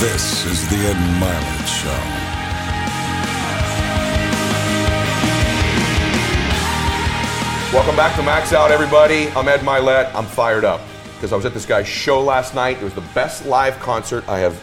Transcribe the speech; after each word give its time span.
This 0.00 0.46
is 0.46 0.66
the 0.70 0.76
Ed 0.76 0.96
Mylett 1.20 1.66
Show. 1.66 2.16
Welcome 7.72 7.94
back 7.94 8.16
to 8.16 8.22
Max 8.24 8.52
Out, 8.52 8.72
everybody. 8.72 9.28
I'm 9.28 9.46
Ed 9.46 9.60
Mylett. 9.60 10.12
I'm 10.12 10.24
fired 10.26 10.64
up 10.64 10.80
because 11.14 11.32
I 11.32 11.36
was 11.36 11.46
at 11.46 11.54
this 11.54 11.64
guy's 11.64 11.86
show 11.86 12.20
last 12.20 12.52
night. 12.52 12.78
It 12.78 12.82
was 12.82 12.94
the 12.94 13.04
best 13.14 13.46
live 13.46 13.78
concert 13.78 14.28
I 14.28 14.40
have 14.40 14.60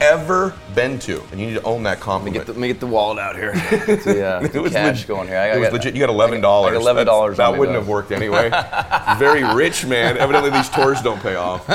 ever 0.00 0.54
been 0.74 0.98
to, 1.00 1.22
and 1.30 1.38
you 1.38 1.46
need 1.48 1.54
to 1.54 1.62
own 1.64 1.82
that 1.82 1.90
Let 1.90 1.98
me 1.98 2.04
compliment. 2.04 2.46
get 2.46 2.54
the, 2.54 2.58
me 2.58 2.68
get 2.68 2.80
the 2.80 2.86
wallet 2.86 3.18
out 3.18 3.36
here. 3.36 3.52
The, 3.86 4.24
uh, 4.38 4.42
It 4.50 4.60
was 4.62 4.72
cash 4.72 5.00
leg- 5.00 5.06
going 5.08 5.28
here. 5.28 5.36
I, 5.36 5.48
it 5.48 5.52
I 5.52 5.58
was 5.58 5.66
got- 5.68 5.72
legit. 5.74 5.94
You 5.94 6.00
got 6.00 6.08
eleven 6.08 6.40
dollars. 6.40 6.78
$11 6.78 7.36
That 7.36 7.58
wouldn't 7.58 7.76
have 7.76 7.86
worked 7.86 8.12
anyway. 8.12 8.48
Very 9.18 9.44
rich 9.54 9.84
man. 9.84 10.16
Evidently, 10.18 10.48
these 10.50 10.70
tours 10.70 11.02
don't 11.02 11.20
pay 11.20 11.34
off. 11.34 11.66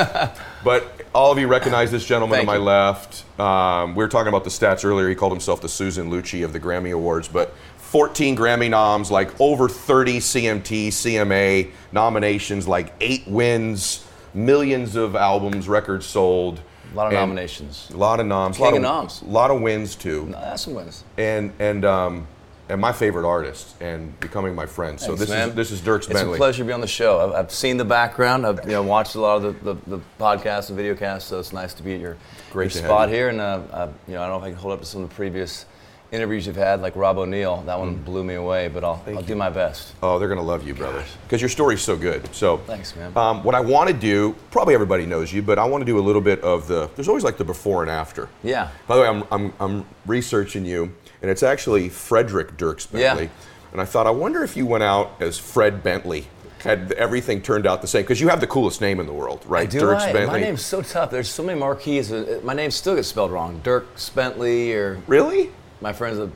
But 0.63 1.01
all 1.13 1.31
of 1.31 1.37
you 1.39 1.47
recognize 1.47 1.91
this 1.91 2.05
gentleman 2.05 2.37
Thank 2.37 2.47
to 2.47 2.53
my 2.53 2.57
you. 2.57 2.63
left. 2.63 3.39
Um, 3.39 3.95
we 3.95 4.03
were 4.03 4.09
talking 4.09 4.29
about 4.29 4.43
the 4.43 4.49
stats 4.49 4.83
earlier. 4.83 5.07
He 5.09 5.15
called 5.15 5.31
himself 5.31 5.61
the 5.61 5.69
Susan 5.69 6.09
Lucci 6.09 6.43
of 6.43 6.53
the 6.53 6.59
Grammy 6.59 6.91
Awards, 6.93 7.27
but 7.27 7.53
14 7.77 8.35
Grammy 8.35 8.69
noms, 8.69 9.11
like 9.11 9.39
over 9.39 9.69
30 9.69 10.17
CMT, 10.19 10.87
CMA 10.87 11.69
nominations, 11.91 12.67
like 12.67 12.93
eight 13.01 13.27
wins, 13.27 14.05
millions 14.33 14.95
of 14.95 15.15
albums, 15.15 15.67
records 15.67 16.05
sold. 16.05 16.59
A 16.91 16.95
lot 16.95 17.07
of 17.07 17.13
and 17.13 17.21
nominations. 17.21 17.89
A 17.91 17.97
lot 17.97 18.19
of 18.19 18.25
noms. 18.25 18.57
King 18.57 18.65
lot 18.65 18.73
of 18.75 18.81
noms. 18.81 19.21
A 19.21 19.25
lot 19.25 19.51
of 19.51 19.61
wins 19.61 19.95
too 19.95 20.25
No, 20.25 20.39
that's 20.39 20.63
some 20.63 20.75
wins. 20.75 21.03
and 21.17 21.51
and 21.59 21.85
um, 21.85 22.27
and 22.69 22.79
my 22.79 22.91
favorite 22.91 23.27
artist 23.27 23.75
and 23.81 24.17
becoming 24.19 24.55
my 24.55 24.65
friend. 24.65 24.99
So 24.99 25.07
Thanks, 25.07 25.19
this 25.21 25.29
man. 25.29 25.49
is 25.49 25.55
this 25.55 25.71
is 25.71 25.81
Dierks 25.81 26.05
It's 26.05 26.13
Bentley. 26.13 26.35
a 26.35 26.37
pleasure 26.37 26.63
to 26.63 26.67
be 26.67 26.73
on 26.73 26.81
the 26.81 26.87
show. 26.87 27.19
I've, 27.19 27.45
I've 27.45 27.51
seen 27.51 27.77
the 27.77 27.85
background. 27.85 28.45
I've 28.45 28.63
you 28.65 28.71
know, 28.71 28.83
watched 28.83 29.15
a 29.15 29.19
lot 29.19 29.43
of 29.43 29.63
the, 29.63 29.73
the, 29.73 29.97
the 29.97 30.03
podcasts 30.19 30.69
and 30.69 30.79
videocasts, 30.79 31.23
so 31.23 31.39
it's 31.39 31.53
nice 31.53 31.73
to 31.75 31.83
be 31.83 31.95
at 31.95 31.99
your, 31.99 32.17
Great 32.51 32.73
your 32.73 32.83
spot 32.83 33.09
you. 33.09 33.15
here. 33.15 33.29
And 33.29 33.39
uh, 33.41 33.61
uh, 33.71 33.91
you 34.07 34.13
know, 34.13 34.23
I 34.23 34.27
don't 34.27 34.39
know 34.41 34.45
if 34.45 34.51
I 34.51 34.53
can 34.53 34.59
hold 34.59 34.73
up 34.73 34.79
to 34.79 34.85
some 34.85 35.03
of 35.03 35.09
the 35.09 35.15
previous 35.15 35.65
interviews 36.11 36.45
you've 36.45 36.55
had, 36.55 36.79
like 36.79 36.95
Rob 36.95 37.17
O'Neill. 37.17 37.63
That 37.65 37.79
one 37.79 37.95
blew 37.95 38.23
me 38.23 38.35
away, 38.35 38.67
but 38.67 38.83
I'll, 38.83 39.03
I'll 39.07 39.23
do 39.23 39.35
my 39.35 39.49
best. 39.49 39.93
Oh, 40.03 40.19
they're 40.19 40.29
gonna 40.29 40.43
love 40.43 40.65
you, 40.65 40.75
brother, 40.75 41.03
because 41.23 41.41
your 41.41 41.49
story's 41.49 41.81
so 41.81 41.97
good. 41.97 42.33
So 42.35 42.57
Thanks, 42.57 42.95
man. 42.95 43.11
Um, 43.17 43.43
what 43.43 43.55
I 43.55 43.59
want 43.59 43.89
to 43.89 43.95
do, 43.95 44.35
probably 44.51 44.75
everybody 44.75 45.07
knows 45.07 45.33
you, 45.33 45.41
but 45.41 45.57
I 45.57 45.65
want 45.65 45.81
to 45.81 45.85
do 45.85 45.97
a 45.97 46.01
little 46.01 46.21
bit 46.21 46.39
of 46.41 46.67
the. 46.67 46.87
There's 46.95 47.07
always 47.07 47.23
like 47.23 47.37
the 47.37 47.43
before 47.43 47.81
and 47.81 47.89
after. 47.89 48.29
Yeah. 48.43 48.69
By 48.87 48.95
the 48.95 49.01
way, 49.01 49.07
I'm 49.07 49.23
I'm, 49.31 49.53
I'm 49.59 49.85
researching 50.05 50.65
you, 50.65 50.93
and 51.23 51.31
it's 51.31 51.41
actually 51.41 51.89
Frederick 51.89 52.57
Dierks 52.57 52.91
Bentley. 52.91 53.23
Yeah. 53.25 53.29
And 53.71 53.81
I 53.81 53.85
thought, 53.85 54.05
I 54.05 54.11
wonder 54.11 54.43
if 54.43 54.55
you 54.55 54.67
went 54.67 54.83
out 54.83 55.13
as 55.19 55.39
Fred 55.39 55.81
Bentley. 55.81 56.27
Had 56.59 56.91
everything 56.93 57.41
turned 57.41 57.65
out 57.65 57.81
the 57.81 57.87
same? 57.87 58.03
Because 58.03 58.21
you 58.21 58.27
have 58.29 58.39
the 58.39 58.47
coolest 58.47 58.79
name 58.81 58.99
in 58.99 59.05
the 59.05 59.11
world, 59.13 59.43
right? 59.47 59.69
Do 59.69 59.79
Dierks 59.81 60.01
I? 60.01 60.13
Bentley. 60.13 60.39
My 60.39 60.45
name's 60.45 60.63
so 60.63 60.81
tough. 60.81 61.09
There's 61.11 61.29
so 61.29 61.43
many 61.43 61.59
marquees. 61.59 62.11
Uh, 62.11 62.39
My 62.43 62.53
name 62.53 62.71
still 62.71 62.95
gets 62.95 63.07
spelled 63.07 63.31
wrong. 63.31 63.59
Dirk 63.63 63.87
Bentley 64.15 64.73
or 64.73 65.01
Really? 65.07 65.51
my 65.81 65.91
friends. 65.91 66.19
Uh, 66.19 66.29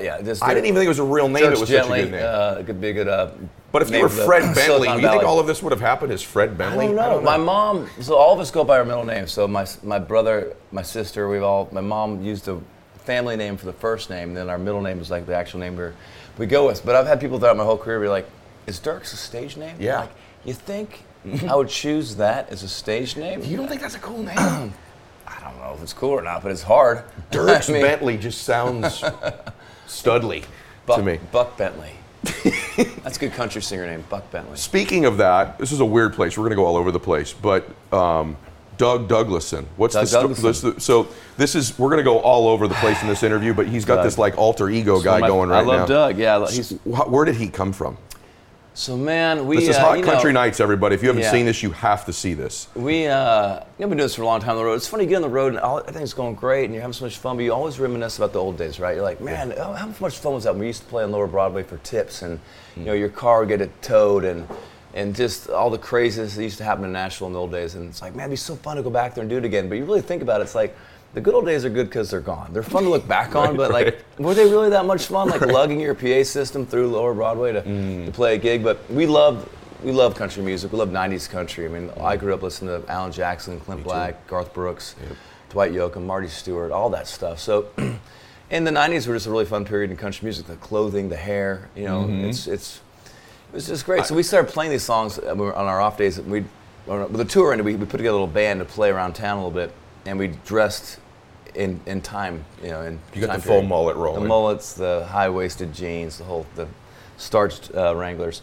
yeah, 0.00 0.20
just 0.22 0.44
I 0.44 0.54
didn't 0.54 0.66
even 0.66 0.76
think 0.76 0.86
it 0.86 0.88
was 0.88 1.00
a 1.00 1.04
real 1.04 1.28
name. 1.28 1.42
Dirk 1.44 1.54
it 1.54 1.60
was 1.60 1.68
Gently, 1.68 2.00
such 2.02 2.08
a 2.08 2.10
good 2.12 2.18
name. 2.18 2.28
Uh, 2.56 2.60
it 2.60 2.66
could 2.66 2.80
be 2.80 2.90
a 2.90 2.92
good. 2.92 3.08
Uh, 3.08 3.30
But 3.72 3.82
if 3.82 3.90
you 3.90 4.00
were 4.02 4.08
Fred 4.08 4.54
Bentley, 4.54 4.86
do 4.88 5.00
you 5.00 5.08
think 5.08 5.24
all 5.24 5.40
of 5.40 5.48
this 5.48 5.60
would 5.62 5.72
have 5.72 5.80
happened 5.80 6.12
as 6.12 6.22
Fred 6.22 6.56
Bentley? 6.56 6.86
I 6.86 6.92
don't 6.92 6.96
know. 6.96 7.20
My 7.22 7.36
mom. 7.36 7.88
So 8.00 8.14
all 8.14 8.32
of 8.32 8.38
us 8.38 8.52
go 8.52 8.62
by 8.62 8.78
our 8.78 8.84
middle 8.84 9.04
name. 9.04 9.26
So 9.26 9.48
my 9.48 9.66
my 9.82 9.98
brother, 9.98 10.54
my 10.70 10.82
sister, 10.82 11.28
we've 11.28 11.42
all. 11.42 11.68
My 11.72 11.80
mom 11.80 12.22
used 12.22 12.46
a 12.46 12.60
family 13.04 13.36
name 13.36 13.56
for 13.56 13.66
the 13.66 13.72
first 13.72 14.10
name, 14.10 14.28
and 14.28 14.36
then 14.36 14.50
our 14.50 14.58
middle 14.58 14.80
name 14.80 14.98
is 15.00 15.10
like 15.10 15.26
the 15.26 15.34
actual 15.34 15.60
name 15.60 15.76
we 15.76 15.88
we 16.38 16.46
go 16.46 16.66
with. 16.66 16.84
But 16.84 16.96
I've 16.96 17.06
had 17.06 17.20
people 17.20 17.38
throughout 17.38 17.56
my 17.56 17.64
whole 17.64 17.78
career 17.78 18.00
be 18.00 18.08
like, 18.08 18.28
"Is 18.66 18.80
Dierks 18.80 19.12
a 19.12 19.16
stage 19.16 19.56
name?" 19.56 19.76
Yeah. 19.78 20.00
Like, 20.00 20.10
you 20.44 20.54
think 20.54 21.04
I 21.48 21.54
would 21.54 21.68
choose 21.68 22.16
that 22.16 22.50
as 22.50 22.62
a 22.62 22.68
stage 22.68 23.16
name? 23.16 23.42
You 23.42 23.56
don't 23.56 23.68
think 23.68 23.80
that's 23.80 23.94
a 23.94 24.00
cool 24.00 24.22
name? 24.22 24.36
I 25.26 25.40
don't 25.40 25.58
know 25.58 25.72
if 25.74 25.82
it's 25.82 25.92
cool 25.92 26.10
or 26.10 26.22
not, 26.22 26.42
but 26.42 26.52
it's 26.52 26.62
hard. 26.62 27.04
Dierks 27.30 27.70
I 27.70 27.72
mean, 27.72 27.82
Bentley 27.82 28.16
just 28.18 28.42
sounds 28.42 29.00
studly 29.86 30.44
Buck, 30.86 30.98
to 30.98 31.02
me. 31.02 31.18
Buck 31.32 31.56
Bentley. 31.56 31.92
That's 33.02 33.16
a 33.16 33.20
good 33.20 33.32
country 33.32 33.62
singer 33.62 33.86
name, 33.86 34.04
Buck 34.08 34.30
Bentley. 34.30 34.56
Speaking 34.56 35.04
of 35.04 35.18
that, 35.18 35.58
this 35.58 35.72
is 35.72 35.80
a 35.80 35.84
weird 35.84 36.14
place. 36.14 36.36
We're 36.36 36.44
going 36.44 36.50
to 36.50 36.56
go 36.56 36.66
all 36.66 36.76
over 36.76 36.90
the 36.90 37.00
place, 37.00 37.32
but 37.32 37.68
um, 37.92 38.36
Doug 38.76 39.08
Douglason. 39.08 39.66
What's 39.76 39.94
Doug 39.94 40.02
the 40.04 40.06
sto- 40.08 40.20
Douglason. 40.22 40.44
this- 40.44 40.60
the- 40.60 40.80
so 40.80 41.06
this 41.36 41.54
is 41.54 41.78
we're 41.78 41.88
going 41.90 41.98
to 41.98 42.04
go 42.04 42.18
all 42.18 42.48
over 42.48 42.66
the 42.68 42.74
place 42.76 43.00
in 43.02 43.08
this 43.08 43.22
interview, 43.22 43.54
but 43.54 43.66
he's 43.66 43.84
got 43.84 43.96
Doug. 43.96 44.04
this 44.04 44.18
like 44.18 44.36
alter 44.38 44.68
ego 44.70 45.00
guy 45.00 45.20
My- 45.20 45.28
going 45.28 45.48
right 45.50 45.64
now. 45.64 45.72
I 45.72 45.76
love 45.78 45.88
now. 45.88 45.94
Doug. 45.94 46.18
Yeah, 46.18 46.46
he's 46.48 46.70
Wh- 46.84 47.10
Where 47.10 47.24
did 47.24 47.36
he 47.36 47.48
come 47.48 47.72
from? 47.72 47.96
so 48.76 48.96
man. 48.96 49.46
We 49.46 49.56
This 49.58 49.68
is 49.68 49.76
uh, 49.76 49.80
Hot 49.80 50.02
Country 50.02 50.32
know, 50.32 50.40
Nights, 50.40 50.58
everybody. 50.58 50.96
If 50.96 51.02
you 51.02 51.08
haven't 51.08 51.22
Yeah. 51.22 51.30
seen 51.30 51.46
this, 51.46 51.62
you 51.62 51.70
have 51.70 52.04
to 52.06 52.12
see 52.12 52.34
this. 52.34 52.66
We, 52.74 53.06
uh, 53.06 53.60
you've 53.78 53.88
been 53.88 53.90
doing 53.90 53.98
this 53.98 54.16
for 54.16 54.22
a 54.22 54.26
long 54.26 54.40
time 54.40 54.50
on 54.50 54.56
the 54.56 54.64
road. 54.64 54.74
It's 54.74 54.88
funny, 54.88 55.04
you 55.04 55.10
get 55.10 55.16
on 55.16 55.22
the 55.22 55.28
road 55.28 55.52
and 55.52 55.60
all, 55.60 55.78
everything's 55.78 56.12
going 56.12 56.34
great 56.34 56.64
and 56.64 56.72
you're 56.74 56.80
having 56.82 56.92
so 56.92 57.04
much 57.04 57.18
fun, 57.18 57.36
but 57.36 57.44
you 57.44 57.52
always 57.54 57.78
reminisce 57.78 58.16
about 58.18 58.32
the 58.32 58.40
old 58.40 58.58
days, 58.58 58.80
right? 58.80 58.96
You're 58.96 59.04
like, 59.04 59.20
man, 59.20 59.54
oh, 59.58 59.74
how 59.74 59.88
much 60.00 60.18
fun 60.18 60.34
was 60.34 60.42
that 60.42 60.56
we 60.56 60.66
used 60.66 60.80
to 60.82 60.88
play 60.88 61.04
on 61.04 61.12
Lower 61.12 61.28
Broadway 61.28 61.62
for 61.62 61.76
tips 61.78 62.22
and, 62.22 62.40
you 62.76 62.82
know, 62.84 62.94
your 62.94 63.10
car 63.10 63.40
would 63.40 63.48
get 63.48 63.60
it 63.60 63.70
towed 63.80 64.24
and, 64.24 64.48
and 64.94 65.14
just 65.14 65.50
all 65.50 65.70
the 65.70 65.78
craziness 65.78 66.36
that 66.36 66.42
used 66.42 66.58
to 66.58 66.64
happen 66.64 66.84
in 66.84 66.92
Nashville 66.92 67.26
in 67.26 67.32
the 67.32 67.38
old 67.38 67.50
days. 67.50 67.74
And 67.74 67.90
it's 67.90 68.00
like, 68.00 68.14
man, 68.14 68.26
it'd 68.26 68.30
be 68.30 68.36
so 68.36 68.54
fun 68.54 68.76
to 68.76 68.82
go 68.82 68.90
back 68.90 69.14
there 69.14 69.22
and 69.22 69.28
do 69.28 69.36
it 69.36 69.44
again. 69.44 69.68
But 69.68 69.74
you 69.74 69.84
really 69.84 70.00
think 70.00 70.22
about 70.22 70.40
it, 70.40 70.44
it's 70.44 70.54
like, 70.54 70.74
the 71.14 71.20
good 71.20 71.34
old 71.34 71.46
days 71.46 71.64
are 71.64 71.70
good 71.70 71.86
because 71.86 72.10
they're 72.10 72.20
gone. 72.20 72.52
They're 72.52 72.62
fun 72.62 72.82
to 72.84 72.90
look 72.90 73.06
back 73.06 73.36
on, 73.36 73.56
but 73.56 73.70
like, 73.70 74.04
were 74.18 74.34
they 74.34 74.44
really 74.44 74.70
that 74.70 74.84
much 74.84 75.06
fun? 75.06 75.28
Like 75.28 75.42
lugging 75.42 75.80
your 75.80 75.94
PA 75.94 76.24
system 76.24 76.66
through 76.66 76.88
Lower 76.88 77.14
Broadway 77.14 77.52
to, 77.52 77.62
mm. 77.62 78.06
to 78.06 78.12
play 78.12 78.34
a 78.34 78.38
gig. 78.38 78.62
But 78.62 78.88
we 78.90 79.06
love 79.06 79.48
we 79.82 79.92
love 79.92 80.14
country 80.14 80.42
music. 80.42 80.72
We 80.72 80.78
love 80.78 80.88
'90s 80.88 81.30
country. 81.30 81.66
I 81.66 81.68
mean, 81.68 81.90
I 82.00 82.16
grew 82.16 82.34
up 82.34 82.42
listening 82.42 82.82
to 82.82 82.90
Alan 82.90 83.12
Jackson, 83.12 83.60
Clint 83.60 83.84
Black, 83.84 84.26
Garth 84.26 84.52
Brooks, 84.52 84.96
Dwight 85.50 85.72
Yoakam, 85.72 86.02
Marty 86.04 86.28
Stuart, 86.28 86.72
all 86.72 86.90
that 86.90 87.06
stuff. 87.06 87.38
So. 87.38 87.68
In 88.50 88.62
the 88.62 88.70
'90s, 88.70 89.08
were 89.08 89.14
just 89.14 89.26
a 89.26 89.30
really 89.30 89.46
fun 89.46 89.64
period 89.64 89.90
in 89.90 89.96
country 89.96 90.26
music. 90.26 90.46
The 90.46 90.56
clothing, 90.56 91.08
the 91.08 91.16
hair, 91.16 91.70
you 91.74 91.84
know, 91.84 92.02
mm-hmm. 92.02 92.26
it's 92.26 92.46
it's 92.46 92.76
it 92.76 92.82
was 93.54 93.66
just 93.66 93.86
great. 93.86 94.04
So 94.04 94.14
we 94.14 94.22
started 94.22 94.52
playing 94.52 94.70
these 94.70 94.82
songs 94.82 95.18
uh, 95.18 95.32
on 95.32 95.66
our 95.66 95.80
off 95.80 95.96
days. 95.96 96.20
We, 96.20 96.44
with 96.86 97.16
the 97.16 97.24
tour 97.24 97.52
ended, 97.52 97.64
we, 97.64 97.76
we 97.76 97.86
put 97.86 97.98
together 97.98 98.10
a 98.10 98.20
little 98.20 98.26
band 98.26 98.60
to 98.60 98.64
play 98.64 98.90
around 98.90 99.14
town 99.14 99.38
a 99.38 99.46
little 99.46 99.50
bit, 99.50 99.72
and 100.04 100.18
we 100.18 100.28
dressed 100.44 100.98
in, 101.54 101.80
in 101.86 102.02
time, 102.02 102.44
you 102.62 102.70
know, 102.70 102.82
in 102.82 103.00
You 103.14 103.26
got 103.26 103.36
the 103.36 103.42
full 103.42 103.52
period. 103.54 103.68
mullet 103.68 103.96
rolling. 103.96 104.22
The 104.22 104.28
mullets, 104.28 104.74
the 104.74 105.06
high 105.06 105.28
waisted 105.28 105.72
jeans, 105.72 106.18
the 106.18 106.24
whole 106.24 106.46
the 106.56 106.66
starched 107.16 107.74
uh, 107.74 107.94
Wranglers, 107.94 108.42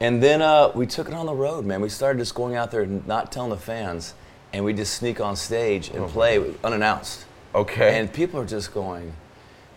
and 0.00 0.22
then 0.22 0.42
uh, 0.42 0.70
we 0.74 0.86
took 0.86 1.08
it 1.08 1.14
on 1.14 1.26
the 1.26 1.34
road, 1.34 1.64
man. 1.64 1.80
We 1.80 1.88
started 1.88 2.18
just 2.18 2.34
going 2.34 2.54
out 2.54 2.70
there 2.70 2.82
and 2.82 3.06
not 3.06 3.32
telling 3.32 3.50
the 3.50 3.56
fans, 3.56 4.14
and 4.52 4.64
we 4.64 4.74
just 4.74 4.94
sneak 4.94 5.20
on 5.20 5.34
stage 5.34 5.88
and 5.88 6.06
play 6.08 6.54
unannounced. 6.62 7.24
Okay. 7.54 7.98
And 7.98 8.12
people 8.12 8.40
are 8.40 8.46
just 8.46 8.74
going. 8.74 9.14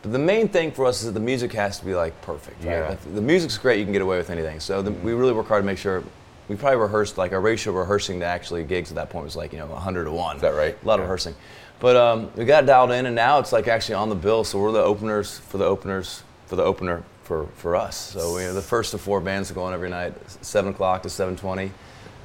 But 0.06 0.12
the 0.12 0.20
main 0.20 0.48
thing 0.50 0.72
for 0.72 0.86
us 0.86 1.00
is 1.00 1.08
that 1.08 1.14
the 1.14 1.20
music 1.26 1.52
has 1.54 1.80
to 1.80 1.86
be 1.86 1.96
like 1.96 2.22
perfect, 2.22 2.64
right? 2.64 2.72
Yeah. 2.92 2.96
The 3.16 3.22
music's 3.22 3.58
great, 3.58 3.80
you 3.80 3.86
can 3.86 3.92
get 3.92 4.04
away 4.04 4.18
with 4.18 4.30
anything. 4.30 4.60
So 4.60 4.84
the, 4.84 4.92
we 4.92 5.14
really 5.14 5.34
work 5.34 5.48
hard 5.48 5.64
to 5.64 5.66
make 5.66 5.80
sure. 5.80 6.04
We 6.48 6.56
probably 6.56 6.78
rehearsed 6.80 7.18
like 7.18 7.32
our 7.34 7.42
ratio 7.42 7.74
of 7.74 7.78
rehearsing 7.78 8.20
to 8.20 8.26
actually 8.28 8.64
gigs 8.66 8.92
at 8.92 8.96
that 8.98 9.10
point 9.10 9.26
was 9.26 9.36
like 9.36 9.52
you 9.52 9.58
know 9.58 9.66
100 9.66 10.04
to 10.04 10.12
one. 10.12 10.36
Is 10.36 10.44
that 10.44 10.54
right? 10.54 10.78
A 10.80 10.86
lot 10.86 10.94
Yeah. 11.00 11.06
of 11.06 11.10
rehearsing, 11.10 11.34
but 11.80 11.96
um, 11.96 12.30
we 12.36 12.46
got 12.46 12.68
dialed 12.68 12.92
in, 12.92 13.08
and 13.08 13.16
now 13.16 13.40
it's 13.40 13.52
like 13.52 13.68
actually 13.68 13.96
on 13.96 14.10
the 14.10 14.16
bill. 14.16 14.44
So 14.44 14.60
we're 14.60 14.72
the 14.72 14.84
openers 14.84 15.40
for 15.40 15.58
the 15.58 15.66
openers 15.66 16.22
for 16.46 16.56
the 16.56 16.64
opener 16.64 17.02
for, 17.24 17.48
for 17.56 17.76
us. 17.76 17.98
So 17.98 18.34
we're 18.34 18.54
the 18.54 18.62
first 18.62 18.94
of 18.94 19.02
four 19.02 19.20
bands 19.20 19.48
that 19.48 19.56
go 19.56 19.64
on 19.64 19.74
every 19.74 19.90
night, 19.90 20.14
seven 20.46 20.72
o'clock 20.72 21.02
to 21.02 21.10
7:20, 21.10 21.72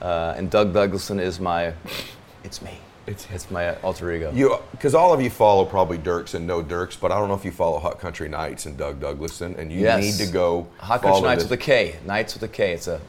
uh, 0.02 0.34
and 0.36 0.50
Doug 0.50 0.74
Douglason 0.74 1.18
is 1.18 1.40
my, 1.40 1.72
it's 2.44 2.60
me. 2.60 2.78
It's- 3.06 3.26
it's 3.32 3.50
my 3.50 3.74
alter 3.76 4.12
ego. 4.12 4.30
You, 4.34 4.56
because 4.72 4.94
all 4.94 5.12
of 5.12 5.20
you 5.20 5.30
follow 5.30 5.64
probably 5.64 5.98
Dierks 5.98 6.34
and 6.34 6.46
know 6.46 6.62
Dierks, 6.62 6.96
but 7.00 7.10
I 7.10 7.18
don't 7.18 7.28
know 7.28 7.34
if 7.34 7.44
you 7.44 7.50
follow 7.50 7.78
Hot 7.78 7.98
Country 7.98 8.28
Nights 8.28 8.66
and 8.66 8.76
Doug 8.76 9.00
Douglason, 9.00 9.56
and 9.58 9.72
you 9.72 9.80
Yes. 9.80 10.02
need 10.18 10.26
to 10.26 10.32
go. 10.32 10.66
Hot 10.78 11.02
Country 11.02 11.22
Nights 11.22 11.42
this. 11.42 11.50
with 11.50 11.58
a 11.60 11.62
K. 11.62 11.96
Nights 12.06 12.34
with 12.34 12.42
a 12.44 12.48
K. 12.48 12.72
It's 12.72 12.86
a 12.86 13.00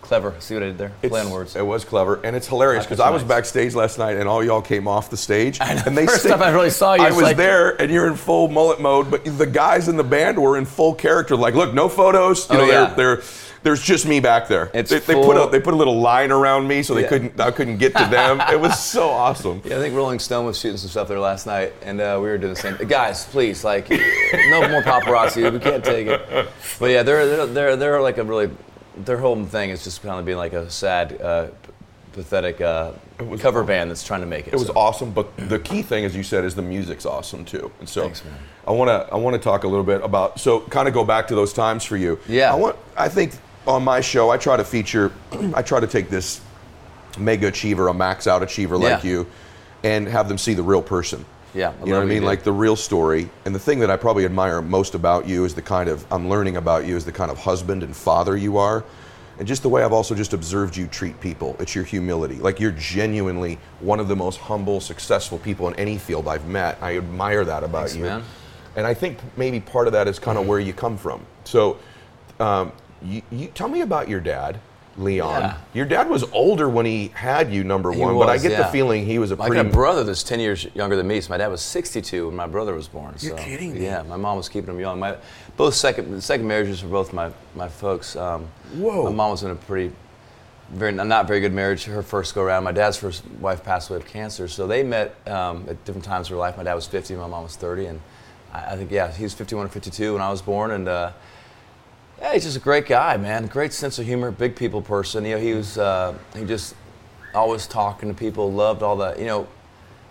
clever. 0.00 0.34
See 0.38 0.54
what 0.54 0.62
I 0.62 0.66
did 0.66 0.78
there? 0.78 0.92
It's- 1.02 1.10
Play 1.10 1.20
on 1.20 1.30
words. 1.30 1.56
It 1.56 1.66
was 1.66 1.84
clever, 1.84 2.20
and 2.24 2.34
it's 2.34 2.46
hilarious 2.46 2.86
because 2.86 3.00
I 3.00 3.10
was 3.10 3.22
backstage 3.22 3.74
last 3.74 3.98
night, 3.98 4.16
and 4.16 4.28
all 4.28 4.42
y'all 4.42 4.62
came 4.62 4.88
off 4.88 5.10
the 5.10 5.16
stage, 5.16 5.58
and 5.60 5.96
they 5.98 6.06
First 6.06 6.26
time 6.26 6.42
I 6.42 6.48
really 6.50 6.70
saw 6.70 6.94
you, 6.94 7.02
I 7.02 7.10
was 7.10 7.20
like- 7.22 7.36
there, 7.36 7.80
and 7.82 7.90
you're 7.92 8.06
in 8.06 8.14
full 8.14 8.48
mullet 8.48 8.80
mode, 8.80 9.10
but 9.10 9.24
the 9.36 9.46
guys 9.46 9.88
in 9.88 9.96
the 9.96 10.04
band 10.04 10.40
were 10.40 10.56
in 10.56 10.64
full 10.64 10.94
character. 10.94 11.36
Like, 11.36 11.54
look, 11.54 11.74
no 11.74 11.88
photos. 11.88 12.48
You 12.48 12.56
Oh, 12.56 12.60
know, 12.60 12.66
yeah. 12.66 12.94
they're, 12.94 13.16
they're, 13.16 13.22
there's 13.62 13.82
just 13.82 14.06
me 14.06 14.20
back 14.20 14.48
there. 14.48 14.70
It's 14.72 14.90
they, 14.90 15.00
they 15.00 15.14
put 15.14 15.36
a 15.36 15.50
they 15.50 15.60
put 15.60 15.74
a 15.74 15.76
little 15.76 16.00
line 16.00 16.30
around 16.32 16.66
me 16.66 16.82
so 16.82 16.94
they 16.94 17.02
Yeah. 17.02 17.08
couldn't 17.08 17.40
I 17.40 17.50
couldn't 17.50 17.76
get 17.78 17.94
to 17.96 18.04
them. 18.06 18.40
it 18.50 18.58
was 18.58 18.82
so 18.84 19.10
awesome. 19.10 19.60
Yeah, 19.64 19.76
I 19.76 19.80
think 19.80 19.94
Rolling 19.94 20.18
Stone 20.18 20.46
was 20.46 20.58
shooting 20.58 20.78
some 20.78 20.88
stuff 20.90 21.08
there 21.08 21.20
last 21.20 21.46
night, 21.46 21.72
and 21.82 22.00
uh, 22.00 22.18
we 22.22 22.28
were 22.28 22.38
doing 22.38 22.54
the 22.54 22.60
same. 22.60 22.76
Guys, 22.88 23.26
please, 23.26 23.62
like, 23.64 23.90
no 23.90 24.66
more 24.68 24.82
paparazzi. 24.82 25.52
We 25.52 25.58
can't 25.58 25.84
take 25.84 26.06
it. 26.06 26.48
But 26.78 26.86
yeah, 26.90 27.02
they're 27.02 27.26
they're 27.26 27.46
they're, 27.46 27.76
they're 27.76 28.00
like 28.00 28.18
a 28.18 28.24
really, 28.24 28.50
their 28.96 29.18
whole 29.18 29.42
thing 29.44 29.70
is 29.70 29.84
just 29.84 30.02
kind 30.02 30.18
of 30.18 30.24
being 30.24 30.38
like 30.38 30.52
a 30.54 30.70
sad, 30.70 31.20
uh, 31.20 31.48
pathetic 32.12 32.60
uh, 32.60 32.92
cover 33.38 33.62
band 33.62 33.90
that's 33.90 34.02
trying 34.04 34.20
to 34.20 34.26
make 34.26 34.48
it. 34.48 34.54
It 34.54 34.58
was 34.58 34.70
awesome, 34.70 35.12
but 35.12 35.36
the 35.36 35.58
key 35.58 35.82
thing, 35.82 36.04
as 36.04 36.16
you 36.16 36.22
said, 36.22 36.44
is 36.44 36.54
the 36.54 36.62
music's 36.62 37.06
awesome 37.06 37.44
too. 37.44 37.70
And 37.78 37.88
so, 37.88 38.02
Thanks, 38.02 38.24
man. 38.24 38.34
I 38.66 38.72
want 38.72 38.88
to 38.88 39.12
I 39.12 39.16
want 39.16 39.34
to 39.34 39.40
talk 39.40 39.64
a 39.64 39.68
little 39.68 39.84
bit 39.84 40.02
about 40.02 40.40
so 40.40 40.60
kind 40.60 40.88
of 40.88 40.94
go 40.94 41.04
back 41.04 41.28
to 41.28 41.34
those 41.34 41.52
times 41.52 41.84
for 41.84 41.96
you. 41.96 42.18
Yeah. 42.28 42.52
I 42.52 42.56
want 42.56 42.76
I 42.96 43.08
think 43.08 43.34
on 43.66 43.84
my 43.84 44.00
show 44.00 44.30
I 44.30 44.36
try 44.36 44.56
to 44.56 44.64
feature 44.64 45.12
I 45.54 45.62
try 45.62 45.80
to 45.80 45.86
take 45.86 46.08
this 46.10 46.40
mega 47.18 47.48
achiever, 47.48 47.88
a 47.88 47.94
max 47.94 48.26
out 48.26 48.42
achiever 48.42 48.76
like 48.76 49.02
Yeah. 49.04 49.10
you, 49.10 49.26
and 49.82 50.06
have 50.08 50.28
them 50.28 50.38
see 50.38 50.54
the 50.54 50.62
real 50.62 50.82
person. 50.82 51.24
Yeah, 51.52 51.70
I 51.70 51.84
you 51.84 51.90
know 51.90 51.96
what 51.98 52.02
I 52.02 52.06
mean, 52.06 52.22
like 52.24 52.44
the 52.44 52.52
real 52.52 52.76
story. 52.76 53.28
And 53.44 53.52
the 53.52 53.58
thing 53.58 53.80
that 53.80 53.90
I 53.90 53.96
probably 53.96 54.24
admire 54.24 54.62
most 54.62 54.94
about 54.94 55.26
you 55.26 55.44
is 55.44 55.54
the 55.54 55.62
kind 55.62 55.88
of 55.88 56.06
I'm 56.12 56.28
learning 56.28 56.56
about 56.56 56.86
you 56.86 56.96
is 56.96 57.04
the 57.04 57.10
kind 57.12 57.30
of 57.30 57.38
husband 57.38 57.82
and 57.82 57.94
father 57.96 58.36
you 58.36 58.56
are, 58.56 58.84
and 59.40 59.48
just 59.48 59.62
the 59.62 59.68
way 59.68 59.82
I've 59.82 59.92
also 59.92 60.14
just 60.14 60.32
observed 60.32 60.76
you 60.76 60.86
treat 60.86 61.20
people. 61.20 61.56
It's 61.58 61.74
your 61.74 61.82
humility. 61.82 62.36
Like 62.36 62.60
you're 62.60 62.70
genuinely 62.70 63.58
one 63.80 63.98
of 63.98 64.06
the 64.06 64.14
most 64.14 64.36
humble, 64.38 64.80
successful 64.80 65.38
people 65.38 65.66
in 65.66 65.74
any 65.74 65.98
field 65.98 66.28
I've 66.28 66.46
met. 66.46 66.78
I 66.80 66.96
admire 66.96 67.44
that 67.44 67.64
about 67.64 67.88
Thanks, 67.88 67.96
you. 67.96 68.04
man. 68.04 68.22
And 68.76 68.86
I 68.86 68.94
think 68.94 69.18
maybe 69.36 69.58
part 69.58 69.88
of 69.88 69.92
that 69.94 70.06
is 70.06 70.20
kind 70.20 70.38
of 70.38 70.46
where 70.46 70.60
you 70.60 70.72
come 70.72 70.96
from. 70.96 71.20
So, 71.42 71.78
um, 72.38 72.70
you, 73.02 73.22
you 73.30 73.48
tell 73.48 73.68
me 73.68 73.80
about 73.80 74.08
your 74.08 74.20
dad, 74.20 74.60
Leon. 74.96 75.40
Yeah. 75.40 75.56
Your 75.72 75.86
dad 75.86 76.08
was 76.08 76.24
older 76.32 76.68
when 76.68 76.84
he 76.84 77.08
had 77.08 77.52
you, 77.52 77.64
number 77.64 77.92
He 77.92 78.00
one, 78.00 78.14
but 78.14 78.28
I 78.28 78.34
was, 78.34 78.42
get 78.42 78.58
the 78.58 78.64
feeling 78.66 79.06
he 79.06 79.18
was 79.18 79.30
a 79.30 79.34
I 79.34 79.48
pretty. 79.48 79.62
got 79.62 79.66
a 79.66 79.74
brother 79.74 80.04
that's 80.04 80.22
10 80.22 80.40
years 80.40 80.66
younger 80.74 80.96
than 80.96 81.06
me. 81.06 81.20
So 81.20 81.30
my 81.30 81.36
dad 81.38 81.48
was 81.48 81.62
62 81.62 82.26
when 82.26 82.36
my 82.36 82.46
brother 82.46 82.74
was 82.74 82.88
born. 82.88 83.14
You're 83.20 83.36
so, 83.36 83.42
kidding 83.42 83.74
me. 83.74 83.84
Yeah, 83.84 84.02
my 84.02 84.16
mom 84.16 84.36
was 84.36 84.48
keeping 84.48 84.74
him 84.74 84.80
young. 84.80 84.98
My 84.98 85.16
both 85.56 85.74
second 85.74 86.10
the 86.10 86.20
second 86.20 86.46
marriages 86.46 86.80
for 86.80 86.88
both 86.88 87.12
my 87.12 87.30
my 87.54 87.68
folks. 87.68 88.16
Um, 88.16 88.48
Whoa. 88.74 89.04
My 89.04 89.10
mom 89.10 89.30
was 89.30 89.42
in 89.42 89.50
a 89.50 89.54
pretty 89.54 89.92
very 90.70 90.92
not 90.92 91.26
very 91.26 91.40
good 91.40 91.52
marriage. 91.52 91.84
Her 91.84 92.02
first 92.02 92.34
go 92.34 92.42
around. 92.42 92.64
My 92.64 92.72
dad's 92.72 92.96
first 92.96 93.24
wife 93.40 93.64
passed 93.64 93.90
away 93.90 93.98
of 93.98 94.06
cancer. 94.06 94.48
So 94.48 94.66
they 94.66 94.82
met 94.82 95.14
um, 95.28 95.66
at 95.68 95.84
different 95.84 96.04
times 96.04 96.26
of 96.26 96.32
her 96.32 96.36
life. 96.36 96.56
My 96.56 96.64
dad 96.64 96.74
was 96.74 96.86
50. 96.86 97.14
My 97.14 97.26
mom 97.26 97.44
was 97.44 97.56
30, 97.56 97.86
and 97.86 98.00
I, 98.52 98.72
I 98.72 98.76
think 98.76 98.90
yeah, 98.90 99.10
he 99.10 99.22
was 99.22 99.34
51 99.34 99.66
or 99.66 99.68
52 99.68 100.12
when 100.14 100.22
I 100.22 100.30
was 100.30 100.42
born, 100.42 100.72
and. 100.72 100.88
Uh, 100.88 101.12
yeah, 102.20 102.34
he's 102.34 102.44
just 102.44 102.56
a 102.56 102.60
great 102.60 102.86
guy, 102.86 103.16
man. 103.16 103.46
Great 103.46 103.72
sense 103.72 103.98
of 103.98 104.06
humor, 104.06 104.30
big 104.30 104.54
people 104.56 104.82
person. 104.82 105.24
You 105.24 105.36
know, 105.36 105.40
he 105.40 105.54
was 105.54 105.78
uh, 105.78 106.14
he 106.36 106.44
just 106.44 106.74
always 107.34 107.66
talking 107.66 108.08
to 108.08 108.14
people, 108.14 108.52
loved 108.52 108.82
all 108.82 108.96
that. 108.96 109.18
You 109.18 109.26
know, 109.26 109.48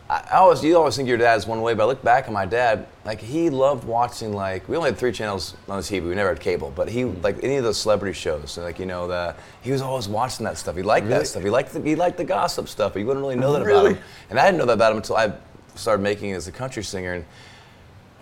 I 0.10 0.24
I 0.32 0.38
always 0.38 0.64
you 0.64 0.76
always 0.78 0.96
think 0.96 1.08
your 1.08 1.18
dad's 1.18 1.46
one 1.46 1.62
way, 1.62 1.74
but 1.76 1.84
I 1.84 1.86
look 1.86 2.02
back 2.02 2.26
at 2.26 2.32
my 2.34 2.46
dad, 2.46 2.88
like 3.06 3.20
he 3.20 3.50
loved 3.52 3.84
watching 3.84 4.34
like 4.34 4.68
we 4.68 4.76
only 4.76 4.90
had 4.90 4.98
three 4.98 5.12
channels 5.12 5.56
on 5.68 5.78
the 5.78 5.84
TV, 5.84 6.08
we 6.08 6.16
never 6.16 6.30
had 6.30 6.40
cable, 6.40 6.72
but 6.76 6.90
he 6.90 7.06
like 7.06 7.44
any 7.44 7.58
of 7.58 7.64
those 7.64 7.78
celebrity 7.78 8.14
shows, 8.14 8.52
so, 8.52 8.64
like 8.64 8.80
you 8.80 8.86
know 8.88 9.08
the 9.08 9.36
he 9.62 9.72
was 9.72 9.82
always 9.82 10.08
watching 10.08 10.46
that 10.46 10.58
stuff. 10.58 10.76
He 10.76 10.82
liked 10.82 11.06
Really? 11.06 11.20
that 11.20 11.28
stuff. 11.28 11.44
He 11.44 11.50
liked 11.50 11.74
the, 11.74 11.82
he 11.82 11.96
liked 11.96 12.18
the 12.18 12.26
gossip 12.26 12.68
stuff, 12.70 12.94
but 12.94 13.00
you 13.00 13.06
wouldn't 13.06 13.24
really 13.24 13.36
know 13.36 13.54
that 13.54 13.64
Really? 13.64 13.92
about 13.92 13.98
him. 13.98 14.04
And 14.32 14.40
I 14.40 14.46
didn't 14.46 14.58
know 14.58 14.66
that 14.66 14.74
about 14.74 14.92
him 14.94 14.98
until 14.98 15.16
I 15.18 15.32
started 15.76 16.02
making 16.02 16.32
it 16.32 16.36
as 16.36 16.48
a 16.48 16.52
country 16.52 16.84
singer 16.84 17.14
and. 17.14 17.26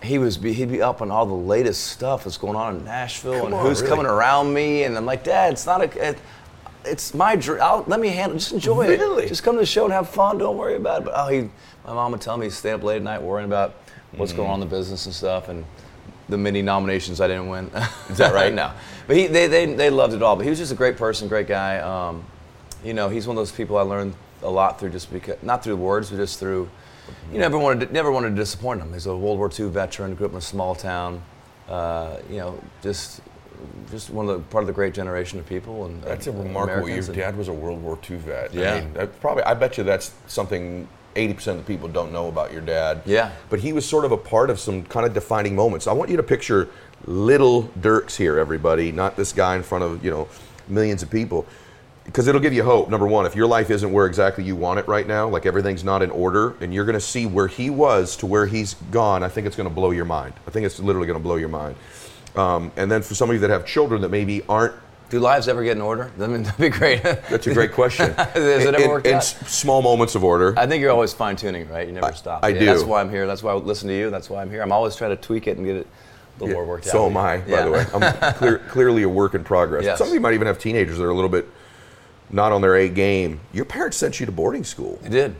He 0.03 0.19
was 0.19 0.37
be, 0.37 0.53
he'd 0.53 0.71
be 0.71 0.81
up 0.81 1.01
on 1.01 1.09
all 1.09 1.25
the 1.25 1.33
latest 1.33 1.87
stuff 1.87 2.23
that's 2.23 2.37
going 2.37 2.55
on 2.55 2.77
in 2.77 2.85
Nashville 2.85 3.33
Come 3.37 3.45
and 3.47 3.55
on, 3.55 3.65
who's 3.65 3.81
really? 3.81 3.89
coming 3.89 4.05
around 4.05 4.53
me, 4.53 4.83
and 4.83 4.95
I'm 4.95 5.05
like, 5.05 5.23
Dad, 5.23 5.53
it's 5.53 5.65
not 5.65 5.81
a, 5.81 6.09
it, 6.09 6.17
it's 6.85 7.13
my 7.13 7.35
dream. 7.35 7.59
I'll, 7.61 7.83
let 7.87 7.99
me 7.99 8.09
handle. 8.09 8.37
Just 8.37 8.51
enjoy 8.51 8.87
Really? 8.89 9.25
it. 9.25 9.29
Just 9.29 9.43
come 9.43 9.55
to 9.55 9.59
the 9.59 9.65
show 9.65 9.85
and 9.85 9.93
have 9.93 10.07
fun. 10.09 10.37
Don't 10.37 10.55
worry 10.55 10.75
about 10.75 11.01
it. 11.01 11.05
But 11.05 11.13
oh, 11.17 11.27
he, 11.29 11.41
my 11.85 11.93
mom 11.93 12.11
would 12.11 12.21
tell 12.21 12.37
me, 12.37 12.49
stay 12.49 12.71
up 12.71 12.83
late 12.83 12.97
at 12.97 13.01
night 13.01 13.21
worrying 13.21 13.47
about 13.47 13.73
what's 14.15 14.33
going 14.33 14.49
on 14.49 14.61
in 14.61 14.69
the 14.69 14.75
business 14.75 15.05
and 15.07 15.15
stuff, 15.15 15.49
and 15.49 15.65
the 16.29 16.37
many 16.37 16.61
nominations 16.61 17.19
I 17.19 17.27
didn't 17.27 17.49
win. 17.49 17.71
Is 18.09 18.17
that 18.17 18.33
right? 18.35 18.53
no, 18.53 18.71
but 19.07 19.15
he, 19.17 19.27
they, 19.27 19.47
they, 19.47 19.65
they 19.73 19.89
loved 19.89 20.13
it 20.13 20.21
all. 20.21 20.35
But 20.35 20.43
he 20.43 20.49
was 20.49 20.59
just 20.59 20.71
a 20.71 20.75
great 20.75 20.95
person, 20.97 21.27
great 21.27 21.47
guy. 21.47 21.79
Um, 21.79 22.23
you 22.83 22.93
know, 22.93 23.09
he's 23.09 23.25
one 23.27 23.35
of 23.35 23.41
those 23.41 23.51
people 23.51 23.77
I 23.77 23.81
learned 23.81 24.13
a 24.43 24.49
lot 24.49 24.79
through 24.79 24.91
just 24.91 25.11
because, 25.11 25.41
not 25.41 25.63
through 25.63 25.77
words, 25.77 26.11
but 26.11 26.17
just 26.17 26.39
through. 26.39 26.69
You 27.31 27.39
never 27.39 27.57
wanted 27.57 27.87
to, 27.87 27.93
never 27.93 28.11
wanted 28.11 28.29
to 28.29 28.35
disappoint 28.35 28.81
him. 28.81 28.93
He's 28.93 29.05
a 29.05 29.15
World 29.15 29.37
War 29.37 29.49
II 29.57 29.69
veteran, 29.69 30.15
grew 30.15 30.25
up 30.27 30.31
in 30.33 30.37
a 30.37 30.41
small 30.41 30.75
town. 30.75 31.21
Uh, 31.69 32.17
you 32.29 32.37
know, 32.37 32.59
just 32.81 33.21
just 33.89 34.09
one 34.09 34.29
of 34.29 34.37
the 34.37 34.43
part 34.49 34.63
of 34.63 34.67
the 34.67 34.73
great 34.73 34.93
generation 34.93 35.39
of 35.39 35.45
people. 35.47 35.85
And 35.85 36.01
That's 36.03 36.27
a 36.27 36.31
and 36.31 36.43
remarkable. 36.43 36.79
Your 36.79 36.83
Americans 36.99 37.07
and- 37.09 37.17
dad 37.17 37.37
was 37.37 37.47
a 37.47 37.53
World 37.53 37.81
War 37.81 37.97
II 38.09 38.17
vet. 38.17 38.53
Yeah. 38.53 38.73
I 38.75 38.79
mean, 38.81 38.93
that 38.93 39.19
probably. 39.19 39.43
I 39.43 39.53
bet 39.53 39.77
you 39.77 39.83
that's 39.83 40.13
something. 40.27 40.87
80% 41.15 41.47
of 41.47 41.57
the 41.57 41.63
people 41.63 41.87
don't 41.87 42.11
know 42.13 42.27
about 42.27 42.53
your 42.53 42.61
dad. 42.61 43.01
Yeah. 43.03 43.31
But 43.49 43.59
he 43.59 43.73
was 43.73 43.89
sort 43.89 44.05
of 44.05 44.11
a 44.11 44.17
part 44.17 44.51
of 44.51 44.59
some 44.59 44.83
kind 44.83 45.03
of 45.03 45.15
defining 45.15 45.55
moments. 45.55 45.87
I 45.87 45.91
want 45.93 46.11
you 46.11 46.17
to 46.17 46.21
picture 46.21 46.69
little 47.05 47.63
Dierks 47.81 48.15
here, 48.15 48.37
everybody, 48.37 48.91
not 48.91 49.15
this 49.15 49.33
guy 49.33 49.55
in 49.55 49.63
front 49.63 49.83
of, 49.83 50.05
you 50.05 50.11
know, 50.11 50.27
millions 50.67 51.01
of 51.01 51.09
people. 51.09 51.47
Because 52.07 52.27
it'll 52.27 52.41
give 52.41 52.53
you 52.53 52.63
hope. 52.63 52.89
Number 52.89 53.05
one, 53.05 53.25
if 53.25 53.35
your 53.35 53.47
life 53.47 53.69
isn't 53.69 53.91
where 53.91 54.05
exactly 54.07 54.43
you 54.43 54.55
want 54.55 54.79
it 54.79 54.87
right 54.87 55.05
now, 55.05 55.27
like 55.27 55.45
everything's 55.45 55.83
not 55.83 56.01
in 56.01 56.09
order, 56.09 56.55
and 56.61 56.73
you're 56.73 56.85
going 56.85 56.93
to 56.95 56.99
see 57.01 57.25
where 57.25 57.47
he 57.47 57.69
was 57.69 58.15
to 58.17 58.25
where 58.25 58.45
he's 58.47 58.73
gone, 58.91 59.23
I 59.23 59.29
think 59.29 59.45
it's 59.45 59.55
going 59.57 59.67
to 59.69 59.75
blow 59.75 59.91
your 59.91 60.05
mind. 60.05 60.33
I 60.47 60.51
think 60.51 60.65
it's 60.65 60.79
literally 60.79 61.05
going 61.05 61.19
to 61.19 61.23
blow 61.23 61.35
your 61.35 61.49
mind. 61.49 61.75
Um, 62.35 62.71
and 62.77 62.89
then 62.89 63.01
for 63.01 63.13
some 63.13 63.29
of 63.29 63.33
you 63.35 63.39
that 63.41 63.49
have 63.49 63.65
children 63.65 64.01
that 64.01 64.09
maybe 64.09 64.41
aren't 64.47 64.73
Do 65.09 65.19
lives 65.19 65.47
ever 65.49 65.63
get 65.65 65.75
in 65.75 65.81
order? 65.81 66.09
I 66.21 66.27
mean, 66.27 66.43
that'd 66.43 66.59
be 66.59 66.69
great. 66.69 67.03
That's 67.03 67.45
a 67.45 67.53
great 67.53 67.73
question. 67.73 68.13
Has 68.13 68.65
it 68.65 68.73
ever 68.73 68.99
in, 68.99 69.05
in 69.07 69.13
out? 69.15 69.23
small 69.23 69.81
moments 69.81 70.15
of 70.15 70.23
order. 70.23 70.57
I 70.57 70.65
think 70.65 70.81
you're 70.81 70.91
always 70.91 71.11
fine 71.13 71.35
tuning, 71.35 71.67
right? 71.69 71.85
You 71.87 71.93
never 71.93 72.13
stop. 72.13 72.43
I 72.43 72.49
Yeah, 72.49 72.59
do. 72.59 72.65
That's 72.67 72.83
why 72.83 73.01
I'm 73.01 73.09
here. 73.09 73.27
That's 73.27 73.43
why 73.43 73.51
I 73.51 73.55
listen 73.55 73.89
to 73.89 73.93
you. 73.97 74.09
That's 74.09 74.29
why 74.29 74.41
I'm 74.41 74.49
here. 74.49 74.61
I'm 74.61 74.71
always 74.71 74.95
trying 74.95 75.11
to 75.11 75.21
tweak 75.21 75.45
it 75.47 75.57
and 75.57 75.65
get 75.65 75.75
it 75.75 75.87
a 75.87 76.39
little 76.39 76.47
Yeah, 76.49 76.53
more 76.53 76.65
worked 76.65 76.87
out. 76.87 76.91
so 76.91 77.05
am 77.07 77.17
I, 77.17 77.37
by 77.39 77.47
Yeah. 77.51 77.65
the 77.65 77.71
way. 77.71 77.85
I'm 77.93 78.33
clear, 78.35 78.57
clearly 78.69 79.03
a 79.03 79.09
work 79.09 79.33
in 79.35 79.43
progress. 79.43 79.83
Yes. 79.83 79.97
Some 79.97 80.07
of 80.07 80.13
you 80.13 80.19
might 80.21 80.33
even 80.35 80.47
have 80.47 80.57
teenagers 80.57 80.97
that 80.99 81.03
are 81.03 81.09
a 81.09 81.15
little 81.15 81.29
bit 81.29 81.49
not 82.29 82.51
on 82.51 82.61
their 82.61 82.75
A 82.75 82.89
game. 82.89 83.39
Your 83.53 83.65
parents 83.65 83.97
sent 83.97 84.19
you 84.19 84.25
to 84.25 84.31
boarding 84.31 84.63
school. 84.63 84.99
I 85.03 85.09
did. 85.09 85.35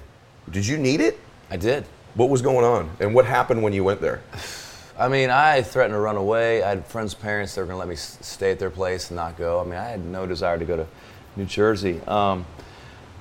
Did 0.50 0.66
you 0.66 0.78
need 0.78 1.02
it? 1.02 1.20
I 1.50 1.58
did. 1.58 1.86
What 2.16 2.30
was 2.30 2.42
going 2.42 2.66
on? 2.66 2.90
And 3.00 3.14
what 3.14 3.26
happened 3.26 3.62
when 3.62 3.74
you 3.74 3.84
went 3.84 4.02
there? 4.02 4.22
I 5.00 5.10
mean, 5.10 5.30
I 5.30 5.62
threatened 5.62 5.94
to 5.94 6.00
run 6.00 6.16
away. 6.16 6.64
I 6.64 6.70
had 6.70 6.86
friends' 6.88 7.14
parents 7.14 7.54
that 7.54 7.62
were 7.62 7.68
going 7.68 7.76
to 7.76 7.80
let 7.80 7.88
me 7.88 7.96
stay 7.96 8.50
at 8.50 8.58
their 8.58 8.72
place 8.72 9.12
and 9.12 9.16
not 9.16 9.38
go. 9.38 9.62
I 9.62 9.64
mean, 9.64 9.76
I 9.76 9.90
had 9.90 10.04
no 10.04 10.26
desire 10.26 10.58
to 10.58 10.66
go 10.66 10.76
to 10.76 10.88
New 11.36 11.46
Jersey. 11.46 12.02
Um, 12.08 12.48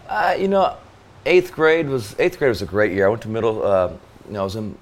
I, 0.09 0.37
you 0.37 0.49
know, 0.49 0.75
eighth 1.27 1.53
grade 1.53 1.87
was 1.87 2.17
eighth 2.19 2.39
grade 2.39 2.49
was 2.49 2.63
a 2.63 2.67
great 2.67 2.93
year. 2.93 3.07
I 3.07 3.11
went 3.11 3.21
to 3.23 3.29
middle. 3.29 3.63
Uh, 3.63 3.93
you 4.27 4.33
know, 4.33 4.41
I 4.41 4.45
was 4.45 4.57
in 4.57 4.79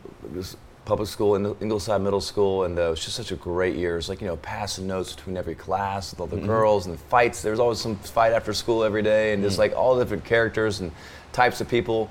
public 0.84 1.08
school 1.08 1.34
in 1.36 1.46
Ingleside 1.60 2.00
Middle 2.02 2.20
School, 2.20 2.64
and 2.64 2.78
uh, 2.78 2.82
it 2.82 2.90
was 2.90 3.04
just 3.04 3.16
such 3.16 3.32
a 3.32 3.36
great 3.36 3.74
year. 3.76 3.94
It 3.94 3.96
was 3.96 4.08
like 4.08 4.20
you 4.20 4.26
know, 4.26 4.36
passing 4.36 4.86
notes 4.86 5.14
between 5.14 5.36
every 5.36 5.54
class 5.54 6.10
with 6.10 6.20
all 6.20 6.26
the 6.26 6.36
girls 6.36 6.86
and 6.86 6.94
the 6.94 6.98
fights. 6.98 7.42
There 7.42 7.50
was 7.52 7.60
always 7.60 7.80
some 7.80 7.96
fight 7.96 8.32
after 8.32 8.52
school 8.52 8.84
every 8.84 9.02
day, 9.02 9.32
and 9.32 9.42
just 9.42 9.58
like 9.58 9.74
all 9.74 9.96
the 9.96 10.04
different 10.04 10.24
characters 10.24 10.80
and 10.80 10.90
types 11.32 11.60
of 11.60 11.68
people 11.68 12.10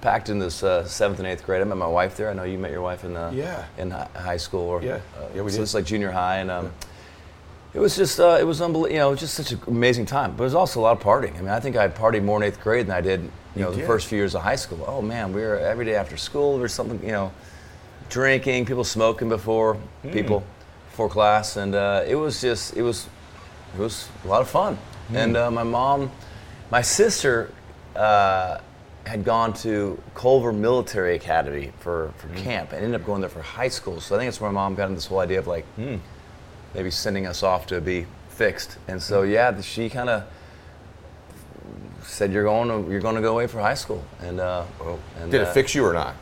packed 0.00 0.28
in 0.28 0.38
this 0.38 0.62
uh, 0.62 0.84
seventh 0.84 1.18
and 1.20 1.28
eighth 1.28 1.44
grade. 1.44 1.60
I 1.60 1.64
met 1.64 1.76
my 1.76 1.86
wife 1.86 2.16
there. 2.16 2.30
I 2.30 2.32
know 2.32 2.44
you 2.44 2.58
met 2.58 2.70
your 2.72 2.82
wife 2.82 3.04
in 3.04 3.16
uh, 3.16 3.30
Yeah. 3.34 3.64
in 3.78 3.90
hi- 3.90 4.08
high 4.16 4.36
school 4.36 4.60
or 4.62 4.82
Yeah. 4.82 4.94
uh, 5.18 5.24
Yeah, 5.34 5.42
we 5.42 5.50
so 5.50 5.56
did. 5.58 5.62
it's 5.64 5.74
like 5.74 5.84
junior 5.84 6.10
high 6.12 6.36
and 6.38 6.50
um, 6.50 6.72
it 7.74 7.80
was 7.80 7.96
just 7.96 8.18
uh, 8.20 8.36
it 8.40 8.44
was 8.44 8.60
unbelievable. 8.60 8.92
You 8.92 8.98
know, 9.00 9.08
it 9.08 9.10
was 9.12 9.20
just 9.20 9.34
such 9.34 9.52
an 9.52 9.60
amazing 9.66 10.06
time. 10.06 10.32
But 10.36 10.44
it 10.44 10.46
was 10.46 10.54
also 10.54 10.80
a 10.80 10.82
lot 10.82 10.96
of 10.96 11.02
partying. 11.02 11.36
I 11.36 11.40
mean, 11.40 11.48
I 11.50 11.60
think 11.60 11.76
I 11.76 11.88
partied 11.88 12.22
more 12.24 12.36
in 12.38 12.44
eighth 12.44 12.60
grade 12.60 12.86
than 12.86 12.96
I 12.96 13.00
did 13.00 13.20
you 13.56 13.62
know 13.64 13.72
the 13.72 13.82
first 13.82 14.06
few 14.06 14.18
years 14.18 14.34
of 14.36 14.42
high 14.42 14.56
school. 14.56 14.84
Oh 14.86 15.02
man, 15.02 15.32
we 15.32 15.40
were 15.40 15.58
every 15.58 15.84
day 15.84 15.94
after 15.96 16.16
school. 16.16 16.52
There 16.54 16.62
was 16.62 16.72
something 16.72 17.00
you 17.02 17.12
know, 17.12 17.32
drinking, 18.08 18.64
people 18.66 18.84
smoking 18.84 19.28
before 19.28 19.74
Hmm. 20.02 20.10
people 20.10 20.42
before 20.90 21.08
class, 21.08 21.56
and 21.56 21.74
uh, 21.74 22.02
it 22.06 22.14
was 22.16 22.40
just 22.40 22.76
it 22.76 22.82
was 22.82 23.06
it 23.76 23.80
was 23.80 24.08
a 24.24 24.28
lot 24.28 24.40
of 24.40 24.48
fun. 24.48 24.76
Hmm. 25.08 25.16
And 25.16 25.36
uh, 25.36 25.50
my 25.50 25.64
mom, 25.64 26.10
my 26.70 26.82
sister. 26.82 27.50
Uh, 27.96 28.60
had 29.06 29.24
gone 29.24 29.54
to 29.54 29.98
Culver 30.14 30.52
Military 30.52 31.14
Academy 31.14 31.72
for, 31.80 32.12
for 32.18 32.26
Hmm. 32.28 32.36
camp 32.44 32.72
and 32.72 32.84
ended 32.84 33.00
up 33.00 33.06
going 33.06 33.22
there 33.22 33.30
for 33.30 33.40
high 33.40 33.68
school. 33.70 34.02
So 34.02 34.14
I 34.14 34.18
think 34.18 34.28
that's 34.28 34.38
where 34.38 34.50
my 34.52 34.60
mom 34.60 34.74
got 34.74 34.84
into 34.84 34.96
this 34.96 35.06
whole 35.06 35.20
idea 35.20 35.38
of 35.38 35.46
like 35.46 35.64
Hmm. 35.76 35.96
maybe 36.74 36.90
sending 36.90 37.26
us 37.26 37.42
off 37.42 37.66
to 37.68 37.80
be 37.80 38.04
fixed. 38.28 38.76
And 38.86 39.02
so 39.02 39.22
Hmm. 39.22 39.30
yeah, 39.30 39.60
she 39.62 39.88
kind 39.88 40.10
of 40.10 40.24
said 42.02 42.32
you're 42.32 42.44
going 42.44 42.68
to 42.68 42.90
you're 42.90 43.00
going 43.00 43.14
to 43.14 43.22
go 43.22 43.32
away 43.32 43.46
for 43.46 43.60
high 43.60 43.74
school. 43.74 44.04
And, 44.20 44.40
uh, 44.40 44.64
and 45.22 45.30
Did 45.30 45.40
it 45.40 45.48
uh, 45.48 45.52
fix 45.52 45.74
you 45.74 45.86
or 45.86 45.94
not? 45.94 46.14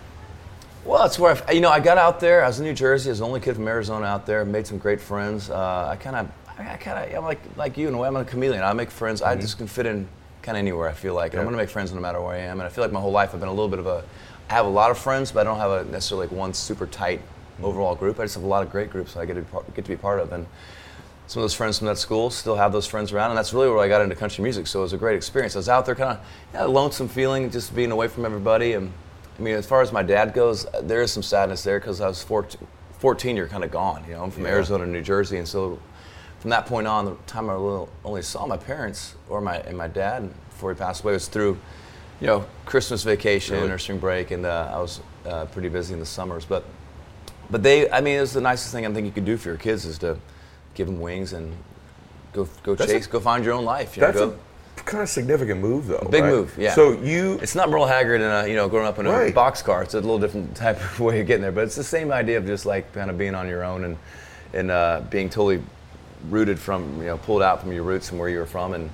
Well, 0.87 1.03
that's 1.03 1.19
where 1.19 1.37
I, 1.49 1.53
you 1.53 1.61
know 1.61 1.71
I 1.71 1.81
got 1.81 1.99
out 1.99 2.21
there. 2.21 2.45
I 2.45 2.47
was 2.47 2.61
in 2.61 2.65
New 2.65 2.73
Jersey. 2.73 3.11
I 3.11 3.13
was 3.13 3.19
the 3.19 3.27
only 3.27 3.41
kid 3.41 3.57
from 3.57 3.67
Arizona 3.67 4.07
out 4.07 4.25
there. 4.25 4.45
Made 4.45 4.67
some 4.67 4.79
great 4.79 5.01
friends. 5.01 5.51
Uh, 5.51 5.89
I 5.91 5.97
kind 5.97 6.15
of, 6.17 6.31
I 6.59 6.77
kind 6.77 7.11
of, 7.11 7.19
I'm 7.19 7.25
like 7.25 7.41
like 7.57 7.77
you 7.77 7.89
in 7.89 7.95
a 7.95 7.99
way. 7.99 8.07
I'm 8.07 8.17
a 8.17 8.25
chameleon. 8.25 8.63
I 8.63 8.73
make 8.73 8.91
friends. 8.91 9.21
I 9.21 9.35
just 9.35 9.59
can 9.59 9.67
fit 9.67 9.87
in 9.87 10.09
kind 10.43 10.57
of 10.57 10.61
anywhere. 10.61 10.89
I 10.89 10.93
feel 10.93 11.15
like 11.15 11.33
and 11.33 11.41
I'm 11.41 11.47
gonna 11.47 11.57
make 11.57 11.71
friends 11.71 11.93
no 11.93 12.01
matter 12.01 12.21
where 12.21 12.35
I 12.35 12.39
am. 12.39 12.61
And 12.61 12.67
I 12.67 12.69
feel 12.69 12.85
like 12.85 12.93
my 12.93 13.01
whole 13.01 13.11
life 13.11 13.35
I've 13.35 13.41
been 13.41 13.49
a 13.49 13.53
little 13.53 13.69
bit 13.69 13.81
of 13.81 13.87
a. 13.87 14.05
I 14.49 14.53
have 14.53 14.67
a 14.67 14.71
lot 14.71 14.93
of 14.93 14.99
friends, 14.99 15.33
but 15.33 15.41
I 15.41 15.45
don't 15.45 15.59
have 15.59 15.73
a 15.73 15.91
necessarily 15.91 16.29
like 16.29 16.37
one 16.37 16.55
super 16.55 16.87
tight 16.87 17.21
overall 17.63 17.97
group. 17.97 18.21
I 18.21 18.25
just 18.25 18.37
have 18.37 18.45
a 18.45 18.49
lot 18.49 18.63
of 18.63 18.71
great 18.71 18.91
groups 18.91 19.15
that 19.15 19.21
I 19.21 19.27
get 19.27 19.35
to 19.35 19.41
be 19.41 19.49
part, 19.51 19.75
get 19.75 19.85
to 19.85 19.91
be 19.91 19.97
part 19.97 20.21
of. 20.21 20.33
And 20.33 20.47
some 21.27 21.41
of 21.41 21.45
those 21.45 21.55
friends 21.55 21.79
from 21.79 21.89
that 21.89 21.99
school 21.99 22.31
still 22.31 22.55
have 22.55 22.71
those 22.71 22.87
friends 22.87 23.11
around, 23.11 23.31
and 23.31 23.39
that's 23.39 23.53
really 23.53 23.69
where 23.69 23.81
I 23.81 23.89
got 23.89 24.03
into 24.03 24.15
country 24.15 24.45
music. 24.45 24.69
So 24.69 24.79
it 24.79 24.83
was 24.83 24.93
a 24.93 24.99
great 24.99 25.17
experience. 25.17 25.57
I 25.57 25.59
was 25.59 25.69
out 25.69 25.85
there, 25.85 25.97
kind 25.97 26.17
of 26.17 26.25
yeah, 26.55 26.67
a 26.67 26.69
lonesome 26.69 27.09
feeling, 27.09 27.51
just 27.51 27.75
being 27.75 27.91
away 27.91 28.07
from 28.07 28.25
everybody. 28.25 28.75
And 28.75 28.93
I 29.39 29.43
mean, 29.43 29.55
as 29.55 29.67
far 29.67 29.83
as 29.83 29.93
my 29.93 30.03
dad 30.03 30.33
goes, 30.33 30.67
there 30.83 31.03
is 31.03 31.13
some 31.13 31.23
sadness 31.23 31.63
there 31.63 31.79
because 31.79 32.01
I 32.01 32.09
was 32.09 32.23
14, 32.23 32.67
14 32.99 33.37
you're 33.37 33.49
kind 33.49 33.65
of 33.65 33.71
gone. 33.71 34.05
You 34.09 34.15
know, 34.15 34.23
I'm 34.25 34.31
from 34.31 34.45
Yeah. 34.45 34.51
Arizona 34.53 34.87
New 34.87 35.03
Jersey, 35.03 35.37
and 35.39 35.47
so 35.47 35.79
from 36.41 36.51
that 36.51 36.67
point 36.67 36.87
on, 36.87 37.05
the 37.05 37.15
time 37.27 37.51
I 37.51 37.55
really 37.55 37.87
only 38.05 38.23
saw 38.23 38.47
my 38.47 38.57
parents 38.57 39.15
or 39.29 39.41
my 39.41 39.57
and 39.59 39.77
my 39.77 39.89
dad 39.89 40.31
before 40.51 40.73
he 40.73 40.79
passed 40.79 41.03
away 41.05 41.13
was 41.13 41.29
through, 41.29 41.59
you 42.21 42.27
know, 42.27 42.47
Christmas 42.65 43.03
vacation 43.03 43.57
Really? 43.57 43.71
or 43.71 43.79
spring 43.79 43.99
break, 43.99 44.31
and 44.31 44.47
uh, 44.47 44.71
I 44.73 44.79
was 44.79 45.01
uh, 45.27 45.45
pretty 45.47 45.69
busy 45.69 45.93
in 45.95 46.01
the 46.01 46.07
summers, 46.07 46.45
but. 46.45 46.65
But 47.49 47.63
they, 47.63 47.89
I 47.93 48.01
mean, 48.01 48.19
it's 48.19 48.33
the 48.33 48.41
nicest 48.41 48.73
thing 48.73 48.85
I 48.87 48.93
think 48.93 49.07
you 49.07 49.13
could 49.13 49.25
do 49.25 49.37
for 49.37 49.51
your 49.51 49.57
kids 49.57 49.85
is 49.85 49.99
to 49.99 50.19
give 50.75 50.89
them 50.89 50.99
wings 50.99 51.33
and 51.33 51.55
go 52.33 52.49
go 52.65 52.75
That's 52.75 52.91
a- 52.91 52.95
chase, 52.95 53.07
go 53.07 53.21
find 53.21 53.45
your 53.45 53.55
own 53.55 53.65
life. 53.65 53.97
You 53.97 54.03
know, 54.03 54.13
go, 54.13 54.39
kind 54.87 55.03
of 55.03 55.09
significant 55.09 55.61
move, 55.61 55.87
though. 55.89 56.07
Big 56.11 56.23
right? 56.23 56.31
move, 56.33 56.57
yeah. 56.59 56.75
So 56.75 56.93
you, 56.93 57.39
It's 57.43 57.55
not 57.55 57.69
Merle 57.69 57.87
Haggard 57.87 58.21
and 58.23 58.47
a, 58.47 58.49
you 58.49 58.57
know 58.57 58.69
growing 58.69 58.87
up 58.87 58.99
in 58.99 59.07
a 59.07 59.11
Right. 59.11 59.35
boxcar. 59.35 59.83
It's 59.83 59.95
a 59.95 60.01
little 60.01 60.19
different 60.19 60.57
type 60.65 60.81
of 60.81 61.01
way 61.01 61.21
of 61.21 61.27
getting 61.27 61.43
there, 61.43 61.53
but 61.53 61.65
it's 61.65 61.77
the 61.77 61.85
same 61.85 62.11
idea 62.13 62.39
of 62.39 62.47
just 62.47 62.65
like 62.65 62.93
kind 62.95 63.11
of 63.11 63.19
being 63.19 63.35
on 63.35 63.49
your 63.49 63.65
own 63.65 63.85
and 63.85 63.97
and 64.55 64.71
uh, 64.71 65.03
being 65.11 65.29
totally 65.29 65.63
rooted 66.31 66.59
from 66.59 66.99
you 66.99 67.07
know 67.09 67.19
pulled 67.19 67.43
out 67.43 67.61
from 67.61 67.73
your 67.73 67.83
roots 67.83 68.11
and 68.11 68.19
where 68.19 68.29
you 68.29 68.39
were 68.39 68.47
from 68.47 68.73
and 68.73 68.91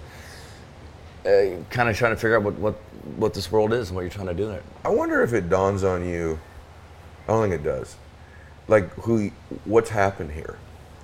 uh, 1.24 1.62
kind 1.70 1.88
of 1.88 1.96
trying 1.96 2.12
to 2.12 2.16
figure 2.16 2.36
out 2.36 2.42
what, 2.42 2.54
what 2.54 2.74
what 3.16 3.34
this 3.34 3.52
world 3.52 3.72
is 3.72 3.88
and 3.88 3.94
what 3.96 4.02
you're 4.02 4.10
trying 4.10 4.26
to 4.26 4.34
do 4.34 4.48
in 4.48 4.56
it. 4.56 4.62
I 4.84 4.88
wonder 4.88 5.22
if 5.22 5.32
it 5.32 5.48
dawns 5.48 5.84
on 5.84 6.06
you. 6.08 6.38
I 7.28 7.32
don't 7.32 7.48
think 7.48 7.60
it 7.60 7.64
does. 7.64 7.96
Like 8.68 8.90
who, 8.94 9.30
what's 9.64 9.90
happened 9.90 10.32
here? 10.32 10.58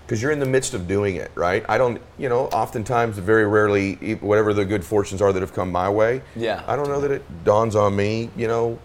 Because 0.09 0.23
you're 0.23 0.33
in 0.33 0.39
the 0.39 0.47
midst 0.47 0.73
of 0.73 0.89
doing 0.89 1.17
it, 1.17 1.31
right? 1.35 1.67
I 1.69 1.77
don't, 1.77 2.01
you 2.17 2.31
know, 2.31 2.47
oftentimes, 2.47 3.19
very 3.19 3.45
rarely, 3.47 3.97
whatever 4.23 4.55
the 4.55 4.65
good 4.65 4.83
fortunes 4.83 5.21
are 5.21 5.35
that 5.35 5.41
have 5.43 5.53
come 5.53 5.71
my 5.71 5.91
way. 5.91 6.23
Yeah. 6.35 6.63
I 6.67 6.77
don't 6.77 6.89
know 6.89 6.99
that 7.03 7.11
it 7.11 7.45
dawns 7.45 7.77
on 7.77 7.95
me. 7.95 8.31
You 8.35 8.49
know, 8.49 8.79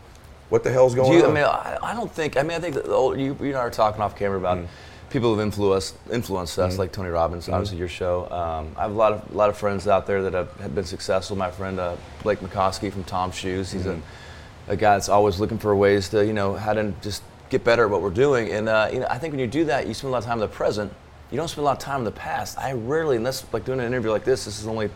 what 0.50 0.66
the 0.66 0.70
hell's 0.72 0.94
going 0.94 1.10
Do 1.14 1.18
you, 1.18 1.24
I 1.26 1.32
mean, 1.32 1.46
I, 1.46 1.78
I 1.82 1.94
don't 1.94 2.12
think. 2.12 2.36
I 2.36 2.42
mean, 2.44 2.58
I 2.58 2.60
think 2.60 2.76
the 2.76 2.92
old, 2.92 3.18
you, 3.18 3.38
you 3.40 3.48
and 3.48 3.56
I 3.56 3.64
were 3.64 3.70
talking 3.70 4.02
off 4.02 4.18
camera 4.18 4.38
about 4.38 4.58
Mm. 4.58 4.68
people 5.12 5.30
who've 5.34 5.40
influenced 5.46 5.96
influenced 6.12 6.60
us, 6.60 6.78
like 6.78 6.92
Tony 6.92 7.08
Robbins, 7.10 7.46
Mm-hmm. 7.46 7.54
obviously 7.54 7.78
your 7.78 7.88
show. 7.88 8.26
Um, 8.30 8.76
I 8.78 8.82
have 8.82 8.92
a 8.92 8.96
lot 8.96 9.14
of 9.14 9.32
a 9.34 9.38
lot 9.38 9.50
of 9.50 9.56
friends 9.58 9.88
out 9.88 10.06
there 10.06 10.24
that 10.24 10.34
have, 10.34 10.52
have 10.60 10.76
been 10.76 10.84
successful. 10.84 11.38
My 11.38 11.52
friend 11.52 11.80
uh, 11.80 11.96
Blake 12.24 12.42
Mycoskie 12.42 12.92
from 12.92 13.06
TOMS 13.06 13.34
Shoes, 13.36 13.72
he's 13.72 13.84
Mm-hmm. 13.86 14.02
a, 14.70 14.74
a 14.74 14.76
guy 14.76 14.96
that's 14.96 15.08
always 15.08 15.40
looking 15.40 15.58
for 15.58 15.74
ways 15.74 16.10
to 16.10 16.26
you 16.26 16.34
know 16.34 16.56
how 16.56 16.74
to 16.74 16.94
just 17.02 17.24
get 17.50 17.64
better 17.64 17.86
at 17.86 17.90
what 17.92 18.02
we're 18.02 18.10
doing. 18.10 18.52
And 18.52 18.68
uh, 18.68 18.90
you 18.92 19.00
know, 19.00 19.08
I 19.10 19.18
think 19.20 19.32
when 19.32 19.40
you 19.40 19.48
do 19.48 19.64
that, 19.66 19.88
you 19.88 19.94
spend 19.94 20.10
a 20.10 20.12
lot 20.12 20.18
of 20.18 20.26
time 20.26 20.34
in 20.42 20.42
the 20.42 20.48
present. 20.50 20.92
You 21.32 21.38
don't 21.38 21.48
spend 21.48 21.64
a 21.64 21.66
lot 21.66 21.74
of 21.78 21.80
time 21.80 22.00
in 22.00 22.06
the 22.06 22.12
past. 22.12 22.58
I 22.60 22.74
rarely, 22.74 23.18
unless 23.18 23.46
like 23.52 23.66
doing 23.66 23.80
an 23.80 23.86
interview 23.86 24.12
like 24.12 24.24
this, 24.24 24.46
this 24.46 24.60
is 24.60 24.68
only 24.68 24.90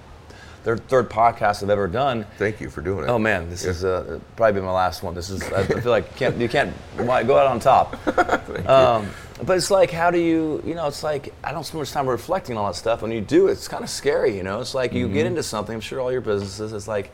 their 0.64 0.78
third 0.78 1.10
podcast 1.10 1.64
I've 1.64 1.70
ever 1.70 1.88
done. 1.88 2.26
Thank 2.38 2.60
you 2.60 2.70
for 2.70 2.82
doing 2.82 3.06
it. 3.06 3.10
Oh 3.10 3.18
man, 3.18 3.50
this 3.50 3.64
is 3.66 3.84
uh, 3.86 4.20
probably 4.36 4.62
my 4.62 4.72
last 4.72 5.02
one. 5.02 5.16
This 5.16 5.30
is 5.30 5.42
I, 5.52 5.64
feel 5.64 5.90
like 5.92 6.06
you 6.12 6.18
can't 6.18 6.38
you 6.38 6.50
can't 6.50 6.72
why- 6.98 7.24
go 7.24 7.38
out 7.38 7.48
on 7.48 7.60
top. 7.60 7.96
um, 8.70 9.10
but 9.44 9.56
it's 9.58 9.72
like 9.72 9.92
how 9.92 10.12
do 10.12 10.20
you 10.20 10.62
you 10.66 10.76
know 10.76 10.88
it's 10.88 11.04
like 11.04 11.34
I 11.44 11.52
don't 11.52 11.64
spend 11.64 11.80
much 11.82 11.92
time 11.92 12.08
reflecting 12.08 12.58
on 12.58 12.64
all 12.66 12.72
that 12.72 12.76
stuff. 12.78 13.02
When 13.02 13.12
you 13.12 13.22
do, 13.22 13.48
it's 13.48 13.68
kind 13.68 13.84
of 13.84 13.90
scary. 13.90 14.36
You 14.36 14.44
know, 14.44 14.60
it's 14.60 14.76
like 14.76 14.94
you 14.94 15.08
get 15.08 15.26
into 15.26 15.42
something. 15.44 15.74
I'm 15.74 15.82
sure 15.82 16.00
all 16.02 16.12
your 16.12 16.22
businesses. 16.22 16.74
It's 16.74 16.88
like 16.88 17.12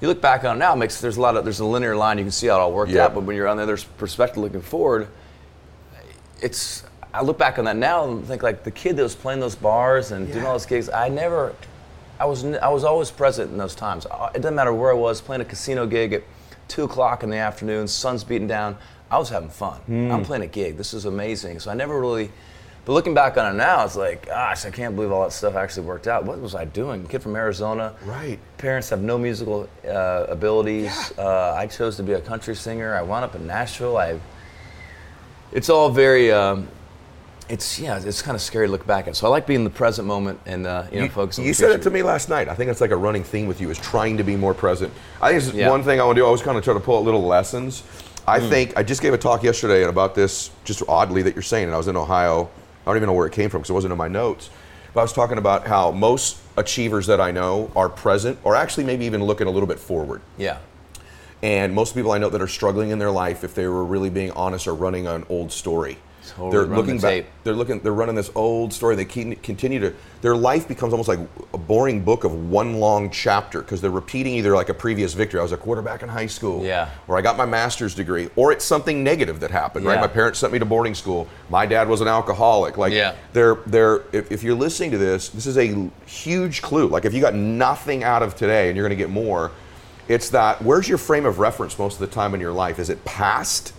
you 0.00 0.08
look 0.08 0.20
back 0.20 0.44
on 0.44 0.56
it 0.56 0.58
now. 0.58 0.72
It 0.72 0.76
makes 0.76 1.00
there's 1.00 1.18
a 1.18 1.20
lot 1.20 1.36
of 1.36 1.44
there's 1.44 1.60
a 1.60 1.64
linear 1.66 1.96
line. 1.96 2.18
You 2.18 2.24
can 2.24 2.30
see 2.32 2.46
how 2.48 2.56
it 2.56 2.60
all 2.60 2.72
worked 2.72 2.92
Yeah. 2.92 3.04
out. 3.04 3.14
But 3.14 3.24
when 3.24 3.36
you're 3.36 3.48
on 3.48 3.58
the 3.58 3.62
other 3.62 3.78
perspective 3.98 4.38
looking 4.38 4.62
forward, 4.62 5.08
it's 6.40 6.82
I 7.16 7.22
look 7.22 7.38
back 7.38 7.58
on 7.58 7.64
that 7.64 7.76
now 7.76 8.04
and 8.04 8.24
think 8.26 8.42
like 8.42 8.62
the 8.62 8.70
kid 8.70 8.96
that 8.96 9.02
was 9.02 9.14
playing 9.14 9.40
those 9.40 9.54
bars 9.56 10.10
and 10.12 10.30
doing 10.32 10.44
all 10.44 10.52
those 10.52 10.66
gigs. 10.66 10.90
I 10.90 11.08
never, 11.08 11.54
I 12.20 12.26
was 12.26 12.44
I 12.44 12.68
was 12.68 12.84
always 12.84 13.10
present 13.10 13.50
in 13.50 13.56
those 13.56 13.74
times. 13.74 14.06
Uh, 14.06 14.28
It 14.34 14.42
doesn't 14.42 14.54
matter 14.54 14.72
where 14.74 14.90
I 14.90 14.94
was 14.94 15.20
playing 15.20 15.40
a 15.40 15.44
casino 15.46 15.86
gig 15.86 16.12
at 16.12 16.22
two 16.68 16.84
o'clock 16.84 17.22
in 17.22 17.30
the 17.30 17.36
afternoon, 17.38 17.88
sun's 17.88 18.22
beating 18.24 18.48
down. 18.48 18.76
I 19.10 19.18
was 19.18 19.28
having 19.30 19.48
fun. 19.50 19.80
I'm 20.12 20.24
playing 20.24 20.42
a 20.42 20.48
gig. 20.48 20.76
This 20.76 20.92
is 20.92 21.04
amazing. 21.04 21.60
So 21.60 21.70
I 21.70 21.74
never 21.74 21.98
really. 22.00 22.30
But 22.84 22.92
looking 22.92 23.14
back 23.14 23.36
on 23.36 23.52
it 23.52 23.56
now, 23.56 23.84
it's 23.84 23.96
like, 23.96 24.26
gosh, 24.26 24.64
I 24.64 24.70
can't 24.70 24.94
believe 24.94 25.10
all 25.10 25.22
that 25.24 25.32
stuff 25.32 25.56
actually 25.56 25.86
worked 25.86 26.06
out. 26.06 26.24
What 26.24 26.40
was 26.40 26.54
I 26.54 26.64
doing? 26.66 27.06
Kid 27.08 27.20
from 27.22 27.34
Arizona. 27.34 27.94
Right. 28.04 28.38
Parents 28.58 28.90
have 28.90 29.00
no 29.00 29.16
musical 29.18 29.68
uh, 29.88 30.26
abilities. 30.28 31.12
Uh, 31.18 31.52
I 31.54 31.66
chose 31.66 31.96
to 31.96 32.02
be 32.04 32.12
a 32.12 32.20
country 32.20 32.54
singer. 32.54 32.94
I 32.94 33.02
wound 33.02 33.24
up 33.24 33.34
in 33.34 33.46
Nashville. 33.46 33.96
I 33.96 34.20
it's 35.52 35.68
all 35.70 35.88
very 35.90 36.30
um, 36.32 36.68
it's 37.48 37.78
yeah 37.78 37.98
it's 38.04 38.22
kind 38.22 38.34
of 38.34 38.40
scary 38.40 38.66
to 38.66 38.72
look 38.72 38.86
back 38.86 39.06
at 39.06 39.14
so 39.14 39.26
i 39.26 39.30
like 39.30 39.46
being 39.46 39.60
in 39.60 39.64
the 39.64 39.70
present 39.70 40.06
moment 40.06 40.38
and 40.46 40.66
uh, 40.66 40.84
you 40.90 41.00
know 41.00 41.08
focus 41.08 41.38
on 41.38 41.44
you 41.44 41.54
said 41.54 41.70
it 41.70 41.82
to 41.82 41.90
me 41.90 42.02
last 42.02 42.28
night. 42.28 42.48
I 42.48 42.54
think 42.54 42.70
it's 42.70 42.80
like 42.80 42.90
a 42.90 42.96
running 42.96 43.22
theme 43.22 43.46
with 43.46 43.60
you 43.60 43.70
is 43.70 43.78
trying 43.78 44.16
to 44.16 44.24
be 44.24 44.34
more 44.36 44.52
present. 44.54 44.92
I 45.22 45.28
think 45.30 45.42
it's 45.44 45.52
Yeah. 45.54 45.70
one 45.70 45.82
thing 45.84 46.00
I 46.00 46.04
want 46.04 46.16
to 46.16 46.20
do. 46.20 46.24
I 46.24 46.26
always 46.26 46.42
kind 46.42 46.58
of 46.58 46.64
try 46.64 46.74
to 46.74 46.80
pull 46.80 46.98
out 46.98 47.04
little 47.04 47.24
lessons. 47.24 47.82
I 48.26 48.40
Mm. 48.40 48.48
think 48.50 48.72
I 48.76 48.82
just 48.82 49.00
gave 49.00 49.14
a 49.14 49.18
talk 49.18 49.44
yesterday 49.44 49.84
about 49.84 50.14
this, 50.16 50.50
just 50.64 50.82
oddly 50.88 51.22
that 51.22 51.34
you're 51.36 51.42
saying, 51.42 51.66
and 51.66 51.74
I 51.74 51.76
was 51.78 51.86
in 51.86 51.96
Ohio. 51.96 52.48
I 52.84 52.90
don't 52.90 52.96
even 52.96 53.06
know 53.06 53.12
where 53.12 53.26
it 53.26 53.32
came 53.32 53.48
from 53.50 53.60
because 53.60 53.70
it 53.70 53.74
wasn't 53.74 53.92
in 53.92 53.98
my 53.98 54.08
notes. 54.08 54.50
But 54.92 55.00
I 55.00 55.04
was 55.04 55.12
talking 55.12 55.38
about 55.38 55.66
how 55.68 55.92
most 55.92 56.38
achievers 56.56 57.06
that 57.06 57.20
I 57.20 57.30
know 57.30 57.70
are 57.76 57.88
present, 57.88 58.38
or 58.42 58.56
actually 58.56 58.84
maybe 58.84 59.04
even 59.04 59.22
looking 59.22 59.46
a 59.46 59.50
little 59.50 59.68
bit 59.68 59.78
forward. 59.78 60.20
yeah 60.36 60.58
And 61.42 61.74
most 61.74 61.94
people 61.94 62.10
I 62.12 62.18
know 62.18 62.30
that 62.30 62.42
are 62.42 62.48
struggling 62.48 62.90
in 62.90 62.98
their 62.98 63.10
life, 63.12 63.44
if 63.44 63.54
they 63.54 63.66
were 63.68 63.84
really 63.84 64.10
being 64.10 64.30
honest, 64.32 64.66
are 64.66 64.74
running 64.74 65.06
an 65.06 65.24
old 65.28 65.52
story. 65.52 65.98
Totally 66.30 66.50
they're 66.50 66.60
running 66.60 66.76
looking 66.76 66.96
the 66.96 67.02
back. 67.02 67.10
tape. 67.10 67.26
They're 67.44 67.54
looking. 67.54 67.80
They're 67.80 67.92
running 67.92 68.14
this 68.14 68.30
old 68.34 68.72
story. 68.72 68.96
They 68.96 69.04
keep, 69.04 69.42
continue 69.42 69.78
to. 69.80 69.94
Their 70.22 70.36
life 70.36 70.66
becomes 70.66 70.92
almost 70.92 71.08
like 71.08 71.20
a 71.54 71.58
boring 71.58 72.02
book 72.02 72.24
of 72.24 72.50
one 72.50 72.80
long 72.80 73.10
chapter 73.10 73.60
because 73.60 73.80
they're 73.80 73.90
repeating 73.90 74.34
either 74.34 74.54
like 74.54 74.68
a 74.68 74.74
previous 74.74 75.14
victory. 75.14 75.40
I 75.40 75.42
was 75.42 75.52
a 75.52 75.56
quarterback 75.56 76.02
in 76.02 76.08
high 76.08 76.26
school. 76.26 76.64
Yeah. 76.64 76.90
Or 77.06 77.16
I 77.16 77.22
got 77.22 77.36
my 77.36 77.46
master's 77.46 77.94
degree. 77.94 78.28
Or 78.36 78.52
it's 78.52 78.64
something 78.64 79.04
negative 79.04 79.40
that 79.40 79.50
happened. 79.50 79.86
Right. 79.86 80.00
My 80.00 80.08
parents 80.08 80.38
sent 80.38 80.52
me 80.52 80.58
to 80.58 80.64
boarding 80.64 80.94
school. 80.94 81.28
My 81.50 81.66
dad 81.66 81.88
was 81.88 82.00
an 82.00 82.08
alcoholic. 82.08 82.76
Like. 82.76 82.92
Yeah. 82.92 83.14
They're 83.32 83.56
they're. 83.66 84.02
If, 84.12 84.32
if 84.32 84.42
you're 84.42 84.54
listening 84.54 84.90
to 84.92 84.98
this, 84.98 85.28
this 85.28 85.46
is 85.46 85.58
a 85.58 85.90
huge 86.06 86.62
clue. 86.62 86.88
Like 86.88 87.04
if 87.04 87.14
you 87.14 87.20
got 87.20 87.34
nothing 87.34 88.04
out 88.04 88.22
of 88.22 88.36
today 88.36 88.68
and 88.68 88.76
you're 88.76 88.86
going 88.86 88.96
to 88.96 89.02
get 89.02 89.10
more, 89.10 89.52
it's 90.08 90.30
that 90.30 90.62
where's 90.62 90.88
your 90.88 90.98
frame 90.98 91.26
of 91.26 91.38
reference 91.38 91.78
most 91.78 91.94
of 91.94 92.00
the 92.00 92.06
time 92.14 92.34
in 92.34 92.40
your 92.40 92.52
life? 92.52 92.78
Is 92.78 92.90
it 92.90 93.04
past, 93.04 93.72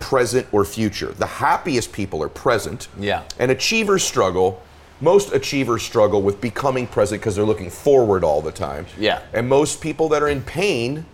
present, 0.00 0.46
or 0.50 0.64
future? 0.64 1.12
The 1.12 1.26
happiest 1.26 1.92
people 1.92 2.22
are 2.22 2.28
present. 2.28 2.88
Yeah. 2.98 3.22
And 3.38 3.50
achievers 3.52 4.02
struggle. 4.02 4.60
Most 5.00 5.32
achievers 5.32 5.82
struggle 5.82 6.20
with 6.20 6.40
becoming 6.40 6.86
present 6.86 7.20
because 7.20 7.36
they're 7.36 7.44
looking 7.44 7.70
forward 7.70 8.24
all 8.24 8.42
the 8.42 8.52
time. 8.52 8.86
Yeah. 8.98 9.22
And 9.32 9.48
most 9.48 9.80
people 9.80 10.08
that 10.10 10.22
are 10.22 10.28
in 10.28 10.42
pain 10.42 11.06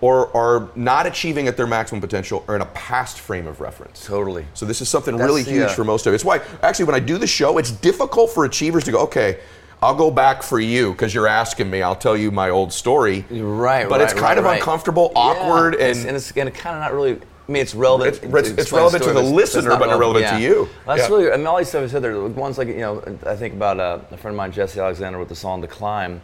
or 0.00 0.34
are 0.36 0.68
not 0.74 1.06
achieving 1.06 1.46
at 1.48 1.56
their 1.56 1.66
maximum 1.66 2.00
potential 2.00 2.44
are 2.48 2.56
in 2.56 2.62
a 2.62 2.66
past 2.66 3.20
frame 3.20 3.46
of 3.46 3.60
reference. 3.60 4.04
totally 4.04 4.44
So 4.54 4.66
this 4.66 4.80
is 4.80 4.88
something 4.88 5.16
That's 5.16 5.26
really 5.28 5.44
huge 5.44 5.62
uh, 5.70 5.74
for 5.74 5.84
most 5.84 6.06
of 6.06 6.12
it. 6.12 6.16
It's 6.16 6.24
why 6.24 6.40
actually 6.62 6.86
when 6.86 6.94
I 6.96 7.00
do 7.00 7.16
the 7.18 7.26
show, 7.26 7.58
it's 7.58 7.70
difficult 7.70 8.30
for 8.30 8.44
achievers 8.44 8.84
to 8.84 8.92
go, 8.92 8.98
okay, 9.02 9.38
I'll 9.80 9.94
go 9.94 10.10
back 10.10 10.42
for 10.42 10.58
you 10.60 10.92
because 10.92 11.14
you're 11.14 11.26
asking 11.28 11.70
me. 11.70 11.82
I'll 11.82 11.94
tell 11.96 12.16
you 12.16 12.30
my 12.30 12.50
old 12.50 12.72
story. 12.72 13.24
right 13.30 13.88
But 13.88 14.00
right, 14.00 14.02
it's 14.02 14.12
kind 14.12 14.22
right, 14.24 14.38
of 14.38 14.44
right. 14.44 14.58
uncomfortable, 14.58 15.12
Yeah. 15.14 15.20
awkward, 15.22 15.74
It's- 15.74 15.98
and, 15.98 16.08
and 16.08 16.16
it's 16.16 16.30
and 16.32 16.52
kind 16.54 16.76
of 16.76 16.82
not 16.82 16.92
really 16.92 17.18
I 17.46 17.52
mean, 17.52 17.60
it's 17.62 17.74
relevant. 17.74 18.08
It's- 18.16 18.24
it's- 18.24 18.54
to 18.54 18.60
it's 18.60 18.72
relevant 18.72 19.02
to 19.02 19.08
the 19.10 19.14
but 19.16 19.20
it's- 19.26 19.32
it's 19.32 19.54
listener, 19.56 19.76
but 19.76 19.90
not 19.90 19.98
relevant 19.98 20.26
to 20.28 20.40
you. 20.40 20.68
Well, 20.86 20.96
that's 20.96 21.08
Yeah. 21.10 21.14
really. 21.16 21.32
I 21.32 21.36
mean, 21.36 21.46
all 21.46 21.58
these 21.58 21.68
stuff 21.68 21.84
I 21.84 21.86
said 21.88 22.02
there. 22.02 22.14
the 22.14 22.20
Ones 22.20 22.56
like 22.56 22.68
you 22.68 22.76
know, 22.78 23.02
I 23.26 23.36
think 23.36 23.52
about 23.54 23.78
uh, 23.78 23.98
a 24.10 24.16
friend 24.16 24.34
of 24.34 24.36
mine, 24.38 24.52
Jessi 24.52 24.80
Alexander, 24.82 25.18
with 25.18 25.28
the 25.28 25.34
song 25.36 25.60
"The 25.60 25.66
Climb" 25.68 26.22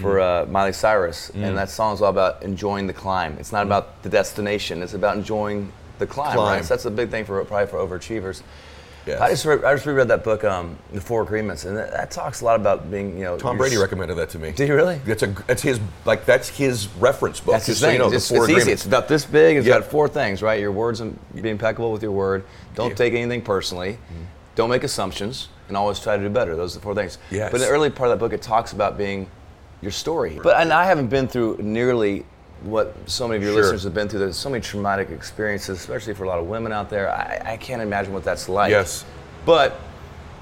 for 0.00 0.14
Mm. 0.16 0.44
uh, 0.44 0.46
Miley 0.50 0.72
Cyrus, 0.72 1.30
and 1.34 1.56
that 1.58 1.68
song 1.68 1.92
is 1.94 2.00
all 2.00 2.08
about 2.08 2.42
enjoying 2.42 2.86
the 2.86 2.94
climb. 2.94 3.36
It's 3.38 3.52
not 3.52 3.66
about 3.66 4.02
the 4.02 4.08
destination. 4.08 4.82
It's 4.82 4.94
about 4.94 5.16
enjoying 5.16 5.70
the 5.98 6.06
climb. 6.06 6.32
Climb. 6.34 6.54
Right. 6.56 6.64
So 6.64 6.74
that's 6.74 6.86
a 6.86 6.90
big 6.90 7.10
thing 7.10 7.26
for 7.26 7.44
probably 7.44 7.66
for 7.66 7.76
overachievers. 7.76 8.40
Yes. 9.06 9.20
I 9.20 9.30
just 9.30 9.44
re- 9.44 9.62
I 9.64 9.74
just 9.74 9.84
reread 9.84 10.08
that 10.08 10.22
book, 10.22 10.44
um, 10.44 10.76
The 10.92 11.00
Four 11.00 11.22
Agreements, 11.22 11.64
and 11.64 11.76
that, 11.76 11.90
that 11.90 12.10
talks 12.10 12.40
a 12.40 12.44
lot 12.44 12.56
about 12.56 12.90
being 12.90 13.16
you 13.18 13.24
know. 13.24 13.36
Tom 13.36 13.56
Brady 13.58 13.74
s- 13.76 13.80
recommended 13.82 14.14
that 14.16 14.30
to 14.30 14.38
me. 14.38 14.52
Did 14.52 14.66
he 14.68 14.72
really? 14.72 14.98
That's 15.04 15.22
a 15.22 15.26
that's 15.46 15.62
his 15.62 15.80
like 16.04 16.24
that's 16.24 16.48
his 16.48 16.86
reference 16.98 17.40
book. 17.40 17.54
That's 17.54 17.66
his 17.66 17.76
just 17.76 17.80
so 17.80 17.86
thing. 17.88 17.94
you 17.94 17.98
know, 17.98 18.10
the 18.10 18.16
it's, 18.16 18.28
four 18.28 18.38
it's 18.44 18.44
easy. 18.50 18.52
agreements. 18.60 18.82
It's 18.82 18.86
about 18.86 19.08
this 19.08 19.24
big. 19.24 19.56
It's 19.56 19.66
Yeah. 19.66 19.80
got 19.80 19.84
four 19.90 20.08
things, 20.08 20.40
right? 20.42 20.60
Your 20.60 20.72
words 20.72 21.00
and 21.00 21.18
be 21.34 21.48
impeccable 21.50 21.90
with 21.92 22.02
your 22.02 22.12
word. 22.12 22.44
Don't 22.74 22.90
Yeah. 22.90 22.94
take 22.94 23.14
anything 23.14 23.42
personally. 23.42 23.92
Mm-hmm. 23.94 24.22
Don't 24.54 24.70
make 24.70 24.84
assumptions, 24.84 25.48
and 25.68 25.76
always 25.76 25.98
try 25.98 26.16
to 26.16 26.22
do 26.22 26.28
better. 26.28 26.54
Those 26.54 26.76
are 26.76 26.78
the 26.78 26.82
four 26.84 26.94
things. 26.94 27.18
Yes. 27.30 27.50
But 27.50 27.60
in 27.60 27.66
the 27.66 27.72
early 27.72 27.90
part 27.90 28.10
of 28.10 28.18
that 28.18 28.24
book, 28.24 28.32
it 28.32 28.42
talks 28.42 28.72
about 28.72 28.96
being 28.98 29.26
your 29.80 29.90
story. 29.92 30.38
But 30.42 30.60
and 30.60 30.72
I 30.72 30.84
haven't 30.84 31.08
been 31.08 31.26
through 31.26 31.56
nearly 31.60 32.24
what 32.64 32.94
so 33.06 33.26
many 33.28 33.36
of 33.38 33.42
your 33.42 33.52
Sure. 33.52 33.62
listeners 33.62 33.84
have 33.84 33.94
been 33.94 34.08
through. 34.08 34.20
There's 34.20 34.36
so 34.36 34.50
many 34.50 34.62
traumatic 34.62 35.10
experiences, 35.10 35.78
especially 35.78 36.14
for 36.14 36.24
a 36.24 36.28
lot 36.28 36.38
of 36.38 36.46
women 36.46 36.72
out 36.72 36.90
there. 36.90 37.10
I, 37.10 37.52
I 37.52 37.56
can't 37.56 37.82
imagine 37.82 38.12
what 38.12 38.24
that's 38.24 38.48
like. 38.48 38.70
Yes. 38.70 39.04
But 39.44 39.80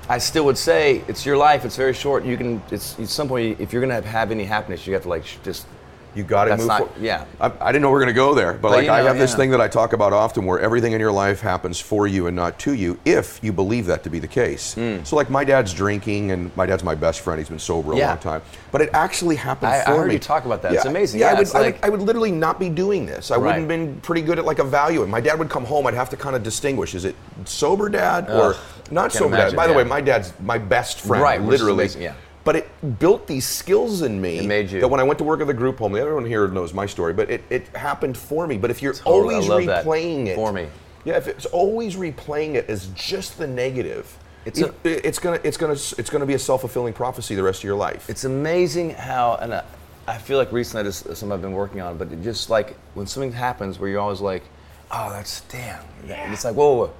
I 0.08 0.18
still 0.18 0.44
would 0.44 0.58
say 0.58 1.02
it's 1.08 1.24
your 1.24 1.36
life. 1.36 1.64
It's 1.64 1.76
very 1.76 1.94
short. 1.94 2.24
You 2.24 2.36
can. 2.36 2.62
It's 2.70 2.98
at 2.98 3.08
some 3.08 3.28
point 3.28 3.60
if 3.60 3.72
you're 3.72 3.80
gonna 3.80 3.94
have, 3.94 4.04
have 4.04 4.30
any 4.30 4.44
happiness, 4.44 4.86
you 4.86 4.92
have 4.94 5.02
to 5.04 5.08
like 5.08 5.24
sh- 5.24 5.36
just 5.44 5.66
You 6.14 6.24
got 6.24 6.44
to 6.46 6.56
move 6.56 6.66
not- 6.66 6.78
forward. 6.78 6.94
yeah. 7.00 7.24
I, 7.40 7.52
I 7.60 7.72
didn't 7.72 7.82
know 7.82 7.88
we 7.88 7.92
were 7.94 8.00
going 8.00 8.08
to 8.08 8.12
go 8.14 8.34
there, 8.34 8.52
but, 8.54 8.62
But 8.62 8.70
like 8.72 8.84
you 8.86 8.90
I 8.90 9.00
know, 9.00 9.06
have 9.08 9.18
this 9.18 9.34
thing 9.34 9.50
that 9.52 9.60
I 9.60 9.68
talk 9.68 9.92
about 9.92 10.12
often, 10.12 10.44
where 10.44 10.58
everything 10.58 10.92
in 10.92 11.00
your 11.00 11.12
life 11.12 11.40
happens 11.40 11.78
for 11.78 12.06
you 12.06 12.26
and 12.26 12.34
not 12.34 12.58
to 12.60 12.74
you, 12.74 12.98
if 13.04 13.38
you 13.42 13.52
believe 13.52 13.86
that 13.86 14.02
to 14.04 14.10
be 14.10 14.18
the 14.18 14.26
case. 14.28 14.74
Mm. 14.74 15.06
So, 15.06 15.14
like 15.16 15.30
my 15.30 15.44
dad's 15.44 15.72
drinking, 15.72 16.32
and 16.32 16.54
my 16.56 16.66
dad's 16.66 16.82
my 16.82 16.94
best 16.94 17.20
friend. 17.20 17.38
He's 17.38 17.48
been 17.48 17.58
sober 17.58 17.92
a. 17.92 17.96
Yeah. 17.96 18.08
long 18.08 18.18
time, 18.18 18.42
but 18.72 18.80
it 18.80 18.90
actually 18.92 19.36
happened 19.36 19.70
I- 19.72 19.82
I 19.82 19.96
heard 19.96 20.08
me. 20.08 20.14
you 20.14 20.18
talk 20.18 20.44
about 20.46 20.62
that. 20.62 20.72
It's 20.72 20.84
amazing. 20.84 21.20
Yeah, 21.20 21.32
Yeah, 21.32 21.36
I, 21.36 21.40
would, 21.40 21.54
I, 21.54 21.60
would, 21.62 21.78
I 21.84 21.88
would 21.90 22.02
literally 22.02 22.32
not 22.32 22.58
be 22.58 22.68
doing 22.68 23.06
this. 23.06 23.30
I 23.30 23.34
Right. 23.34 23.42
wouldn't 23.42 23.60
have 23.60 23.68
been 23.68 24.00
pretty 24.00 24.22
good 24.22 24.38
at 24.38 24.44
like 24.44 24.58
evaluating. 24.58 25.10
My 25.10 25.20
dad 25.20 25.38
would 25.38 25.48
come 25.48 25.64
home. 25.64 25.86
I'd 25.86 25.94
have 25.94 26.10
to 26.10 26.16
kind 26.16 26.34
of 26.34 26.42
distinguish: 26.42 26.94
is 26.94 27.04
it 27.04 27.14
sober 27.44 27.88
dad 27.88 28.28
or 28.28 28.54
Ugh, 28.54 28.56
not 28.90 29.02
can't 29.02 29.12
sober 29.12 29.34
imagine, 29.34 29.50
dad? 29.50 29.56
By 29.56 29.66
the 29.68 29.74
way, 29.74 29.84
my 29.84 30.00
dad's 30.00 30.32
my 30.42 30.58
best 30.58 31.00
friend, 31.00 31.22
Right, 31.22 31.40
literally. 31.40 31.86
yeah. 31.98 32.14
But 32.50 32.56
it 32.56 32.98
built 32.98 33.28
these 33.28 33.46
skills 33.46 34.02
in 34.02 34.20
me 34.20 34.38
It 34.40 34.44
made 34.44 34.72
you. 34.72 34.80
that 34.80 34.88
when 34.88 34.98
I 34.98 35.04
went 35.04 35.18
to 35.18 35.24
work 35.24 35.40
at 35.40 35.46
the 35.46 35.54
group 35.54 35.78
home, 35.78 35.94
everyone 35.94 36.24
here 36.26 36.48
knows 36.48 36.74
my 36.74 36.84
story, 36.84 37.12
but 37.12 37.30
it, 37.30 37.44
it 37.48 37.68
happened 37.76 38.16
for 38.18 38.44
me. 38.44 38.58
But 38.58 38.72
if 38.72 38.82
you're 38.82 38.92
Totally, 38.92 39.36
always 39.36 39.48
love 39.48 39.66
that. 39.66 39.84
replaying 39.84 40.26
it 40.26 40.34
For 40.34 40.52
me. 40.52 40.66
yeah, 41.04 41.16
if 41.16 41.28
it's 41.28 41.46
always 41.46 41.94
replaying 41.94 42.54
it 42.56 42.68
as 42.68 42.88
just 42.88 43.38
the 43.38 43.46
negative, 43.46 44.18
It's 44.44 44.58
it's 44.58 44.68
a- 44.84 45.06
it's 45.06 45.20
gonna 45.20 45.38
it's 45.44 45.56
gonna 45.56 45.74
it's 45.96 46.10
gonna 46.10 46.26
be 46.26 46.34
a 46.34 46.40
self 46.40 46.62
fulfilling 46.62 46.92
prophecy 46.92 47.36
the 47.36 47.42
rest 47.44 47.60
of 47.60 47.64
your 47.70 47.76
life. 47.76 48.10
It's 48.10 48.24
amazing 48.24 48.94
how, 48.94 49.36
and 49.40 49.52
uh, 49.52 49.62
I 50.08 50.18
feel 50.18 50.36
like 50.36 50.50
recently 50.50 50.82
this 50.82 51.06
is 51.06 51.18
something 51.18 51.32
I've 51.32 51.42
been 51.42 51.52
working 51.52 51.80
on, 51.80 51.98
but 51.98 52.10
it 52.10 52.20
just 52.20 52.50
like 52.50 52.74
when 52.94 53.06
something 53.06 53.30
happens 53.30 53.78
where 53.78 53.88
you're 53.88 54.00
always 54.00 54.20
like, 54.20 54.42
oh, 54.90 55.10
that's 55.10 55.42
damn. 55.42 55.84
And 56.08 56.32
it's 56.32 56.44
like, 56.44 56.56
whoa, 56.56 56.74
whoa. 56.74 56.92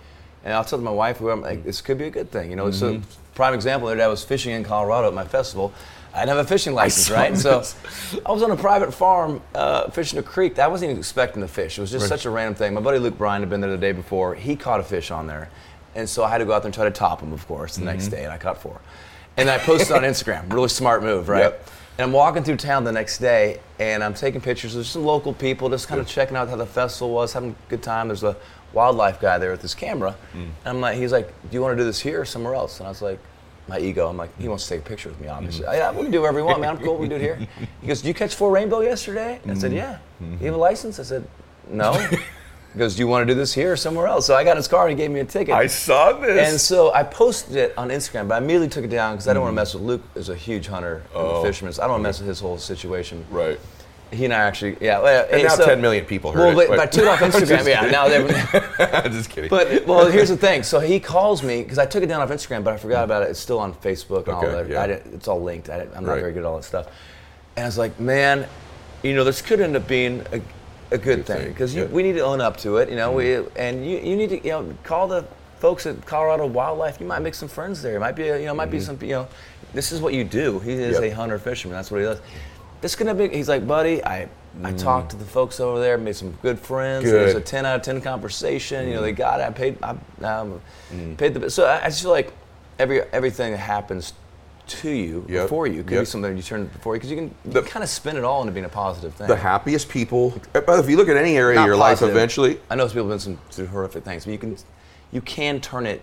And 0.44 0.54
I'll 0.54 0.64
tell 0.64 0.78
my 0.78 0.92
wife, 0.92 1.16
who 1.16 1.28
I'm 1.28 1.42
like, 1.42 1.64
this 1.64 1.80
could 1.82 1.98
be 1.98 2.04
a 2.04 2.10
good 2.10 2.30
thing. 2.30 2.50
You 2.50 2.56
know, 2.56 2.68
it's 2.68 2.82
a 2.82 3.02
prime 3.40 3.54
example. 3.54 3.86
The 3.86 3.92
other 3.92 4.00
day 4.00 4.04
I 4.04 4.08
was 4.08 4.22
fishing 4.22 4.52
in 4.52 4.62
Colorado 4.64 5.08
at 5.08 5.14
my 5.14 5.24
festival. 5.24 5.72
I 6.12 6.18
didn't 6.18 6.36
have 6.36 6.44
a 6.44 6.48
fishing 6.48 6.74
license, 6.74 7.10
right? 7.10 7.34
So. 7.34 7.62
I 8.26 8.32
was 8.32 8.42
on 8.42 8.50
a 8.50 8.56
private 8.56 8.92
farm 8.92 9.40
uh, 9.54 9.88
fishing 9.90 10.18
a 10.18 10.22
creek. 10.22 10.58
I 10.58 10.68
wasn't 10.68 10.90
even 10.90 10.98
expecting 10.98 11.40
to 11.40 11.48
fish. 11.48 11.78
It 11.78 11.80
was 11.80 11.90
just 11.90 12.06
such 12.06 12.26
a 12.26 12.30
random 12.30 12.54
thing. 12.54 12.74
My 12.74 12.82
buddy 12.82 12.98
Luke 12.98 13.16
Bryan 13.16 13.40
had 13.40 13.48
been 13.48 13.62
there 13.62 13.70
the 13.70 13.78
day 13.78 13.92
before. 13.92 14.34
He 14.34 14.56
caught 14.56 14.78
a 14.78 14.82
fish 14.82 15.10
on 15.10 15.26
there. 15.26 15.48
And 15.94 16.06
so 16.06 16.22
I 16.22 16.28
had 16.28 16.38
to 16.38 16.44
go 16.44 16.52
out 16.52 16.60
there 16.60 16.66
and 16.66 16.74
try 16.74 16.84
to 16.84 16.90
top 16.90 17.22
him, 17.22 17.32
of 17.32 17.46
course, 17.46 17.76
the 17.76 17.84
next 17.86 18.08
day, 18.08 18.24
and 18.24 18.32
I 18.32 18.36
caught 18.36 18.60
four. 18.60 18.78
And 19.38 19.48
I 19.48 19.56
posted 19.56 19.96
on 19.96 20.02
Instagram. 20.02 20.52
Really 20.52 20.68
smart 20.68 21.02
move, 21.02 21.30
right? 21.30 21.44
Yep. 21.44 21.70
And 21.96 22.04
I'm 22.04 22.12
walking 22.12 22.42
through 22.44 22.58
town 22.58 22.84
the 22.84 22.92
next 22.92 23.18
day, 23.18 23.60
and 23.78 24.04
I'm 24.04 24.12
taking 24.12 24.42
pictures. 24.42 24.74
There's 24.74 24.88
some 24.88 25.04
local 25.04 25.32
people 25.32 25.70
just 25.70 25.88
kind 25.88 26.00
of 26.00 26.06
checking 26.06 26.36
out 26.36 26.48
how 26.50 26.56
the 26.56 26.66
festival 26.66 27.10
was, 27.14 27.32
having 27.32 27.50
a 27.50 27.70
good 27.70 27.82
time. 27.82 28.08
There's 28.08 28.22
a 28.22 28.36
wildlife 28.72 29.20
guy 29.20 29.38
there 29.38 29.50
with 29.50 29.62
his 29.62 29.74
camera. 29.74 30.14
Mm. 30.32 30.42
And 30.42 30.52
I'm 30.64 30.80
like, 30.80 30.96
he's 30.96 31.12
like, 31.12 31.28
do 31.50 31.54
you 31.54 31.62
want 31.62 31.76
to 31.76 31.82
do 31.82 31.84
this 31.84 32.00
here 32.00 32.20
or 32.20 32.24
somewhere 32.24 32.54
else? 32.54 32.78
And 32.78 32.86
I 32.86 32.90
was 32.90 33.02
like, 33.02 33.18
my 33.70 33.78
ego, 33.78 34.08
I'm 34.08 34.16
like, 34.18 34.36
he 34.38 34.48
wants 34.48 34.64
to 34.64 34.70
take 34.74 34.84
a 34.84 34.88
picture 34.88 35.08
with 35.08 35.20
me, 35.20 35.28
obviously. 35.28 35.64
Mm-hmm. 35.64 35.74
Yeah, 35.74 35.92
we 35.92 36.02
can 36.02 36.10
do 36.10 36.20
whatever 36.20 36.40
you 36.40 36.44
want, 36.44 36.60
man. 36.60 36.70
I'm 36.76 36.78
cool. 36.78 36.96
We 36.96 37.08
can 37.08 37.18
do 37.18 37.24
it 37.24 37.38
here. 37.38 37.48
He 37.80 37.86
goes, 37.86 38.02
do 38.02 38.08
you 38.08 38.14
catch 38.14 38.34
four 38.34 38.50
rainbow 38.50 38.80
yesterday? 38.80 39.34
I 39.36 39.38
Mm-hmm. 39.38 39.54
said, 39.58 39.72
yeah. 39.72 39.98
You 40.20 40.46
have 40.46 40.54
a 40.54 40.58
license? 40.58 40.98
I 41.00 41.04
said, 41.04 41.26
no. 41.70 41.92
He 42.72 42.78
goes, 42.78 42.94
do 42.94 43.00
you 43.00 43.08
want 43.08 43.26
to 43.26 43.32
do 43.34 43.38
this 43.38 43.52
here 43.54 43.72
or 43.72 43.76
somewhere 43.76 44.06
else? 44.06 44.26
So 44.26 44.34
I 44.36 44.44
got 44.44 44.52
in 44.52 44.56
his 44.58 44.68
car 44.68 44.86
and 44.88 44.96
he 44.96 45.02
gave 45.02 45.10
me 45.10 45.20
a 45.20 45.24
ticket. 45.24 45.54
I 45.54 45.66
saw 45.66 46.12
this. 46.12 46.48
And 46.50 46.60
so 46.60 46.92
I 46.92 47.02
posted 47.02 47.56
it 47.56 47.76
on 47.78 47.88
Instagram, 47.88 48.28
but 48.28 48.34
I 48.34 48.38
immediately 48.38 48.68
took 48.68 48.84
it 48.84 48.90
down 48.90 49.14
because 49.14 49.26
I 49.28 49.32
don't 49.32 49.42
want 49.42 49.52
to 49.52 49.56
mess 49.56 49.74
with 49.74 49.82
Luke. 49.82 50.02
Is 50.14 50.28
a 50.28 50.36
huge 50.36 50.66
hunter 50.68 50.96
and 50.96 51.04
Oh. 51.14 51.42
fisherman. 51.42 51.72
So 51.72 51.82
I 51.82 51.86
don't 51.86 51.94
want 51.94 52.02
to 52.04 52.08
mess 52.08 52.18
with 52.20 52.28
his 52.28 52.38
whole 52.40 52.58
situation. 52.58 53.24
right. 53.30 53.58
He 54.12 54.24
and 54.24 54.34
I 54.34 54.38
actually, 54.38 54.76
yeah. 54.80 54.98
well, 55.00 55.26
And 55.30 55.44
now 55.44 55.50
so- 55.54 55.64
10 55.64 55.80
million 55.80 56.04
people 56.04 56.32
heard 56.32 56.40
Well, 56.40 56.50
it. 56.60 56.68
but, 56.68 56.68
but- 56.68 56.76
but 56.76 56.82
I 56.82 56.86
took 56.86 57.04
it 57.04 57.08
off 57.08 57.18
Instagram. 57.20 57.66
yeah, 57.66 57.90
now 57.90 58.08
they're. 58.08 58.26
just 59.10 59.30
kidding. 59.30 59.48
But 59.48 59.86
well, 59.86 60.10
here's 60.10 60.30
the 60.30 60.36
thing. 60.36 60.62
So 60.64 60.80
he 60.80 60.98
calls 60.98 61.42
me 61.44 61.62
because 61.62 61.78
I 61.78 61.86
took 61.86 62.02
it 62.02 62.06
down 62.06 62.20
off 62.20 62.30
Instagram, 62.30 62.64
but 62.64 62.74
I 62.74 62.76
forgot 62.76 63.04
about 63.04 63.22
it. 63.22 63.30
It's 63.30 63.38
still 63.38 63.58
on 63.60 63.72
Facebook 63.74 64.24
and 64.26 64.34
all 64.34 64.42
that. 64.42 64.68
yeah. 64.68 64.82
I 64.82 64.86
didn't- 64.88 65.14
it's 65.14 65.28
all 65.28 65.40
linked. 65.40 65.68
I, 65.70 65.82
am 65.82 65.90
not 66.04 66.06
Right. 66.06 66.20
very 66.20 66.32
good 66.32 66.40
at 66.40 66.44
all 66.46 66.56
that 66.56 66.64
stuff. 66.64 66.86
And 67.56 67.64
I 67.64 67.68
was 67.68 67.78
like, 67.78 68.00
man, 68.00 68.46
you 69.02 69.14
know, 69.14 69.22
this 69.24 69.40
could 69.42 69.60
end 69.60 69.76
up 69.76 69.86
being 69.86 70.20
a, 70.32 70.36
a 70.92 70.98
good, 70.98 71.24
Good 71.24 71.26
thing 71.26 71.48
because 71.48 71.72
yeah. 71.74 71.84
Mm-hmm. 71.84 71.94
we 71.94 72.02
need 72.02 72.14
to 72.14 72.20
own 72.20 72.40
up 72.40 72.56
to 72.58 72.78
it. 72.78 72.90
You 72.90 72.96
know, 72.96 73.12
we 73.12 73.36
and 73.56 73.86
you, 73.88 73.98
you 73.98 74.16
need 74.16 74.30
to 74.30 74.36
you 74.44 74.50
know 74.50 74.74
call 74.82 75.06
the 75.06 75.24
folks 75.60 75.86
at 75.86 76.04
Colorado 76.04 76.46
Wildlife. 76.46 76.98
You 77.00 77.06
might 77.06 77.20
make 77.20 77.34
some 77.34 77.48
friends 77.48 77.80
there. 77.80 77.94
It 77.96 78.00
might 78.00 78.16
be 78.16 78.24
you 78.24 78.40
know 78.46 78.54
might 78.54 78.70
be 78.72 78.80
some 78.80 78.98
you 79.00 79.10
know 79.10 79.28
this 79.72 79.92
is 79.92 80.00
what 80.00 80.14
you 80.14 80.24
do. 80.24 80.58
He 80.58 80.72
is 80.72 80.96
Mm-hmm. 80.96 81.04
Yep. 81.04 81.12
a 81.12 81.14
hunter 81.14 81.38
fisherman. 81.38 81.76
That's 81.76 81.92
what 81.92 81.98
he 81.98 82.04
does. 82.06 82.18
This 82.80 82.92
is 82.92 82.96
gonna 82.96 83.14
be. 83.14 83.28
He's 83.28 83.48
like, 83.48 83.66
buddy, 83.66 84.04
I. 84.04 84.28
I 84.64 84.72
talked 84.72 85.10
to 85.12 85.16
the 85.16 85.24
folks 85.24 85.60
over 85.60 85.78
there, 85.78 85.96
made 85.96 86.16
some 86.16 86.32
good 86.42 86.58
friends. 86.58 87.08
It 87.08 87.14
was 87.14 87.34
Mm. 87.34 87.38
A 87.38 87.40
10 87.40 87.66
out 87.66 87.76
of 87.76 87.82
10 87.82 88.00
conversation. 88.00 88.88
You 88.88 88.94
know, 88.94 89.00
they 89.02 89.12
got 89.12 89.38
it. 89.38 89.44
I 89.44 89.50
paid, 89.50 89.78
I 89.80 89.90
um, 90.26 90.60
Mm. 90.92 91.16
paid 91.16 91.34
the. 91.34 91.48
So 91.48 91.66
I, 91.66 91.82
I 91.84 91.84
just 91.84 92.02
feel 92.02 92.10
like 92.10 92.32
every 92.80 93.02
everything 93.12 93.52
that 93.52 93.58
happens 93.58 94.12
to 94.66 94.90
you 94.90 95.24
Yep. 95.28 95.44
before 95.44 95.68
you 95.68 95.84
could 95.84 95.92
Yep. 95.92 96.00
be 96.02 96.04
something 96.04 96.36
you 96.36 96.42
turn 96.42 96.66
before 96.66 96.94
you 96.96 96.98
because 97.00 97.10
you 97.12 97.16
can 97.16 97.34
The- 97.44 97.62
kind 97.62 97.84
of 97.84 97.88
spin 97.88 98.16
it 98.16 98.24
all 98.24 98.40
into 98.40 98.52
being 98.52 98.66
a 98.66 98.68
positive 98.68 99.14
thing. 99.14 99.28
the 99.28 99.36
happiest 99.36 99.88
people, 99.88 100.34
if 100.54 100.90
you 100.90 100.96
look 100.96 101.08
at 101.08 101.16
any 101.16 101.36
area 101.36 101.54
Not 101.56 101.62
of 101.62 101.66
your 101.68 101.76
life 101.76 102.02
eventually, 102.02 102.60
I 102.70 102.74
know 102.74 102.86
some 102.88 102.94
people 102.94 103.04
have 103.08 103.10
been 103.10 103.18
some, 103.20 103.38
through 103.52 103.66
horrific 103.66 104.04
things, 104.04 104.24
but 104.24 104.32
you 104.32 104.38
can 104.38 104.56
you 105.12 105.20
can 105.20 105.60
turn 105.60 105.86
it 105.86 106.02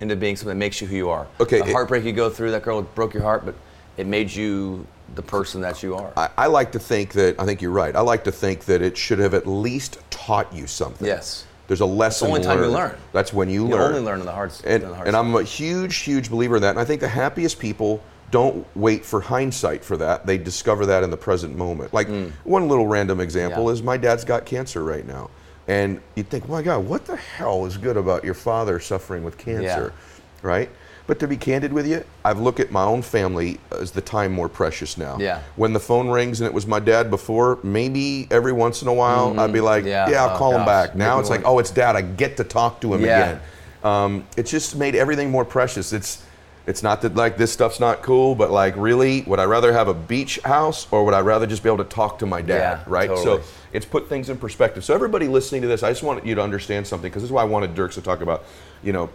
into 0.00 0.16
being 0.16 0.36
something 0.36 0.50
that 0.50 0.54
makes 0.64 0.82
you 0.82 0.86
who 0.86 0.96
you 0.96 1.08
are. 1.08 1.26
Okay, 1.40 1.60
the 1.60 1.68
it- 1.68 1.72
heartbreak 1.72 2.04
you 2.04 2.12
go 2.12 2.28
through, 2.28 2.50
that 2.50 2.62
girl 2.62 2.82
broke 2.82 3.14
your 3.14 3.22
heart, 3.22 3.46
but 3.46 3.54
it 3.96 4.06
made 4.06 4.30
you 4.30 4.86
the 5.14 5.22
person 5.22 5.60
that 5.62 5.82
you 5.82 5.94
are. 5.94 6.12
I, 6.16 6.28
I 6.36 6.46
like 6.46 6.72
to 6.72 6.78
think 6.78 7.12
that, 7.12 7.38
I 7.40 7.44
think 7.46 7.62
you're 7.62 7.70
right. 7.70 7.94
I 7.94 8.00
like 8.00 8.24
to 8.24 8.32
think 8.32 8.64
that 8.66 8.82
it 8.82 8.96
should 8.96 9.18
have 9.18 9.34
at 9.34 9.46
least 9.46 9.98
taught 10.10 10.52
you 10.52 10.66
something. 10.66 11.06
yes. 11.06 11.44
There's 11.68 11.80
a 11.80 11.86
lesson 11.86 12.28
only 12.28 12.42
time 12.42 12.60
you 12.60 12.68
learn. 12.68 12.96
That's 13.12 13.32
when 13.32 13.50
you, 13.50 13.64
You 13.66 13.70
learn. 13.74 13.94
only 13.94 14.00
learn 14.00 14.20
in 14.20 14.26
the 14.26 14.30
hard 14.32 14.52
and, 14.64 14.84
the 14.84 14.94
hard 14.94 15.08
and 15.08 15.16
I'm 15.16 15.34
a 15.34 15.42
huge, 15.42 15.96
huge 15.96 16.30
believer 16.30 16.56
in 16.56 16.62
that. 16.62 16.70
And 16.70 16.78
I 16.78 16.84
think 16.84 17.00
the 17.00 17.08
happiest 17.08 17.58
people 17.58 18.00
don't 18.30 18.64
wait 18.76 19.04
for 19.04 19.20
hindsight 19.20 19.84
for 19.84 19.96
that. 19.96 20.26
They 20.26 20.38
discover 20.38 20.86
that 20.86 21.02
in 21.02 21.10
the 21.10 21.16
present 21.16 21.56
moment. 21.56 21.92
Like 21.92 22.06
one 22.44 22.68
little 22.68 22.86
random 22.86 23.18
example 23.18 23.64
Mm. 23.64 23.66
Yeah. 23.66 23.72
is 23.72 23.82
my 23.82 23.96
dad's 23.96 24.24
got 24.24 24.44
cancer 24.46 24.84
right 24.84 25.04
now. 25.04 25.28
And 25.66 26.00
you 26.14 26.22
think, 26.22 26.48
my 26.48 26.62
God, 26.62 26.86
what 26.86 27.04
the 27.04 27.16
hell 27.16 27.66
is 27.66 27.76
good 27.76 27.96
about 27.96 28.22
your 28.22 28.34
father 28.34 28.78
suffering 28.78 29.24
with 29.24 29.36
cancer? 29.36 29.92
Yeah. 29.92 30.48
Right? 30.48 30.70
But 31.06 31.20
to 31.20 31.28
be 31.28 31.36
candid 31.36 31.72
with 31.72 31.86
you, 31.86 32.04
I've 32.24 32.40
looked 32.40 32.58
at 32.58 32.72
my 32.72 32.82
own 32.82 33.00
family 33.02 33.60
as 33.70 33.92
the 33.92 34.00
time 34.00 34.32
more 34.32 34.48
precious 34.48 34.98
now. 34.98 35.18
Yeah. 35.20 35.40
When 35.54 35.72
the 35.72 35.78
phone 35.80 36.08
rings 36.08 36.40
and 36.40 36.46
it 36.48 36.52
was 36.54 36.66
my 36.66 36.80
dad 36.80 37.10
before, 37.10 37.60
maybe 37.62 38.26
every 38.30 38.52
once 38.52 38.82
in 38.82 38.88
a 38.88 38.92
while 38.94 39.38
I'd 39.38 39.52
be 39.52 39.60
like, 39.60 39.82
Mm-hmm. 39.84 39.88
Yeah. 39.88 40.10
yeah, 40.10 40.24
I'll 40.24 40.34
Oh, 40.34 40.38
call 40.38 40.52
him 40.58 40.64
back. 40.66 40.96
Now 40.96 41.20
it's 41.20 41.30
like, 41.30 41.42
oh, 41.44 41.58
it's 41.60 41.70
dad. 41.70 41.94
I 41.94 42.02
get 42.02 42.36
to 42.38 42.44
talk 42.44 42.80
to 42.80 42.92
him 42.94 43.02
Yeah. 43.02 43.18
again. 43.18 43.40
Um, 43.84 44.26
it's 44.36 44.50
just 44.50 44.74
made 44.76 44.96
everything 44.96 45.30
more 45.30 45.44
precious. 45.44 45.92
It's 45.92 46.24
it's 46.66 46.82
not 46.82 47.00
that 47.02 47.14
like 47.14 47.36
this 47.36 47.52
stuff's 47.52 47.78
not 47.78 48.02
cool, 48.02 48.34
but 48.34 48.50
like 48.50 48.74
really, 48.76 49.22
would 49.28 49.38
I 49.38 49.44
rather 49.44 49.72
have 49.72 49.86
a 49.86 49.94
beach 49.94 50.40
house 50.44 50.88
or 50.90 51.04
would 51.04 51.14
I 51.14 51.20
rather 51.20 51.46
just 51.46 51.62
be 51.62 51.68
able 51.68 51.84
to 51.84 51.88
talk 51.88 52.18
to 52.18 52.26
my 52.26 52.42
dad? 52.42 52.80
Yeah, 52.80 52.84
right. 52.88 53.06
totally. 53.08 53.42
So 53.42 53.48
it's 53.72 53.86
put 53.86 54.08
things 54.08 54.28
in 54.28 54.36
perspective. 54.38 54.84
So 54.84 54.92
everybody 54.92 55.28
listening 55.28 55.62
to 55.62 55.68
this, 55.68 55.84
I 55.84 55.90
just 55.90 56.02
want 56.02 56.26
you 56.26 56.34
to 56.34 56.42
understand 56.42 56.84
something 56.88 57.08
because 57.08 57.22
this 57.22 57.28
is 57.28 57.32
why 57.32 57.42
I 57.42 57.44
wanted 57.44 57.76
Dierks 57.76 57.92
to 57.94 58.02
talk 58.02 58.20
about, 58.20 58.42
you 58.82 58.92
know, 58.92 59.08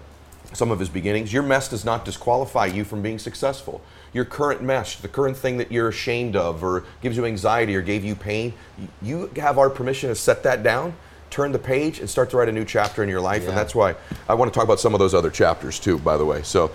some 0.54 0.72
of 0.72 0.80
his 0.80 0.90
beginnings. 0.90 1.32
Your 1.32 1.44
mess 1.44 1.68
does 1.70 1.86
not 1.86 2.06
disqualify 2.06 2.66
you 2.66 2.84
from 2.84 3.02
being 3.02 3.20
successful. 3.20 3.82
Your 4.14 4.26
current 4.26 4.62
mess, 4.62 4.96
the 4.96 5.08
current 5.08 5.38
thing 5.38 5.58
that 5.58 5.72
you're 5.72 5.88
ashamed 5.88 6.36
of 6.36 6.64
or 6.64 6.84
gives 7.02 7.16
you 7.16 7.26
anxiety 7.26 7.76
or 7.76 7.82
gave 7.82 8.04
you 8.04 8.16
pain, 8.16 8.54
you 9.02 9.32
have 9.38 9.58
our 9.58 9.70
permission 9.70 10.10
to 10.10 10.16
set 10.16 10.44
that 10.44 10.64
down, 10.64 10.94
turn 11.30 11.54
the 11.54 11.60
page, 11.60 12.00
and 12.00 12.10
start 12.10 12.30
to 12.32 12.38
write 12.38 12.50
a 12.50 12.52
new 12.52 12.66
chapter 12.66 13.04
in 13.04 13.10
your 13.10 13.22
life. 13.22 13.44
Yeah. 13.44 13.50
And 13.50 13.58
that's 13.58 13.74
why 13.74 13.96
I 14.28 14.34
want 14.34 14.52
to 14.52 14.58
talk 14.58 14.66
about 14.66 14.80
some 14.82 14.94
of 14.94 15.00
those 15.00 15.14
other 15.14 15.30
chapters 15.30 15.80
too, 15.80 15.98
by 16.00 16.18
the 16.18 16.26
way. 16.26 16.42
So 16.44 16.72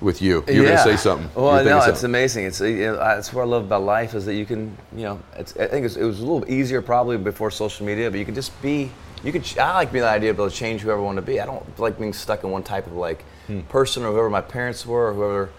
with 0.00 0.20
you, 0.20 0.44
you're 0.46 0.64
going 0.64 0.76
to 0.76 0.82
say 0.82 0.96
something. 0.96 1.30
Well, 1.34 1.64
no, 1.64 1.78
it's 1.84 2.02
amazing. 2.02 2.44
It's 2.44 2.60
you 2.60 2.76
know, 2.78 2.96
that's 2.96 3.32
what 3.32 3.42
I 3.42 3.46
love 3.46 3.64
about 3.64 3.84
life 3.84 4.14
is 4.14 4.26
that 4.26 4.34
you 4.34 4.44
can, 4.44 4.76
you 4.94 5.04
know, 5.04 5.20
it's, 5.36 5.56
I 5.56 5.66
think 5.68 5.86
it's, 5.86 5.96
it 5.96 6.04
was 6.04 6.20
a 6.20 6.26
little 6.26 6.50
easier 6.50 6.82
probably 6.82 7.16
before 7.16 7.50
social 7.50 7.86
media, 7.86 8.10
but 8.10 8.18
you 8.18 8.26
can 8.26 8.34
just 8.34 8.60
be. 8.60 8.90
You 9.24 9.32
could. 9.32 9.44
ch- 9.44 9.58
I 9.58 9.74
like 9.74 9.92
being 9.92 10.02
the 10.04 10.08
idea 10.08 10.30
of 10.30 10.36
able 10.36 10.50
to 10.50 10.54
change 10.54 10.82
whoever 10.82 11.00
I 11.00 11.04
want 11.04 11.16
to 11.16 11.22
be. 11.22 11.40
I 11.40 11.46
don't 11.46 11.78
like 11.78 11.98
being 11.98 12.12
stuck 12.12 12.44
in 12.44 12.50
one 12.50 12.62
type 12.62 12.86
of 12.86 12.92
like 12.94 13.24
Hmm. 13.46 13.60
person 13.62 14.04
or 14.04 14.12
whoever 14.12 14.30
my 14.30 14.40
parents 14.40 14.86
were 14.86 15.08
or 15.10 15.14
whoever. 15.14 15.50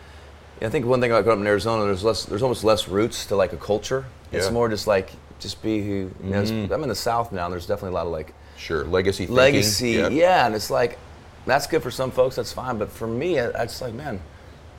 I 0.61 0.69
think 0.69 0.85
one 0.85 1.01
thing 1.01 1.11
about 1.11 1.23
growing 1.25 1.39
up 1.39 1.41
in 1.43 1.47
Arizona, 1.47 1.85
there's 1.85 2.03
less. 2.03 2.25
There's 2.25 2.41
almost 2.43 2.63
less 2.63 2.87
roots 2.87 3.25
to 3.27 3.35
like 3.35 3.53
a 3.53 3.57
culture. 3.57 4.05
It's 4.31 4.49
more 4.51 4.69
just 4.69 4.87
like 4.87 5.09
just 5.39 5.61
be 5.61 5.81
who. 5.83 6.11
You 6.23 6.29
know, 6.31 6.41
it's- 6.41 6.71
I'm 6.71 6.83
in 6.83 6.89
the 6.89 6.95
South 6.95 7.31
now. 7.31 7.45
and 7.45 7.53
There's 7.53 7.65
definitely 7.67 7.91
a 7.91 7.95
lot 7.95 8.05
of 8.05 8.11
like 8.11 8.33
sure 8.57 8.85
legacy 8.85 9.25
thinking. 9.25 9.35
legacy. 9.35 9.89
Yeah. 9.91 10.07
Yeah. 10.09 10.45
and 10.45 10.55
it's 10.55 10.69
like 10.69 10.97
that's 11.45 11.67
good 11.67 11.83
for 11.83 11.91
some 11.91 12.09
folks. 12.11 12.35
That's 12.37 12.51
fine, 12.53 12.77
but 12.77 12.89
for 12.89 13.07
me, 13.07 13.39
I, 13.39 13.49
I 13.61 13.65
just 13.65 13.81
like, 13.81 13.93
man, 13.93 14.19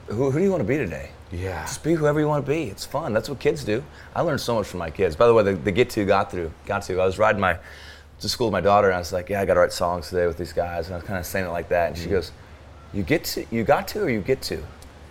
who, 0.09 0.31
who 0.31 0.39
do 0.39 0.45
you 0.45 0.51
want 0.51 0.63
to 0.63 0.67
be 0.69 0.77
today? 0.79 1.11
Yeah. 1.31 1.63
just 1.65 1.83
be 1.85 1.95
whoever 1.95 2.19
you 2.21 2.27
want 2.29 2.45
to 2.45 2.51
be. 2.51 2.65
It's 2.65 2.85
fun. 2.85 3.13
That's 3.13 3.29
what 3.29 3.39
kids 3.41 3.63
do. 3.65 3.83
I 4.15 4.23
learned 4.23 4.41
so 4.41 4.55
much 4.57 4.67
from 4.67 4.79
my 4.79 4.91
kids. 4.91 5.15
By 5.17 5.27
the 5.27 5.35
way, 5.35 5.43
the, 5.45 5.53
the 5.55 5.73
get 5.73 5.91
to 5.91 6.05
got 6.05 6.31
to 6.31 6.51
got 6.67 6.83
to. 6.85 7.01
I 7.01 7.05
was 7.07 7.19
riding 7.19 7.41
my 7.41 7.59
to 8.21 8.29
school 8.29 8.49
with 8.49 8.53
my 8.53 8.61
daughter, 8.61 8.89
and 8.89 8.97
I 8.97 8.99
was 8.99 9.13
like, 9.13 9.29
yeah, 9.29 9.41
I 9.41 9.45
got 9.45 9.55
to 9.55 9.61
write 9.61 9.73
songs 9.73 10.09
today 10.09 10.27
with 10.27 10.39
these 10.39 10.53
guys, 10.53 10.87
and 10.87 10.95
I 10.95 10.99
was 10.99 11.07
kind 11.07 11.19
of 11.19 11.27
saying 11.27 11.47
it 11.47 11.51
like 11.51 11.69
that, 11.69 11.89
and 11.89 11.97
she 11.97 12.05
mm-hmm. 12.05 12.13
goes, 12.15 12.33
you 12.93 13.03
get 13.03 13.25
to, 13.25 13.45
you 13.51 13.63
got 13.65 13.89
to, 13.89 14.03
or 14.03 14.11
you 14.11 14.21
get 14.21 14.41
to. 14.43 14.63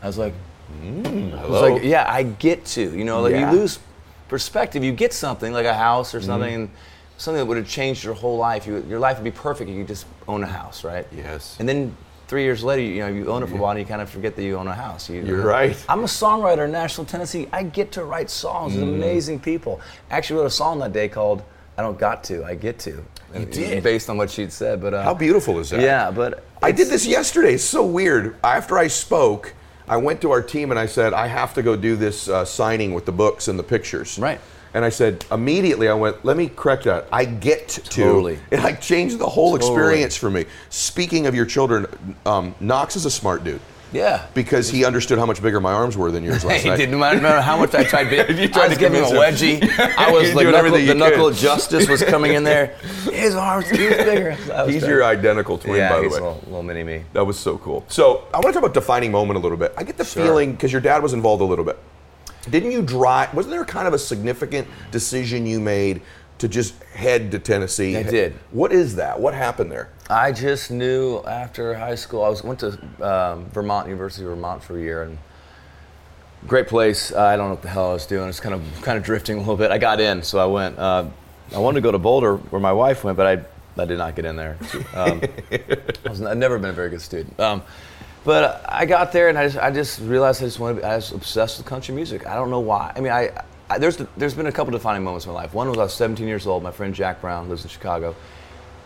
I 0.02 0.08
was 0.08 0.18
like, 0.18 0.34
mm, 0.82 1.38
I 1.38 1.46
was 1.46 1.62
like, 1.62 1.84
yeah, 1.84 2.06
I 2.08 2.24
get 2.24 2.66
to. 2.66 2.82
You 2.82 3.04
know, 3.04 3.22
like 3.22 3.34
Yeah. 3.34 3.52
you 3.52 3.58
lose 3.58 3.80
perspective. 4.28 4.84
You 4.84 4.92
get 4.92 5.14
something 5.14 5.54
like 5.54 5.66
a 5.66 5.74
house 5.74 6.16
or 6.16 6.20
mm-hmm. 6.20 6.26
something, 6.28 6.72
something 7.18 7.40
that 7.40 7.46
would 7.46 7.58
have 7.58 7.68
changed 7.68 8.04
your 8.04 8.16
whole 8.16 8.38
life. 8.38 8.66
You, 8.66 8.84
your 8.90 9.00
life 9.00 9.18
would 9.18 9.24
be 9.24 9.32
perfect 9.32 9.70
if 9.70 9.76
you 9.76 9.84
just 9.84 10.06
own 10.28 10.44
a 10.44 10.48
house, 10.48 10.84
right? 10.84 11.06
Yes. 11.16 11.58
And 11.60 11.70
then 11.70 11.96
three 12.28 12.44
years 12.44 12.64
later, 12.64 12.82
you 12.82 13.02
know, 13.02 13.08
you 13.08 13.32
own 13.32 13.44
it 13.44 13.50
for 13.50 13.56
a 13.56 13.58
while, 13.60 13.72
and 13.72 13.80
you 13.80 13.86
kind 13.86 14.02
of 14.02 14.10
forget 14.10 14.36
that 14.36 14.44
you 14.44 14.58
own 14.58 14.68
a 14.68 14.74
house. 14.74 15.10
You, 15.10 15.22
You're 15.22 15.46
right. 15.46 15.78
I'm 15.88 16.00
a 16.00 16.08
songwriter 16.08 16.66
in 16.66 16.72
Nashville, 16.72 17.06
Tennessee. 17.06 17.48
I 17.54 17.62
get 17.64 17.92
to 17.94 18.04
write 18.04 18.32
songs 18.32 18.74
with 18.74 18.84
Mm. 18.84 18.96
amazing 18.96 19.40
people. 19.42 19.80
I 20.10 20.18
actually 20.18 20.40
wrote 20.40 20.48
a 20.48 20.50
song 20.50 20.80
that 20.80 20.92
day 20.92 21.08
called 21.08 21.44
"I 21.78 21.82
Don't 21.82 21.98
Got 22.00 22.24
to, 22.26 22.44
I 22.46 22.56
Get 22.56 22.80
to." 22.80 23.04
And 23.34 23.48
was 23.48 23.58
did? 23.58 23.84
based 23.92 24.10
on 24.10 24.18
what 24.18 24.30
she'd 24.30 24.52
said, 24.52 24.82
but 24.82 24.94
uh, 24.94 25.04
How 25.04 25.14
beautiful 25.14 25.60
is 25.60 25.70
that? 25.72 25.82
Yeah, 25.82 26.12
but 26.12 26.44
I 26.62 26.72
did 26.72 26.88
this 26.88 27.06
yesterday. 27.06 27.56
It's 27.56 27.64
so 27.64 27.86
weird. 27.86 28.36
After 28.44 28.78
I 28.78 28.88
spoke, 28.88 29.54
I 29.88 29.98
went 29.98 30.22
to 30.22 30.32
our 30.32 30.42
team 30.42 30.72
and 30.72 30.80
I 30.80 30.86
said, 30.86 31.14
I 31.14 31.28
have 31.28 31.54
to 31.56 31.62
go 31.62 31.76
do 31.76 31.96
this 31.96 32.28
uh, 32.28 32.46
signing 32.46 32.94
with 32.94 33.06
the 33.06 33.12
books 33.12 33.48
and 33.48 33.60
the 33.60 33.64
pictures. 33.64 34.18
Right. 34.18 34.40
And 34.74 34.84
I 34.84 34.90
said, 34.90 35.26
immediately 35.32 35.88
I 35.88 35.94
went, 35.94 36.26
let 36.26 36.36
me 36.36 36.50
correct 36.54 36.84
that. 36.84 37.08
I 37.12 37.24
get 37.24 37.70
to. 37.70 37.82
Totally. 37.82 38.40
It 38.52 38.60
like 38.60 38.82
changed 38.82 39.20
the 39.20 39.26
whole 39.26 39.58
Totally. 39.58 39.72
experience 39.72 40.18
for 40.18 40.30
me. 40.30 40.46
Speaking 40.70 41.28
of 41.28 41.36
your 41.36 41.46
children, 41.46 41.86
um, 42.26 42.54
Knox 42.60 42.96
is 42.96 43.06
a 43.06 43.12
smart 43.12 43.44
dude. 43.44 43.62
Yeah. 43.96 44.28
Because 44.34 44.70
he 44.70 44.84
understood 44.84 45.18
how 45.18 45.26
much 45.26 45.42
bigger 45.42 45.62
my 45.62 45.72
arms 45.72 45.96
were 45.96 46.12
than 46.12 46.24
yours 46.24 46.44
last 46.44 46.62
He 46.64 46.70
night. 46.70 46.78
didn't 46.78 47.00
matter, 47.00 47.42
how 47.42 47.58
much 47.58 47.74
I 47.74 47.84
tried. 47.92 48.10
To, 48.10 48.34
You 48.34 48.50
tried 48.50 48.64
I 48.66 48.68
was 48.68 48.78
to 48.78 48.80
giving 48.80 49.04
him 49.04 49.16
a 49.16 49.20
wedgie. 49.20 49.80
I 49.98 50.12
was 50.12 50.34
like, 50.34 50.48
knuckle, 50.48 50.72
the 50.72 50.82
you 50.82 50.94
knuckle 50.94 51.28
of 51.28 51.38
justice 51.38 51.88
was 51.88 52.04
coming 52.04 52.34
in 52.34 52.44
there. 52.44 52.76
His 53.12 53.36
arms, 53.36 53.70
he 53.70 53.88
was 53.88 53.98
bigger. 53.98 54.32
He's 54.34 54.46
trying- 54.50 54.90
your 54.90 55.04
identical 55.06 55.58
twin, 55.58 55.78
yeah, 55.78 55.90
by 55.90 55.96
the 56.02 56.08
way. 56.08 56.10
little, 56.10 56.42
little 56.46 56.64
mini 56.64 56.84
me. 56.84 57.04
That 57.14 57.26
was 57.26 57.40
so 57.40 57.58
cool. 57.58 57.86
So 57.88 58.26
I 58.34 58.38
want 58.38 58.48
to 58.48 58.52
talk 58.54 58.64
about 58.64 58.74
defining 58.74 59.12
moment 59.12 59.38
a 59.38 59.42
little 59.42 59.58
bit. 59.58 59.74
I 59.78 59.84
get 59.84 59.98
the 59.98 60.04
Sure. 60.06 60.24
feeling 60.24 60.52
because 60.52 60.72
your 60.72 60.82
dad 60.82 61.02
was 61.02 61.14
involved 61.14 61.42
a 61.42 61.46
little 61.46 61.66
bit. 61.66 61.80
Didn't 62.50 62.72
you 62.72 62.82
drive? 62.82 63.34
Wasn't 63.34 63.52
there 63.52 63.64
kind 63.66 63.88
of 63.88 63.94
a 63.94 64.00
significant 64.00 64.68
decision 64.92 65.46
you 65.48 65.60
made 65.60 66.02
to 66.40 66.48
just 66.48 66.76
head 66.94 67.32
to 67.32 67.40
Tennessee? 67.40 67.96
I 67.98 68.04
did. 68.04 68.34
What 68.52 68.72
is 68.72 68.98
that? 68.98 69.20
What 69.20 69.34
happened 69.34 69.72
there? 69.72 69.90
I 70.10 70.32
just 70.32 70.70
knew 70.70 71.20
after 71.24 71.74
high 71.74 71.96
school, 71.96 72.24
I 72.24 72.30
was 72.30 72.44
went 72.44 72.60
to 72.60 72.78
um, 73.02 73.50
Vermont 73.50 73.88
University 73.88 74.24
of 74.24 74.30
Vermont 74.30 74.64
for 74.64 74.78
a 74.78 74.82
year, 74.82 75.04
and 75.04 75.18
great 76.48 76.68
place. 76.68 77.12
Uh, 77.12 77.22
I 77.22 77.36
don't 77.36 77.48
know 77.48 77.54
what 77.56 77.64
the 77.64 77.70
hell 77.70 77.90
I 77.90 77.94
was 77.94 78.06
doing. 78.06 78.30
It's 78.30 78.40
kind 78.40 78.54
of 78.54 78.62
kind 78.84 78.98
of 78.98 79.04
drifting 79.04 79.38
a 79.38 79.40
little 79.40 79.58
bit. 79.58 79.72
I 79.72 79.80
got 79.80 80.00
in, 80.00 80.22
so 80.22 80.38
I 80.38 80.46
went. 80.46 80.78
Uh, 80.78 81.06
I 81.54 81.58
wanted 81.58 81.76
to 81.76 81.82
go 81.82 81.92
to 81.92 81.98
Boulder, 81.98 82.38
where 82.38 82.62
my 82.62 82.74
wife 82.74 83.04
went, 83.04 83.18
but 83.18 83.26
I 83.26 83.82
I 83.82 83.86
did 83.86 83.98
not 83.98 84.16
get 84.16 84.26
in 84.26 84.36
there. 84.36 84.58
Um, 84.94 85.22
I 85.52 86.10
was, 86.10 86.22
I've 86.22 86.38
never 86.38 86.60
been 86.60 86.70
a 86.70 86.74
very 86.74 86.92
good 86.92 87.02
student. 87.02 87.40
Um, 87.40 87.64
but 88.24 88.64
I 88.70 88.86
got 88.86 89.12
there, 89.12 89.30
and 89.30 89.38
I 89.40 89.48
just 89.48 89.58
I 89.58 89.72
just 89.72 90.00
realized 90.02 90.44
I 90.44 90.46
just 90.46 90.60
wanted. 90.60 90.76
To 90.76 90.82
be, 90.82 90.86
I 90.86 90.98
was 90.98 91.14
obsessed 91.14 91.58
with 91.58 91.66
country 91.66 91.96
music. 91.96 92.28
I 92.28 92.36
don't 92.36 92.52
know 92.52 92.60
why. 92.60 92.94
I 92.96 93.02
mean, 93.02 93.12
I, 93.12 93.32
I 93.72 93.80
there's 93.80 93.98
there's 94.18 94.36
been 94.36 94.46
a 94.46 94.52
couple 94.52 94.72
defining 94.72 95.04
moments 95.04 95.26
in 95.26 95.32
my 95.32 95.42
life. 95.42 95.56
One 95.56 95.68
was 95.68 95.80
I 95.80 95.84
was 95.84 95.96
17 95.96 96.28
years 96.28 96.46
old. 96.46 96.62
My 96.62 96.72
friend 96.72 96.94
Jack 96.94 97.22
Brown 97.22 97.50
lives 97.50 97.64
in 97.64 97.70
Chicago 97.70 98.16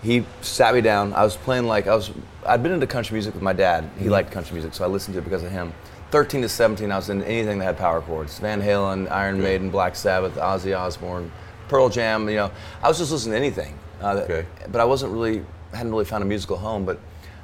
he 0.01 0.25
sat 0.41 0.73
me 0.73 0.81
down. 0.81 1.13
I 1.13 1.23
was 1.23 1.35
playing 1.35 1.65
like 1.67 1.87
I 1.87 1.95
was. 1.95 2.11
I'd 2.45 2.63
been 2.63 2.71
into 2.71 2.87
country 2.87 3.13
music 3.15 3.33
with 3.33 3.43
my 3.43 3.53
dad. 3.53 3.83
He 3.97 4.03
Mm-hmm. 4.05 4.11
liked 4.11 4.31
country 4.31 4.53
music, 4.53 4.73
so 4.73 4.83
I 4.83 4.87
listened 4.87 5.13
to 5.15 5.19
it 5.19 5.23
because 5.23 5.43
of 5.43 5.51
him. 5.51 5.73
13 6.11 6.41
to 6.41 6.49
17, 6.49 6.91
I 6.91 6.95
was 6.95 7.09
in 7.09 7.21
anything 7.23 7.59
that 7.59 7.65
had 7.65 7.77
power 7.77 8.01
chords: 8.01 8.39
Van 8.39 8.61
Halen, 8.61 9.11
Iron 9.11 9.39
Maiden, 9.41 9.69
Black 9.69 9.95
Sabbath, 9.95 10.35
Ozzy 10.35 10.77
Osbourne, 10.77 11.31
Pearl 11.67 11.89
Jam. 11.89 12.27
You 12.29 12.35
know, 12.37 12.51
I 12.81 12.87
was 12.87 12.97
just 12.97 13.11
listening 13.11 13.33
to 13.33 13.37
anything. 13.37 13.77
Uh, 14.01 14.15
that- 14.15 14.23
Okay. 14.29 14.45
But 14.71 14.81
I 14.81 14.85
wasn't 14.85 15.11
really 15.13 15.43
hadn't 15.73 15.91
really 15.91 16.05
found 16.05 16.23
a 16.23 16.25
musical 16.25 16.57
home. 16.57 16.85
But 16.85 16.99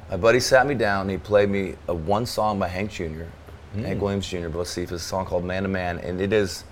my 0.09 0.17
buddy 0.17 0.39
sat 0.39 0.65
me 0.65 0.73
down 0.75 1.01
and 1.01 1.11
he 1.11 1.17
played 1.17 1.49
me 1.49 1.75
a 1.87 1.93
one 1.93 2.25
song 2.25 2.57
by 2.57 2.67
Hank 2.67 2.89
Jr. 2.91 3.25
Mm. 3.75 3.83
Hank 3.85 4.01
Williams 4.01 4.27
Jr. 4.27 4.47
But 4.47 4.59
let's 4.59 4.69
see, 4.71 4.81
if 4.83 4.91
it's 4.91 5.03
a 5.03 5.07
song 5.07 5.25
called 5.25 5.43
Man 5.43 5.63
to 5.63 5.69
Man, 5.69 5.99
and 5.99 6.19
it 6.21 6.31
is. 6.33 6.63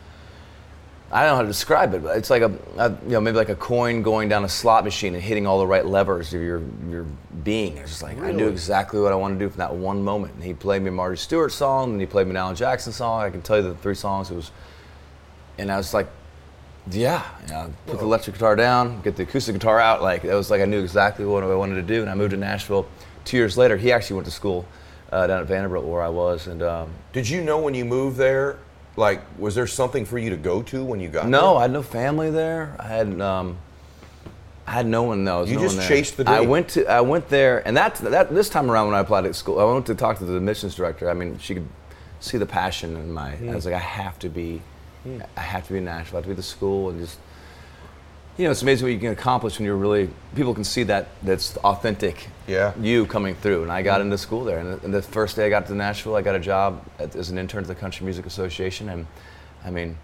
I 1.13 1.21
don't 1.21 1.29
know 1.29 1.35
how 1.35 1.41
to 1.43 1.47
describe 1.47 1.93
it, 1.93 2.01
but 2.01 2.17
it's 2.17 2.31
like 2.31 2.41
a, 2.41 2.51
a, 2.77 2.89
you 2.89 3.09
know, 3.09 3.21
maybe 3.21 3.37
like 3.37 3.49
a 3.49 3.55
coin 3.55 4.01
going 4.01 4.29
down 4.29 4.45
a 4.45 4.49
slot 4.49 4.83
machine 4.83 5.13
and 5.13 5.23
hitting 5.23 5.45
all 5.45 5.59
the 5.59 5.67
right 5.67 5.85
levers 5.85 6.33
of 6.33 6.41
your 6.41 6.63
your 6.89 7.05
being. 7.43 7.77
It's 7.77 7.91
just 7.91 8.01
like 8.01 8.17
I 8.19 8.31
knew 8.31 8.47
exactly 8.47 8.99
what 8.99 9.11
I 9.11 9.15
wanted 9.15 9.37
to 9.37 9.45
do 9.45 9.49
from 9.49 9.59
that 9.59 9.75
one 9.75 10.03
moment. 10.03 10.33
And 10.33 10.43
he 10.43 10.55
played 10.55 10.81
me 10.81 10.89
a 10.89 10.91
Marty 10.91 11.17
Stuart 11.17 11.49
song, 11.51 11.91
and 11.91 12.01
he 12.01 12.07
played 12.07 12.25
me 12.25 12.31
an 12.31 12.37
Alan 12.37 12.55
Jackson 12.55 12.91
song. 12.91 13.21
I 13.21 13.29
can 13.29 13.43
tell 13.43 13.57
you 13.57 13.61
the 13.61 13.75
three 13.75 13.93
songs. 13.93 14.31
It 14.31 14.35
was, 14.35 14.49
and 15.59 15.71
I 15.71 15.77
was 15.77 15.93
like, 15.93 16.07
yeah, 16.89 17.23
you 17.45 17.53
know, 17.53 17.73
put 17.85 17.99
the 17.99 18.05
electric 18.05 18.35
guitar 18.35 18.55
down, 18.55 18.99
get 19.03 19.15
the 19.15 19.21
acoustic 19.21 19.53
guitar 19.53 19.79
out. 19.79 20.01
Like 20.01 20.23
it 20.23 20.33
was 20.33 20.49
like 20.49 20.61
I 20.61 20.65
knew 20.65 20.81
exactly 20.81 21.25
what 21.25 21.43
I 21.43 21.53
wanted 21.53 21.75
to 21.75 21.83
do. 21.83 22.01
And 22.01 22.09
I 22.09 22.15
moved 22.15 22.31
to 22.31 22.37
Nashville. 22.37 22.87
Two 23.23 23.37
years 23.37 23.55
later, 23.55 23.77
he 23.77 23.91
actually 23.91 24.15
went 24.15 24.25
to 24.25 24.31
school 24.33 24.65
uh, 25.11 25.27
down 25.27 25.41
at 25.41 25.45
Vanderbilt 25.45 25.85
where 25.85 26.01
I 26.01 26.09
was, 26.09 26.47
and. 26.47 26.63
Um, 26.63 26.89
Did 27.11 27.29
you 27.29 27.43
know 27.43 27.59
when 27.59 27.75
you 27.75 27.85
moved 27.85 28.17
there? 28.17 28.57
Like, 28.95 29.21
was 29.39 29.55
there 29.55 29.65
something 29.67 30.05
for 30.05 30.17
you 30.19 30.29
to 30.29 30.37
go 30.37 30.61
to 30.63 30.83
when 30.83 30.99
you 30.99 31.09
got 31.09 31.27
No, 31.27 31.51
there? 31.53 31.57
I 31.57 31.61
had 31.63 31.71
no 31.71 31.81
family 31.81 32.29
there. 32.29 32.75
I 32.79 32.87
had 32.87 33.21
um, 33.21 33.57
I 34.67 34.71
had 34.71 34.85
no 34.85 35.03
one 35.03 35.23
knows. 35.23 35.49
You 35.49 35.55
no 35.55 35.63
just 35.63 35.75
one 35.77 35.87
there. 35.87 35.97
chased 35.97 36.17
the 36.17 36.29
I 36.29 36.41
went 36.41 36.69
to 36.69 36.85
I 36.85 37.01
went 37.01 37.27
there, 37.29 37.65
and 37.67 37.75
that 37.75 37.95
that 37.95 38.33
this 38.33 38.49
time 38.49 38.69
around 38.69 38.87
when 38.87 38.95
I 38.95 38.99
applied 38.99 39.25
at 39.25 39.35
school, 39.35 39.59
I 39.59 39.63
went 39.63 39.85
to 39.87 39.95
talk 39.95 40.19
to 40.19 40.25
the 40.25 40.37
admissions 40.37 40.75
director. 40.75 41.09
I 41.09 41.13
mean, 41.13 41.37
she 41.39 41.55
could 41.55 41.67
see 42.19 42.37
the 42.37 42.45
passion 42.45 42.95
in 42.95 43.11
my. 43.11 43.33
I 43.33 43.55
was 43.55 43.65
like, 43.65 43.73
I 43.75 43.79
have 43.79 44.19
to 44.19 44.29
be, 44.29 44.61
I 45.35 45.41
have 45.41 45.65
to 45.67 45.73
be 45.73 45.79
in 45.79 45.85
Nashville. 45.85 46.17
I 46.17 46.19
have 46.19 46.25
to 46.25 46.29
be 46.29 46.35
the 46.35 46.43
school, 46.43 46.89
and 46.89 46.99
just. 46.99 47.17
You 48.37 48.45
know, 48.45 48.51
it's 48.51 48.63
amazing 48.63 48.87
what 48.87 48.93
you 48.93 48.99
can 48.99 49.11
accomplish 49.11 49.59
when 49.59 49.65
you're 49.65 49.75
really 49.75 50.09
people 50.35 50.55
can 50.55 50.63
see 50.63 50.83
that 50.83 51.09
that's 51.21 51.55
authentic. 51.57 52.29
Yeah. 52.47 52.73
You 52.79 53.05
coming 53.05 53.35
through, 53.35 53.63
and 53.63 53.71
I 53.71 53.83
got 53.83 54.01
into 54.01 54.17
school 54.17 54.43
there, 54.43 54.57
and 54.57 54.73
the, 54.73 54.85
and 54.85 54.93
the 54.93 55.03
first 55.03 55.35
day 55.35 55.45
I 55.45 55.49
got 55.49 55.67
to 55.67 55.75
Nashville, 55.75 56.15
I 56.15 56.23
got 56.23 56.35
a 56.35 56.39
job 56.39 56.83
at, 56.97 57.15
as 57.15 57.29
an 57.29 57.37
intern 57.37 57.61
at 57.61 57.67
the 57.67 57.75
Country 57.75 58.05
Music 58.05 58.25
Association, 58.25 58.89
and 58.89 59.05
I 59.63 59.69
mean, 59.69 59.97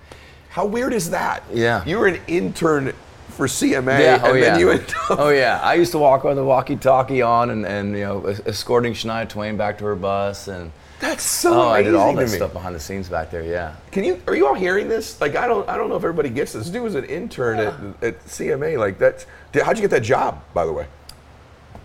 How 0.49 0.65
weird 0.65 0.93
is 0.93 1.09
that? 1.09 1.43
Yeah. 1.51 1.83
You 1.85 1.97
were 1.97 2.07
an 2.07 2.21
intern 2.27 2.93
for 3.39 3.47
CMA, 3.47 4.02
Yeah, 4.02 4.19
oh 4.21 4.34
and 4.34 4.39
yeah. 4.39 4.49
then 4.52 4.60
you 4.60 4.69
end 4.71 4.93
up. 5.10 5.17
oh 5.17 5.30
yeah, 5.30 5.62
I 5.63 5.75
used 5.75 5.93
to 5.93 5.97
walk 5.97 6.25
with 6.25 6.36
the 6.36 6.43
walkie-talkie 6.43 7.21
on 7.21 7.49
and, 7.52 7.65
and 7.65 7.97
you 7.97 8.04
know 8.04 8.25
escorting 8.45 8.91
Shania 8.91 9.30
Twain 9.30 9.56
back 9.56 9.78
to 9.78 9.86
her 9.86 9.95
bus 9.95 10.49
and 10.49 10.73
That's 10.99 11.23
so 11.23 11.54
oh 11.54 11.69
I 11.69 11.82
did 11.82 11.95
all 11.95 12.13
that 12.15 12.28
stuff 12.28 12.52
behind 12.52 12.75
the 12.75 12.82
scenes 12.82 13.08
back 13.08 13.32
there. 13.32 13.41
Yeah, 13.43 13.75
Can 13.91 14.04
you? 14.04 14.21
Are 14.28 14.36
you 14.36 14.45
all 14.45 14.56
hearing 14.56 14.89
this? 14.89 15.21
Like, 15.21 15.38
I 15.38 15.47
don't. 15.47 15.67
I 15.69 15.78
don't 15.78 15.88
know 15.88 15.95
if 15.95 16.04
everybody 16.04 16.30
gets 16.30 16.52
this. 16.52 16.63
This 16.63 16.73
dude 16.73 16.84
was 16.84 16.95
an 16.95 17.06
intern 17.06 17.60
at, 17.60 17.73
at 18.04 18.25
CMA. 18.25 18.78
Like, 18.78 18.99
that's. 18.99 19.25
How'd 19.54 19.78
you 19.78 19.84
get 19.84 19.91
that 19.91 20.04
job, 20.04 20.43
by 20.54 20.65
the 20.65 20.73
way? 20.73 20.86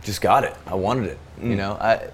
just 0.03 0.21
got 0.21 0.45
it. 0.45 0.55
I 0.67 0.75
wanted 0.75 1.11
it. 1.11 1.19
Mm. 1.41 1.51
You 1.51 1.57
know, 1.57 1.73
I 1.81 2.09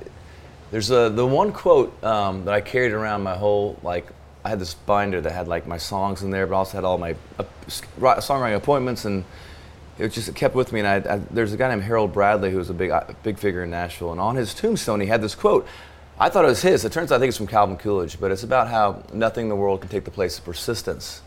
there's 0.71 0.91
a 0.91 1.09
the 1.09 1.27
one 1.27 1.51
quote 1.53 2.05
um, 2.05 2.45
that 2.45 2.53
I 2.55 2.61
carried 2.61 2.93
around 2.93 3.23
my 3.23 3.37
whole 3.37 3.79
like 3.83 4.07
I 4.45 4.49
had 4.49 4.59
this 4.59 4.75
binder 4.75 5.21
that 5.21 5.33
had 5.33 5.49
like 5.49 5.67
my 5.67 5.79
songs 5.79 6.23
in 6.23 6.31
there, 6.31 6.47
but 6.47 6.55
also 6.57 6.77
had 6.79 6.85
all 6.85 6.99
my 6.99 7.15
uh, 7.39 7.45
songwriting 7.69 8.57
appointments 8.57 9.05
and. 9.05 9.25
It 9.99 10.13
just 10.13 10.31
it 10.31 10.35
kept 10.35 10.55
with 10.55 10.73
me, 10.73 10.81
and 10.81 10.89
I, 10.89 11.17
I, 11.17 11.19
there's 11.31 11.53
a 11.53 11.59
guy 11.59 11.69
named 11.69 11.83
Harold 11.83 12.15
Bradley 12.15 12.51
who 12.51 12.57
was 12.57 12.71
a 12.71 12.73
big 12.73 12.91
uh, 12.91 13.05
big 13.23 13.37
figure 13.39 13.63
in 13.65 13.71
Nashville, 13.71 14.13
and 14.13 14.21
on 14.21 14.35
his 14.35 14.55
tombstone 14.55 14.99
he 14.99 15.07
had 15.07 15.21
this 15.21 15.35
quote. 15.35 15.67
I 16.19 16.31
thought 16.31 16.47
it 16.47 16.49
was 16.49 16.63
his. 16.63 16.87
It 16.87 16.93
turns 16.93 17.13
out 17.13 17.17
I 17.17 17.19
think 17.19 17.29
it's 17.29 17.37
from 17.37 17.47
Calvin 17.47 17.77
Coolidge, 17.77 18.19
but 18.19 18.31
it's 18.31 18.43
about 18.43 18.69
how 18.69 19.03
nothing 19.13 19.45
in 19.45 19.49
the 19.51 19.57
world 19.57 19.83
can 19.83 19.91
take 19.91 20.05
the 20.05 20.11
place 20.11 20.39
of 20.39 20.45
persistence. 20.47 21.21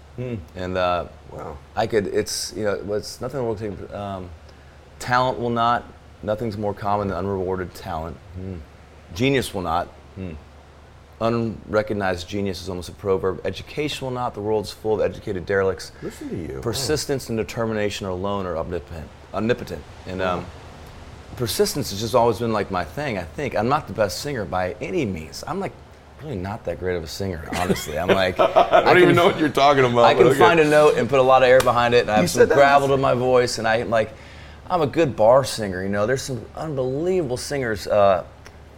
And 0.55 0.75
uh, 0.75 1.05
Wow. 1.31 1.57
I 1.75 1.85
could. 1.85 2.07
It's 2.07 2.51
you 2.55 2.63
know, 2.63 2.93
it's 2.95 3.21
nothing 3.21 3.39
in 3.39 3.43
the 3.43 3.47
world 3.47 3.59
can 3.59 3.77
take. 3.77 3.93
Um, 3.95 4.29
talent 4.97 5.39
will 5.39 5.51
not. 5.51 5.83
Nothing's 6.23 6.57
more 6.57 6.73
common 6.73 7.09
than 7.09 7.17
unrewarded 7.17 7.75
talent. 7.75 8.17
Genius 9.13 9.53
will 9.53 9.61
not. 9.61 9.87
Unrecognized 11.23 12.27
genius 12.27 12.61
is 12.61 12.67
almost 12.67 12.89
a 12.89 12.91
proverb. 12.91 13.39
Education 13.45 14.05
will 14.05 14.13
not. 14.13 14.33
The 14.33 14.41
world's 14.41 14.71
full 14.71 14.95
of 14.95 15.01
educated 15.01 15.45
derelicts. 15.45 15.93
Listen 16.01 16.29
to 16.29 16.35
you. 16.35 16.59
Persistence 16.59 17.29
and 17.29 17.37
determination 17.37 18.07
alone 18.07 18.45
are 18.45 18.57
omnipotent. 18.57 19.07
Omnipotent. 19.33 19.81
And 20.05 20.21
um, 20.21 20.45
persistence 21.37 21.91
has 21.91 22.01
just 22.01 22.13
always 22.13 22.39
been 22.39 22.51
like 22.51 22.71
my 22.71 22.83
thing. 22.83 23.17
I 23.17 23.23
think 23.23 23.55
I'm 23.55 23.69
not 23.69 23.87
the 23.87 23.93
best 23.93 24.19
singer 24.19 24.43
by 24.43 24.75
any 24.81 25.05
means. 25.05 25.45
I'm 25.47 25.61
like 25.61 25.71
really 26.21 26.35
not 26.35 26.65
that 26.65 26.79
great 26.79 26.97
of 26.97 27.03
a 27.03 27.07
singer, 27.07 27.47
honestly. 27.53 27.97
I'm 27.97 28.09
like 28.09 28.37
I 28.39 28.81
don't 28.81 29.01
even 29.01 29.15
know 29.15 29.25
what 29.25 29.39
you're 29.39 29.47
talking 29.47 29.85
about. 29.85 30.03
I 30.03 30.15
can 30.15 30.27
okay. 30.27 30.37
find 30.37 30.59
a 30.59 30.69
note 30.69 30.97
and 30.97 31.09
put 31.09 31.19
a 31.19 31.23
lot 31.23 31.41
of 31.41 31.47
air 31.47 31.61
behind 31.61 31.93
it, 31.93 32.01
and 32.01 32.11
I 32.11 32.17
have 32.17 32.29
said 32.29 32.49
some 32.49 32.57
gravel 32.57 32.89
was- 32.89 32.97
to 32.97 33.01
my 33.01 33.13
voice, 33.13 33.59
and 33.59 33.67
I 33.67 33.77
am 33.77 33.89
like, 33.89 34.11
I'm 34.69 34.81
a 34.81 34.87
good 34.87 35.15
bar 35.15 35.45
singer. 35.45 35.83
You 35.83 35.89
know, 35.89 36.05
there's 36.05 36.21
some 36.21 36.45
unbelievable 36.55 37.37
singers 37.37 37.87
uh, 37.87 38.25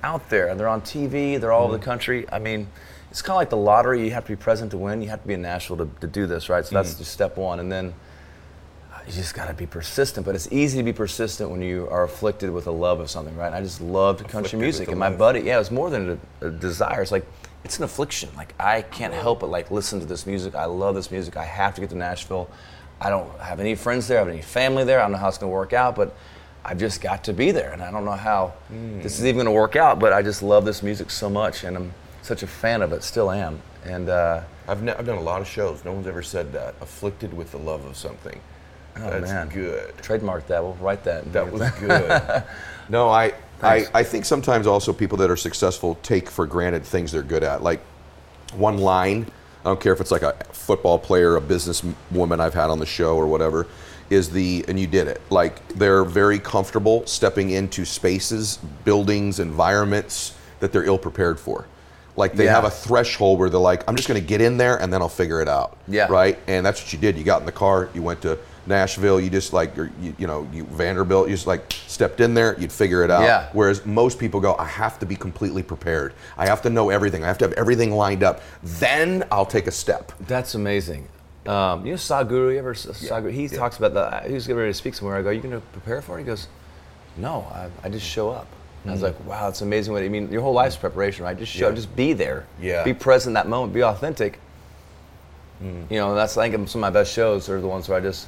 out 0.03 0.29
there, 0.29 0.47
and 0.47 0.59
they're 0.59 0.67
on 0.67 0.81
TV. 0.81 1.39
They're 1.39 1.51
all 1.51 1.63
over 1.65 1.73
Mm-hmm. 1.73 1.81
the 1.81 1.85
country. 1.85 2.25
I 2.31 2.39
mean, 2.39 2.67
it's 3.11 3.21
kind 3.21 3.35
of 3.35 3.37
like 3.37 3.49
the 3.49 3.57
lottery. 3.57 4.03
You 4.03 4.11
have 4.11 4.25
to 4.25 4.31
be 4.31 4.35
present 4.35 4.71
to 4.71 4.77
win. 4.77 5.01
You 5.01 5.09
have 5.09 5.21
to 5.21 5.27
be 5.27 5.33
in 5.33 5.41
Nashville 5.41 5.77
to, 5.77 5.89
to 6.01 6.07
do 6.07 6.27
this, 6.27 6.49
right? 6.49 6.63
So 6.65 6.69
Mm-hmm. 6.69 6.75
that's 6.75 6.95
just 6.97 7.11
step 7.11 7.37
one, 7.37 7.59
and 7.59 7.71
then 7.71 7.93
uh, 8.93 8.99
you 9.07 9.13
just 9.13 9.33
got 9.33 9.47
to 9.47 9.53
be 9.53 9.65
persistent. 9.65 10.25
But 10.25 10.35
it's 10.35 10.47
easy 10.51 10.77
to 10.77 10.83
be 10.83 10.93
persistent 10.93 11.49
when 11.49 11.61
you 11.61 11.87
are 11.89 12.03
afflicted 12.03 12.49
with 12.51 12.67
a 12.67 12.71
love 12.71 12.99
of 12.99 13.09
something, 13.09 13.35
right? 13.37 13.47
And 13.47 13.55
I 13.55 13.61
just 13.61 13.81
loved 13.81 14.21
Afflicted 14.21 14.31
country 14.31 14.59
music, 14.59 14.89
and 14.89 14.99
my 14.99 15.09
love. 15.09 15.17
buddy, 15.17 15.41
yeah, 15.41 15.55
it 15.55 15.59
was 15.59 15.71
more 15.71 15.89
than 15.89 16.19
a, 16.41 16.47
a 16.47 16.51
desire. 16.51 17.01
It's 17.01 17.11
like 17.11 17.25
it's 17.63 17.77
an 17.79 17.83
affliction. 17.83 18.29
Like 18.35 18.53
I 18.59 18.81
can't 18.83 19.13
help 19.13 19.39
but 19.39 19.49
like 19.49 19.71
listen 19.71 19.99
to 19.99 20.05
this 20.05 20.25
music. 20.27 20.53
I 20.55 20.65
love 20.65 20.93
this 20.95 21.09
music. 21.09 21.35
I 21.37 21.45
have 21.45 21.73
to 21.75 21.81
get 21.81 21.89
to 21.91 21.95
Nashville. 21.97 22.49
I 23.01 23.09
don't 23.09 23.29
have 23.39 23.59
any 23.59 23.75
friends 23.75 24.07
there. 24.07 24.17
I 24.19 24.23
have 24.23 24.29
any 24.31 24.41
family 24.41 24.83
there. 24.83 24.99
I 24.99 25.03
don't 25.03 25.11
know 25.13 25.17
how 25.17 25.27
it's 25.27 25.37
going 25.37 25.49
to 25.51 25.53
work 25.53 25.73
out, 25.73 25.95
but 25.95 26.15
I've 26.67 26.79
just 26.79 26.99
got 26.99 27.23
to 27.25 27.33
be 27.33 27.51
there, 27.51 27.71
and 27.73 27.81
I 27.81 27.91
don't 27.91 28.05
know 28.05 28.11
how 28.11 28.53
this 28.69 29.19
is 29.19 29.25
even 29.25 29.35
going 29.35 29.45
to 29.45 29.51
work 29.51 29.75
out. 29.75 29.99
But 29.99 30.13
I 30.13 30.21
just 30.23 30.41
love 30.41 30.65
this 30.65 30.81
music 30.81 31.11
so 31.11 31.29
much, 31.29 31.63
and 31.63 31.77
I'm 31.77 31.93
such 32.23 32.41
a 32.41 32.47
fan 32.47 32.81
of 32.81 32.91
it. 32.91 33.03
Still 33.03 33.29
am. 33.31 33.61
And 33.85 34.09
uh, 34.09 34.41
I've, 34.67 34.81
ne- 34.81 34.93
I've 34.93 35.05
done 35.05 35.19
a 35.19 35.21
lot 35.21 35.41
of 35.41 35.47
shows. 35.47 35.85
No 35.85 35.93
one's 35.93 36.07
ever 36.07 36.23
said 36.23 36.51
that. 36.53 36.73
Afflicted 36.81 37.31
with 37.35 37.51
the 37.51 37.59
love 37.59 37.85
of 37.85 37.95
something. 37.95 38.39
oh 38.97 38.99
That's 39.11 39.31
man, 39.31 39.49
good. 39.49 39.95
Trademark 39.99 40.47
that. 40.47 40.63
We'll 40.63 40.73
write 40.75 41.03
that. 41.03 41.31
That 41.31 41.51
was 41.51 41.69
good. 41.79 42.43
no, 42.89 43.09
I, 43.09 43.25
I, 43.25 43.31
Thanks. 43.59 43.91
I 43.93 44.03
think 44.03 44.25
sometimes 44.25 44.65
also 44.65 44.91
people 44.91 45.19
that 45.19 45.29
are 45.29 45.37
successful 45.37 45.99
take 46.01 46.29
for 46.31 46.47
granted 46.47 46.83
things 46.83 47.11
they're 47.11 47.21
good 47.21 47.43
at. 47.43 47.61
Like 47.61 47.79
one 48.55 48.79
line, 48.79 49.27
I 49.61 49.65
don't 49.65 49.79
care 49.79 49.93
if 49.93 50.01
it's 50.01 50.11
like 50.11 50.23
a 50.23 50.33
football 50.51 50.97
player, 50.97 51.37
a 51.37 51.41
businesswoman 51.41 52.39
I've 52.39 52.53
had 52.55 52.71
on 52.71 52.79
the 52.79 52.85
show 52.87 53.15
or 53.17 53.27
whatever, 53.27 53.67
is 54.09 54.29
the, 54.29 54.63
and 54.67 54.79
you 54.79 54.87
did 54.87 55.07
it. 55.07 55.21
Like 55.29 55.67
they're 55.69 56.03
very 56.03 56.39
comfortable 56.39 57.05
stepping 57.07 57.51
into 57.51 57.85
spaces, 57.85 58.57
buildings, 58.83 59.39
environments 59.39 60.35
that 60.59 60.71
they're 60.71 60.83
ill 60.85 60.97
prepared 60.97 61.39
for. 61.39 61.65
Like 62.17 62.33
they 62.33 62.45
Yeah. 62.45 62.53
have 62.55 62.63
a 62.63 62.69
threshold 62.69 63.39
where 63.39 63.49
they're 63.49 63.59
like, 63.59 63.83
I'm 63.89 63.95
just 63.95 64.07
going 64.07 64.19
to 64.21 64.25
get 64.25 64.39
in 64.41 64.57
there 64.57 64.77
and 64.81 64.91
then 64.93 65.01
I'll 65.01 65.09
figure 65.09 65.41
it 65.41 65.49
out. 65.49 65.77
Yeah. 65.87 66.07
Right. 66.09 66.39
And 66.47 66.65
that's 66.65 66.81
what 66.81 66.93
you 66.93 66.99
did. 66.99 67.17
You 67.17 67.23
got 67.23 67.41
in 67.41 67.45
the 67.45 67.51
car, 67.51 67.89
you 67.93 68.01
went 68.01 68.21
to 68.21 68.37
Nashville, 68.67 69.19
you 69.19 69.29
just 69.29 69.53
like, 69.53 69.75
you, 69.75 69.91
you 70.17 70.25
know, 70.25 70.47
you 70.53 70.63
Vanderbilt, 70.65 71.27
you 71.29 71.35
just 71.35 71.45
like 71.45 71.71
stepped 71.87 72.21
in 72.21 72.33
there, 72.33 72.55
you'd 72.59 72.71
figure 72.71 73.03
it 73.03 73.11
out. 73.11 73.23
Yeah. 73.23 73.49
Whereas 73.53 73.85
most 73.85 74.17
people 74.17 74.39
go, 74.39 74.55
I 74.57 74.65
have 74.65 74.97
to 74.99 75.05
be 75.05 75.15
completely 75.15 75.61
prepared. 75.61 76.13
I 76.37 76.47
have 76.47 76.61
to 76.63 76.69
know 76.69 76.89
everything. 76.89 77.23
I 77.23 77.27
have 77.27 77.37
to 77.39 77.45
have 77.45 77.53
everything 77.53 77.91
lined 77.91 78.23
up. 78.23 78.41
Then 78.63 79.23
I'll 79.31 79.45
take 79.45 79.67
a 79.67 79.71
step. 79.71 80.11
That's 80.21 80.55
amazing. 80.55 81.07
Um, 81.47 81.85
you 81.85 81.91
know 81.91 81.97
Sadhguru, 81.97 82.53
you 82.53 82.57
ever 82.59 82.73
Sadhguru? 82.73 83.31
He 83.31 83.47
talks 83.47 83.77
about 83.77 83.93
that. 83.93 84.25
He 84.27 84.33
was 84.33 84.47
getting 84.47 84.59
ready 84.59 84.71
to 84.71 84.77
speak 84.77 84.95
somewhere. 84.95 85.17
I 85.17 85.21
go, 85.21 85.29
Are 85.29 85.33
"You 85.33 85.41
going 85.41 85.53
to 85.53 85.61
prepare 85.73 86.01
for 86.01 86.17
it?" 86.17 86.21
He 86.21 86.25
goes, 86.25 86.47
"No, 87.17 87.41
I, 87.53 87.69
I 87.83 87.89
just 87.89 88.05
show 88.05 88.31
up." 88.31 88.47
And 88.83 88.91
I 88.91 88.93
was 88.93 89.03
like, 89.03 89.23
"Wow, 89.25 89.49
it's 89.49 89.61
amazing." 89.61 89.93
What 89.93 90.01
I 90.03 90.09
mean, 90.09 90.31
your 90.31 90.41
whole 90.41 90.53
life's 90.53 90.75
preparation, 90.75 91.23
right? 91.23 91.37
Just 91.37 91.51
show, 91.51 91.67
Mm. 91.67 91.69
Yeah. 91.69 91.75
just 91.75 91.95
be 91.95 92.13
there. 92.13 92.45
Yeah. 92.59 92.83
Be 92.83 92.93
present 92.93 93.31
in 93.31 93.33
that 93.35 93.47
moment. 93.47 93.73
Be 93.73 93.83
authentic. 93.83 94.39
You 95.89 95.97
know, 95.97 96.13
that's 96.15 96.37
I 96.37 96.49
think 96.49 96.67
some 96.67 96.79
of 96.83 96.93
my 96.93 96.99
best 96.99 97.13
shows 97.13 97.47
are 97.49 97.61
the 97.61 97.67
ones 97.67 97.87
where 97.87 97.97
I 97.97 98.01
just 98.01 98.27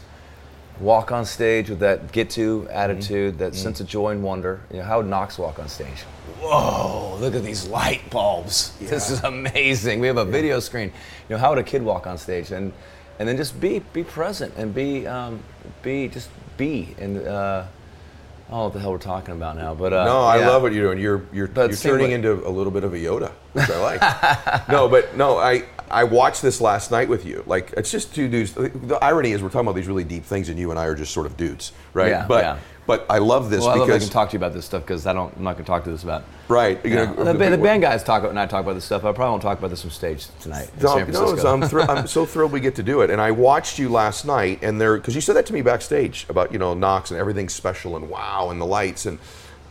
walk 0.80 1.12
on 1.12 1.26
stage 1.26 1.70
with 1.70 1.80
that 1.80 2.12
get 2.12 2.30
to 2.32 2.68
attitude, 2.72 3.38
that 3.40 3.54
sense 3.54 3.80
of 3.82 3.88
joy 3.88 4.12
and 4.12 4.24
wonder. 4.24 4.62
You 4.72 4.78
know, 4.78 4.84
how 4.84 4.98
would 4.98 5.08
Knox 5.08 5.38
walk 5.38 5.60
on 5.60 5.68
stage? 5.68 6.04
Whoa, 6.40 7.18
look 7.20 7.36
at 7.36 7.44
these 7.44 7.68
light 7.68 8.10
bulbs. 8.10 8.72
This 8.80 9.10
is 9.10 9.24
amazing. 9.24 10.00
We 10.00 10.08
have 10.08 10.18
a 10.18 10.26
video 10.26 10.60
screen. 10.62 10.88
You 11.28 11.36
know, 11.36 11.38
how 11.38 11.50
would 11.50 11.58
a 11.60 11.64
kid 11.64 11.82
walk 11.84 12.08
on 12.08 12.18
stage? 12.18 12.52
And 12.52 12.72
and 13.20 13.28
then 13.28 13.38
just 13.38 13.60
be 13.60 13.80
be 13.94 14.04
present 14.04 14.54
and 14.58 14.74
be 14.74 15.08
um, 15.08 15.42
be 15.82 16.08
just 16.08 16.30
be 16.58 16.96
and 17.00 17.28
uh, 17.28 17.66
I 18.48 18.50
don't 18.52 18.60
know 18.60 18.64
what 18.66 18.74
the 18.74 18.80
hell 18.80 18.92
we're 18.94 18.98
talking 18.98 19.34
about 19.36 19.58
now, 19.58 19.76
but 19.76 19.92
uh, 19.92 20.06
No, 20.06 20.22
I 20.22 20.40
yeah. 20.40 20.48
love 20.48 20.62
what 20.62 20.72
you're 20.72 20.86
doing. 20.86 21.00
You're 21.00 21.24
you're, 21.34 21.48
But 21.48 21.70
you're 21.70 21.78
turning 21.78 22.12
into 22.12 22.48
a 22.48 22.50
little 22.50 22.72
bit 22.72 22.86
of 22.86 22.94
a 22.94 22.98
Yoda, 22.98 23.32
which 23.52 23.70
I 23.70 23.82
like. 23.82 24.70
no, 24.70 24.88
but 24.88 25.18
no, 25.18 25.38
I 25.38 25.64
I 25.92 26.06
watched 26.06 26.42
this 26.42 26.62
last 26.62 26.90
night 26.90 27.10
with 27.10 27.26
you. 27.26 27.44
Like 27.46 27.74
it's 27.76 27.92
just 27.92 28.16
two 28.16 28.30
dudes. 28.30 28.54
The 28.54 28.98
irony 29.02 29.32
is 29.34 29.44
we're 29.44 29.50
talking 29.50 29.68
about 29.68 29.76
these 29.76 29.88
really 29.88 30.06
deep 30.06 30.24
things, 30.24 30.48
and 30.48 30.58
you 30.58 30.70
and 30.72 30.80
I 30.80 30.86
are 30.86 30.96
just 30.96 31.14
sort 31.14 31.26
of 31.26 31.36
dudes, 31.36 31.74
right? 31.94 32.10
Yeah, 32.10 32.26
but 32.26 32.44
yeah. 32.44 32.60
But 32.88 33.06
I 33.10 33.18
love 33.18 33.50
this 33.50 33.60
Well, 33.60 33.70
I 33.70 33.76
love 33.76 33.90
I 33.90 34.00
can 34.00 34.08
talk 34.08 34.30
to 34.30 34.34
you 34.34 34.40
about 34.40 34.54
this 34.54 34.66
stuff 34.66 34.82
because 34.82 35.06
I 35.06 35.14
don't. 35.14 35.36
I'm 35.36 35.44
not 35.44 35.54
going 35.54 35.66
to 35.66 35.70
talk 35.70 35.84
to 35.84 35.92
this 35.92 36.04
about. 36.04 36.24
right. 36.48 36.84
you 36.86 36.96
know, 36.96 37.14
the, 37.14 37.34
the 37.34 37.58
band 37.58 37.82
guys 37.82 38.04
talk 38.04 38.24
and 38.24 38.40
I 38.40 38.46
talk 38.46 38.64
about 38.64 38.74
this 38.74 38.86
stuff. 38.86 39.04
I 39.04 39.12
probably 39.12 39.32
won't 39.32 39.42
talk 39.42 39.60
about 39.60 39.70
this 39.70 39.84
on 39.84 39.92
stage 39.92 40.28
tonight 40.40 40.72
in 40.78 41.12
No, 41.12 41.34
no, 41.34 41.36
I'm, 41.36 41.62
thr- 41.68 41.82
I'm 41.82 42.08
so 42.18 42.26
thrilled 42.26 42.54
we 42.54 42.62
get 42.62 42.76
to 42.76 42.84
do 42.84 43.02
it. 43.02 43.10
And 43.10 43.20
I 43.20 43.32
watched 43.32 43.78
you 43.78 43.90
last 43.90 44.26
night, 44.26 44.64
and 44.64 44.80
there 44.80 44.98
because 44.98 45.14
you 45.14 45.22
said 45.22 45.36
that 45.36 45.46
to 45.48 45.54
me 45.54 45.62
backstage 45.62 46.26
about 46.30 46.54
you 46.54 46.60
know 46.60 46.74
Knox 46.74 47.12
and 47.12 47.20
everything 47.20 47.50
special 47.50 47.98
and 47.98 48.10
wow 48.10 48.50
and 48.50 48.60
the 48.62 48.66
lights 48.66 49.06
and 49.06 49.20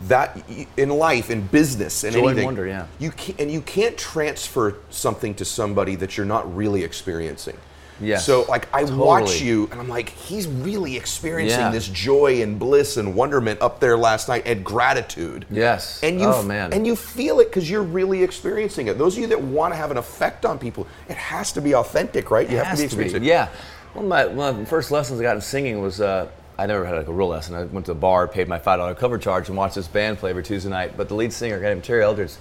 that 0.03 0.39
in 0.77 0.91
life 0.91 1.31
in 1.31 1.47
business 1.47 2.05
and 2.05 2.13
Joy 2.13 2.19
and 2.19 2.29
anything. 2.29 2.45
wonder, 2.45 2.67
yeah. 2.67 2.87
You 2.99 3.13
can't, 3.13 3.41
and 3.41 3.51
you 3.51 3.63
can't 3.63 3.97
transfer 3.97 4.77
something 4.91 5.35
to 5.37 5.45
somebody 5.47 5.95
that 5.97 6.19
you're 6.19 6.27
not 6.27 6.55
really 6.55 6.85
experiencing. 6.85 7.57
Yes. 8.01 8.27
So 8.27 8.43
like 8.49 8.69
I 8.75 8.85
watch 8.85 9.41
you 9.41 9.69
and 9.73 9.81
I'm 9.81 9.89
like 9.89 10.11
he's 10.11 10.47
really 10.47 10.97
experiencing 10.97 11.61
Yeah. 11.61 11.71
this 11.71 11.89
joy 11.89 12.43
and 12.43 12.59
bliss 12.59 12.97
and 12.99 13.15
wonderment 13.15 13.63
up 13.63 13.81
there 13.81 13.97
last 13.97 14.29
night 14.29 14.43
and 14.47 14.65
gratitude. 14.65 15.47
Yes. 15.51 16.01
And 16.03 16.21
you 16.21 16.27
Oh, 16.29 16.43
man. 16.43 16.73
and 16.73 16.87
you 16.87 16.95
feel 16.97 17.41
it 17.41 17.47
because 17.47 17.71
you're 17.71 17.83
really 17.83 18.23
experiencing 18.23 18.89
it. 18.89 18.99
Those 18.99 19.15
of 19.17 19.21
you 19.23 19.27
that 19.29 19.41
want 19.41 19.73
to 19.73 19.77
have 19.77 19.91
an 19.91 19.97
effect 19.97 20.45
on 20.45 20.59
people, 20.59 20.87
it 21.09 21.17
has 21.17 21.53
to 21.53 21.61
be 21.61 21.75
authentic, 21.75 22.31
right? 22.31 22.49
You 22.49 22.59
It 22.59 22.65
have 22.65 22.77
to 22.77 22.83
be 22.83 22.85
experiencing 22.85 23.23
it. 23.23 23.27
Yeah. 23.27 23.49
One 23.95 24.05
of 24.05 24.09
my 24.11 24.27
one 24.27 24.49
of 24.51 24.59
the 24.59 24.67
first 24.67 24.91
lessons 24.91 25.19
I 25.21 25.23
got 25.23 25.37
in 25.37 25.41
singing 25.43 25.81
was 25.81 26.01
uh, 26.03 26.27
I 26.59 26.67
never 26.67 26.85
had 26.85 26.97
like 26.97 27.09
a 27.09 27.13
real 27.13 27.29
lesson. 27.29 27.55
I 27.55 27.65
went 27.65 27.87
to 27.87 27.93
a 27.93 27.95
bar, 27.95 28.29
paid 28.29 28.47
my 28.49 28.59
five 28.59 28.79
dollar 28.79 28.95
cover 28.95 29.17
charge, 29.19 29.49
and 29.49 29.57
watched 29.57 29.75
this 29.75 29.89
band 29.89 30.19
play 30.19 30.31
every 30.31 30.43
Tuesday 30.43 30.69
night. 30.71 30.97
But 30.97 31.09
the 31.09 31.15
lead 31.15 31.33
singer, 31.33 31.57
a 31.57 31.61
guy 31.61 31.69
named 31.69 31.85
Terry 31.85 32.03
Eldredge, 32.03 32.35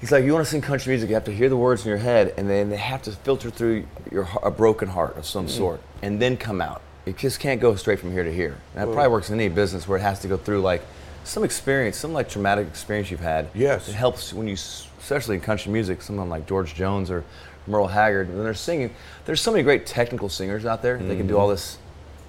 he's 0.00 0.10
like, 0.10 0.24
you 0.24 0.32
want 0.32 0.44
to 0.44 0.50
sing 0.50 0.60
country 0.60 0.90
music, 0.90 1.08
you 1.08 1.14
have 1.14 1.24
to 1.24 1.32
hear 1.32 1.48
the 1.48 1.56
words 1.56 1.84
in 1.84 1.88
your 1.88 1.98
head, 1.98 2.34
and 2.36 2.48
then 2.48 2.70
they 2.70 2.76
have 2.76 3.02
to 3.02 3.12
filter 3.12 3.50
through 3.50 3.84
your 4.10 4.28
a 4.42 4.50
broken 4.50 4.88
heart 4.88 5.16
of 5.16 5.26
some 5.26 5.46
mm. 5.46 5.50
sort, 5.50 5.80
and 6.02 6.20
then 6.20 6.36
come 6.36 6.60
out. 6.60 6.82
It 7.06 7.16
just 7.16 7.40
can't 7.40 7.60
go 7.60 7.74
straight 7.76 7.98
from 7.98 8.12
here 8.12 8.24
to 8.24 8.32
here. 8.32 8.58
And 8.74 8.88
that 8.88 8.92
probably 8.92 9.10
works 9.10 9.30
in 9.30 9.40
any 9.40 9.48
business 9.48 9.88
where 9.88 9.98
it 9.98 10.02
has 10.02 10.20
to 10.20 10.28
go 10.28 10.36
through 10.36 10.60
like 10.60 10.82
some 11.24 11.44
experience, 11.44 11.96
some 11.96 12.12
like 12.12 12.28
traumatic 12.28 12.66
experience 12.66 13.10
you've 13.10 13.20
had. 13.20 13.48
Yes. 13.54 13.88
It 13.88 13.94
helps 13.94 14.32
when 14.32 14.48
you, 14.48 14.54
especially 14.54 15.36
in 15.36 15.40
country 15.40 15.72
music, 15.72 16.02
someone 16.02 16.28
like 16.28 16.46
George 16.46 16.74
Jones 16.74 17.10
or 17.10 17.24
Merle 17.66 17.88
Haggard, 17.88 18.28
when 18.28 18.44
they're 18.44 18.54
singing. 18.54 18.94
There's 19.24 19.40
so 19.40 19.50
many 19.50 19.62
great 19.62 19.86
technical 19.86 20.28
singers 20.28 20.66
out 20.66 20.82
there. 20.82 20.98
They 20.98 21.16
can 21.16 21.26
do 21.26 21.36
all 21.36 21.46
mm-hmm. 21.46 21.52
this 21.52 21.78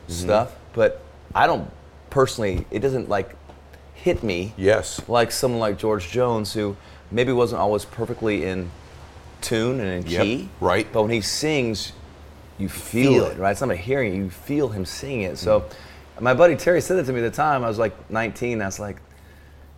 mm-hmm. 0.08 0.14
stuff, 0.14 0.56
but 0.74 1.02
I 1.34 1.48
don't 1.48 1.70
personally. 2.10 2.66
It 2.72 2.80
doesn't 2.80 3.10
like 3.10 3.36
hit 3.94 4.24
me 4.24 4.54
Yes. 4.58 5.02
like 5.08 5.32
someone 5.32 5.60
like 5.60 5.78
George 5.78 6.10
Jones, 6.10 6.54
who 6.54 6.76
maybe 7.12 7.32
wasn't 7.32 7.62
always 7.62 7.86
perfectly 7.86 8.43
in 8.45 8.71
tune 9.41 9.80
and 9.80 10.06
in 10.06 10.12
Yep, 10.12 10.24
key. 10.24 10.50
right. 10.60 10.88
But 10.91 11.04
when 11.04 11.12
he 11.12 11.21
sings, 11.21 11.91
you 12.58 12.69
feel, 12.69 13.13
Feel 13.13 13.26
it, 13.26 13.38
it. 13.38 13.39
right? 13.39 13.52
It's 13.52 13.62
not 13.62 13.67
about 13.71 13.78
hearing 13.80 14.13
it, 14.13 14.17
you 14.17 14.30
feel 14.30 14.69
him 14.69 14.86
singing 14.86 15.21
it. 15.24 15.38
So 15.38 15.65
my 16.19 16.34
buddy 16.34 16.56
Terry 16.56 16.82
said 16.82 16.97
it 17.00 17.06
to 17.06 17.13
me 17.13 17.19
at 17.19 17.24
the 17.32 17.36
time. 17.36 17.63
I 17.63 17.67
was 17.67 17.80
like 17.80 18.10
19. 18.12 18.62
I 18.62 18.65
was 18.65 18.80
like, 18.80 18.97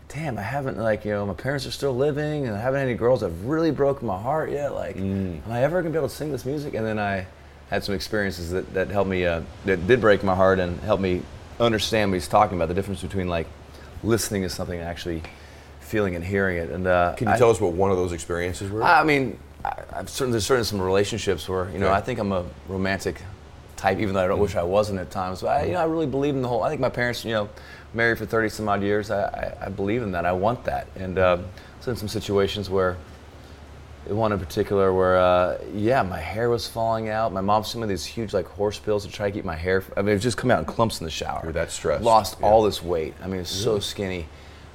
damn, 0.09 0.37
I 0.37 0.41
haven't, 0.41 0.77
like, 0.77 1.05
you 1.05 1.11
know, 1.11 1.25
my 1.25 1.33
parents 1.33 1.65
are 1.65 1.71
still 1.71 1.95
living 1.95 2.45
and 2.45 2.55
I 2.55 2.59
haven't 2.59 2.79
had 2.81 2.87
any 2.89 2.97
girls 2.97 3.21
that 3.21 3.29
have 3.29 3.45
really 3.45 3.71
broken 3.71 4.05
my 4.07 4.19
heart 4.21 4.51
yet. 4.51 4.73
Like, 4.75 4.97
Mm. 4.97 5.45
am 5.45 5.51
I 5.51 5.63
ever 5.63 5.81
going 5.81 5.91
to 5.93 5.97
be 5.97 5.97
able 5.97 6.09
to 6.09 6.15
sing 6.15 6.31
this 6.31 6.45
music? 6.45 6.73
And 6.73 6.85
then 6.85 6.99
I 6.99 7.25
had 7.69 7.83
some 7.83 7.95
experiences 7.95 8.51
that, 8.51 8.71
that 8.73 8.89
helped 8.89 9.09
me, 9.09 9.25
uh, 9.25 9.41
that 9.65 9.87
did 9.87 10.01
break 10.01 10.21
my 10.23 10.35
heart 10.35 10.59
and 10.59 10.79
helped 10.81 11.01
me 11.01 11.21
understand 11.59 12.11
what 12.11 12.15
he's 12.15 12.27
talking 12.27 12.57
about 12.57 12.67
the 12.67 12.73
difference 12.75 13.01
between, 13.01 13.27
like, 13.29 13.47
listening 14.03 14.41
to 14.43 14.49
something 14.49 14.77
and 14.79 14.87
actually 14.87 15.23
feeling 15.93 16.15
and 16.15 16.25
hearing 16.25 16.58
it. 16.58 16.71
And 16.71 16.88
uh, 16.88 17.13
Can 17.15 17.27
you 17.27 17.36
I- 17.36 17.38
tell 17.38 17.51
us 17.51 17.62
what 17.62 17.73
one 17.73 17.91
of 17.91 17.97
those 17.97 18.12
experiences 18.13 18.71
were? 18.71 18.82
I 18.84 19.03
mean, 19.03 19.38
I, 19.63 19.75
I've 19.93 20.10
certain, 20.10 20.32
there's 20.32 20.45
certainly 20.45 20.65
some 20.65 20.82
relationships 20.82 21.47
where 21.47 21.69
you 21.69 21.77
know 21.77 21.86
Okay. 21.88 21.95
I 21.95 22.01
think 22.01 22.17
I'm 22.19 22.32
a 22.32 22.43
romantic 22.67 23.21
type, 23.77 23.99
even 23.99 24.15
though 24.15 24.23
I 24.23 24.27
don't 24.27 24.39
wish 24.39 24.56
I 24.56 24.63
wasn't 24.63 24.99
at 24.99 25.12
times. 25.12 25.41
But 25.41 25.49
I, 25.49 25.65
you 25.65 25.73
know, 25.73 25.82
I 25.82 25.86
really 25.86 26.08
believe 26.08 26.34
in 26.36 26.41
the 26.41 26.47
whole. 26.47 26.63
I 26.63 26.69
think 26.69 26.82
my 26.82 26.89
parents, 26.89 27.23
you 27.23 27.32
know, 27.32 27.47
married 27.93 28.17
for 28.17 28.25
30 28.25 28.49
some 28.49 28.67
odd 28.67 28.82
years. 28.82 29.12
I, 29.12 29.21
I, 29.23 29.65
I 29.67 29.69
believe 29.69 30.01
in 30.01 30.12
that. 30.13 30.25
I 30.25 30.32
want 30.32 30.63
that. 30.65 30.88
And 30.95 31.19
um, 31.19 31.45
so 31.79 31.91
in 31.91 31.97
some 31.97 32.08
situations 32.08 32.69
where, 32.71 32.97
one 34.08 34.32
in 34.34 34.39
particular, 34.39 34.91
where 34.93 35.17
uh, 35.17 35.60
yeah, 35.75 36.01
my 36.01 36.19
hair 36.19 36.49
was 36.49 36.67
falling 36.67 37.08
out. 37.10 37.32
My 37.32 37.41
mom 37.41 37.63
sent 37.63 37.84
me 37.84 37.88
these 37.88 38.03
huge 38.06 38.34
like 38.34 38.47
horse 38.47 38.79
pills 38.79 39.06
to 39.06 39.12
try 39.12 39.29
to 39.29 39.34
keep 39.36 39.45
my 39.45 39.56
hair. 39.56 39.84
I 39.95 40.01
mean, 40.01 40.10
it 40.10 40.13
was 40.15 40.23
just 40.23 40.38
coming 40.38 40.56
out 40.56 40.60
in 40.60 40.65
clumps 40.65 40.99
in 40.99 41.06
the 41.06 41.12
shower. 41.12 41.41
You're 41.43 41.53
that 41.53 41.69
stress 41.71 42.01
Lost 42.01 42.38
Yeah. 42.39 42.47
all 42.47 42.63
this 42.63 42.82
weight. 42.82 43.13
I 43.23 43.27
mean, 43.27 43.41
it's 43.41 43.51
so 43.51 43.77
skinny. 43.79 44.25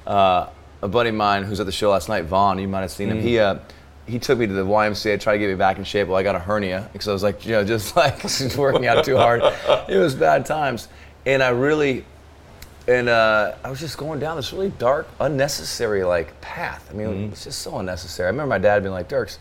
Uh, 0.07 0.47
a 0.81 0.87
buddy 0.87 1.09
of 1.09 1.15
mine 1.15 1.43
who's 1.43 1.59
at 1.59 1.65
the 1.65 1.71
show 1.71 1.91
last 1.91 2.09
night, 2.09 2.25
Vaughn, 2.25 2.59
you 2.59 2.67
might 2.67 2.81
have 2.81 2.91
seen 2.91 3.09
him. 3.09 3.19
He 3.19 3.39
uh, 3.39 3.59
he 4.05 4.17
took 4.17 4.39
me 4.39 4.47
to 4.47 4.53
the 4.53 4.65
YMCA, 4.65 5.19
tried 5.19 5.33
to 5.33 5.39
get 5.39 5.49
me 5.49 5.55
back 5.55 5.77
in 5.77 5.83
shape. 5.83 6.07
Well, 6.07 6.17
I 6.17 6.23
got 6.23 6.35
a 6.35 6.39
hernia 6.39 6.89
because 6.91 7.07
I 7.07 7.13
was 7.13 7.21
like, 7.21 7.45
you 7.45 7.51
know, 7.51 7.63
just 7.63 7.95
like 7.95 8.23
working 8.57 8.87
out 8.87 9.05
too 9.05 9.17
hard. 9.17 9.41
It 9.87 9.97
was 9.97 10.15
bad 10.15 10.45
times, 10.45 10.87
and 11.25 11.43
I 11.43 11.49
really, 11.49 12.05
and 12.87 13.07
uh, 13.07 13.55
I 13.63 13.69
was 13.69 13.79
just 13.79 13.97
going 13.97 14.19
down 14.19 14.35
this 14.35 14.51
really 14.51 14.71
dark, 14.79 15.07
unnecessary 15.19 16.03
like 16.03 16.39
path. 16.41 16.87
I 16.89 16.93
mean, 16.93 17.29
it's 17.31 17.43
just 17.43 17.61
so 17.61 17.77
unnecessary. 17.77 18.27
I 18.27 18.31
remember 18.31 18.49
my 18.49 18.57
dad 18.59 18.81
being 18.83 18.93
like, 18.93 19.09
Dierks. 19.09 19.37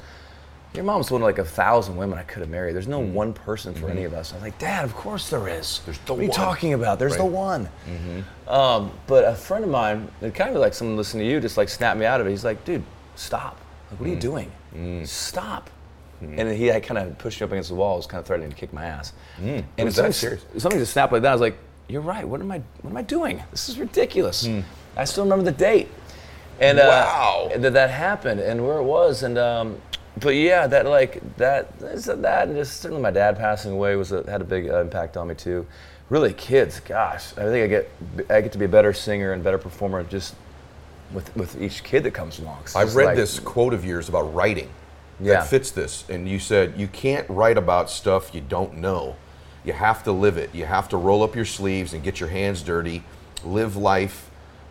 Your 0.75 0.85
mom's 0.85 1.11
one 1.11 1.23
of 1.23 1.27
like 1.27 1.39
a 1.39 1.45
thousand 1.45 1.97
women 1.97 2.19
I 2.19 2.23
could 2.23 2.41
have 2.41 2.51
married. 2.51 2.75
There's 2.75 2.89
no 2.89 3.01
mm-hmm. 3.01 3.15
one 3.15 3.33
person 3.33 3.75
for 3.75 3.89
any 3.89 4.03
mm-hmm. 4.03 4.13
of 4.15 4.21
us. 4.21 4.33
I 4.33 4.37
was 4.37 4.43
like, 4.43 4.59
Dad, 4.59 4.85
of 4.85 4.95
course 4.95 5.31
there 5.31 5.49
is. 5.49 5.81
There's 5.85 5.99
the 6.01 6.13
what 6.13 6.21
are 6.21 6.25
you 6.25 6.31
talking 6.31 6.75
about? 6.75 6.99
There's 6.99 7.17
the 7.17 7.23
Right. 7.23 7.33
one. 7.33 7.69
Mm-hmm. 7.89 8.49
Um, 8.51 8.93
but 9.07 9.25
a 9.25 9.35
friend 9.35 9.65
of 9.65 9.71
mine, 9.71 10.09
it 10.21 10.35
kind 10.35 10.55
of 10.55 10.61
like 10.61 10.75
someone 10.75 10.97
listening 10.97 11.27
to 11.27 11.31
you, 11.31 11.41
just 11.41 11.57
like 11.57 11.69
snapped 11.69 11.99
me 11.99 12.05
out 12.07 12.21
of 12.21 12.27
it. 12.27 12.31
He's 12.31 12.45
like, 12.45 12.65
dude, 12.65 12.85
stop. 13.17 13.59
Like, 13.91 14.01
what 14.01 14.07
are 14.07 14.11
you 14.11 14.17
mm. 14.17 14.21
doing? 14.21 14.53
Mm. 14.75 15.07
Stop. 15.07 15.71
Mm. 16.23 16.39
And 16.39 16.51
then 16.51 16.57
he 16.57 16.67
had 16.67 16.83
kind 16.83 16.99
of 16.99 17.17
pushed 17.17 17.41
me 17.41 17.45
up 17.45 17.53
against 17.53 17.71
the 17.71 17.75
wall, 17.75 17.97
was 17.97 18.07
kind 18.07 18.21
of 18.21 18.27
threatening 18.27 18.51
to 18.51 18.57
kick 18.57 18.73
my 18.73 18.85
ass. 18.85 19.15
And 19.39 19.65
it's 19.79 19.97
something, 19.97 20.13
serious? 20.13 20.45
something 20.59 20.79
just 20.79 20.93
snapped 20.93 21.13
like 21.13 21.23
that. 21.23 21.31
I 21.31 21.33
was 21.33 21.41
like, 21.41 21.57
you're 21.89 22.03
right. 22.03 22.29
What 22.29 22.41
am 22.41 22.53
I? 22.53 22.61
What 22.83 22.91
am 22.91 22.97
I 22.97 23.03
doing? 23.03 23.43
This 23.51 23.71
is 23.71 23.79
ridiculous. 23.79 24.47
I 24.97 25.05
still 25.05 25.25
remember 25.25 25.45
the 25.45 25.57
date. 25.57 25.89
And 26.61 26.79
uh, 26.79 26.89
Wow. 26.89 27.51
that 27.57 27.73
that 27.73 27.91
happened 27.91 28.41
and 28.41 28.67
where 28.67 28.79
it 28.79 28.83
was 28.83 29.23
and 29.23 29.39
um, 29.39 29.81
but 30.21 30.35
yeah, 30.35 30.67
that 30.67 30.87
like 30.87 31.21
that 31.37 31.79
that 31.79 32.49
and 32.49 32.57
just 32.57 32.81
certainly 32.81 33.03
my 33.03 33.11
dad 33.11 33.37
passing 33.39 33.73
away 33.73 33.97
was 33.97 34.13
a, 34.13 34.29
had 34.31 34.41
a 34.41 34.45
big 34.45 34.69
uh, 34.69 34.81
impact 34.81 35.17
on 35.17 35.29
me 35.29 35.35
too. 35.35 35.67
Really, 36.11 36.33
kids, 36.33 36.81
gosh, 36.81 37.33
I 37.37 37.43
think 37.45 37.65
I 37.65 37.67
get 37.67 37.91
I 38.31 38.41
get 38.41 38.53
to 38.53 38.59
be 38.59 38.65
a 38.65 38.69
better 38.69 38.93
singer 38.93 39.33
and 39.33 39.45
better 39.45 39.59
performer 39.59 40.03
just 40.05 40.35
with 41.13 41.35
with 41.37 41.61
each 41.61 41.83
kid 41.85 42.03
that 42.05 42.13
comes 42.13 42.39
along. 42.39 42.63
I 42.75 42.85
read 42.85 43.07
like- 43.07 43.17
this 43.17 43.39
quote 43.39 43.75
of 43.75 43.85
yours 43.85 44.09
about 44.09 44.35
writing 44.35 44.71
Yeah. 45.21 45.35
that 45.35 45.49
fits 45.49 45.71
this, 45.71 46.05
and 46.09 46.29
you 46.29 46.39
said 46.39 46.75
you 46.77 46.89
can't 46.89 47.29
write 47.29 47.59
about 47.59 47.91
stuff 47.91 48.35
you 48.35 48.41
don't 48.41 48.79
know. 48.79 49.17
You 49.65 49.73
have 49.75 50.03
to 50.05 50.13
live 50.13 50.39
it. 50.39 50.55
You 50.55 50.65
have 50.65 50.89
to 50.91 50.97
roll 50.97 51.23
up 51.23 51.37
your 51.37 51.45
sleeves 51.45 51.93
and 51.93 52.03
get 52.03 52.21
your 52.21 52.29
hands 52.31 52.63
dirty. 52.63 53.03
Live 53.45 53.77
life. 53.77 54.28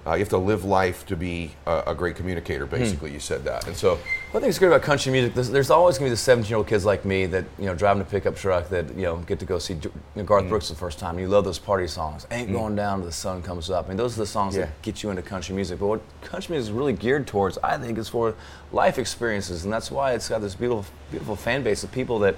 Uh, 0.07 0.13
you 0.13 0.19
have 0.19 0.29
to 0.29 0.37
live 0.37 0.63
life 0.63 1.05
to 1.05 1.17
be 1.17 1.51
a, 1.65 1.83
a 1.87 1.95
great 1.95 2.15
communicator. 2.15 2.65
Hmm. 2.65 2.75
Basically, 2.77 3.11
you 3.11 3.19
said 3.19 3.43
that, 3.43 3.67
and 3.67 3.75
so 3.75 3.95
One 4.31 4.41
thing 4.41 4.43
that's 4.43 4.57
great 4.57 4.69
about 4.69 4.81
country 4.81 5.11
music, 5.11 5.33
there's, 5.33 5.49
there's 5.49 5.69
always 5.69 5.97
gonna 5.97 6.05
be 6.07 6.11
the 6.11 6.17
17 6.17 6.47
year 6.49 6.57
old 6.57 6.67
kids 6.67 6.85
like 6.85 7.03
me 7.03 7.25
that, 7.25 7.43
you 7.59 7.65
know, 7.65 7.75
driving 7.75 8.01
a 8.01 8.05
pickup 8.05 8.35
truck 8.37 8.69
that, 8.69 8.87
you 8.95 9.01
know, 9.01 9.17
get 9.17 9.39
to 9.39 9.45
go 9.45 9.59
see 9.59 9.73
Garth 9.73 10.45
Mm. 10.45 10.49
Brooks 10.49 10.69
the 10.69 10.75
first 10.75 10.97
time. 10.97 11.19
You 11.19 11.27
love 11.27 11.43
those 11.43 11.59
party 11.59 11.87
songs. 11.87 12.25
Ain't 12.31 12.53
going 12.53 12.75
down 12.75 12.99
till 12.99 13.07
the 13.07 13.11
sun 13.11 13.41
comes 13.41 13.69
up. 13.69 13.85
I 13.85 13.87
mean, 13.89 13.97
those 13.97 14.15
are 14.15 14.21
the 14.21 14.25
songs 14.27 14.55
Yeah. 14.55 14.61
that 14.65 14.81
get 14.81 15.03
you 15.03 15.09
into 15.09 15.21
country 15.21 15.53
music. 15.53 15.79
But 15.79 15.87
what 15.87 16.01
country 16.21 16.53
music 16.55 16.71
is 16.71 16.77
really 16.77 16.93
geared 16.93 17.27
towards, 17.27 17.57
I 17.63 17.77
think, 17.77 17.97
is 17.97 18.07
for 18.07 18.33
life 18.71 18.97
experiences. 18.99 19.65
And 19.65 19.73
that's 19.73 19.91
why 19.91 20.13
it's 20.13 20.29
got 20.29 20.39
this 20.41 20.55
beautiful, 20.55 20.85
beautiful 21.11 21.35
fan 21.35 21.63
base 21.63 21.83
of 21.83 21.91
people 21.91 22.19
that 22.19 22.35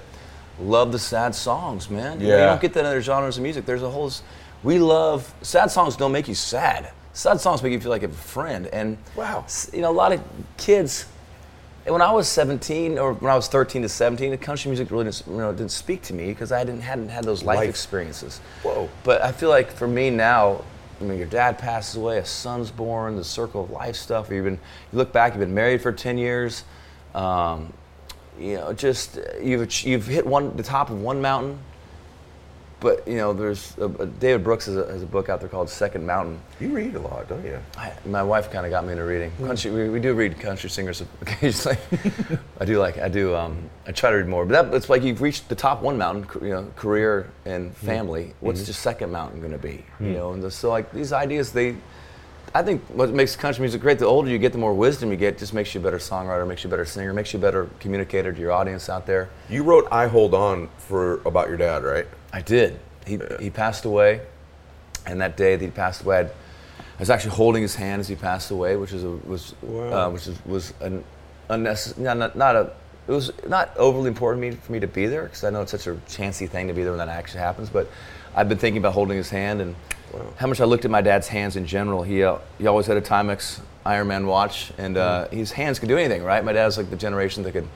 love 0.60 0.90
the 0.90 0.98
sad 0.98 1.34
songs, 1.36 1.88
man. 1.88 2.20
You 2.20 2.28
know, 2.28 2.36
You 2.38 2.44
don't 2.46 2.60
get 2.60 2.72
that 2.74 2.80
in 2.80 2.86
other 2.86 3.00
genres 3.02 3.36
of 3.36 3.42
music. 3.44 3.64
There's 3.64 3.82
a 3.82 3.90
whole, 3.90 4.10
we 4.64 4.78
love, 4.80 5.32
sad 5.42 5.70
songs 5.70 5.94
don't 5.96 6.12
make 6.12 6.26
you 6.26 6.34
sad. 6.34 6.90
Sad 7.12 7.40
songs 7.40 7.62
make 7.62 7.72
you 7.72 7.80
feel 7.80 7.90
like 7.90 8.02
a 8.02 8.08
friend. 8.08 8.66
And, 8.68 8.96
Wow. 9.16 9.44
you 9.72 9.80
know, 9.82 9.90
a 9.90 9.92
lot 9.92 10.12
of 10.12 10.22
kids, 10.56 11.06
when 11.84 12.00
I 12.02 12.12
was 12.12 12.28
17 12.28 12.98
or 12.98 13.14
when 13.14 13.32
I 13.32 13.34
was 13.34 13.48
13 13.48 13.82
to 13.82 13.88
17, 13.88 14.30
the 14.30 14.36
country 14.36 14.68
music 14.68 14.90
really 14.90 15.04
didn't, 15.04 15.24
you 15.26 15.36
know, 15.38 15.52
didn't 15.52 15.72
speak 15.72 16.02
to 16.02 16.14
me 16.14 16.26
because 16.26 16.52
I 16.52 16.62
didn't 16.64 16.82
hadn't 16.82 17.08
had 17.08 17.24
those 17.24 17.42
life, 17.42 17.56
Life. 17.58 17.68
experiences. 17.68 18.40
Whoa. 18.62 18.88
But 19.02 19.22
I 19.22 19.32
feel 19.32 19.48
like 19.48 19.72
for 19.72 19.88
me 19.88 20.10
now, 20.10 20.62
I 21.00 21.04
mean, 21.04 21.18
your 21.18 21.26
dad 21.26 21.58
passes 21.58 21.96
away, 21.96 22.18
a 22.18 22.24
son's 22.26 22.70
born, 22.70 23.16
the 23.16 23.24
circle 23.24 23.64
of 23.64 23.70
life 23.70 23.96
stuff. 23.96 24.30
You've 24.30 24.44
been, 24.44 24.54
you 24.92 24.98
look 24.98 25.12
back, 25.12 25.32
you've 25.32 25.40
been 25.40 25.54
married 25.54 25.80
for 25.82 25.92
10 25.92 26.18
years. 26.18 26.62
Um, 27.14 27.72
you 28.38 28.56
know, 28.56 28.72
just 28.72 29.18
you've 29.42 29.82
you've 29.82 30.06
hit 30.06 30.26
one 30.26 30.56
the 30.56 30.62
top 30.62 30.90
of 30.90 31.00
one 31.00 31.20
mountain, 31.20 31.58
but 32.80 33.06
you 33.06 33.16
know, 33.16 33.32
there's 33.32 33.76
a, 33.78 33.84
a- 33.84 34.06
David 34.06 34.42
Brooks 34.42 34.66
has 34.66 34.76
a, 34.76 34.86
has 34.86 35.02
a 35.02 35.06
book 35.06 35.28
out 35.28 35.40
there 35.40 35.48
called 35.48 35.68
Second 35.68 36.06
Mountain. 36.06 36.40
You 36.58 36.68
read 36.70 36.94
a 36.94 37.00
lot, 37.00 37.28
don't 37.28 37.44
you? 37.44 37.58
I, 37.76 37.92
my 38.06 38.22
wife 38.22 38.50
kind 38.50 38.64
of 38.64 38.70
got 38.70 38.84
me 38.84 38.92
into 38.92 39.04
reading 39.04 39.30
hmm. 39.32 39.46
country. 39.46 39.70
We, 39.70 39.88
we 39.90 40.00
do 40.00 40.14
read 40.14 40.38
country 40.40 40.70
singers 40.70 41.02
occasionally. 41.20 41.78
I 42.58 42.64
do 42.64 42.78
like 42.78 42.98
I 42.98 43.08
do. 43.08 43.36
Um, 43.36 43.68
I 43.86 43.92
try 43.92 44.10
to 44.10 44.16
read 44.16 44.26
more, 44.26 44.46
but 44.46 44.70
that, 44.70 44.74
it's 44.74 44.88
like 44.88 45.02
you've 45.02 45.20
reached 45.20 45.48
the 45.48 45.54
top 45.54 45.82
one 45.82 45.98
mountain, 45.98 46.26
you 46.42 46.50
know, 46.50 46.72
career 46.76 47.30
and 47.44 47.70
hmm. 47.70 47.86
family. 47.86 48.34
What's 48.40 48.60
hmm. 48.60 48.66
the 48.66 48.72
second 48.72 49.12
mountain 49.12 49.40
going 49.40 49.52
to 49.52 49.58
be? 49.58 49.84
You 50.00 50.12
know, 50.12 50.32
and 50.32 50.52
so 50.52 50.70
like 50.70 50.92
these 50.92 51.12
ideas, 51.12 51.52
they. 51.52 51.76
I 52.52 52.64
think 52.64 52.82
what 52.88 53.10
makes 53.10 53.36
country 53.36 53.60
music 53.60 53.80
great, 53.80 54.00
the 54.00 54.06
older 54.06 54.28
you 54.28 54.36
get, 54.36 54.50
the 54.50 54.58
more 54.58 54.74
wisdom 54.74 55.12
you 55.12 55.16
get, 55.16 55.38
just 55.38 55.54
makes 55.54 55.72
you 55.72 55.80
a 55.80 55.84
better 55.84 55.98
songwriter, 55.98 56.44
makes 56.48 56.64
you 56.64 56.68
a 56.68 56.70
better 56.72 56.84
singer, 56.84 57.12
makes 57.14 57.32
you 57.32 57.38
a 57.38 57.42
better 57.42 57.70
communicator 57.78 58.32
to 58.32 58.40
your 58.40 58.50
audience 58.50 58.88
out 58.88 59.06
there. 59.06 59.28
You 59.48 59.62
wrote 59.62 59.86
"I 59.92 60.08
Hold 60.08 60.34
On" 60.34 60.68
for 60.78 61.20
about 61.26 61.46
your 61.46 61.56
dad, 61.56 61.84
right? 61.84 62.08
I 62.32 62.40
did. 62.40 62.78
He, 63.06 63.18
he 63.40 63.50
passed 63.50 63.84
away, 63.84 64.20
and 65.06 65.20
that 65.20 65.36
day 65.36 65.56
that 65.56 65.64
he 65.64 65.70
passed 65.70 66.02
away, 66.02 66.18
I'd, 66.20 66.26
I 66.26 67.00
was 67.00 67.10
actually 67.10 67.32
holding 67.32 67.62
his 67.62 67.74
hand 67.74 68.00
as 68.00 68.08
he 68.08 68.14
passed 68.14 68.50
away, 68.50 68.76
which 68.76 68.92
is 68.92 69.04
a, 69.04 69.08
was 69.10 69.54
Wow. 69.62 70.06
uh, 70.08 70.10
which 70.10 70.26
is, 70.26 70.44
was 70.44 70.74
an 70.80 71.02
unnecessary, 71.48 72.04
not, 72.04 72.16
not, 72.18 72.36
not 72.36 72.56
a. 72.56 72.72
It 73.08 73.12
was 73.12 73.32
not 73.48 73.76
overly 73.76 74.06
important 74.08 74.40
me, 74.42 74.50
for 74.52 74.70
me 74.70 74.78
to 74.80 74.86
be 74.86 75.06
there 75.06 75.24
because 75.24 75.42
I 75.42 75.50
know 75.50 75.62
it's 75.62 75.72
such 75.72 75.86
a 75.88 75.96
chancy 76.08 76.46
thing 76.46 76.68
to 76.68 76.74
be 76.74 76.82
there 76.84 76.92
when 76.92 76.98
that 76.98 77.08
actually 77.08 77.40
happens. 77.40 77.68
But 77.68 77.88
I've 78.36 78.48
been 78.48 78.58
thinking 78.58 78.78
about 78.80 78.92
holding 78.92 79.16
his 79.16 79.30
hand 79.30 79.60
and 79.60 79.74
how 80.36 80.46
much 80.46 80.60
I 80.60 80.64
looked 80.64 80.84
at 80.84 80.90
my 80.92 81.00
dad's 81.00 81.26
hands 81.26 81.56
in 81.56 81.66
general. 81.66 82.02
He 82.02 82.22
uh, 82.22 82.36
he 82.58 82.66
always 82.68 82.86
had 82.86 82.96
a 82.98 83.00
Timex 83.00 83.60
Ironman 83.84 84.26
watch, 84.26 84.70
and 84.78 84.96
uh, 84.98 85.26
his 85.28 85.50
hands 85.50 85.78
could 85.80 85.88
do 85.88 85.96
anything, 85.96 86.22
right? 86.22 86.44
My 86.44 86.52
dad 86.52 86.66
was 86.66 86.76
like 86.76 86.90
the 86.90 86.96
generation 86.96 87.42
that 87.44 87.52
could 87.52 87.66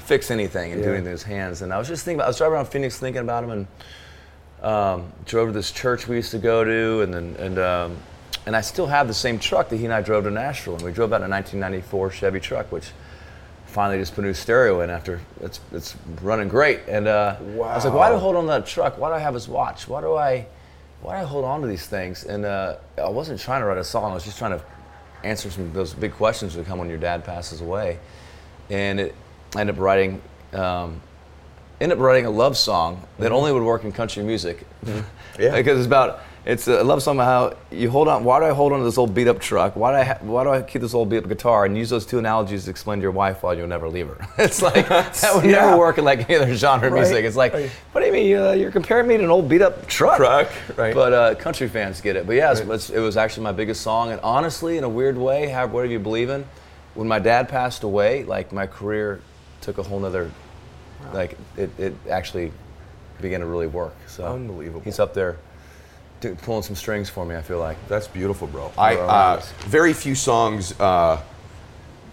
fix 0.00 0.30
anything 0.30 0.72
and 0.72 0.82
do 0.82 0.88
Yeah. 0.88 0.94
anything 0.96 1.12
with 1.12 1.20
his 1.20 1.22
hands. 1.22 1.62
And 1.62 1.72
I 1.72 1.78
was 1.78 1.86
just 1.88 2.04
thinking 2.04 2.18
about. 2.18 2.26
I 2.26 2.28
was 2.30 2.36
driving 2.38 2.54
around 2.56 2.66
Phoenix 2.66 2.98
thinking 2.98 3.22
about 3.22 3.44
him 3.44 3.50
and 3.50 3.66
um, 4.62 5.12
drove 5.26 5.48
to 5.48 5.52
this 5.52 5.70
church 5.70 6.08
we 6.08 6.16
used 6.16 6.30
to 6.30 6.38
go 6.38 6.64
to, 6.64 7.02
and 7.02 7.12
then 7.12 7.36
and 7.38 7.58
um, 7.58 7.96
and 8.46 8.56
I 8.56 8.60
still 8.60 8.86
have 8.86 9.08
the 9.08 9.14
same 9.14 9.38
truck 9.38 9.68
that 9.68 9.76
he 9.76 9.84
and 9.84 9.92
I 9.92 10.02
drove 10.02 10.24
to 10.24 10.30
Nashville, 10.30 10.74
and 10.74 10.82
we 10.82 10.92
drove 10.92 11.12
out 11.12 11.22
in 11.22 11.26
a 11.26 11.34
1994 11.34 12.10
Chevy 12.12 12.40
truck, 12.40 12.72
which 12.72 12.86
finally 13.66 13.98
just 13.98 14.14
put 14.14 14.24
a 14.24 14.26
new 14.26 14.34
stereo 14.34 14.80
in 14.82 14.90
after 14.90 15.20
it's 15.40 15.60
it's 15.72 15.96
running 16.20 16.48
great. 16.48 16.80
And 16.88 17.08
uh, 17.08 17.36
I 17.40 17.74
was 17.74 17.84
like, 17.84 17.94
why 17.94 18.08
do 18.10 18.16
I 18.16 18.18
hold 18.18 18.36
on 18.36 18.44
to 18.44 18.48
that 18.48 18.66
truck? 18.66 18.98
Why 18.98 19.08
do 19.08 19.14
I 19.14 19.18
have 19.18 19.34
his 19.34 19.48
watch? 19.48 19.88
Why 19.88 20.00
do 20.00 20.14
I 20.14 20.46
why 21.00 21.16
do 21.16 21.22
I 21.22 21.26
hold 21.26 21.44
on 21.44 21.60
to 21.62 21.66
these 21.66 21.86
things? 21.86 22.24
And 22.24 22.44
uh, 22.44 22.76
I 22.98 23.08
wasn't 23.08 23.40
trying 23.40 23.62
to 23.62 23.66
write 23.66 23.78
a 23.78 23.84
song. 23.84 24.12
I 24.12 24.14
was 24.14 24.24
just 24.24 24.38
trying 24.38 24.58
to 24.58 24.64
answer 25.24 25.50
some 25.50 25.64
of 25.64 25.72
those 25.72 25.94
big 25.94 26.12
questions 26.12 26.54
that 26.54 26.66
come 26.66 26.78
when 26.78 26.88
your 26.88 26.98
dad 26.98 27.24
passes 27.24 27.60
away. 27.60 27.98
And 28.70 29.00
it, 29.00 29.14
I 29.56 29.60
ended 29.60 29.76
up 29.76 29.80
writing. 29.80 30.22
Um, 30.52 31.00
ended 31.82 31.98
up 31.98 32.02
writing 32.04 32.26
a 32.26 32.30
love 32.30 32.56
song 32.56 33.02
that 33.18 33.32
only 33.32 33.52
would 33.52 33.62
work 33.62 33.84
in 33.84 33.92
country 33.92 34.22
music. 34.22 34.64
Yeah. 35.38 35.54
because 35.56 35.78
it's 35.78 35.86
about 35.86 36.20
it's 36.44 36.66
a 36.66 36.82
love 36.82 37.02
song 37.04 37.16
about 37.16 37.52
how 37.52 37.58
you 37.76 37.88
hold 37.88 38.08
on. 38.08 38.24
Why 38.24 38.40
do 38.40 38.46
I 38.46 38.50
hold 38.50 38.72
on 38.72 38.80
to 38.80 38.84
this 38.84 38.98
old 38.98 39.14
beat 39.14 39.28
up 39.28 39.38
truck? 39.40 39.76
Why 39.76 39.92
do 39.92 39.96
I 39.98 40.02
ha- 40.04 40.18
why 40.22 40.42
do 40.44 40.50
I 40.50 40.60
keep 40.62 40.82
this 40.82 40.92
old 40.92 41.08
beat 41.08 41.18
up 41.18 41.28
guitar 41.28 41.64
and 41.64 41.78
use 41.78 41.88
those 41.88 42.04
two 42.04 42.18
analogies 42.18 42.64
to 42.64 42.70
explain 42.70 42.98
to 42.98 43.02
your 43.02 43.12
wife 43.12 43.42
why 43.44 43.54
you'll 43.54 43.68
never 43.68 43.88
leave 43.88 44.08
her? 44.08 44.26
it's 44.38 44.60
like 44.60 44.88
that 44.88 45.32
would 45.34 45.44
Yeah. 45.44 45.52
never 45.66 45.78
work 45.78 45.98
in 45.98 46.04
like 46.04 46.28
any 46.28 46.36
other 46.42 46.54
genre 46.54 46.90
Right, 46.90 47.00
music. 47.02 47.24
It's 47.24 47.36
like 47.36 47.52
right. 47.54 47.70
what 47.92 48.00
do 48.00 48.06
you 48.08 48.12
mean 48.12 48.36
uh, 48.36 48.50
you're 48.52 48.72
comparing 48.72 49.06
me 49.08 49.16
to 49.16 49.24
an 49.24 49.30
old 49.30 49.48
beat 49.48 49.62
up 49.62 49.86
truck? 49.86 50.16
Truck, 50.16 50.48
right. 50.76 50.94
But 50.94 51.12
uh, 51.12 51.34
country 51.36 51.68
fans 51.68 52.00
get 52.00 52.16
it. 52.16 52.26
But 52.26 52.34
yeah, 52.36 52.52
it's, 52.56 52.90
it 52.90 52.98
was 53.00 53.16
actually 53.16 53.44
my 53.44 53.52
biggest 53.52 53.80
song. 53.80 54.10
And 54.10 54.20
honestly, 54.22 54.76
in 54.78 54.84
a 54.84 54.88
weird 54.88 55.16
way, 55.16 55.46
have 55.46 55.70
whatever 55.72 55.92
you 55.92 55.98
believe 56.00 56.28
in, 56.28 56.44
when 56.94 57.06
my 57.08 57.18
dad 57.20 57.48
passed 57.48 57.84
away, 57.84 58.24
like 58.24 58.52
my 58.52 58.66
career 58.66 59.20
took 59.60 59.78
a 59.78 59.82
whole 59.84 60.00
nother, 60.00 60.28
like 61.12 61.38
it, 61.56 61.70
it 61.78 61.94
actually 62.10 62.52
began 63.20 63.40
to 63.40 63.46
really 63.46 63.66
work. 63.66 63.94
So 64.06 64.24
Unbelievable. 64.24 64.82
He's 64.82 64.98
up 64.98 65.14
there 65.14 65.38
do, 66.22 66.34
pulling 66.36 66.62
some 66.62 66.76
strings 66.76 67.10
for 67.10 67.26
me. 67.26 67.36
I 67.36 67.42
feel 67.42 67.58
like. 67.58 67.76
That's 67.88 68.08
beautiful, 68.08 68.46
bro. 68.46 68.72
I 68.78 68.96
uh, 68.96 69.42
very 69.66 69.92
few 69.92 70.14
songs, 70.14 70.78
uh, 70.80 71.20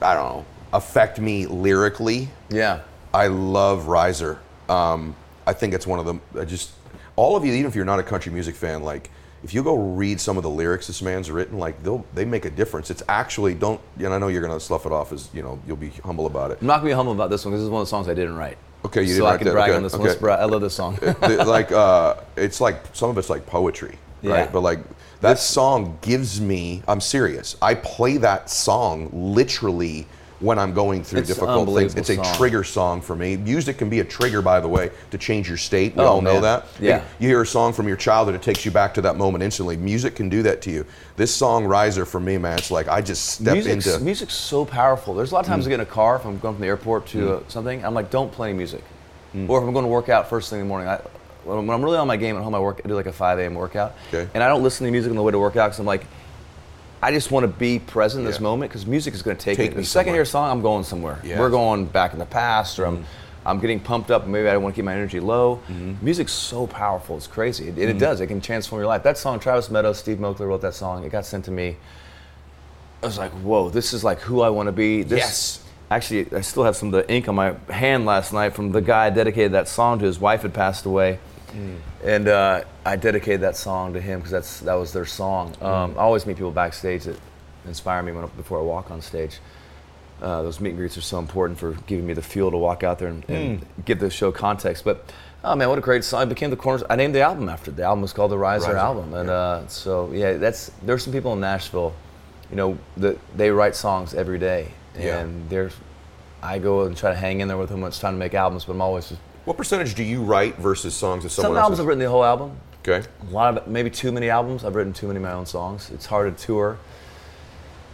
I 0.02 0.14
don't 0.14 0.26
know, 0.26 0.46
affect 0.74 1.22
me 1.22 1.46
lyrically. 1.46 2.28
Yeah. 2.50 2.82
I 3.14 3.28
love 3.28 3.88
Riser. 3.88 4.40
Um, 4.68 5.16
I 5.48 5.54
think 5.54 5.74
it's 5.74 5.88
one 5.88 6.00
of 6.00 6.06
them. 6.06 6.22
I 6.38 6.44
just 6.44 6.72
all 7.16 7.36
of 7.36 7.46
you, 7.46 7.54
even 7.54 7.66
if 7.66 7.76
you're 7.76 7.86
not 7.86 8.00
a 8.00 8.04
country 8.04 8.32
music 8.32 8.56
fan, 8.56 8.84
like 8.84 9.10
if 9.44 9.54
you 9.54 9.64
go 9.64 9.76
read 9.76 10.20
some 10.20 10.36
of 10.38 10.44
the 10.44 10.50
lyrics 10.50 10.88
this 10.88 11.02
man's 11.02 11.32
written, 11.32 11.58
like 11.58 11.82
they'll 11.82 12.06
they 12.14 12.26
make 12.26 12.46
a 12.46 12.50
difference. 12.50 12.92
It's 12.92 13.04
actually 13.08 13.54
don't. 13.56 13.80
And 13.98 14.14
I 14.14 14.18
know 14.18 14.28
you're 14.28 14.42
gonna 14.42 14.60
slough 14.60 14.86
it 14.86 14.92
off 14.92 15.14
as 15.14 15.30
you 15.34 15.42
know 15.42 15.60
you'll 15.66 15.78
be 15.78 15.90
humble 16.04 16.26
about 16.26 16.52
it. 16.52 16.60
I'm 16.62 16.68
not 16.68 16.78
gonna 16.78 16.90
be 16.90 16.94
humble 16.94 17.14
about 17.14 17.30
this 17.30 17.46
one 17.46 17.52
because 17.52 17.62
this 17.62 17.66
is 17.66 17.72
one 17.72 17.82
of 17.82 17.88
the 17.88 17.90
songs 17.90 18.08
I 18.08 18.14
didn't 18.14 18.36
write. 18.36 18.58
Okay, 18.86 19.04
you 19.04 19.16
so 19.16 19.26
I 19.26 19.38
can 19.38 19.46
that. 19.48 19.54
brag 19.54 19.70
Okay, 19.70 19.78
on 19.78 19.84
this 19.84 19.94
okay. 19.94 20.18
Bra- 20.20 20.36
I 20.36 20.46
love 20.46 20.62
this 20.62 20.74
song. 20.74 20.98
Like 21.22 21.72
uh, 21.72 22.16
it's 22.36 22.62
like 22.62 22.82
some 22.94 23.10
of 23.10 23.18
it's 23.18 23.30
like 23.30 23.46
poetry, 23.46 23.98
right? 24.24 24.46
Yeah. 24.46 24.50
But 24.52 24.62
like 24.62 24.80
that 25.22 25.40
song 25.40 25.98
gives 26.02 26.40
me. 26.40 26.82
I'm 26.88 27.02
serious. 27.02 27.58
I 27.62 27.76
play 27.76 28.18
that 28.18 28.50
song 28.50 29.10
literally 29.12 30.08
when 30.40 30.58
I'm 30.58 30.74
going 30.74 31.04
through 31.04 31.20
It's 31.20 31.28
difficult 31.30 31.68
things. 31.76 31.96
It's 31.96 32.10
a 32.10 32.16
song. 32.16 32.36
trigger 32.36 32.64
song 32.64 33.02
for 33.02 33.16
me. 33.16 33.36
Music 33.36 33.78
can 33.78 33.90
be 33.90 34.00
a 34.00 34.06
trigger, 34.06 34.42
by 34.42 34.60
the 34.60 34.68
way, 34.68 34.90
to 35.12 35.18
change 35.18 35.50
your 35.50 35.58
state. 35.58 35.96
We 35.96 36.04
Oh, 36.04 36.08
all 36.08 36.22
know 36.22 36.34
man. 36.34 36.42
that. 36.44 36.66
Yeah. 36.80 37.04
You 37.20 37.28
hear 37.28 37.42
a 37.42 37.46
song 37.46 37.74
from 37.74 37.88
your 37.88 37.98
childhood, 37.98 38.36
it 38.36 38.42
takes 38.42 38.64
you 38.64 38.72
back 38.72 38.94
to 38.94 39.02
that 39.02 39.18
moment 39.18 39.44
instantly. 39.44 39.76
Music 39.76 40.16
can 40.16 40.30
do 40.30 40.42
that 40.44 40.62
to 40.64 40.72
you. 40.72 40.86
This 41.18 41.34
song, 41.34 41.66
Riser, 41.66 42.06
for 42.06 42.20
me, 42.22 42.38
man, 42.38 42.58
it's 42.58 42.72
like 42.72 42.88
I 42.88 43.02
just 43.02 43.26
step 43.26 43.54
music's, 43.54 43.86
into. 43.86 44.00
Mm. 44.00 44.04
music's 44.04 44.34
so 44.34 44.64
powerful. 44.64 45.14
There's 45.14 45.32
a 45.32 45.36
lot 45.36 45.42
of 45.42 45.48
times 45.48 45.66
I 45.68 45.70
get 45.70 45.76
in 45.76 45.82
a 45.82 45.86
car 45.86 46.16
if 46.16 46.26
I'm 46.26 46.40
going 46.40 46.56
from 46.56 46.62
the 46.62 46.68
airport 46.68 47.08
to 47.08 47.34
uh, 47.36 47.40
something. 47.50 47.84
I'm 47.84 47.94
like, 47.94 48.10
don't 48.10 48.32
play 48.32 48.54
music. 48.54 48.84
Mm. 49.36 49.50
Or 49.50 49.60
if 49.62 49.68
I'm 49.68 49.74
going 49.74 49.84
to 49.86 49.90
work 49.92 50.08
out 50.08 50.30
first 50.30 50.50
thing 50.50 50.60
in 50.62 50.66
the 50.66 50.70
morning, 50.70 50.88
I, 50.88 51.02
when 51.44 51.58
I'm 51.60 51.68
when 51.68 51.76
I'm 51.76 51.84
really 51.84 51.98
on 51.98 52.08
my 52.08 52.18
game 52.18 52.36
at 52.38 52.44
home, 52.44 52.56
I 52.56 52.60
work. 52.60 52.82
I 52.84 52.88
do 52.88 52.96
like 52.96 53.06
a 53.08 53.12
5 53.14 53.40
a.m. 53.40 53.56
workout, 53.56 53.94
Okay. 54.14 54.30
and 54.34 54.42
I 54.44 54.48
don't 54.48 54.64
listen 54.64 54.86
to 54.86 54.92
music 54.92 55.10
on 55.10 55.16
the 55.18 55.24
way 55.24 55.32
to 55.32 55.40
work 55.40 55.56
out 55.58 55.68
because 55.68 55.80
I'm 55.80 55.86
like, 55.86 56.06
I 57.02 57.12
just 57.12 57.32
want 57.32 57.44
to 57.46 57.48
be 57.48 57.80
present 57.80 58.22
in 58.22 58.26
this 58.26 58.38
Yeah. 58.38 58.44
moment 58.44 58.72
because 58.72 58.86
music 58.86 59.14
is 59.14 59.22
going 59.22 59.38
to 59.38 59.42
take, 59.44 59.58
Take 59.58 59.72
me. 59.72 59.82
The 59.82 59.86
second 59.86 60.12
I 60.12 60.16
hear 60.16 60.24
a 60.24 60.26
song, 60.26 60.50
I'm 60.52 60.62
going 60.62 60.84
somewhere. 60.84 61.20
We're 61.24 61.50
going 61.50 61.86
back 61.86 62.14
in 62.14 62.20
the 62.20 62.26
past, 62.26 62.78
or 62.78 62.86
I'm, 62.86 63.06
I'm 63.46 63.60
getting 63.60 63.80
pumped 63.80 64.12
up. 64.12 64.28
Maybe 64.28 64.50
I 64.50 64.54
don't 64.54 64.64
want 64.64 64.76
to 64.76 64.80
keep 64.80 64.86
my 64.86 64.94
energy 64.94 65.20
low. 65.22 65.62
Mm-hmm. 65.70 66.04
Music's 66.04 66.34
so 66.34 66.68
powerful. 66.68 67.16
It's 67.16 67.28
crazy. 67.28 67.70
It, 67.70 67.78
it 67.78 67.98
does. 67.98 68.20
It 68.20 68.28
can 68.28 68.42
transform 68.42 68.80
your 68.82 68.88
life. 68.88 69.04
That 69.04 69.18
song, 69.18 69.40
Travis 69.40 69.70
Meadows, 69.70 69.98
Steve 69.98 70.18
Moakler 70.18 70.48
wrote 70.48 70.62
that 70.62 70.74
song. 70.74 71.06
It 71.06 71.12
got 71.12 71.26
sent 71.26 71.46
to 71.46 71.52
me. 71.52 71.78
I 73.02 73.06
was 73.06 73.18
like, 73.18 73.32
whoa, 73.32 73.70
this 73.70 73.94
is 73.94 74.04
like 74.04 74.20
who 74.20 74.42
I 74.42 74.50
want 74.50 74.68
to 74.68 74.74
be. 74.74 75.04
This, 75.04 75.20
Yes. 75.20 75.64
Actually, 75.92 76.28
I 76.38 76.42
still 76.42 76.66
have 76.66 76.76
some 76.76 76.94
of 76.94 76.94
the 76.94 77.12
ink 77.12 77.28
on 77.28 77.34
my 77.34 77.56
hand 77.70 78.06
last 78.06 78.32
night 78.32 78.54
from 78.54 78.72
the 78.74 78.82
guy 78.82 79.06
I 79.08 79.10
dedicated 79.10 79.54
that 79.54 79.68
song 79.68 79.98
to. 80.00 80.06
His 80.06 80.20
wife 80.20 80.44
had 80.44 80.54
passed 80.54 80.86
away. 80.86 81.18
And 82.04 82.28
uh, 82.28 82.64
I 82.86 82.96
dedicated 82.96 83.42
that 83.42 83.56
song 83.56 83.94
to 83.94 84.02
him 84.02 84.20
because 84.20 84.32
that's 84.32 84.60
that 84.62 84.74
was 84.76 84.94
their 84.94 85.06
song. 85.06 85.56
Um, 85.62 85.96
I 85.98 86.02
always 86.02 86.26
meet 86.26 86.36
people 86.38 86.52
backstage 86.52 87.04
that 87.06 87.20
inspire 87.66 88.02
me 88.04 88.12
when, 88.12 88.28
before 88.38 88.60
I 88.60 88.64
walk 88.64 88.92
on 88.92 89.02
stage. 89.02 89.40
Uh, 90.22 90.42
those 90.42 90.60
meet 90.60 90.70
and 90.72 90.78
greets 90.78 90.98
are 90.98 91.02
so 91.02 91.18
important 91.18 91.58
for 91.58 91.72
giving 91.88 92.06
me 92.06 92.14
the 92.14 92.22
fuel 92.22 92.52
to 92.52 92.58
walk 92.58 92.84
out 92.84 93.00
there 93.00 93.08
and, 93.08 93.24
and 93.30 93.66
give 93.86 94.00
the 94.00 94.10
show 94.10 94.32
context. 94.32 94.84
But 94.84 95.12
oh 95.46 95.56
man, 95.56 95.70
what 95.70 95.78
a 95.78 95.82
great 95.82 96.04
song! 96.04 96.24
It 96.24 96.30
became 96.30 96.50
the 96.50 96.58
corner. 96.58 96.84
I 96.90 96.96
named 96.98 97.16
the 97.16 97.22
album 97.22 97.48
after 97.48 97.72
it. 97.72 97.78
the 97.78 97.84
album 97.84 98.02
was 98.02 98.12
called 98.12 98.32
the 98.32 98.38
Riser, 98.38 98.68
Riser, 98.68 98.78
album, 98.78 99.14
and 99.14 99.30
yeah. 99.30 99.34
uh, 99.34 99.68
so 99.68 100.12
yeah, 100.12 100.34
that's 100.34 100.72
there's 100.84 101.04
some 101.04 101.14
people 101.14 101.32
in 101.34 101.40
Nashville, 101.40 101.94
you 102.50 102.58
know, 102.58 102.78
that 102.98 103.18
they 103.38 103.50
write 103.50 103.76
songs 103.78 104.14
every 104.14 104.40
day, 104.40 104.68
and 104.96 105.04
Yeah. 105.04 105.26
there's 105.48 105.74
I 106.44 106.60
go 106.60 106.84
and 106.84 106.96
try 106.98 107.12
to 107.12 107.18
hang 107.18 107.40
in 107.40 107.48
there 107.48 107.58
with 107.58 107.70
them 107.70 107.82
when 107.82 107.88
it's 107.90 108.00
time 108.00 108.14
to 108.14 108.20
make 108.20 108.34
albums, 108.34 108.66
but 108.66 108.74
I'm 108.74 108.82
always 108.82 109.10
just 109.10 109.22
what 109.46 109.58
percentage 109.58 109.96
do 109.96 110.04
you 110.04 110.22
write 110.22 110.58
versus 110.58 110.96
songs 110.96 111.24
that 111.24 111.30
some 111.30 111.44
someone 111.44 111.60
albums 111.60 111.80
else? 111.80 111.84
I've 111.84 111.88
written 111.88 112.04
the 112.04 112.10
whole 112.10 112.24
album. 112.24 112.58
Okay. 112.88 113.08
A 113.30 113.34
lot 113.34 113.58
of 113.58 113.68
maybe 113.68 113.90
too 113.90 114.12
many 114.12 114.30
albums. 114.30 114.64
I've 114.64 114.76
written 114.76 114.94
too 114.94 115.08
many 115.08 115.18
of 115.18 115.24
my 115.24 115.34
own 115.34 115.46
songs. 115.46 115.90
It's 115.92 116.06
hard 116.06 116.36
to 116.38 116.46
tour 116.46 116.78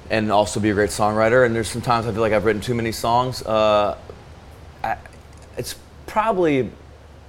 and 0.09 0.31
also 0.31 0.59
be 0.59 0.69
a 0.69 0.73
great 0.73 0.89
songwriter. 0.89 1.45
And 1.45 1.55
there's 1.55 1.69
sometimes 1.69 2.07
I 2.07 2.11
feel 2.11 2.21
like 2.21 2.33
I've 2.33 2.45
written 2.45 2.61
too 2.61 2.75
many 2.75 2.91
songs. 2.91 3.41
Uh, 3.41 3.97
I, 4.83 4.97
it's 5.57 5.75
probably 6.05 6.71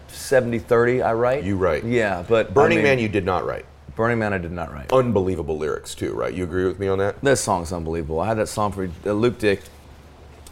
70-30 0.09 1.05
I 1.05 1.13
write. 1.13 1.45
You 1.45 1.57
write. 1.57 1.85
Yeah, 1.85 2.25
but 2.27 2.49
I 2.49 2.51
Burning 2.51 2.79
mean, 2.79 2.85
Man, 2.85 2.99
you 2.99 3.09
did 3.09 3.25
not 3.25 3.47
write. 3.47 3.65
Burning 3.95 4.19
Man, 4.19 4.35
I 4.35 4.39
did 4.39 4.53
not 4.53 4.73
write. 4.73 4.93
Unbelievable 4.93 5.57
lyrics 5.57 5.95
too, 5.95 6.13
right? 6.13 6.33
You 6.33 6.45
agree 6.45 6.67
with 6.67 6.79
me 6.79 6.89
on 6.89 6.99
that? 6.99 7.21
This 7.23 7.41
song's 7.41 7.73
unbelievable. 7.73 8.21
I 8.21 8.27
had 8.27 8.37
that 8.39 8.49
song 8.49 8.73
for 8.73 8.91
uh, 9.07 9.13
Luke 9.13 9.39
Dick. 9.39 9.63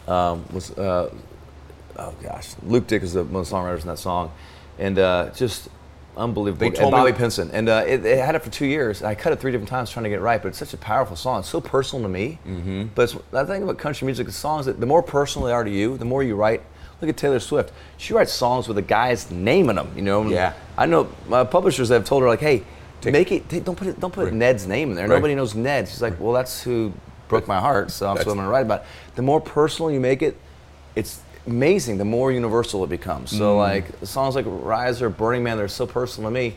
Um, 0.07 0.45
was 0.51 0.71
uh, 0.77 1.11
oh 1.97 2.13
gosh, 2.21 2.49
Luke 2.63 2.87
Dick 2.87 3.03
is 3.03 3.13
the, 3.13 3.23
one 3.23 3.41
of 3.41 3.49
the 3.49 3.55
songwriters 3.55 3.81
in 3.81 3.87
that 3.87 3.99
song, 3.99 4.31
and 4.79 4.97
uh, 4.99 5.29
just 5.35 5.69
unbelievable. 6.17 6.65
And 6.67 6.75
told 6.75 6.93
me- 7.05 7.11
Pinson, 7.11 7.49
and 7.51 7.67
uh, 7.69 7.83
it, 7.85 8.05
it 8.05 8.17
had 8.23 8.35
it 8.35 8.41
for 8.43 8.49
two 8.49 8.65
years. 8.65 9.03
I 9.03 9.15
cut 9.15 9.33
it 9.33 9.39
three 9.39 9.51
different 9.51 9.69
times 9.69 9.89
trying 9.89 10.03
to 10.03 10.09
get 10.09 10.19
it 10.19 10.21
right, 10.21 10.41
but 10.41 10.49
it's 10.49 10.57
such 10.57 10.73
a 10.73 10.77
powerful 10.77 11.15
song. 11.15 11.39
It's 11.39 11.49
so 11.49 11.61
personal 11.61 12.03
to 12.03 12.09
me. 12.09 12.39
Mm-hmm. 12.47 12.83
But 12.95 13.01
it's, 13.03 13.15
the 13.31 13.45
thing 13.45 13.63
about 13.63 13.77
country 13.77 14.05
music 14.05 14.27
is 14.27 14.35
songs 14.35 14.65
that 14.65 14.79
the 14.79 14.85
more 14.85 15.03
personal 15.03 15.47
they 15.47 15.53
are 15.53 15.63
to 15.63 15.69
you, 15.71 15.97
the 15.97 16.05
more 16.05 16.23
you 16.23 16.35
write. 16.35 16.61
Look 17.01 17.09
at 17.09 17.17
Taylor 17.17 17.41
Swift. 17.41 17.73
She 17.97 18.13
writes 18.13 18.31
songs 18.31 18.69
with 18.69 18.77
a 18.77 18.81
guy's 18.81 19.29
name 19.29 19.69
in 19.69 19.75
them. 19.75 19.91
You 19.97 20.01
know. 20.01 20.27
Yeah. 20.29 20.53
I 20.77 20.85
know 20.85 21.09
my 21.27 21.43
publishers 21.43 21.89
have 21.89 22.05
told 22.05 22.23
her 22.23 22.29
like, 22.29 22.39
hey. 22.39 22.63
Make 23.03 23.31
it. 23.31 23.47
take- 23.49 23.63
Don't 23.63 23.75
put 23.75 23.87
it. 23.87 23.99
Don't 23.99 24.11
put 24.11 24.33
Ned's 24.33 24.65
name 24.65 24.89
in 24.89 24.95
there. 24.95 25.07
Right. 25.07 25.13
Nobody 25.17 25.35
knows 25.35 25.53
Ned. 25.53 25.87
She's 25.87 26.01
like, 26.01 26.19
well, 26.19 26.33
that's 26.33 26.63
who 26.63 26.91
broke 27.27 27.47
my 27.47 27.59
heart. 27.59 27.91
So 27.91 28.07
I'm 28.09 28.15
That's- 28.15 28.31
I'm 28.31 28.37
gonna 28.37 28.49
write 28.49 28.65
about. 28.65 28.81
It. 28.81 28.87
The 29.15 29.21
more 29.21 29.39
personal 29.39 29.91
you 29.91 29.99
make 29.99 30.23
it, 30.23 30.35
it's 30.95 31.19
amazing 31.47 31.97
the 31.97 32.05
more 32.05 32.31
universal 32.31 32.83
it 32.83 32.89
becomes. 32.89 33.31
Mm. 33.33 33.37
So 33.37 33.57
like 33.57 33.85
songs 34.03 34.35
like 34.35 34.45
Riser 34.47 35.09
Burning 35.09 35.43
Man, 35.43 35.57
they're 35.57 35.67
so 35.67 35.85
personal 35.85 36.29
to 36.29 36.33
me. 36.33 36.55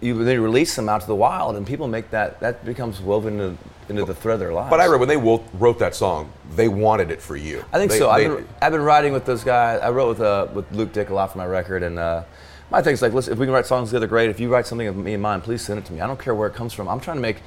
You 0.00 0.22
they 0.24 0.38
release 0.38 0.76
them 0.76 0.88
out 0.88 1.00
to 1.02 1.06
the 1.06 1.14
wild, 1.14 1.56
and 1.56 1.66
people 1.66 1.88
make 1.88 2.10
that 2.10 2.40
that 2.40 2.64
becomes 2.64 3.00
woven 3.00 3.40
into, 3.40 3.58
into 3.88 4.04
the 4.04 4.14
thread 4.14 4.34
of 4.34 4.40
their 4.40 4.52
lives. 4.52 4.68
But 4.70 4.80
I 4.80 4.86
read 4.86 5.00
when 5.00 5.08
they 5.08 5.16
wo- 5.16 5.44
wrote 5.54 5.78
that 5.78 5.94
song, 5.94 6.30
they 6.54 6.68
wanted 6.68 7.10
it 7.10 7.22
for 7.22 7.36
you. 7.36 7.64
I 7.72 7.78
think 7.78 7.90
They- 7.90 7.98
so. 7.98 8.06
they- 8.06 8.26
I've, 8.26 8.36
been, 8.36 8.48
I've 8.60 8.72
been 8.72 8.82
writing 8.82 9.12
with 9.12 9.24
those 9.24 9.44
guys. 9.44 9.80
I 9.80 9.90
wrote 9.90 10.08
with 10.08 10.20
uh, 10.20 10.48
with 10.52 10.70
Luke 10.72 10.92
Dick 10.92 11.08
a 11.08 11.14
lot 11.14 11.32
for 11.32 11.38
my 11.38 11.46
record, 11.46 11.82
and 11.82 11.98
uh, 11.98 12.24
my 12.70 12.82
thing's 12.82 13.00
like, 13.00 13.14
listen, 13.14 13.32
if 13.32 13.38
we 13.38 13.46
can 13.46 13.54
write 13.54 13.66
songs 13.66 13.90
together, 13.90 14.06
great. 14.06 14.28
If 14.28 14.40
you 14.40 14.50
write 14.52 14.66
something 14.66 14.86
of 14.88 14.96
me 14.96 15.14
and 15.14 15.22
mine, 15.22 15.40
please 15.40 15.62
send 15.62 15.78
it 15.78 15.86
to 15.86 15.92
me. 15.92 16.00
I 16.00 16.06
don't 16.06 16.18
care 16.20 16.34
where 16.34 16.48
it 16.48 16.54
comes 16.54 16.72
from. 16.74 16.86
I'm 16.88 17.00
trying 17.00 17.16
to 17.16 17.22
make, 17.22 17.38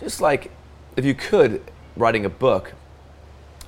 just 0.00 0.20
like, 0.20 0.50
if 0.96 1.04
you 1.04 1.14
could, 1.14 1.62
writing 1.96 2.24
a 2.24 2.30
book, 2.30 2.72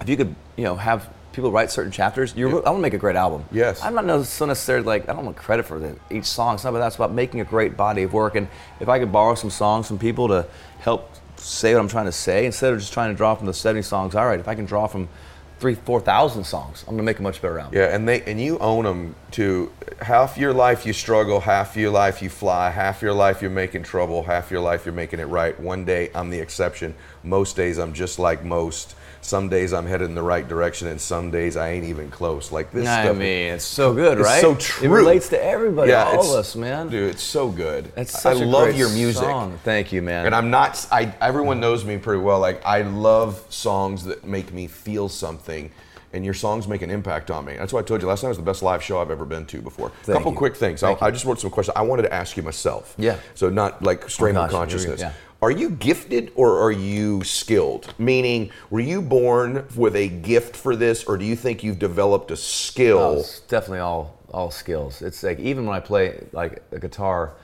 if 0.01 0.09
you 0.09 0.17
could, 0.17 0.35
you 0.57 0.65
know, 0.65 0.77
have 0.77 1.09
people 1.37 1.53
write 1.53 1.71
certain 1.71 1.93
chapters, 1.93 2.35
you're, 2.35 2.49
I 2.49 2.71
want 2.71 2.79
to 2.79 2.83
make 2.83 2.95
a 2.95 2.99
great 2.99 3.15
album. 3.15 3.45
Yes. 3.53 3.83
I'm 3.83 3.95
not 3.95 4.25
so 4.25 4.47
necessarily 4.47 4.87
like 4.87 5.07
I 5.07 5.13
don't 5.13 5.27
want 5.27 5.37
credit 5.37 5.67
for 5.67 5.79
the, 5.79 5.95
each 6.11 6.25
song. 6.25 6.55
It's 6.55 6.65
not 6.65 6.71
about 6.71 6.79
that. 6.79 6.87
It's 6.87 6.97
about 6.97 7.13
making 7.13 7.41
a 7.41 7.45
great 7.45 7.77
body 7.77 8.05
of 8.05 8.15
work. 8.15 8.37
And 8.37 8.49
if 8.81 8.89
I 8.89 8.99
could 8.99 9.13
borrow 9.13 9.35
some 9.35 9.51
songs 9.51 9.87
from 9.87 9.99
people 9.99 10.29
to 10.29 10.47
help 10.79 11.13
say 11.37 11.75
what 11.75 11.81
I'm 11.81 11.89
trying 11.89 12.07
to 12.07 12.13
say, 12.13 12.47
instead 12.47 12.73
of 12.73 12.81
just 12.81 12.95
trying 12.95 13.11
to 13.11 13.17
draw 13.17 13.35
from 13.35 13.47
the 13.47 13.53
70 13.53 13.83
songs, 13.83 14.15
all 14.15 14.25
right. 14.27 14.41
If 14.41 14.49
I 14.49 14.55
can 14.55 14.65
draw 14.65 14.87
from 14.87 15.11
three, 15.59 15.75
four 15.75 16.01
thousand 16.01 16.45
songs, 16.45 16.85
I'm 16.89 16.95
gonna 16.95 17.03
make 17.03 17.19
a 17.19 17.23
much 17.23 17.43
better 17.43 17.59
album. 17.59 17.79
Yeah, 17.79 17.95
and 17.95 18.09
they 18.09 18.23
and 18.23 18.41
you 18.41 18.59
own 18.59 18.85
them 18.85 19.15
to 19.33 19.71
half 20.01 20.39
your 20.39 20.55
life 20.55 20.87
you 20.87 20.95
struggle, 20.95 21.41
half 21.41 21.77
your 21.77 21.91
life 21.91 22.23
you 22.23 22.31
fly, 22.31 22.71
half 22.71 23.03
your 23.03 23.13
life 23.13 23.43
you're 23.43 23.51
making 23.51 23.83
trouble, 23.83 24.23
half 24.23 24.51
your 24.51 24.61
life 24.61 24.87
you're 24.87 24.95
making 24.95 25.21
it 25.21 25.25
right. 25.25 25.59
One 25.61 25.85
day 25.85 26.11
I'm 26.15 26.31
the 26.31 26.41
exception. 26.41 26.95
Most 27.23 27.57
days 27.57 27.79
I'm 27.79 27.93
just 27.93 28.19
like 28.19 28.45
most. 28.45 28.95
Some 29.27 29.49
days 29.49 29.73
I'm 29.73 29.87
headed 29.87 30.09
in 30.09 30.15
the 30.15 30.23
right 30.23 30.47
direction, 30.47 30.87
and 30.87 31.01
some 31.01 31.33
days 31.33 31.57
I 31.57 31.71
ain't 31.71 31.85
even 31.85 32.13
close. 32.13 32.53
Like 32.53 32.71
this 32.71 32.87
I 32.87 33.03
stuff. 33.07 33.17
mean, 33.17 33.55
it's 33.55 33.65
so 33.65 33.93
good, 33.93 34.19
It's 34.19 34.25
right? 34.25 34.41
so 34.41 34.55
true. 34.55 34.87
It 34.87 34.93
relates 34.93 35.29
to 35.31 35.45
everybody, 35.45 35.93
all 35.93 36.13
it's- 36.13 36.31
of 36.31 36.37
us, 36.39 36.55
man. 36.55 36.89
Dude, 36.91 37.11
it's 37.11 37.25
so 37.25 37.49
good. 37.49 37.91
I 37.97 38.05
such 38.05 38.41
a 38.41 38.45
love 38.45 38.77
your 38.77 38.89
music. 38.91 39.25
song. 39.25 39.59
Thank 39.65 39.93
you, 39.93 40.01
man. 40.01 40.27
And 40.27 40.35
I'm 40.35 40.51
not. 40.51 40.87
I 40.93 41.13
everyone 41.21 41.59
knows 41.59 41.85
me 41.85 41.97
pretty 41.99 42.23
well. 42.23 42.39
Like 42.39 42.65
I 42.65 42.83
love 42.83 43.43
songs 43.49 44.05
that 44.05 44.25
make 44.25 44.53
me 44.53 44.69
feel 44.69 45.09
something, 45.09 45.73
and 46.13 46.25
your 46.25 46.35
songs 46.35 46.69
make 46.69 46.83
an 46.83 46.91
impact 46.93 47.29
on 47.33 47.45
me. 47.47 47.57
That's 47.57 47.73
why 47.73 47.81
I 47.81 47.83
told 47.83 48.03
you 48.03 48.07
last 48.07 48.23
night 48.23 48.29
was 48.29 48.39
the 48.39 48.45
best 48.45 48.63
live 48.63 48.81
show 48.81 49.01
I've 49.01 49.11
ever 49.11 49.25
been 49.25 49.45
to 49.47 49.61
before. 49.61 49.91
A 50.07 50.13
couple 50.13 50.31
you. 50.31 50.39
quick 50.39 50.55
things. 50.55 50.85
I, 50.85 50.97
I 51.01 51.11
just 51.11 51.25
wrote 51.25 51.41
some 51.41 51.51
questions. 51.51 51.75
I 51.77 51.83
wanted 51.83 52.03
to 52.03 52.15
ask 52.15 52.37
you 52.37 52.45
myself. 52.45 52.95
Yeah. 52.97 53.17
So 53.35 53.51
not 53.51 53.83
like 53.83 54.05
oh, 54.05 54.07
stream 54.09 54.37
Oh, 54.37 54.43
of 54.45 54.51
gosh, 54.51 54.53
here 54.53 54.59
consciousness. 54.61 55.01
Yeah. 55.01 55.13
Are 55.43 55.51
you 55.51 55.71
gifted 55.71 56.33
or 56.35 56.59
are 56.61 56.73
you 56.73 57.23
skilled? 57.23 57.93
Meaning, 57.99 58.51
were 58.71 58.81
you 58.81 59.03
born 59.03 59.67
with 59.77 59.95
a 59.95 60.09
gift 60.09 60.57
for 60.57 60.75
this, 60.75 61.05
or 61.05 61.19
do 61.19 61.25
you 61.27 61.37
think 61.37 61.63
you've 61.63 61.79
developed 61.79 62.31
a 62.31 62.35
Oh, 62.35 62.37
skill? 62.37 63.21
it's 63.21 63.41
definitely 63.41 63.81
all 63.81 64.17
all 64.33 64.51
skills. 64.51 65.03
It's 65.03 65.23
like 65.23 65.39
even 65.39 65.67
when 65.67 65.77
I 65.77 65.81
play 65.81 66.25
like 66.33 66.63
a 66.73 66.79
guitar. 66.79 67.35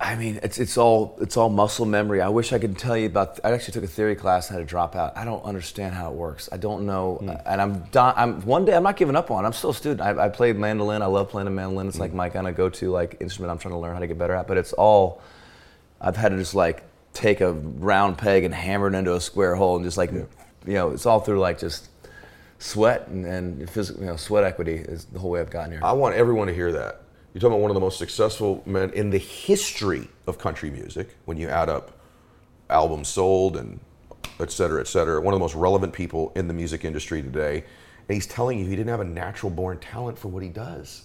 I 0.00 0.16
mean, 0.16 0.40
it's 0.42 0.58
it's 0.58 0.76
all 0.76 1.16
it's 1.20 1.36
all 1.36 1.48
muscle 1.48 1.86
memory. 1.86 2.20
I 2.20 2.28
wish 2.28 2.52
I 2.52 2.58
could 2.58 2.76
tell 2.76 2.96
you 2.96 3.06
about. 3.06 3.38
I 3.44 3.52
actually 3.52 3.72
took 3.74 3.84
a 3.84 3.86
theory 3.86 4.16
class 4.16 4.48
and 4.50 4.58
had 4.58 4.66
to 4.66 4.68
drop 4.68 4.96
out. 4.96 5.16
I 5.16 5.24
don't 5.24 5.42
understand 5.44 5.94
how 5.94 6.10
it 6.10 6.16
works. 6.16 6.48
I 6.50 6.56
don't 6.56 6.84
know, 6.84 7.16
hmm. 7.22 7.30
and 7.46 7.62
I'm 7.62 7.84
I'm 7.94 8.40
one 8.42 8.64
day 8.64 8.74
I'm 8.74 8.82
not 8.82 8.96
giving 8.96 9.14
up 9.14 9.30
on. 9.30 9.44
it. 9.44 9.46
I'm 9.46 9.52
still 9.52 9.70
a 9.70 9.74
student. 9.74 10.00
I, 10.00 10.24
I 10.26 10.28
played 10.28 10.56
mandolin. 10.56 11.00
I 11.00 11.06
love 11.06 11.30
playing 11.30 11.44
the 11.44 11.52
mandolin. 11.52 11.86
It's 11.86 11.96
hmm. 11.96 12.02
like 12.02 12.12
my 12.12 12.28
kind 12.28 12.48
of 12.48 12.56
go-to 12.56 12.90
like 12.90 13.18
instrument. 13.20 13.52
I'm 13.52 13.58
trying 13.58 13.72
to 13.74 13.78
learn 13.78 13.94
how 13.94 14.00
to 14.00 14.08
get 14.08 14.18
better 14.18 14.34
at. 14.34 14.48
But 14.48 14.58
it's 14.58 14.72
all 14.72 15.22
I've 16.00 16.16
had 16.16 16.30
to 16.30 16.38
just 16.38 16.54
like 16.54 16.84
take 17.12 17.40
a 17.40 17.52
round 17.52 18.18
peg 18.18 18.44
and 18.44 18.54
hammer 18.54 18.88
it 18.88 18.94
into 18.94 19.14
a 19.14 19.20
square 19.20 19.54
hole 19.54 19.76
and 19.76 19.84
just 19.84 19.96
like 19.96 20.12
you 20.12 20.28
know 20.66 20.90
it's 20.90 21.06
all 21.06 21.20
through 21.20 21.38
like 21.38 21.58
just 21.58 21.88
sweat 22.58 23.08
and, 23.08 23.24
and 23.24 23.70
physical 23.70 24.02
you 24.02 24.08
know 24.08 24.16
sweat 24.16 24.44
equity 24.44 24.74
is 24.74 25.04
the 25.06 25.18
whole 25.18 25.30
way 25.30 25.40
I've 25.40 25.50
gotten 25.50 25.72
here. 25.72 25.80
I 25.82 25.92
want 25.92 26.14
everyone 26.14 26.48
to 26.48 26.54
hear 26.54 26.72
that. 26.72 27.02
You're 27.32 27.40
talking 27.40 27.54
about 27.54 27.62
one 27.62 27.70
of 27.70 27.74
the 27.74 27.80
most 27.80 27.98
successful 27.98 28.62
men 28.64 28.90
in 28.90 29.10
the 29.10 29.18
history 29.18 30.08
of 30.26 30.38
country 30.38 30.70
music 30.70 31.16
when 31.24 31.36
you 31.36 31.48
add 31.48 31.68
up 31.68 31.98
albums 32.70 33.08
sold 33.08 33.56
and 33.56 33.80
et 34.40 34.50
cetera, 34.50 34.80
et 34.80 34.86
cetera. 34.86 35.20
One 35.20 35.34
of 35.34 35.38
the 35.38 35.44
most 35.44 35.54
relevant 35.54 35.92
people 35.92 36.32
in 36.36 36.48
the 36.48 36.54
music 36.54 36.84
industry 36.84 37.22
today. 37.22 37.64
And 38.08 38.14
he's 38.14 38.26
telling 38.26 38.58
you 38.58 38.66
he 38.66 38.76
didn't 38.76 38.90
have 38.90 39.00
a 39.00 39.04
natural 39.04 39.50
born 39.50 39.78
talent 39.78 40.18
for 40.18 40.28
what 40.28 40.42
he 40.42 40.48
does. 40.48 41.04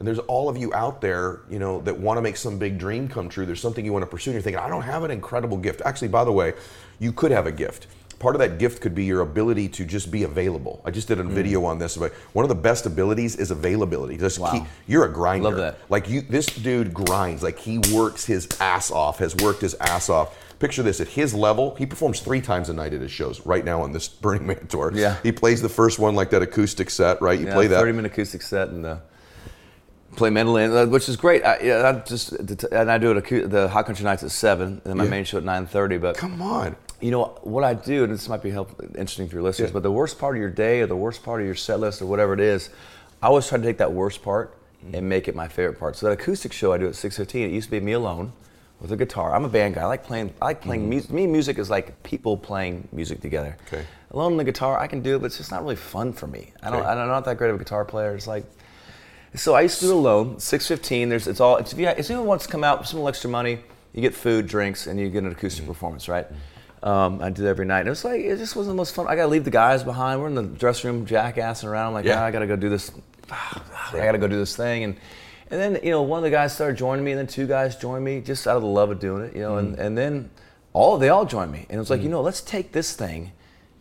And 0.00 0.08
there's 0.08 0.18
all 0.20 0.48
of 0.48 0.56
you 0.56 0.72
out 0.72 1.02
there, 1.02 1.40
you 1.50 1.58
know, 1.58 1.82
that 1.82 1.96
want 1.96 2.16
to 2.16 2.22
make 2.22 2.38
some 2.38 2.58
big 2.58 2.78
dream 2.78 3.06
come 3.06 3.28
true. 3.28 3.44
There's 3.44 3.60
something 3.60 3.84
you 3.84 3.92
want 3.92 4.02
to 4.02 4.10
pursue, 4.10 4.30
and 4.30 4.34
you're 4.34 4.42
thinking, 4.42 4.58
I 4.62 4.66
don't 4.68 4.80
have 4.82 5.04
an 5.04 5.10
incredible 5.10 5.58
gift. 5.58 5.82
Actually, 5.84 6.08
by 6.08 6.24
the 6.24 6.32
way, 6.32 6.54
you 6.98 7.12
could 7.12 7.30
have 7.30 7.46
a 7.46 7.52
gift. 7.52 7.86
Part 8.18 8.34
of 8.34 8.38
that 8.40 8.58
gift 8.58 8.80
could 8.80 8.94
be 8.94 9.04
your 9.04 9.20
ability 9.20 9.68
to 9.68 9.84
just 9.84 10.10
be 10.10 10.22
available. 10.22 10.80
I 10.86 10.90
just 10.90 11.06
did 11.08 11.20
a 11.20 11.22
video 11.22 11.66
on 11.66 11.78
this. 11.78 11.98
But 11.98 12.12
one 12.32 12.44
of 12.46 12.48
the 12.48 12.54
best 12.54 12.86
abilities 12.86 13.36
is 13.36 13.50
availability. 13.50 14.16
Just 14.16 14.38
Wow. 14.38 14.52
keep, 14.52 14.62
you're 14.86 15.04
a 15.04 15.12
grinder. 15.12 15.48
Love 15.50 15.56
that. 15.58 15.78
Like 15.90 16.08
you, 16.08 16.22
this 16.22 16.46
dude 16.46 16.94
grinds. 16.94 17.42
Like 17.42 17.58
he 17.58 17.78
works 17.94 18.24
his 18.24 18.48
ass 18.58 18.90
off. 18.90 19.18
Has 19.18 19.36
worked 19.36 19.60
his 19.60 19.74
ass 19.80 20.08
off. 20.08 20.36
Picture 20.58 20.82
this: 20.82 21.00
at 21.00 21.08
his 21.08 21.32
level, 21.34 21.74
he 21.76 21.84
performs 21.86 22.20
three 22.20 22.42
times 22.42 22.68
a 22.70 22.74
night 22.74 22.92
at 22.94 23.00
his 23.02 23.10
shows. 23.10 23.44
Right 23.46 23.64
now 23.64 23.80
on 23.82 23.92
this 23.92 24.06
Burning 24.22 24.46
Man 24.46 24.66
tour, 24.66 24.92
Yeah. 24.94 25.16
he 25.22 25.32
plays 25.32 25.60
the 25.62 25.68
first 25.70 25.98
one 25.98 26.14
like 26.14 26.28
that 26.30 26.42
acoustic 26.42 26.88
set. 26.90 27.20
Right, 27.22 27.38
you 27.38 27.46
Yeah, 27.46 27.54
play 27.54 27.66
that. 27.68 27.80
30 27.80 27.92
minute 27.92 28.12
acoustic 28.12 28.40
set 28.42 28.68
and 28.68 28.84
uh, 28.84 28.96
play 30.16 30.30
mandolin, 30.30 30.72
uh, 30.76 30.86
which 30.86 31.08
is 31.08 31.16
great. 31.16 31.44
I, 31.44 31.58
yeah, 31.60 31.88
I 31.88 32.06
just 32.06 32.32
and 32.32 32.90
I 32.90 32.98
do 32.98 33.12
it 33.16 33.50
the 33.50 33.68
Hot 33.68 33.86
Country 33.86 34.04
Nights 34.04 34.22
at 34.22 34.30
seven, 34.30 34.80
and 34.84 34.96
my 34.96 35.04
Yeah. 35.04 35.10
main 35.10 35.24
show 35.24 35.38
at 35.38 35.44
9:30. 35.44 35.98
But 36.00 36.16
Come 36.16 36.40
on. 36.42 36.76
you 37.00 37.10
know 37.10 37.38
what 37.42 37.64
I 37.64 37.74
do, 37.74 38.04
and 38.04 38.12
this 38.12 38.28
might 38.28 38.42
be 38.42 38.50
helpful, 38.50 38.84
interesting 38.96 39.28
for 39.28 39.36
your 39.36 39.42
listeners. 39.42 39.70
Yeah. 39.70 39.74
But 39.74 39.82
the 39.82 39.92
worst 39.92 40.18
part 40.18 40.36
of 40.36 40.40
your 40.40 40.50
day, 40.50 40.80
or 40.80 40.86
the 40.86 40.96
worst 40.96 41.22
part 41.22 41.40
of 41.40 41.46
your 41.46 41.54
set 41.54 41.80
list, 41.80 42.02
or 42.02 42.06
whatever 42.06 42.34
it 42.34 42.40
is, 42.40 42.70
I 43.22 43.26
always 43.28 43.46
try 43.46 43.58
to 43.58 43.64
take 43.64 43.78
that 43.78 43.92
worst 43.92 44.22
part 44.22 44.54
and 44.92 45.08
make 45.08 45.28
it 45.28 45.34
my 45.36 45.46
favorite 45.48 45.78
part. 45.78 45.96
So 45.96 46.06
that 46.06 46.12
acoustic 46.12 46.52
show 46.52 46.72
I 46.72 46.78
do 46.78 46.86
at 46.88 46.94
6:15, 46.94 47.46
it 47.46 47.52
used 47.52 47.66
to 47.68 47.70
be 47.72 47.80
me 47.80 47.92
alone 47.92 48.32
with 48.80 48.90
a 48.92 48.96
guitar. 48.96 49.34
I'm 49.34 49.44
a 49.44 49.48
band 49.48 49.74
guy. 49.74 49.82
I 49.82 49.86
like 49.86 50.04
playing. 50.04 50.32
I 50.40 50.46
like 50.46 50.60
playing 50.62 50.88
music. 50.88 51.10
Me, 51.12 51.26
music 51.26 51.58
is 51.58 51.68
like 51.70 52.02
people 52.02 52.36
playing 52.36 52.88
music 52.92 53.20
together. 53.20 53.56
Okay. 53.68 53.84
Alone 54.12 54.32
on 54.32 54.38
the 54.38 54.44
guitar, 54.44 54.76
I 54.78 54.86
can 54.88 55.02
do 55.02 55.16
it, 55.16 55.18
but 55.20 55.26
it's 55.26 55.36
just 55.38 55.52
not 55.52 55.62
really 55.62 55.76
fun 55.76 56.12
for 56.12 56.26
me. 56.26 56.52
I 56.62 56.70
don't. 56.70 56.80
Okay. 56.80 56.88
I'm 56.88 57.06
not 57.08 57.24
that 57.26 57.36
great 57.36 57.50
of 57.50 57.56
a 57.56 57.58
guitar 57.58 57.84
player. 57.84 58.14
It's 58.16 58.26
like. 58.26 58.44
So 59.34 59.54
I 59.54 59.62
used 59.62 59.78
to 59.80 59.86
do 59.86 59.92
it 59.92 59.96
alone. 59.96 60.40
Six 60.40 60.66
fifteen. 60.66 61.08
There's 61.08 61.26
it's 61.26 61.40
all. 61.40 61.56
It's, 61.56 61.72
if, 61.72 61.78
you, 61.78 61.86
if 61.88 62.10
anyone 62.10 62.26
wants 62.26 62.46
to 62.46 62.52
come 62.52 62.64
out, 62.64 62.86
some 62.86 62.96
little 62.98 63.08
extra 63.08 63.30
money, 63.30 63.60
you 63.92 64.00
get 64.02 64.14
food, 64.14 64.46
drinks, 64.46 64.86
and 64.86 64.98
you 64.98 65.08
get 65.08 65.22
an 65.24 65.30
acoustic 65.32 65.66
performance, 65.66 66.08
right? 66.08 66.26
Um, 66.82 67.20
I 67.22 67.30
do 67.30 67.42
that 67.42 67.50
every 67.50 67.66
night. 67.66 67.80
And 67.80 67.88
it 67.88 67.90
was 67.90 68.04
like 68.04 68.20
it 68.20 68.38
just 68.38 68.56
wasn't 68.56 68.74
the 68.74 68.76
most 68.76 68.94
fun. 68.94 69.06
I 69.06 69.14
got 69.14 69.22
to 69.22 69.28
leave 69.28 69.44
the 69.44 69.50
guys 69.50 69.84
behind. 69.84 70.20
We're 70.20 70.28
in 70.28 70.34
the 70.34 70.42
dressing 70.42 70.90
room, 70.90 71.06
jackassing 71.06 71.68
around. 71.68 71.88
I'm 71.88 71.94
like, 71.94 72.04
Yeah. 72.06 72.20
ah, 72.20 72.24
I 72.24 72.30
got 72.30 72.40
to 72.40 72.46
go 72.46 72.56
do 72.56 72.68
this. 72.68 72.90
I 73.30 73.60
got 73.92 74.12
to 74.12 74.18
go 74.18 74.26
do 74.26 74.38
this 74.38 74.56
thing, 74.56 74.84
and 74.84 74.96
and 75.50 75.60
then 75.60 75.80
you 75.84 75.90
know 75.90 76.02
one 76.02 76.18
of 76.18 76.24
the 76.24 76.30
guys 76.30 76.54
started 76.54 76.76
joining 76.76 77.04
me, 77.04 77.12
and 77.12 77.18
then 77.18 77.26
two 77.26 77.46
guys 77.46 77.76
joined 77.76 78.04
me 78.04 78.20
just 78.20 78.46
out 78.46 78.56
of 78.56 78.62
the 78.62 78.68
love 78.68 78.90
of 78.90 78.98
doing 78.98 79.24
it, 79.24 79.34
you 79.36 79.42
know, 79.42 79.56
and 79.58 79.78
and 79.78 79.96
then 79.96 80.30
all 80.72 80.96
they 80.98 81.08
all 81.08 81.24
joined 81.26 81.52
me, 81.52 81.66
and 81.68 81.76
it 81.76 81.78
was 81.78 81.90
like 81.90 82.02
you 82.02 82.08
know 82.08 82.20
let's 82.20 82.40
take 82.40 82.72
this 82.72 82.94
thing. 82.94 83.32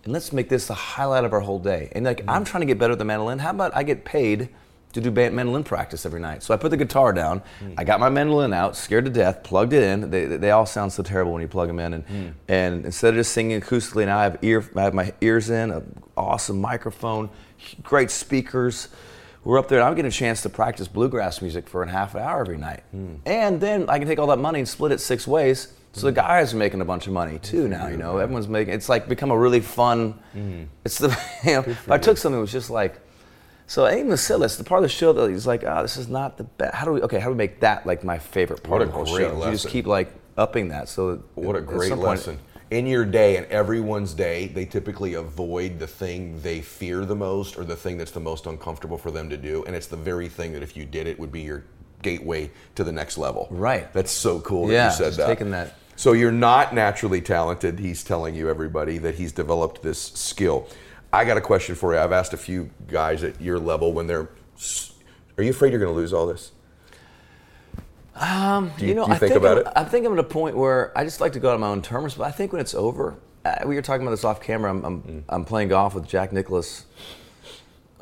And 0.06 0.14
let's 0.14 0.32
make 0.32 0.48
this 0.48 0.68
the 0.68 0.74
highlight 0.74 1.26
of 1.26 1.34
our 1.34 1.42
whole 1.42 1.60
day. 1.60 1.92
And 1.94 2.06
like, 2.06 2.24
I'm 2.26 2.46
trying 2.46 2.62
to 2.62 2.66
get 2.66 2.80
better 2.80 2.94
at 2.94 3.00
the 3.00 3.04
mandolin. 3.04 3.40
How 3.40 3.50
about 3.50 3.76
I 3.76 3.84
get 3.84 4.06
paid 4.06 4.48
to 4.94 5.02
do 5.02 5.12
mandolin 5.12 5.64
practice 5.64 6.06
every 6.06 6.20
night? 6.20 6.42
So 6.44 6.54
I 6.54 6.58
put 6.58 6.70
the 6.72 6.78
guitar 6.78 7.14
down. 7.14 7.42
I 7.78 7.84
got 7.84 8.00
my 8.00 8.10
mandolin 8.10 8.54
out, 8.54 8.76
scared 8.76 9.06
to 9.06 9.12
death, 9.12 9.44
plugged 9.44 9.74
it 9.74 9.84
in. 9.84 10.10
They, 10.10 10.26
they 10.26 10.52
all 10.52 10.66
sound 10.66 10.92
so 10.94 11.04
terrible 11.04 11.32
when 11.34 11.42
you 11.42 11.48
plug 11.48 11.68
them 11.68 11.80
in. 11.80 11.94
And, 11.94 12.36
and 12.48 12.86
instead 12.86 13.10
of 13.14 13.20
just 13.20 13.32
singing 13.34 13.60
acoustically, 13.62 14.06
now 14.06 14.18
I 14.20 14.24
have 14.24 14.38
ear, 14.42 14.70
I 14.76 14.82
have 14.84 14.94
my 14.94 15.14
ears 15.22 15.50
in, 15.50 15.72
an 15.72 16.02
awesome 16.18 16.60
microphone, 16.60 17.30
great 17.84 18.12
speakers. 18.12 18.90
We're 19.46 19.58
up 19.58 19.70
there, 19.70 19.80
and 19.80 19.88
I'm 19.88 19.96
getting 19.96 20.10
a 20.10 20.12
chance 20.12 20.42
to 20.42 20.50
practice 20.50 20.88
bluegrass 20.88 21.42
music 21.42 21.70
for 21.70 21.82
a 21.84 21.90
half 21.90 22.14
an 22.14 22.22
hour 22.22 22.42
every 22.42 22.58
night. 22.58 22.84
And 23.26 23.62
then 23.62 23.90
I 23.90 23.98
can 23.98 24.08
take 24.08 24.20
all 24.20 24.28
that 24.28 24.40
money 24.40 24.60
and 24.60 24.68
split 24.68 24.92
it 24.92 25.00
six 25.00 25.26
ways. 25.28 25.74
So 25.94 26.06
the 26.08 26.12
guys 26.12 26.54
are 26.54 26.58
making 26.58 26.82
a 26.82 26.86
bunch 26.86 27.08
of 27.08 27.14
money 27.14 27.40
too 27.40 27.68
now. 27.68 27.88
You 27.88 27.98
know, 27.98 28.18
everyone's 28.18 28.48
making. 28.48 28.74
It's 28.74 28.90
like 28.90 29.08
become 29.10 29.32
a 29.32 29.38
really 29.38 29.60
fun. 29.60 30.20
It's 30.86 30.98
the. 31.00 31.18
You 31.46 31.54
know, 31.54 31.60
if 31.66 31.90
I 31.90 31.98
took 31.98 32.18
something 32.18 32.36
that 32.38 32.42
was 32.42 32.52
just 32.52 32.70
like. 32.70 33.00
So 33.70 33.88
even 33.88 34.10
the 34.10 34.64
part 34.66 34.80
of 34.80 34.82
the 34.84 34.90
show 34.90 35.14
that 35.14 35.30
he's 35.30 35.46
like, 35.46 35.64
oh, 35.64 35.84
this 35.84 35.96
is 35.96 36.08
not 36.08 36.38
the 36.38 36.44
best. 36.44 36.74
How 36.74 36.86
do 36.86 36.94
we? 36.94 37.02
Okay, 37.04 37.20
how 37.20 37.28
do 37.28 37.34
we 37.34 37.38
make 37.38 37.60
that 37.60 37.86
like 37.86 38.04
my 38.04 38.18
favorite 38.18 38.64
part 38.64 38.80
What 38.80 38.82
of 38.82 38.88
the 38.88 38.94
whole 38.96 39.06
great 39.06 39.30
show? 39.30 39.46
You 39.46 39.52
just 39.52 39.68
keep 39.68 39.86
like 39.86 40.12
upping 40.40 40.70
that. 40.70 40.90
So 40.90 41.22
What 41.36 41.56
a 41.56 41.62
great 41.62 41.90
some 41.90 42.00
point- 42.00 42.10
lesson. 42.10 42.40
In 42.72 42.88
your 42.88 43.06
day 43.06 43.38
and 43.38 43.46
everyone's 43.48 44.14
day, 44.14 44.48
they 44.48 44.66
typically 44.66 45.16
avoid 45.16 45.78
the 45.80 45.86
thing 45.88 46.40
they 46.42 46.62
fear 46.62 47.06
the 47.06 47.16
most 47.16 47.58
or 47.58 47.64
the 47.64 47.76
thing 47.76 47.98
that's 47.98 48.12
the 48.12 48.20
most 48.20 48.48
uncomfortable 48.48 48.98
for 48.98 49.12
them 49.12 49.30
to 49.30 49.38
do. 49.38 49.64
And 49.66 49.76
it's 49.76 49.88
the 49.88 49.98
very 49.98 50.30
thing 50.30 50.54
that 50.54 50.64
if 50.64 50.76
you 50.76 50.86
did 50.86 51.06
it 51.08 51.20
would 51.20 51.32
be 51.32 51.42
your 51.42 51.64
gateway 52.02 52.50
to 52.76 52.84
the 52.84 52.92
next 52.92 53.18
level. 53.20 53.48
Right. 53.52 53.92
That's 53.94 54.12
so 54.12 54.40
cool 54.40 54.68
that 54.68 54.74
you 54.86 54.92
said 54.98 55.06
just 55.06 55.18
that. 55.18 55.28
taking 55.28 55.52
that- 55.52 55.76
So 55.96 56.14
you're 56.14 56.32
not 56.32 56.74
naturally 56.74 57.22
talented. 57.22 57.78
He's 57.80 58.04
telling 58.04 58.34
you, 58.34 58.50
everybody, 58.50 58.98
that 59.00 59.16
he's 59.16 59.32
developed 59.32 59.82
this 59.84 60.00
skill. 60.00 60.68
I 61.12 61.26
got 61.26 61.38
a 61.38 61.42
question 61.42 61.76
for 61.76 61.94
you. 61.94 62.00
I've 62.00 62.12
asked 62.12 62.34
a 62.34 62.38
few 62.38 62.70
guys 62.88 63.24
at 63.24 63.42
your 63.42 63.60
level 63.60 63.94
when 63.94 64.08
they're. 64.08 64.30
Are 65.38 65.44
you 65.44 65.50
afraid 65.52 65.72
you're 65.72 65.80
going 65.80 65.92
to 65.94 65.98
lose 65.98 66.14
all 66.14 66.28
this? 66.28 66.52
Um, 68.16 68.72
Do 68.78 68.86
you- 68.86 68.94
know, 68.96 69.08
you 69.08 69.14
I 69.14 69.18
think 69.18 69.34
think 69.34 69.42
about 69.44 69.58
I'm, 69.60 69.68
it? 69.68 69.74
I 69.76 69.84
think 69.86 70.06
I'm 70.06 70.14
at 70.14 70.20
a 70.20 70.24
point 70.24 70.58
where 70.58 70.92
I 70.98 71.04
just 71.06 71.22
like 71.22 71.34
to 71.34 71.40
go 71.40 71.54
on 71.54 71.60
my 71.62 71.68
own 71.68 71.82
terms. 71.82 72.16
But 72.16 72.26
I 72.26 72.32
think 72.32 72.52
when 72.52 72.60
it's 72.62 72.76
over, 72.76 73.16
uh, 73.46 73.56
we 73.66 73.76
were 73.76 73.82
talking 73.82 74.02
about 74.02 74.12
this 74.12 74.26
off 74.26 74.42
camera. 74.42 74.70
I'm, 74.70 74.84
I'm, 74.84 75.24
I'm 75.30 75.46
playing 75.46 75.70
golf 75.70 75.96
with 75.96 76.06
Jack 76.08 76.34
Nicklaus 76.34 76.86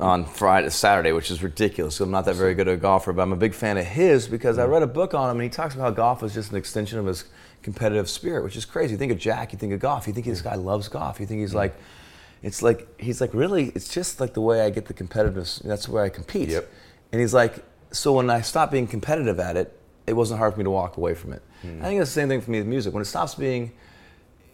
on 0.00 0.24
Friday, 0.24 0.68
Saturday, 0.70 1.12
which 1.12 1.30
is 1.30 1.42
ridiculous. 1.42 1.96
So 1.96 2.04
I'm 2.04 2.10
not 2.10 2.24
that 2.24 2.34
very 2.34 2.54
good 2.54 2.66
at 2.68 2.74
a 2.74 2.76
golfer, 2.76 3.12
but 3.12 3.22
I'm 3.22 3.32
a 3.32 3.36
big 3.36 3.54
fan 3.54 3.78
of 3.78 3.86
his 3.86 4.26
because 4.28 4.58
I 4.58 4.64
read 4.66 4.82
a 4.82 4.86
book 4.88 5.14
on 5.14 5.30
him 5.30 5.36
and 5.36 5.42
he 5.44 5.48
talks 5.48 5.74
about 5.74 5.84
how 5.84 5.90
golf 5.90 6.22
is 6.24 6.34
just 6.34 6.50
an 6.50 6.56
extension 6.56 6.98
of 6.98 7.06
his 7.06 7.24
competitive 7.62 8.08
spirit, 8.10 8.42
which 8.44 8.56
is 8.56 8.64
crazy. 8.64 8.92
You 8.92 8.98
think 8.98 9.12
of 9.12 9.18
Jack, 9.18 9.52
you 9.52 9.58
think 9.58 9.72
of 9.72 9.80
golf. 9.80 10.06
You 10.08 10.12
think 10.12 10.26
this 10.26 10.42
guy 10.42 10.56
loves 10.56 10.88
golf. 10.88 11.20
You 11.20 11.26
think 11.26 11.40
he's 11.40 11.54
like, 11.54 11.76
it's 12.42 12.62
like 12.62 13.00
he's 13.00 13.20
like 13.20 13.34
really. 13.34 13.72
It's 13.74 13.92
just 13.92 14.20
like 14.20 14.34
the 14.34 14.40
way 14.40 14.62
I 14.62 14.70
get 14.70 14.86
the 14.86 14.94
competitiveness. 14.94 15.62
That's 15.62 15.88
where 15.88 16.04
I 16.04 16.08
compete. 16.08 16.48
Yep. 16.48 16.70
And 17.12 17.20
he's 17.20 17.34
like, 17.34 17.64
so 17.90 18.12
when 18.12 18.30
I 18.30 18.40
stopped 18.42 18.72
being 18.72 18.86
competitive 18.86 19.40
at 19.40 19.56
it, 19.56 19.78
it 20.06 20.12
wasn't 20.14 20.38
hard 20.38 20.52
for 20.54 20.58
me 20.58 20.64
to 20.64 20.70
walk 20.70 20.96
away 20.96 21.14
from 21.14 21.32
it. 21.32 21.42
I 21.64 21.66
think 21.82 22.00
it's 22.00 22.10
the 22.10 22.20
same 22.20 22.28
thing 22.28 22.40
for 22.40 22.50
me 22.50 22.58
with 22.58 22.68
music. 22.68 22.94
When 22.94 23.02
it 23.02 23.06
stops 23.06 23.34
being 23.34 23.72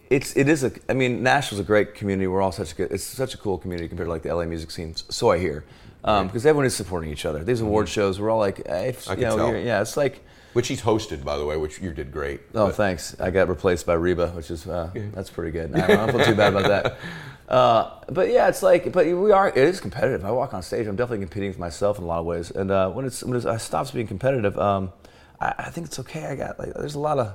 it's 0.09 0.35
it 0.37 0.47
is 0.47 0.63
a 0.63 0.71
I 0.89 0.93
mean 0.93 1.23
Nashville's 1.23 1.59
a 1.59 1.63
great 1.63 1.95
community. 1.95 2.27
We're 2.27 2.41
all 2.41 2.51
such 2.51 2.73
a 2.73 2.75
good, 2.75 2.91
it's 2.91 3.03
such 3.03 3.33
a 3.33 3.37
cool 3.37 3.57
community 3.57 3.87
compared 3.87 4.07
to 4.07 4.11
like 4.11 4.23
the 4.23 4.33
LA 4.33 4.45
music 4.45 4.71
scene. 4.71 4.95
So 4.95 5.31
I 5.31 5.37
hear 5.39 5.65
um, 6.03 6.27
because 6.27 6.45
everyone 6.45 6.65
is 6.65 6.75
supporting 6.75 7.11
each 7.11 7.25
other. 7.25 7.43
These 7.43 7.61
award 7.61 7.89
shows, 7.89 8.19
we're 8.19 8.29
all 8.29 8.39
like, 8.39 8.65
hey, 8.67 8.89
if, 8.89 9.09
I 9.09 9.13
you 9.13 9.17
can 9.19 9.29
know, 9.29 9.51
tell. 9.51 9.55
yeah, 9.57 9.81
it's 9.81 9.97
like. 9.97 10.23
Which 10.53 10.69
he's 10.69 10.81
hosted, 10.81 11.25
by 11.25 11.37
the 11.37 11.45
way, 11.45 11.57
which 11.57 11.81
you 11.81 11.91
did 11.91 12.13
great. 12.13 12.39
Oh, 12.53 12.67
But- 12.67 12.75
thanks. 12.75 13.19
I 13.19 13.29
got 13.29 13.49
replaced 13.49 13.85
by 13.85 13.95
Reba, 13.95 14.29
which 14.29 14.49
is 14.51 14.65
uh, 14.67 14.89
that's 15.13 15.29
pretty 15.29 15.51
good. 15.51 15.75
I 15.75 15.87
don't, 15.87 15.91
I 15.99 16.05
don't 16.05 16.15
feel 16.15 16.25
too 16.25 16.35
bad 16.35 16.53
about 16.55 16.67
that. 16.69 16.97
Uh, 17.47 17.91
but 18.09 18.29
yeah, 18.29 18.47
it's 18.47 18.63
like, 18.63 18.91
but 18.91 19.05
we 19.05 19.31
are. 19.31 19.49
It 19.49 19.57
is 19.57 19.79
competitive. 19.79 20.25
I 20.25 20.31
walk 20.31 20.53
on 20.53 20.63
stage. 20.63 20.87
I'm 20.87 20.95
definitely 20.95 21.25
competing 21.25 21.49
with 21.49 21.59
myself 21.59 21.97
in 21.99 22.03
a 22.03 22.07
lot 22.07 22.19
of 22.19 22.25
ways. 22.25 22.49
And 22.51 22.71
uh, 22.71 22.89
when 22.89 23.05
it's 23.05 23.23
when 23.23 23.35
it's, 23.37 23.45
I 23.45 23.57
stops 23.57 23.91
being 23.91 24.07
competitive, 24.07 24.57
um, 24.57 24.91
I, 25.39 25.53
I 25.59 25.69
think 25.69 25.87
it's 25.87 25.99
okay. 25.99 26.25
I 26.25 26.35
got 26.35 26.57
like 26.57 26.73
there's 26.73 26.95
a 26.95 26.99
lot 26.99 27.19
of 27.19 27.27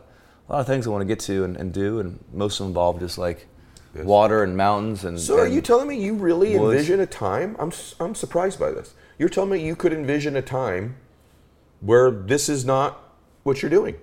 a 0.49 0.53
lot 0.53 0.61
of 0.61 0.67
things 0.67 0.87
I 0.87 0.91
want 0.91 1.03
to 1.03 1.07
get 1.07 1.21
to 1.21 1.45
and, 1.45 1.57
and 1.57 1.73
do, 1.73 2.01
and 2.01 2.19
most 2.33 2.55
of 2.59 2.65
them 2.65 2.69
involve 2.69 2.99
just 3.01 3.19
like 3.19 3.47
Yes. 3.93 4.05
water 4.05 4.45
and 4.45 4.57
mountains 4.57 5.05
and. 5.05 5.19
So 5.19 5.39
are 5.41 5.49
you 5.49 5.61
telling 5.61 5.89
me 5.89 6.01
you 6.01 6.15
really 6.15 6.57
Woods. 6.57 6.75
envision 6.75 7.01
a 7.01 7.07
time? 7.07 7.57
I'm 7.59 7.69
s- 7.73 7.97
I'm 7.99 8.15
surprised 8.15 8.59
by 8.61 8.71
this. 8.71 8.95
You're 9.19 9.29
telling 9.29 9.51
me 9.51 9.65
you 9.67 9.75
could 9.75 9.93
envision 9.93 10.37
a 10.37 10.43
time 10.43 10.95
where 11.81 12.11
this 12.13 12.49
is 12.49 12.65
not 12.65 13.03
what 13.43 13.63
you're 13.63 13.71
doing. 13.71 13.97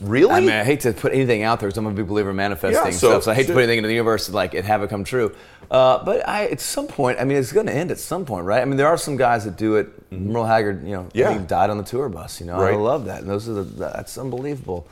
Really? 0.00 0.32
I 0.32 0.40
mean, 0.40 0.50
I 0.50 0.64
hate 0.64 0.80
to 0.80 0.92
put 0.92 1.12
anything 1.12 1.42
out 1.42 1.60
there 1.60 1.68
because 1.68 1.78
I'm 1.78 1.86
a 1.86 1.90
big 1.92 2.08
believer 2.08 2.30
in 2.30 2.36
manifesting 2.36 2.84
Yeah, 2.84 2.90
so- 2.90 3.08
stuff. 3.10 3.22
So 3.24 3.30
I 3.30 3.34
hate 3.34 3.46
to 3.46 3.52
put 3.52 3.60
anything 3.62 3.78
into 3.78 3.88
the 3.88 3.94
universe 3.94 4.26
and 4.28 4.34
like 4.34 4.54
it 4.54 4.64
have 4.64 4.82
it 4.82 4.90
come 4.90 5.04
true. 5.04 5.34
Uh, 5.70 6.04
but 6.04 6.28
I, 6.28 6.46
at 6.46 6.60
some 6.60 6.86
point, 6.86 7.18
I 7.20 7.24
mean, 7.24 7.38
it's 7.38 7.52
going 7.52 7.66
to 7.66 7.72
end 7.72 7.90
at 7.90 7.98
some 7.98 8.24
point, 8.26 8.44
right? 8.44 8.60
I 8.60 8.64
mean, 8.66 8.76
there 8.76 8.86
are 8.88 8.98
some 8.98 9.16
guys 9.16 9.44
that 9.44 9.56
do 9.56 9.76
it. 9.76 9.88
Merle 10.12 10.44
Haggard, 10.44 10.84
you 10.84 10.92
know, 10.92 11.02
Mm-hmm. 11.04 11.18
Yeah. 11.18 11.38
he 11.38 11.46
died 11.46 11.70
on 11.70 11.78
the 11.78 11.84
tour 11.84 12.08
bus. 12.08 12.40
You 12.40 12.46
know, 12.46 12.56
I 12.60 12.74
love 12.74 13.06
that, 13.06 13.20
and 13.22 13.30
those 13.30 13.48
are 13.48 13.54
the, 13.54 13.62
that's 13.62 14.18
unbelievable. 14.18 14.86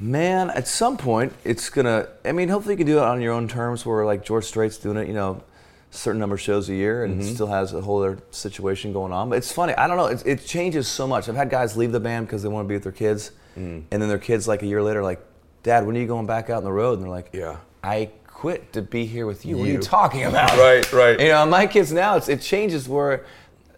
Man, 0.00 0.50
at 0.50 0.68
some 0.68 0.96
point, 0.96 1.32
it's 1.44 1.70
gonna. 1.70 2.08
I 2.24 2.30
mean, 2.32 2.48
hopefully, 2.48 2.74
you 2.74 2.78
can 2.78 2.86
do 2.86 2.98
it 2.98 3.02
on 3.04 3.20
your 3.20 3.32
own 3.32 3.48
terms. 3.48 3.84
Where 3.84 4.04
like 4.04 4.24
George 4.24 4.44
Strait's 4.44 4.76
doing 4.76 4.96
it, 4.96 5.08
you 5.08 5.14
know, 5.14 5.42
certain 5.90 6.20
number 6.20 6.34
of 6.34 6.40
shows 6.40 6.68
a 6.68 6.74
year, 6.74 7.04
and 7.04 7.20
Mm-hmm. 7.20 7.34
still 7.34 7.46
has 7.46 7.72
a 7.72 7.80
whole 7.80 8.02
other 8.02 8.18
situation 8.30 8.92
going 8.92 9.12
on. 9.12 9.30
But 9.30 9.38
it's 9.38 9.50
funny. 9.52 9.74
I 9.74 9.86
don't 9.86 9.96
know. 9.96 10.06
It, 10.06 10.22
it 10.26 10.44
changes 10.46 10.86
so 10.88 11.06
much. 11.06 11.28
I've 11.28 11.36
had 11.36 11.50
guys 11.50 11.76
leave 11.76 11.92
the 11.92 12.00
band 12.00 12.26
because 12.26 12.42
they 12.42 12.48
want 12.48 12.66
to 12.66 12.68
be 12.68 12.74
with 12.74 12.82
their 12.84 12.92
kids, 12.92 13.32
Mm. 13.56 13.82
and 13.90 14.00
then 14.02 14.08
their 14.08 14.18
kids 14.18 14.46
like 14.46 14.62
a 14.62 14.66
year 14.66 14.82
later, 14.82 15.02
like, 15.02 15.20
Dad, 15.64 15.84
when 15.86 15.96
are 15.96 16.00
you 16.00 16.06
going 16.06 16.26
back 16.26 16.48
out 16.50 16.58
on 16.58 16.64
the 16.64 16.70
road? 16.72 16.94
And 16.94 17.02
they're 17.02 17.10
like, 17.10 17.30
Yeah. 17.32 17.56
I 17.82 18.10
quit 18.26 18.72
to 18.74 18.82
be 18.82 19.04
here 19.06 19.26
with 19.26 19.44
you. 19.44 19.56
What 19.56 19.64
are 19.64 19.66
you 19.66 19.72
You. 19.74 19.80
talking 19.80 20.24
about? 20.24 20.56
Right, 20.56 20.92
right. 20.92 21.18
You 21.20 21.28
know, 21.28 21.44
my 21.46 21.66
kids 21.66 21.92
now, 21.92 22.16
it's, 22.16 22.28
it 22.28 22.40
changes 22.40 22.88
where 22.88 23.24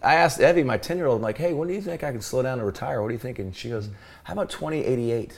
I 0.02 0.14
asked 0.14 0.40
Evie, 0.40 0.62
my 0.62 0.78
10 0.78 0.96
year 0.96 1.06
old, 1.06 1.16
I'm 1.18 1.22
like, 1.22 1.36
hey, 1.36 1.52
when 1.52 1.68
do 1.68 1.74
you 1.74 1.82
think 1.82 2.02
I 2.02 2.10
can 2.12 2.22
slow 2.22 2.42
down 2.42 2.58
and 2.58 2.66
retire? 2.66 3.02
What 3.02 3.08
do 3.08 3.14
you 3.14 3.18
think? 3.18 3.38
And 3.38 3.54
she 3.54 3.68
goes, 3.68 3.88
how 4.24 4.32
about 4.32 4.48
2088? 4.50 5.32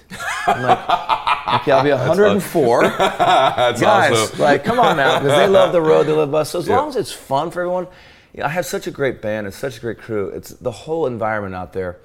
I'm 0.47 0.63
like, 0.63 0.79
okay, 1.63 1.73
I'll 1.73 1.83
be 1.83 1.91
104. 1.91 2.83
That's 2.99 3.81
Guys, 3.81 4.13
awesome. 4.13 4.39
like, 4.39 4.63
come 4.65 4.79
on 4.79 4.97
now, 4.97 5.19
because 5.19 5.37
they 5.37 5.49
love 5.49 5.73
the 5.73 5.83
road, 5.83 6.05
they 6.07 6.13
love 6.13 6.33
us. 6.35 6.51
So 6.51 6.61
as 6.61 6.69
Yeah. 6.69 6.77
long 6.79 6.89
as 6.91 6.97
it's 6.97 7.11
fun 7.13 7.51
for 7.51 7.61
everyone, 7.63 7.89
you 8.35 8.41
know, 8.41 8.47
I 8.47 8.51
have 8.51 8.65
such 8.67 8.87
a 8.87 8.91
great 8.93 9.21
band, 9.21 9.47
it's 9.49 9.57
such 9.57 9.79
a 9.79 9.81
great 9.81 9.99
crew. 9.99 10.29
It's 10.29 10.51
the 10.51 10.71
whole 10.71 11.07
environment 11.07 11.55
out 11.55 11.73
there. 11.73 11.99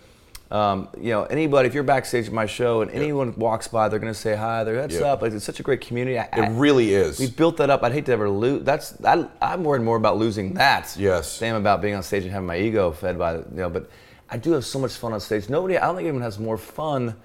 Um, 0.49 0.87
you 0.97 1.09
know, 1.09 1.23
anybody, 1.25 1.67
if 1.67 1.73
you're 1.73 1.83
backstage 1.83 2.27
at 2.27 2.31
my 2.33 2.45
show 2.45 2.81
and 2.81 2.89
anyone 2.91 3.35
walks 3.35 3.67
by, 3.67 3.89
they're 3.89 3.99
going 3.99 4.13
to 4.13 4.17
say 4.19 4.33
hi, 4.35 4.63
their 4.63 4.75
heads 4.75 4.95
Yeah. 4.95 5.07
up. 5.11 5.21
Like, 5.21 5.33
it's 5.33 5.43
such 5.43 5.59
a 5.59 5.63
great 5.63 5.81
community. 5.81 6.17
I, 6.17 6.23
It 6.31 6.51
really 6.51 6.93
is. 6.93 7.19
we 7.19 7.27
built 7.29 7.57
that 7.57 7.69
up. 7.69 7.83
I'd 7.83 7.91
hate 7.91 8.05
to 8.05 8.13
ever 8.13 8.29
lose. 8.29 8.63
That's 8.63 8.95
I, 9.03 9.27
I'm 9.41 9.63
worried 9.65 9.81
more 9.81 9.97
about 9.97 10.17
losing 10.17 10.53
that. 10.53 10.95
Yes. 10.97 11.39
Than 11.39 11.55
about 11.55 11.81
being 11.81 11.95
on 11.95 12.03
stage 12.03 12.23
and 12.23 12.31
having 12.31 12.47
my 12.47 12.57
ego 12.57 12.91
fed 12.91 13.17
by 13.17 13.35
you 13.35 13.43
know. 13.51 13.69
But 13.69 13.89
I 14.29 14.37
do 14.37 14.53
have 14.53 14.63
so 14.63 14.79
much 14.79 14.93
fun 14.93 15.11
on 15.11 15.19
stage. 15.19 15.49
Nobody, 15.49 15.77
I 15.77 15.85
don't 15.85 15.95
think 15.97 16.07
anyone 16.07 16.21
has 16.23 16.39
more 16.39 16.57
fun 16.57 17.15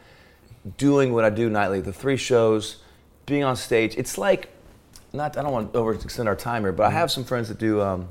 doing 0.76 1.12
what 1.12 1.24
I 1.24 1.30
do 1.30 1.48
nightly. 1.48 1.80
The 1.80 1.92
three 1.92 2.16
shows, 2.16 2.78
being 3.26 3.44
on 3.44 3.54
stage. 3.54 3.94
It's 3.96 4.18
like, 4.18 4.48
not. 5.12 5.36
I 5.36 5.42
don't 5.42 5.52
want 5.52 5.72
to 5.72 5.78
overextend 5.78 6.26
our 6.26 6.34
time 6.36 6.62
here, 6.62 6.72
but 6.72 6.86
I 6.86 6.90
have 6.90 7.10
some 7.12 7.22
friends 7.22 7.48
that 7.50 7.58
do. 7.58 7.80
Um, 7.80 8.08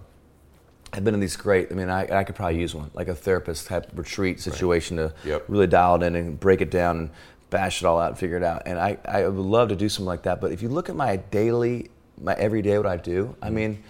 have 0.94 1.04
been 1.04 1.14
in 1.14 1.20
these 1.20 1.38
great. 1.38 1.72
I 1.72 1.76
mean, 1.76 1.90
I, 1.90 2.20
I 2.20 2.24
could 2.24 2.36
probably 2.36 2.60
use 2.60 2.76
one, 2.76 2.92
like 2.94 3.08
a 3.08 3.16
therapist 3.16 3.68
type 3.68 3.90
retreat 3.96 4.40
situation 4.42 4.98
to 4.98 5.14
Yep. 5.26 5.46
really 5.48 5.68
dial 5.68 5.96
it 5.96 6.04
in 6.04 6.16
and 6.16 6.40
break 6.40 6.62
it 6.62 6.70
down 6.70 6.98
and 6.98 7.10
bash 7.50 7.82
it 7.82 7.86
all 7.86 8.00
out 8.00 8.10
and 8.10 8.18
figure 8.20 8.38
it 8.38 8.44
out. 8.44 8.64
And 8.66 8.78
I, 8.80 8.98
I 9.06 9.28
would 9.28 9.36
love 9.46 9.70
to 9.70 9.76
do 9.76 9.88
something 9.90 10.06
like 10.08 10.24
that. 10.24 10.42
But 10.42 10.52
if 10.52 10.62
you 10.62 10.70
look 10.70 10.90
at 10.90 10.96
my 10.96 11.16
daily, 11.18 11.90
my 12.20 12.34
everyday, 12.34 12.78
what 12.78 12.88
I 12.88 12.98
do, 12.98 13.26
Mm-hmm. 13.42 13.46
I 13.46 13.50
mean, 13.50 13.84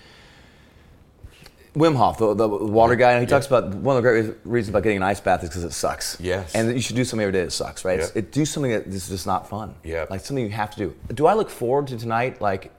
Wim 1.76 1.96
Hof, 1.96 2.18
the, 2.18 2.34
the 2.34 2.50
water 2.50 2.96
guy, 2.96 3.18
he 3.22 3.26
talks 3.26 3.48
about 3.48 3.74
one 3.74 3.96
of 3.96 4.04
the 4.04 4.10
great 4.10 4.36
reasons 4.44 4.70
about 4.72 4.84
getting 4.84 4.98
an 4.98 5.04
ice 5.04 5.22
bath 5.22 5.42
is 5.44 5.48
because 5.50 5.64
it 5.64 5.72
sucks. 5.72 6.18
Yes. 6.20 6.54
And 6.54 6.74
you 6.74 6.82
should 6.82 6.98
do 6.98 7.06
something 7.06 7.24
every 7.24 7.32
day 7.32 7.46
that 7.46 7.52
sucks, 7.52 7.86
right? 7.86 8.12
It, 8.14 8.34
do 8.34 8.44
something 8.46 8.72
that 8.72 8.88
is 8.88 9.08
just 9.08 9.26
not 9.26 9.48
fun. 9.48 9.74
Yep. 9.86 10.10
Like 10.10 10.20
something 10.20 10.44
you 10.44 10.52
have 10.52 10.72
to 10.72 10.78
do. 10.78 10.96
Do 11.14 11.28
I 11.28 11.34
look 11.34 11.50
forward 11.50 11.88
to 11.88 11.98
tonight, 11.98 12.42
like 12.42 12.74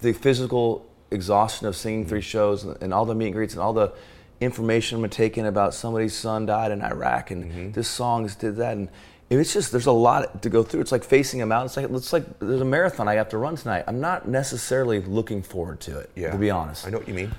the 0.00 0.12
physical 0.12 0.86
exhaustion 1.10 1.66
of 1.66 1.74
singing 1.76 2.06
three 2.06 2.20
shows 2.20 2.64
and, 2.64 2.76
and 2.82 2.92
all 2.94 3.04
the 3.04 3.14
meet 3.14 3.26
and 3.26 3.34
greets 3.34 3.54
and 3.54 3.62
all 3.62 3.72
the 3.72 3.92
information 4.40 5.02
I'm 5.02 5.10
taking 5.10 5.46
about 5.46 5.74
somebody's 5.74 6.14
son 6.14 6.46
died 6.46 6.70
in 6.70 6.82
Iraq 6.82 7.30
and 7.30 7.44
Mm-hmm. 7.44 7.72
this 7.72 7.88
song 7.88 8.24
is 8.24 8.36
did 8.36 8.56
that 8.56 8.76
and 8.76 8.88
it's 9.30 9.52
just 9.52 9.72
there's 9.72 9.86
a 9.86 9.92
lot 9.92 10.40
to 10.42 10.48
go 10.48 10.62
through. 10.62 10.80
It's 10.80 10.92
like 10.92 11.04
facing 11.04 11.42
a 11.42 11.46
mountain. 11.46 11.66
It's 11.66 11.76
like 11.76 11.90
it's 11.90 12.12
like 12.14 12.38
there's 12.38 12.62
a 12.62 12.64
marathon 12.64 13.08
I 13.08 13.14
have 13.14 13.28
to 13.30 13.36
run 13.38 13.56
tonight. 13.56 13.84
I'm 13.86 14.00
not 14.00 14.26
necessarily 14.26 15.00
looking 15.02 15.42
forward 15.42 15.80
to 15.80 15.98
it. 15.98 16.10
yeah. 16.16 16.30
To 16.32 16.38
be 16.38 16.50
honest, 16.50 16.86
I 16.86 16.90
know 16.90 16.98
what 16.98 17.08
you 17.08 17.12
mean. 17.14 17.32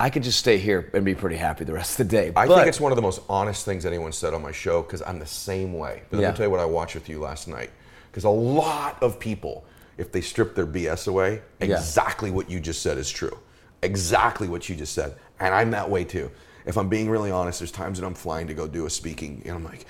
I 0.00 0.08
could 0.10 0.22
just 0.22 0.38
stay 0.38 0.56
here 0.58 0.90
and 0.94 1.04
be 1.04 1.14
pretty 1.14 1.36
happy 1.36 1.64
the 1.64 1.72
rest 1.74 1.98
of 2.00 2.08
the 2.08 2.16
day. 2.16 2.32
I 2.36 2.46
think 2.46 2.66
it's 2.66 2.80
one 2.80 2.92
of 2.92 2.96
the 2.96 3.02
most 3.02 3.20
honest 3.28 3.64
things 3.66 3.84
anyone 3.84 4.12
said 4.12 4.32
on 4.32 4.40
my 4.40 4.52
show 4.52 4.80
because 4.82 5.02
I'm 5.02 5.18
the 5.18 5.26
same 5.26 5.74
way. 5.74 6.02
But 6.10 6.16
let 6.18 6.22
Yeah. 6.22 6.30
me 6.30 6.36
tell 6.38 6.46
you 6.46 6.50
what 6.50 6.60
I 6.60 6.64
watched 6.66 6.94
with 6.94 7.08
you 7.10 7.18
last 7.20 7.46
night. 7.48 7.70
Because 8.10 8.24
a 8.24 8.30
lot 8.30 9.02
of 9.02 9.18
people, 9.18 9.64
if 9.98 10.12
they 10.12 10.20
strip 10.20 10.54
their 10.54 10.66
BS 10.66 11.08
away, 11.08 11.42
Yeah. 11.60 11.76
exactly 11.76 12.30
what 12.30 12.50
you 12.50 12.60
just 12.60 12.82
said 12.82 12.98
is 12.98 13.10
true. 13.10 13.38
Exactly 13.82 14.48
what 14.48 14.68
you 14.68 14.76
just 14.76 14.94
said. 14.94 15.14
And 15.40 15.54
I'm 15.54 15.70
that 15.72 15.88
way 15.90 16.04
too. 16.04 16.30
If 16.66 16.76
I'm 16.76 16.88
being 16.88 17.08
really 17.08 17.30
honest, 17.30 17.60
there's 17.60 17.70
times 17.72 18.00
that 18.00 18.06
I'm 18.06 18.14
flying 18.14 18.46
to 18.48 18.54
go 18.54 18.66
do 18.66 18.86
a 18.86 18.90
speaking 18.90 19.42
and 19.44 19.54
I'm 19.54 19.64
like, 19.64 19.86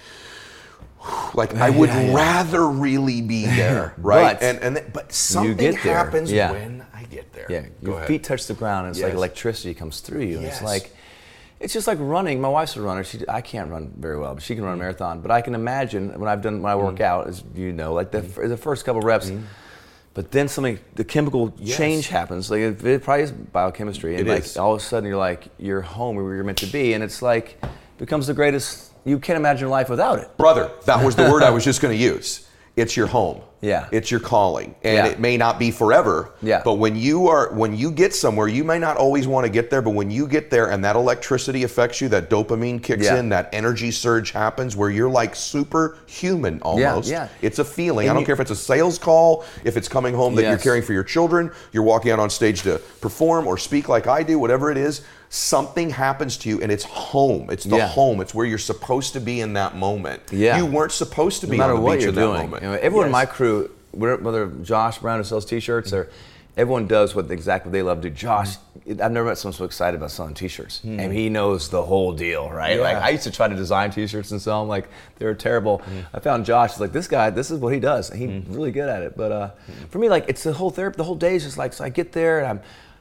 like 1.34 1.54
I 1.54 1.70
would 1.70 1.88
Yeah, 1.88 2.00
yeah. 2.02 2.14
rather 2.14 2.68
really 2.68 3.22
be 3.22 3.46
there, 3.60 3.94
right? 3.98 4.38
But 4.38 4.42
and 4.42 4.58
and 4.62 4.76
th- 4.76 4.92
but 4.92 5.12
something 5.12 5.72
happens 5.74 6.30
Yeah. 6.30 6.52
when 6.52 6.84
I 6.94 7.04
get 7.04 7.32
there. 7.32 7.46
Yeah, 7.48 7.60
Go 7.62 7.68
your 7.82 7.96
ahead. 7.96 8.08
feet 8.08 8.24
touch 8.24 8.46
the 8.46 8.54
ground, 8.54 8.86
and 8.86 8.96
it's 8.96 9.02
like 9.02 9.14
electricity 9.14 9.74
comes 9.74 10.00
through 10.00 10.22
you. 10.22 10.38
And 10.38 10.46
It's 10.46 10.62
like, 10.62 10.94
it's 11.60 11.72
just 11.72 11.86
like 11.86 11.98
running. 12.00 12.40
My 12.40 12.48
wife's 12.48 12.76
a 12.76 12.82
runner. 12.82 13.02
She, 13.04 13.20
I 13.28 13.40
can't 13.40 13.70
run 13.70 13.92
very 13.96 14.18
well, 14.18 14.34
but 14.34 14.42
she 14.42 14.54
can 14.54 14.64
run 14.64 14.72
a 14.72 14.74
mm-hmm. 14.74 14.82
marathon. 14.82 15.20
But 15.22 15.30
I 15.30 15.40
can 15.40 15.54
imagine 15.54 16.18
when 16.18 16.28
I've 16.28 16.42
done 16.42 16.60
when 16.60 16.70
I 16.70 16.76
work 16.76 16.96
mm-hmm. 16.96 17.02
out, 17.04 17.28
as 17.28 17.42
you 17.54 17.72
know, 17.72 17.94
like 17.94 18.10
the, 18.10 18.20
Mm. 18.20 18.48
the 18.48 18.56
first 18.56 18.84
couple 18.84 19.00
reps. 19.00 19.30
But 20.16 20.30
then 20.32 20.48
something, 20.48 20.78
the 20.94 21.04
chemical 21.04 21.52
Yes. 21.58 21.76
change 21.76 22.08
happens. 22.08 22.50
Like 22.50 22.60
it, 22.60 22.82
it 22.82 23.02
probably 23.04 23.24
is 23.24 23.32
biochemistry, 23.32 24.16
and 24.16 24.26
It 24.26 24.30
like 24.32 24.44
is. 24.44 24.56
all 24.56 24.72
of 24.72 24.80
a 24.80 24.82
sudden 24.82 25.06
you're 25.06 25.18
like 25.18 25.48
you're 25.58 25.82
home 25.82 26.16
where 26.16 26.34
you're 26.34 26.42
meant 26.42 26.56
to 26.58 26.66
be, 26.66 26.94
and 26.94 27.04
it's 27.04 27.20
like 27.20 27.62
becomes 27.98 28.26
the 28.26 28.32
greatest. 28.32 28.92
You 29.04 29.18
can't 29.18 29.36
imagine 29.36 29.68
life 29.68 29.90
without 29.90 30.18
it. 30.18 30.34
Brother, 30.38 30.70
that 30.86 31.04
was 31.04 31.14
the 31.16 31.30
word 31.30 31.42
I 31.42 31.50
was 31.50 31.64
just 31.64 31.82
going 31.82 31.94
to 31.96 32.02
use. 32.02 32.48
It's 32.76 32.96
your 32.96 33.06
home. 33.08 33.42
Yeah. 33.66 33.86
It's 33.90 34.10
your 34.10 34.20
calling. 34.20 34.74
And 34.84 34.94
Yeah. 34.94 35.06
it 35.06 35.18
may 35.20 35.36
not 35.36 35.58
be 35.58 35.70
forever. 35.70 36.30
Yeah. 36.42 36.62
But 36.64 36.74
when 36.74 36.94
you 36.96 37.26
are 37.28 37.52
when 37.52 37.76
you 37.76 37.90
get 37.90 38.14
somewhere, 38.14 38.46
you 38.48 38.62
may 38.64 38.78
not 38.78 38.96
always 38.96 39.26
want 39.26 39.44
to 39.44 39.50
get 39.50 39.70
there, 39.70 39.82
but 39.82 39.90
when 39.90 40.10
you 40.10 40.26
get 40.28 40.50
there 40.50 40.70
and 40.70 40.84
that 40.84 40.94
electricity 40.96 41.64
affects 41.64 42.00
you, 42.00 42.08
that 42.10 42.30
dopamine 42.30 42.82
kicks 42.82 43.04
Yeah. 43.06 43.16
in, 43.18 43.28
that 43.30 43.48
energy 43.52 43.90
surge 43.90 44.30
happens 44.30 44.76
where 44.76 44.90
you're 44.90 45.10
like 45.10 45.34
superhuman 45.34 46.60
almost. 46.62 47.08
yeah. 47.10 47.22
yeah. 47.24 47.28
It's 47.42 47.58
a 47.58 47.64
feeling. 47.64 48.06
And 48.06 48.10
I 48.10 48.14
don't 48.14 48.22
you- 48.22 48.26
care 48.26 48.34
if 48.34 48.40
it's 48.40 48.50
a 48.50 48.56
sales 48.56 48.98
call, 48.98 49.44
if 49.64 49.76
it's 49.76 49.88
coming 49.88 50.14
home 50.14 50.34
that 50.36 50.42
you're 50.42 50.58
caring 50.58 50.82
for 50.82 50.92
your 50.92 51.04
children, 51.04 51.50
you're 51.72 51.82
walking 51.82 52.10
out 52.12 52.18
on 52.18 52.30
stage 52.30 52.62
to 52.62 52.78
perform 53.00 53.46
or 53.46 53.58
speak 53.58 53.88
like 53.88 54.06
I 54.06 54.22
do, 54.22 54.38
whatever 54.38 54.70
it 54.70 54.78
is, 54.78 55.02
something 55.28 55.90
happens 55.90 56.36
to 56.38 56.48
you 56.48 56.60
and 56.62 56.70
it's 56.70 56.84
home. 56.84 57.48
It's 57.50 57.64
the 57.64 57.76
Yeah. 57.78 57.88
home. 57.88 58.20
It's 58.20 58.32
where 58.32 58.46
you're 58.46 58.58
supposed 58.58 59.12
to 59.14 59.20
be 59.20 59.40
in 59.40 59.54
that 59.54 59.76
moment. 59.76 60.22
Yeah. 60.30 60.56
You 60.56 60.66
weren't 60.66 60.92
supposed 60.92 61.40
to 61.40 61.46
be 61.48 61.56
no 61.56 61.62
matter 61.64 61.72
on 61.74 61.80
the 61.80 61.84
what 61.84 61.92
beach 61.94 62.02
you're 62.02 62.08
in 62.10 62.14
that 62.14 62.20
doing. 62.20 62.42
moment. 62.42 62.62
You 62.62 62.68
know, 62.70 62.78
everyone 62.80 63.06
in 63.06 63.12
my 63.12 63.26
crew, 63.26 63.55
whether 63.96 64.46
Josh 64.62 64.98
Brown 64.98 65.18
who 65.18 65.24
sells 65.24 65.44
T-shirts 65.44 65.92
or 65.92 66.08
everyone 66.56 66.86
does 66.86 67.14
what 67.14 67.30
exactly 67.30 67.70
they 67.70 67.82
love 67.82 68.00
to 68.00 68.08
do. 68.08 68.14
Josh, 68.14 68.56
mm-hmm. 68.56 69.02
I've 69.02 69.12
never 69.12 69.26
met 69.26 69.38
someone 69.38 69.54
so 69.54 69.64
excited 69.64 69.96
about 69.98 70.10
selling 70.10 70.34
T-shirts, 70.34 70.80
hmm. 70.80 70.98
and 70.98 71.12
he 71.12 71.28
knows 71.28 71.68
the 71.68 71.82
whole 71.82 72.12
deal, 72.12 72.50
right? 72.50 72.80
Like 72.80 72.96
I 72.96 73.10
used 73.10 73.24
to 73.24 73.30
try 73.30 73.48
to 73.48 73.54
design 73.54 73.90
T-shirts 73.90 74.30
and 74.30 74.40
sell 74.40 74.62
them, 74.62 74.68
like 74.68 74.88
they 75.16 75.26
were 75.26 75.34
terrible. 75.34 75.78
Mm-hmm. 75.80 76.16
I 76.16 76.20
found 76.20 76.46
Josh, 76.46 76.74
is 76.74 76.80
like 76.80 76.92
this 76.92 77.08
guy, 77.08 77.30
this 77.30 77.50
is 77.50 77.58
what 77.60 77.74
he 77.74 77.80
does. 77.80 78.10
and 78.10 78.20
He's 78.20 78.30
mm-hmm. 78.30 78.54
really 78.54 78.72
good 78.72 78.88
at 78.88 79.02
it. 79.02 79.16
But 79.16 79.32
uh, 79.32 79.50
for 79.90 79.98
me, 79.98 80.08
like 80.08 80.24
it's 80.28 80.42
the 80.42 80.52
whole 80.52 80.70
therapy. 80.70 80.96
The 80.96 81.04
whole 81.04 81.14
day 81.14 81.36
is 81.36 81.44
just 81.44 81.58
like 81.58 81.72
so. 81.72 81.84
I 81.84 81.88
get 81.90 82.12
there 82.12 82.38
and 82.38 82.46
I'm. 82.46 82.60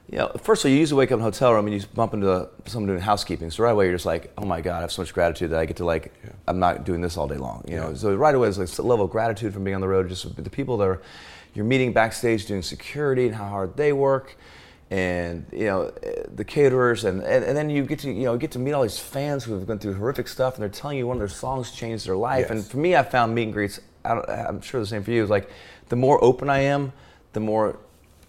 You 0.10 0.20
know, 0.20 0.32
first 0.42 0.64
of 0.64 0.70
all, 0.70 0.74
you 0.74 0.80
usually 0.80 1.00
wake 1.00 1.12
up 1.12 1.16
in 1.16 1.22
a 1.22 1.24
hotel 1.24 1.52
room 1.54 1.66
and 1.66 1.76
you 1.76 1.88
bump 1.96 2.14
into 2.14 2.48
someone 2.66 2.88
doing 2.88 3.00
housekeeping. 3.02 3.50
So 3.50 3.64
right 3.64 3.72
away, 3.72 3.86
you're 3.86 3.96
just 3.96 4.06
like, 4.06 4.32
"Oh 4.38 4.46
my 4.46 4.62
God, 4.62 4.78
I 4.78 4.82
have 4.82 4.92
so 4.92 5.02
much 5.02 5.14
gratitude 5.14 5.50
that 5.50 5.60
I 5.60 5.66
get 5.66 5.78
to 5.78 5.86
like, 5.86 6.14
I'm 6.48 6.60
not 6.60 6.86
doing 6.86 7.02
this 7.02 7.18
all 7.18 7.28
day 7.28 7.38
long." 7.38 7.64
You 7.68 7.78
know, 7.78 7.94
so 7.96 8.14
right 8.14 8.36
away, 8.36 8.48
it's 8.48 8.58
like 8.60 8.78
a 8.78 8.82
level 8.84 9.06
of 9.06 9.12
gratitude 9.12 9.54
from 9.54 9.64
being 9.64 9.76
on 9.76 9.82
the 9.82 9.88
road. 9.88 10.08
Just 10.08 10.36
the 10.36 10.50
people 10.50 10.78
that 10.78 10.88
are, 10.88 11.02
you're 11.56 11.66
meeting 11.66 11.92
backstage 11.92 12.46
doing 12.46 12.62
security 12.62 13.26
and 13.26 13.36
how 13.36 13.50
hard 13.50 13.78
they 13.78 13.94
work, 13.94 14.38
and 14.92 15.48
you 15.52 15.66
know, 15.66 15.92
the 16.34 16.46
caterers, 16.46 17.04
and, 17.04 17.24
and 17.24 17.44
and 17.44 17.58
then 17.58 17.72
you 17.72 17.84
get 17.84 18.00
to 18.00 18.12
you 18.12 18.26
know 18.26 18.38
get 18.38 18.52
to 18.52 18.60
meet 18.60 18.74
all 18.74 18.84
these 18.84 19.00
fans 19.00 19.44
who 19.44 19.54
have 19.54 19.66
gone 19.66 19.80
through 19.80 19.96
horrific 19.96 20.28
stuff, 20.28 20.54
and 20.54 20.62
they're 20.62 20.70
telling 20.70 21.00
you 21.00 21.08
one 21.08 21.18
of 21.18 21.22
their 21.22 21.28
songs 21.28 21.72
changed 21.72 22.08
their 22.08 22.16
life. 22.16 22.52
And 22.52 22.64
for 22.64 22.78
me, 22.78 22.96
I 22.96 23.02
found 23.02 23.34
meet 23.34 23.44
and 23.44 23.54
greets. 23.54 23.80
I 24.04 24.14
don't, 24.14 24.30
I'm 24.30 24.62
sure 24.62 24.80
the 24.80 24.86
same 24.86 25.04
for 25.04 25.10
you. 25.10 25.24
Is 25.24 25.32
like, 25.32 25.50
the 25.90 25.96
more 25.96 26.24
open 26.24 26.48
I 26.48 26.60
am, 26.60 26.94
the 27.34 27.40
more 27.40 27.80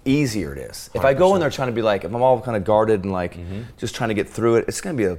easier 0.06 0.52
it 0.52 0.58
is. 0.58 0.90
If 0.94 1.04
I 1.04 1.14
go 1.14 1.34
in 1.34 1.40
there 1.40 1.50
trying 1.50 1.68
to 1.68 1.74
be 1.74 1.82
like, 1.82 2.04
if 2.04 2.14
I'm 2.14 2.22
all 2.22 2.40
kind 2.40 2.56
of 2.56 2.64
guarded 2.64 3.04
and 3.04 3.12
like 3.12 3.34
mm-hmm. 3.34 3.62
just 3.76 3.94
trying 3.94 4.08
to 4.08 4.14
get 4.14 4.28
through 4.28 4.56
it, 4.56 4.66
it's 4.68 4.80
going 4.80 4.96
to 4.96 5.02
be 5.02 5.06
a 5.06 5.18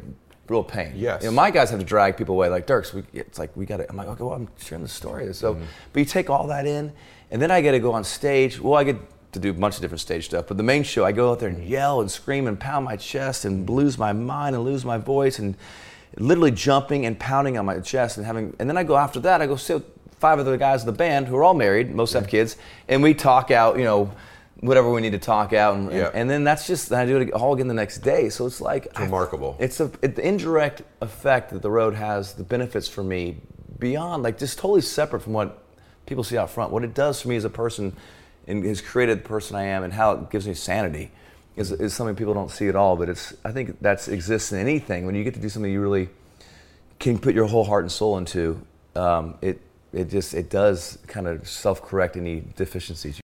real 0.50 0.64
pain. 0.64 0.94
Yes. 0.96 1.24
You 1.24 1.30
know, 1.30 1.36
my 1.36 1.52
guys 1.52 1.70
have 1.70 1.80
to 1.80 1.86
drag 1.86 2.18
people 2.18 2.36
away. 2.36 2.50
Like 2.50 2.68
Dierks, 2.68 2.94
we, 2.94 3.04
it's 3.14 3.40
like 3.40 3.56
we 3.56 3.66
got 3.66 3.78
to. 3.78 3.90
I'm 3.90 3.98
like, 3.98 4.08
okay, 4.08 4.24
well, 4.24 4.34
I'm 4.34 4.48
sharing 4.58 4.84
the 4.84 4.90
story. 4.90 5.34
So, 5.34 5.56
mm-hmm. 5.56 5.66
but 5.94 6.00
you 6.00 6.06
take 6.06 6.30
all 6.30 6.48
that 6.48 6.66
in, 6.66 6.94
and 7.32 7.42
then 7.42 7.52
I 7.52 7.62
get 7.62 7.72
to 7.72 7.80
go 7.80 7.94
on 7.94 8.04
stage. 8.04 8.60
Well, 8.60 8.76
I 8.76 8.84
get 8.84 8.98
to 9.34 9.40
do 9.40 9.50
a 9.50 9.54
bunch 9.54 9.76
of 9.76 9.82
different 9.82 10.02
stage 10.02 10.26
stuff, 10.26 10.48
but 10.48 10.58
the 10.58 10.64
main 10.64 10.84
show, 10.84 11.04
I 11.06 11.12
go 11.12 11.32
out 11.32 11.40
there 11.40 11.50
and 11.50 11.64
yell 11.64 12.00
and 12.02 12.10
scream 12.10 12.48
and 12.48 12.60
pound 12.60 12.86
my 12.86 12.96
chest 12.96 13.46
and 13.46 13.70
lose 13.70 13.98
my 13.98 14.14
mind 14.14 14.56
and 14.56 14.64
lose 14.64 14.86
my 14.86 14.98
voice 14.98 15.38
and 15.38 15.56
literally 16.18 16.52
jumping 16.52 17.06
and 17.06 17.20
pounding 17.20 17.58
on 17.58 17.66
my 17.66 17.80
chest 17.80 18.18
and 18.18 18.26
having. 18.26 18.56
And 18.60 18.70
then 18.70 18.78
I 18.78 18.84
go 18.84 18.96
after 18.96 19.20
that. 19.22 19.42
I 19.42 19.48
go 19.48 19.58
sit 19.58 19.76
with 19.76 19.86
five 20.20 20.40
of 20.40 20.46
the 20.46 20.58
guys 20.58 20.82
in 20.82 20.88
the 20.88 20.94
band 20.94 21.28
who 21.28 21.36
are 21.36 21.44
all 21.44 21.54
married, 21.54 21.94
most 21.94 22.14
have 22.14 22.28
kids, 22.28 22.56
and 22.88 23.04
we 23.04 23.14
talk 23.14 23.52
out. 23.52 23.78
You 23.78 23.84
know. 23.84 24.12
Whatever 24.62 24.92
we 24.92 25.02
need 25.02 25.12
to 25.12 25.20
talk 25.20 25.54
out, 25.54 25.76
and, 25.76 25.92
Yeah. 25.92 26.10
and 26.14 26.28
then 26.30 26.44
that's 26.44 26.66
just 26.66 26.92
I 26.92 27.06
do 27.06 27.18
it 27.18 27.32
all 27.32 27.54
again 27.54 27.68
the 27.68 27.74
next 27.76 28.00
day. 28.00 28.30
So 28.30 28.46
it's 28.48 28.60
like 28.60 28.88
I- 28.96 29.04
remarkable. 29.04 29.56
it's 29.60 29.80
a 29.80 29.92
it, 30.02 30.16
the 30.16 30.28
indirect 30.28 30.82
effect 31.02 31.52
that 31.52 31.62
the 31.62 31.70
road 31.70 31.94
has, 31.94 32.34
the 32.34 32.44
benefits 32.44 32.88
for 32.88 33.04
me 33.04 33.38
beyond 33.78 34.24
like 34.24 34.40
just 34.40 34.58
totally 34.58 34.82
separate 34.82 35.22
from 35.22 35.34
what 35.34 35.62
people 36.08 36.24
see 36.24 36.38
out 36.38 36.50
front. 36.50 36.72
What 36.72 36.84
it 36.84 36.96
does 36.96 37.22
for 37.22 37.28
me 37.28 37.36
as 37.36 37.46
a 37.46 37.50
person 37.52 37.96
and 38.48 38.66
has 38.66 38.82
created 38.82 39.20
the 39.20 39.28
person 39.28 39.56
I 39.56 39.64
am 39.66 39.84
and 39.84 39.94
how 39.94 40.14
it 40.14 40.30
gives 40.32 40.48
me 40.48 40.56
sanity 40.56 41.12
is, 41.56 41.72
is 41.72 41.94
something 41.94 42.16
people 42.16 42.34
don't 42.34 42.50
see 42.50 42.68
at 42.68 42.76
all. 42.76 42.96
But 42.96 43.10
it's 43.10 43.36
I 43.46 43.52
think 43.52 43.78
that's 43.80 44.08
exists 44.08 44.52
in 44.52 44.58
anything 44.60 45.06
when 45.06 45.14
you 45.14 45.24
get 45.24 45.36
to 45.36 45.40
do 45.40 45.50
something 45.50 45.72
you 45.72 45.82
really 45.82 46.10
can 47.00 47.20
put 47.20 47.36
your 47.36 47.46
whole 47.46 47.66
heart 47.66 47.84
and 47.84 47.92
soul 47.92 48.18
into. 48.18 48.60
Um, 48.96 49.36
it 49.42 49.62
it 49.94 50.10
just 50.10 50.34
it 50.34 50.50
does 50.50 50.98
kind 51.08 51.28
of 51.28 51.48
self 51.48 51.84
correct 51.84 52.18
any 52.18 52.44
deficiencies. 52.56 53.20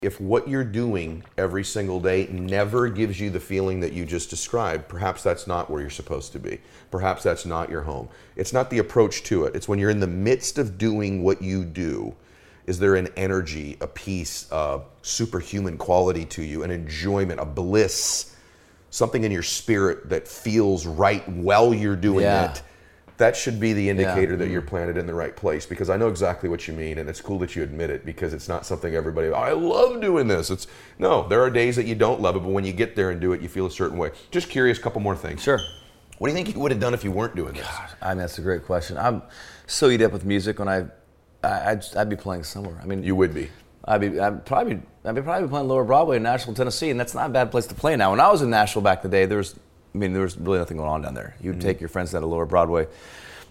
If 0.00 0.20
what 0.20 0.46
you're 0.46 0.62
doing 0.62 1.24
every 1.36 1.64
single 1.64 1.98
day 1.98 2.28
never 2.30 2.88
gives 2.88 3.18
you 3.18 3.30
the 3.30 3.40
feeling 3.40 3.80
that 3.80 3.92
you 3.92 4.06
just 4.06 4.30
described, 4.30 4.88
perhaps 4.88 5.24
that's 5.24 5.48
not 5.48 5.68
where 5.68 5.80
you're 5.80 5.90
supposed 5.90 6.30
to 6.32 6.38
be. 6.38 6.60
Perhaps 6.92 7.24
that's 7.24 7.44
not 7.44 7.68
your 7.68 7.82
home. 7.82 8.08
It's 8.36 8.52
not 8.52 8.70
the 8.70 8.78
approach 8.78 9.24
to 9.24 9.44
it. 9.44 9.56
It's 9.56 9.66
when 9.66 9.80
you're 9.80 9.90
in 9.90 9.98
the 9.98 10.06
midst 10.06 10.56
of 10.56 10.78
doing 10.78 11.24
what 11.24 11.42
you 11.42 11.64
do. 11.64 12.14
Is 12.66 12.78
there 12.78 12.94
an 12.94 13.08
energy, 13.16 13.76
a 13.80 13.88
peace, 13.88 14.46
a 14.52 14.82
superhuman 15.02 15.76
quality 15.76 16.24
to 16.26 16.42
you, 16.44 16.62
an 16.62 16.70
enjoyment, 16.70 17.40
a 17.40 17.44
bliss, 17.44 18.36
something 18.90 19.24
in 19.24 19.32
your 19.32 19.42
spirit 19.42 20.10
that 20.10 20.28
feels 20.28 20.86
right 20.86 21.28
while 21.28 21.74
you're 21.74 21.96
doing 21.96 22.24
Yeah. 22.24 22.52
it? 22.52 22.62
That 23.18 23.36
should 23.36 23.58
be 23.58 23.72
the 23.72 23.88
indicator 23.88 24.36
that 24.36 24.44
mm-hmm. 24.44 24.52
you're 24.52 24.62
planted 24.62 24.96
in 24.96 25.06
the 25.06 25.14
right 25.14 25.34
place 25.34 25.66
because 25.66 25.90
I 25.90 25.96
know 25.96 26.08
exactly 26.08 26.48
what 26.48 26.68
you 26.68 26.74
mean 26.74 26.98
and 26.98 27.08
it's 27.08 27.20
cool 27.20 27.38
that 27.40 27.56
you 27.56 27.64
admit 27.64 27.90
it 27.90 28.06
because 28.06 28.32
it's 28.32 28.48
not 28.48 28.64
something 28.64 28.94
everybody 28.94 29.32
I 29.32 29.52
love 29.52 30.00
doing 30.00 30.28
this. 30.28 30.50
It's 30.50 30.68
no, 31.00 31.26
there 31.26 31.42
are 31.42 31.50
days 31.50 31.74
that 31.76 31.84
you 31.84 31.96
don't 31.96 32.20
love 32.20 32.36
it, 32.36 32.40
but 32.40 32.50
when 32.50 32.64
you 32.64 32.72
get 32.72 32.94
there 32.94 33.10
and 33.10 33.20
do 33.20 33.32
it, 33.32 33.40
you 33.40 33.48
feel 33.48 33.66
a 33.66 33.70
certain 33.70 33.98
way. 33.98 34.12
Just 34.30 34.48
curious, 34.48 34.78
couple 34.78 35.00
more 35.00 35.16
things. 35.16 35.42
Sure. 35.42 35.60
What 36.18 36.28
do 36.28 36.32
you 36.32 36.36
think 36.36 36.54
you 36.54 36.60
would 36.60 36.70
have 36.70 36.80
done 36.80 36.94
if 36.94 37.02
you 37.02 37.10
weren't 37.10 37.34
doing 37.34 37.54
this? 37.54 37.66
I 38.00 38.10
mean, 38.10 38.18
that's 38.18 38.38
a 38.38 38.42
great 38.42 38.64
question. 38.64 38.96
I'm 38.96 39.22
so 39.66 39.90
eat 39.90 40.00
up 40.00 40.12
with 40.12 40.24
music 40.24 40.60
when 40.60 40.68
I, 40.68 40.86
I 41.42 41.72
I'd, 41.72 41.84
I'd 41.96 42.08
be 42.08 42.16
playing 42.16 42.44
somewhere. 42.44 42.78
I 42.80 42.86
mean, 42.86 43.02
You 43.02 43.16
would 43.16 43.34
be. 43.34 43.50
I'd 43.84 44.00
be 44.00 44.20
I'd 44.20 44.44
probably 44.44 44.80
I'd 45.04 45.14
be 45.14 45.22
probably 45.22 45.48
playing 45.48 45.66
Lower 45.66 45.84
Broadway 45.84 46.18
in 46.18 46.22
Nashville, 46.22 46.54
Tennessee, 46.54 46.90
and 46.90 47.00
that's 47.00 47.14
not 47.14 47.30
a 47.30 47.32
bad 47.32 47.50
place 47.50 47.66
to 47.66 47.74
play 47.74 47.96
now. 47.96 48.10
When 48.10 48.20
I 48.20 48.30
was 48.30 48.42
in 48.42 48.50
Nashville 48.50 48.82
back 48.82 49.02
in 49.04 49.10
the 49.10 49.16
day, 49.16 49.26
there 49.26 49.38
was 49.38 49.58
I 49.94 49.98
mean 49.98 50.12
there 50.12 50.22
was 50.22 50.36
really 50.36 50.58
nothing 50.58 50.76
going 50.76 50.88
on 50.88 51.02
down 51.02 51.14
there. 51.14 51.36
You'd 51.40 51.56
mm-hmm. 51.56 51.60
take 51.60 51.80
your 51.80 51.88
friends 51.88 52.12
down 52.12 52.22
to 52.22 52.26
Lower 52.26 52.46
Broadway. 52.46 52.86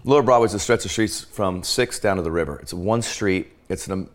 Lower 0.04 0.22
Broadway 0.22 0.46
is 0.46 0.54
a 0.54 0.58
stretch 0.58 0.84
of 0.84 0.90
streets 0.90 1.22
from 1.24 1.62
Sixth 1.62 2.00
down 2.00 2.16
to 2.16 2.22
the 2.22 2.30
river. 2.30 2.58
It's 2.60 2.72
one 2.72 3.02
street. 3.02 3.52
It's 3.68 3.88
an 3.88 4.08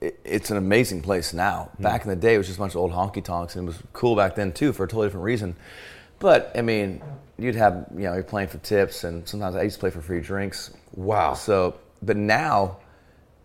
it's 0.00 0.50
an 0.50 0.56
amazing 0.56 1.02
place 1.02 1.32
now. 1.32 1.70
Mm-hmm. 1.72 1.82
Back 1.82 2.02
in 2.02 2.10
the 2.10 2.16
day, 2.16 2.34
it 2.34 2.38
was 2.38 2.46
just 2.46 2.58
a 2.58 2.60
bunch 2.60 2.72
of 2.72 2.80
old 2.80 2.92
honky 2.92 3.24
tonks, 3.24 3.56
and 3.56 3.64
it 3.64 3.66
was 3.66 3.78
cool 3.92 4.16
back 4.16 4.34
then 4.34 4.52
too 4.52 4.72
for 4.72 4.84
a 4.84 4.88
totally 4.88 5.06
different 5.06 5.24
reason. 5.24 5.56
But 6.18 6.52
I 6.54 6.62
mean, 6.62 7.02
you'd 7.38 7.54
have 7.54 7.86
you 7.94 8.04
know 8.04 8.14
you're 8.14 8.22
playing 8.22 8.48
for 8.48 8.58
tips, 8.58 9.04
and 9.04 9.26
sometimes 9.26 9.56
I 9.56 9.62
used 9.62 9.76
to 9.76 9.80
play 9.80 9.90
for 9.90 10.00
free 10.00 10.20
drinks. 10.20 10.72
Wow. 10.94 11.34
So, 11.34 11.78
but 12.02 12.16
now 12.16 12.78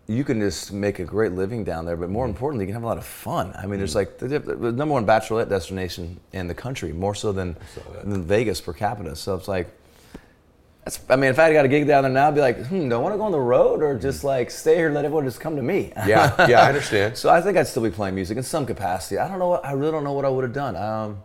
you 0.09 0.23
can 0.23 0.39
just 0.39 0.73
make 0.73 0.97
a 0.97 1.03
great 1.03 1.33
living 1.33 1.63
down 1.63 1.85
there. 1.85 1.95
But 1.95 2.09
more 2.09 2.25
importantly, 2.25 2.65
you 2.65 2.67
can 2.69 2.73
have 2.73 2.83
a 2.83 2.87
lot 2.87 2.97
of 2.97 3.05
fun. 3.05 3.53
I 3.55 3.67
mean, 3.67 3.77
there's 3.77 3.93
like 3.93 4.17
the, 4.17 4.39
the 4.39 4.71
number 4.71 4.93
one 4.93 5.05
bachelorette 5.05 5.49
destination 5.49 6.19
in 6.33 6.47
the 6.47 6.55
country, 6.55 6.91
more 6.91 7.13
so 7.13 7.31
than, 7.31 7.55
than 8.03 8.23
Vegas 8.23 8.59
per 8.59 8.73
capita. 8.73 9.15
So 9.15 9.35
it's 9.35 9.47
like, 9.47 9.69
that's, 10.83 10.99
I 11.09 11.15
mean, 11.15 11.29
if 11.29 11.37
I 11.37 11.43
had 11.43 11.53
got 11.53 11.65
a 11.65 11.67
gig 11.67 11.85
down 11.85 12.03
there 12.03 12.11
now, 12.11 12.27
I'd 12.27 12.33
be 12.33 12.41
like, 12.41 12.65
hmm, 12.65 12.89
do 12.89 12.95
I 12.95 12.97
want 12.97 13.13
to 13.13 13.17
go 13.19 13.25
on 13.25 13.31
the 13.31 13.39
road 13.39 13.83
or 13.83 13.99
just 13.99 14.23
like 14.23 14.49
stay 14.49 14.75
here 14.75 14.87
and 14.87 14.95
let 14.95 15.05
everyone 15.05 15.25
just 15.25 15.39
come 15.39 15.55
to 15.55 15.61
me? 15.61 15.93
Yeah, 16.07 16.47
yeah, 16.49 16.61
I 16.61 16.69
understand. 16.69 17.15
so 17.17 17.29
I 17.29 17.39
think 17.39 17.55
I'd 17.55 17.67
still 17.67 17.83
be 17.83 17.91
playing 17.91 18.15
music 18.15 18.35
in 18.35 18.43
some 18.43 18.65
capacity. 18.65 19.19
I 19.19 19.27
don't 19.27 19.37
know 19.37 19.49
what, 19.49 19.63
I 19.63 19.73
really 19.73 19.91
don't 19.91 20.03
know 20.03 20.13
what 20.13 20.25
I 20.25 20.29
would 20.29 20.43
have 20.43 20.53
done. 20.53 20.75
Um, 20.75 21.21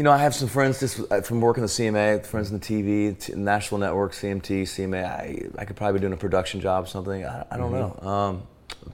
you 0.00 0.04
know, 0.04 0.12
I 0.12 0.16
have 0.16 0.34
some 0.34 0.48
friends 0.48 0.80
just 0.80 0.98
uh, 1.12 1.20
from 1.20 1.42
working 1.42 1.60
the 1.62 1.68
CMA, 1.68 2.24
friends 2.24 2.50
in 2.50 2.58
the 2.58 2.64
TV, 2.64 3.36
National 3.36 3.78
Network, 3.78 4.12
CMT, 4.12 4.62
CMA. 4.62 5.04
I, 5.04 5.42
I 5.58 5.66
could 5.66 5.76
probably 5.76 5.98
be 5.98 6.00
doing 6.00 6.14
a 6.14 6.16
production 6.16 6.58
job, 6.62 6.84
or 6.84 6.86
something. 6.86 7.22
I, 7.22 7.44
I 7.50 7.58
don't 7.58 7.70
Mm-hmm. 7.70 8.02
know. 8.06 8.10
Um, 8.10 8.42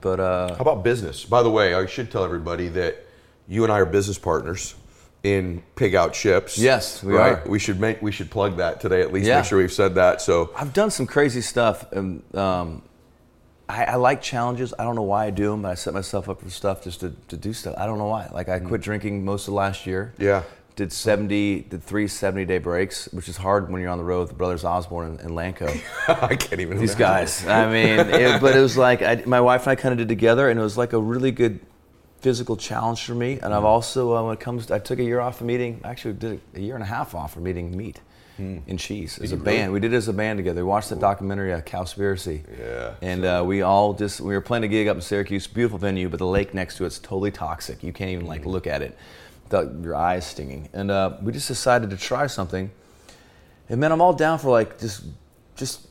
but 0.01 0.19
uh, 0.19 0.49
How 0.55 0.59
about 0.59 0.83
business? 0.83 1.23
By 1.23 1.43
the 1.43 1.49
way, 1.49 1.73
I 1.73 1.85
should 1.85 2.11
tell 2.11 2.25
everybody 2.25 2.67
that 2.67 3.05
you 3.47 3.63
and 3.63 3.71
I 3.71 3.79
are 3.79 3.85
business 3.85 4.19
partners 4.19 4.75
in 5.23 5.63
Pig 5.77 5.95
Out 5.95 6.11
Chips. 6.11 6.57
Yes, 6.57 7.01
we 7.01 7.13
right? 7.13 7.37
are. 7.37 7.43
We 7.47 7.57
should 7.57 7.79
make 7.79 8.01
we 8.01 8.11
should 8.11 8.29
plug 8.29 8.57
that 8.57 8.81
today. 8.81 8.99
At 9.01 9.13
least 9.13 9.27
Yeah. 9.27 9.37
make 9.37 9.45
sure 9.45 9.59
we've 9.59 9.71
said 9.71 9.95
that. 9.95 10.19
So 10.21 10.51
I've 10.57 10.73
done 10.73 10.91
some 10.91 11.07
crazy 11.07 11.39
stuff. 11.39 11.89
And, 11.93 12.21
um, 12.35 12.81
I, 13.69 13.85
I 13.85 13.95
like 13.95 14.21
challenges. 14.21 14.73
I 14.77 14.83
don't 14.83 14.95
know 14.95 15.03
why 15.03 15.25
I 15.25 15.29
do 15.29 15.51
them, 15.51 15.61
but 15.61 15.69
I 15.71 15.75
set 15.75 15.93
myself 15.93 16.27
up 16.27 16.41
for 16.41 16.49
stuff 16.49 16.83
just 16.83 16.99
to, 16.99 17.13
to 17.29 17.37
do 17.37 17.53
stuff. 17.53 17.75
I 17.77 17.85
don't 17.85 17.97
know 17.97 18.07
why. 18.07 18.27
Like 18.33 18.49
I 18.49 18.59
quit 18.59 18.81
drinking 18.81 19.23
most 19.23 19.47
of 19.47 19.53
last 19.53 19.85
year. 19.85 20.13
Mm. 20.17 20.23
Yeah. 20.23 20.43
Did 20.77 20.93
70, 20.93 21.61
did 21.61 21.83
three 21.83 22.07
70 22.07 22.45
day 22.45 22.59
breaks, 22.59 23.07
which 23.11 23.27
is 23.27 23.35
hard 23.35 23.69
when 23.69 23.81
you're 23.81 23.89
on 23.89 23.97
the 23.97 24.03
road 24.03 24.21
with 24.21 24.29
the 24.29 24.35
brothers 24.35 24.63
Osborne 24.63 25.09
and, 25.09 25.19
and 25.19 25.31
Lanco. 25.31 25.67
I 26.07 26.35
can't 26.35 26.61
even. 26.61 26.77
These 26.77 26.95
imagine. 26.95 26.99
guys. 26.99 27.47
I 27.47 27.65
mean, 27.69 27.99
it, 27.99 28.39
but 28.39 28.55
it 28.55 28.61
was 28.61 28.77
like 28.77 29.01
I, 29.01 29.23
my 29.25 29.41
wife 29.41 29.63
and 29.63 29.71
I 29.71 29.75
kind 29.75 29.91
of 29.91 29.97
did 29.97 30.07
together, 30.07 30.49
and 30.49 30.59
it 30.59 30.63
was 30.63 30.77
like 30.77 30.93
a 30.93 30.99
really 30.99 31.31
good 31.31 31.59
physical 32.21 32.55
challenge 32.55 33.03
for 33.03 33.15
me. 33.15 33.39
And 33.41 33.53
I've 33.53 33.65
also, 33.65 34.15
uh, 34.15 34.23
when 34.23 34.33
it 34.33 34.39
comes, 34.39 34.67
to, 34.67 34.75
I 34.75 34.79
took 34.79 34.99
a 34.99 35.03
year 35.03 35.19
off 35.19 35.39
from 35.39 35.49
eating. 35.49 35.81
Actually, 35.83 36.13
did 36.13 36.41
a 36.53 36.61
year 36.61 36.75
and 36.75 36.83
a 36.83 36.87
half 36.87 37.15
off 37.15 37.33
from 37.33 37.47
eating 37.47 37.75
meat 37.75 37.99
and 38.39 38.77
cheese 38.77 39.17
as 39.19 39.31
a 39.31 39.35
really? 39.35 39.45
band. 39.45 39.73
We 39.73 39.79
did 39.79 39.93
it 39.93 39.97
as 39.97 40.07
a 40.07 40.13
band 40.13 40.37
together. 40.37 40.63
We 40.63 40.69
watched 40.69 40.89
that 40.89 40.99
documentary, 40.99 41.53
uh, 41.53 41.61
Cowspiracy. 41.61 42.43
Yeah. 42.59 42.93
And 43.01 43.25
uh, 43.25 43.43
we 43.45 43.61
all 43.61 43.93
just 43.93 44.21
we 44.21 44.33
were 44.33 44.41
playing 44.41 44.63
a 44.63 44.67
gig 44.67 44.87
up 44.87 44.95
in 44.95 45.01
Syracuse, 45.01 45.47
beautiful 45.47 45.79
venue, 45.79 46.09
but 46.09 46.19
the 46.19 46.27
lake 46.27 46.53
next 46.53 46.77
to 46.77 46.85
it's 46.85 46.99
totally 46.99 47.31
toxic. 47.31 47.83
You 47.83 47.91
can't 47.91 48.11
even 48.11 48.25
like 48.25 48.45
look 48.45 48.67
at 48.67 48.81
it. 48.81 48.97
Your 49.51 49.95
eyes 49.95 50.25
stinging. 50.25 50.69
And 50.73 50.91
uh, 50.91 51.17
we 51.21 51.31
just 51.31 51.47
decided 51.47 51.89
to 51.91 51.97
try 51.97 52.27
something. 52.27 52.71
And 53.69 53.79
man, 53.81 53.91
I'm 53.91 54.01
all 54.01 54.13
down 54.13 54.39
for 54.39 54.49
like 54.49 54.79
just 54.79 55.03
just 55.55 55.87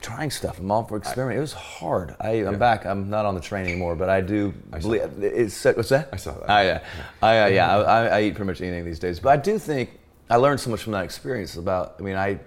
trying 0.00 0.30
stuff. 0.30 0.58
I'm 0.58 0.70
all 0.70 0.84
for 0.84 0.96
experimenting. 0.96 1.38
It 1.38 1.40
was 1.40 1.52
hard. 1.52 2.14
I, 2.20 2.30
I'm 2.44 2.58
back. 2.58 2.84
I'm 2.84 3.08
not 3.08 3.24
on 3.24 3.34
the 3.34 3.40
train 3.40 3.66
anymore, 3.66 3.96
but 3.96 4.08
I 4.08 4.20
do 4.20 4.52
I 4.72 4.78
believe 4.78 5.02
it's 5.22 5.64
what's 5.64 5.88
that? 5.88 6.10
I 6.12 6.16
saw 6.16 6.32
that. 6.32 6.50
Oh 6.50 6.60
yeah, 6.62 6.80
I, 7.22 7.38
uh, 7.38 7.46
yeah. 7.46 7.76
I, 7.78 8.06
I 8.06 8.22
eat 8.22 8.34
pretty 8.34 8.46
much 8.46 8.60
anything 8.60 8.84
these 8.84 8.98
days, 8.98 9.20
but 9.20 9.30
I 9.30 9.36
do 9.36 9.58
think 9.58 9.98
I 10.28 10.36
learned 10.36 10.60
so 10.60 10.70
much 10.70 10.82
from 10.82 10.92
that 10.92 11.04
experience. 11.04 11.56
About, 11.56 11.96
I 11.98 12.02
mean, 12.02 12.16
I 12.16 12.38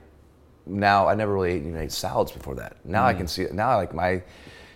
now 0.66 1.08
I 1.08 1.16
never 1.16 1.34
really 1.34 1.52
ate, 1.52 1.64
even 1.64 1.78
ate 1.78 1.92
salads 1.92 2.32
before 2.32 2.56
that. 2.56 2.78
Now 2.86 3.06
I 3.06 3.14
can 3.14 3.28
see 3.28 3.42
it. 3.42 3.54
Now 3.54 3.76
like 3.78 3.94
my, 3.94 4.22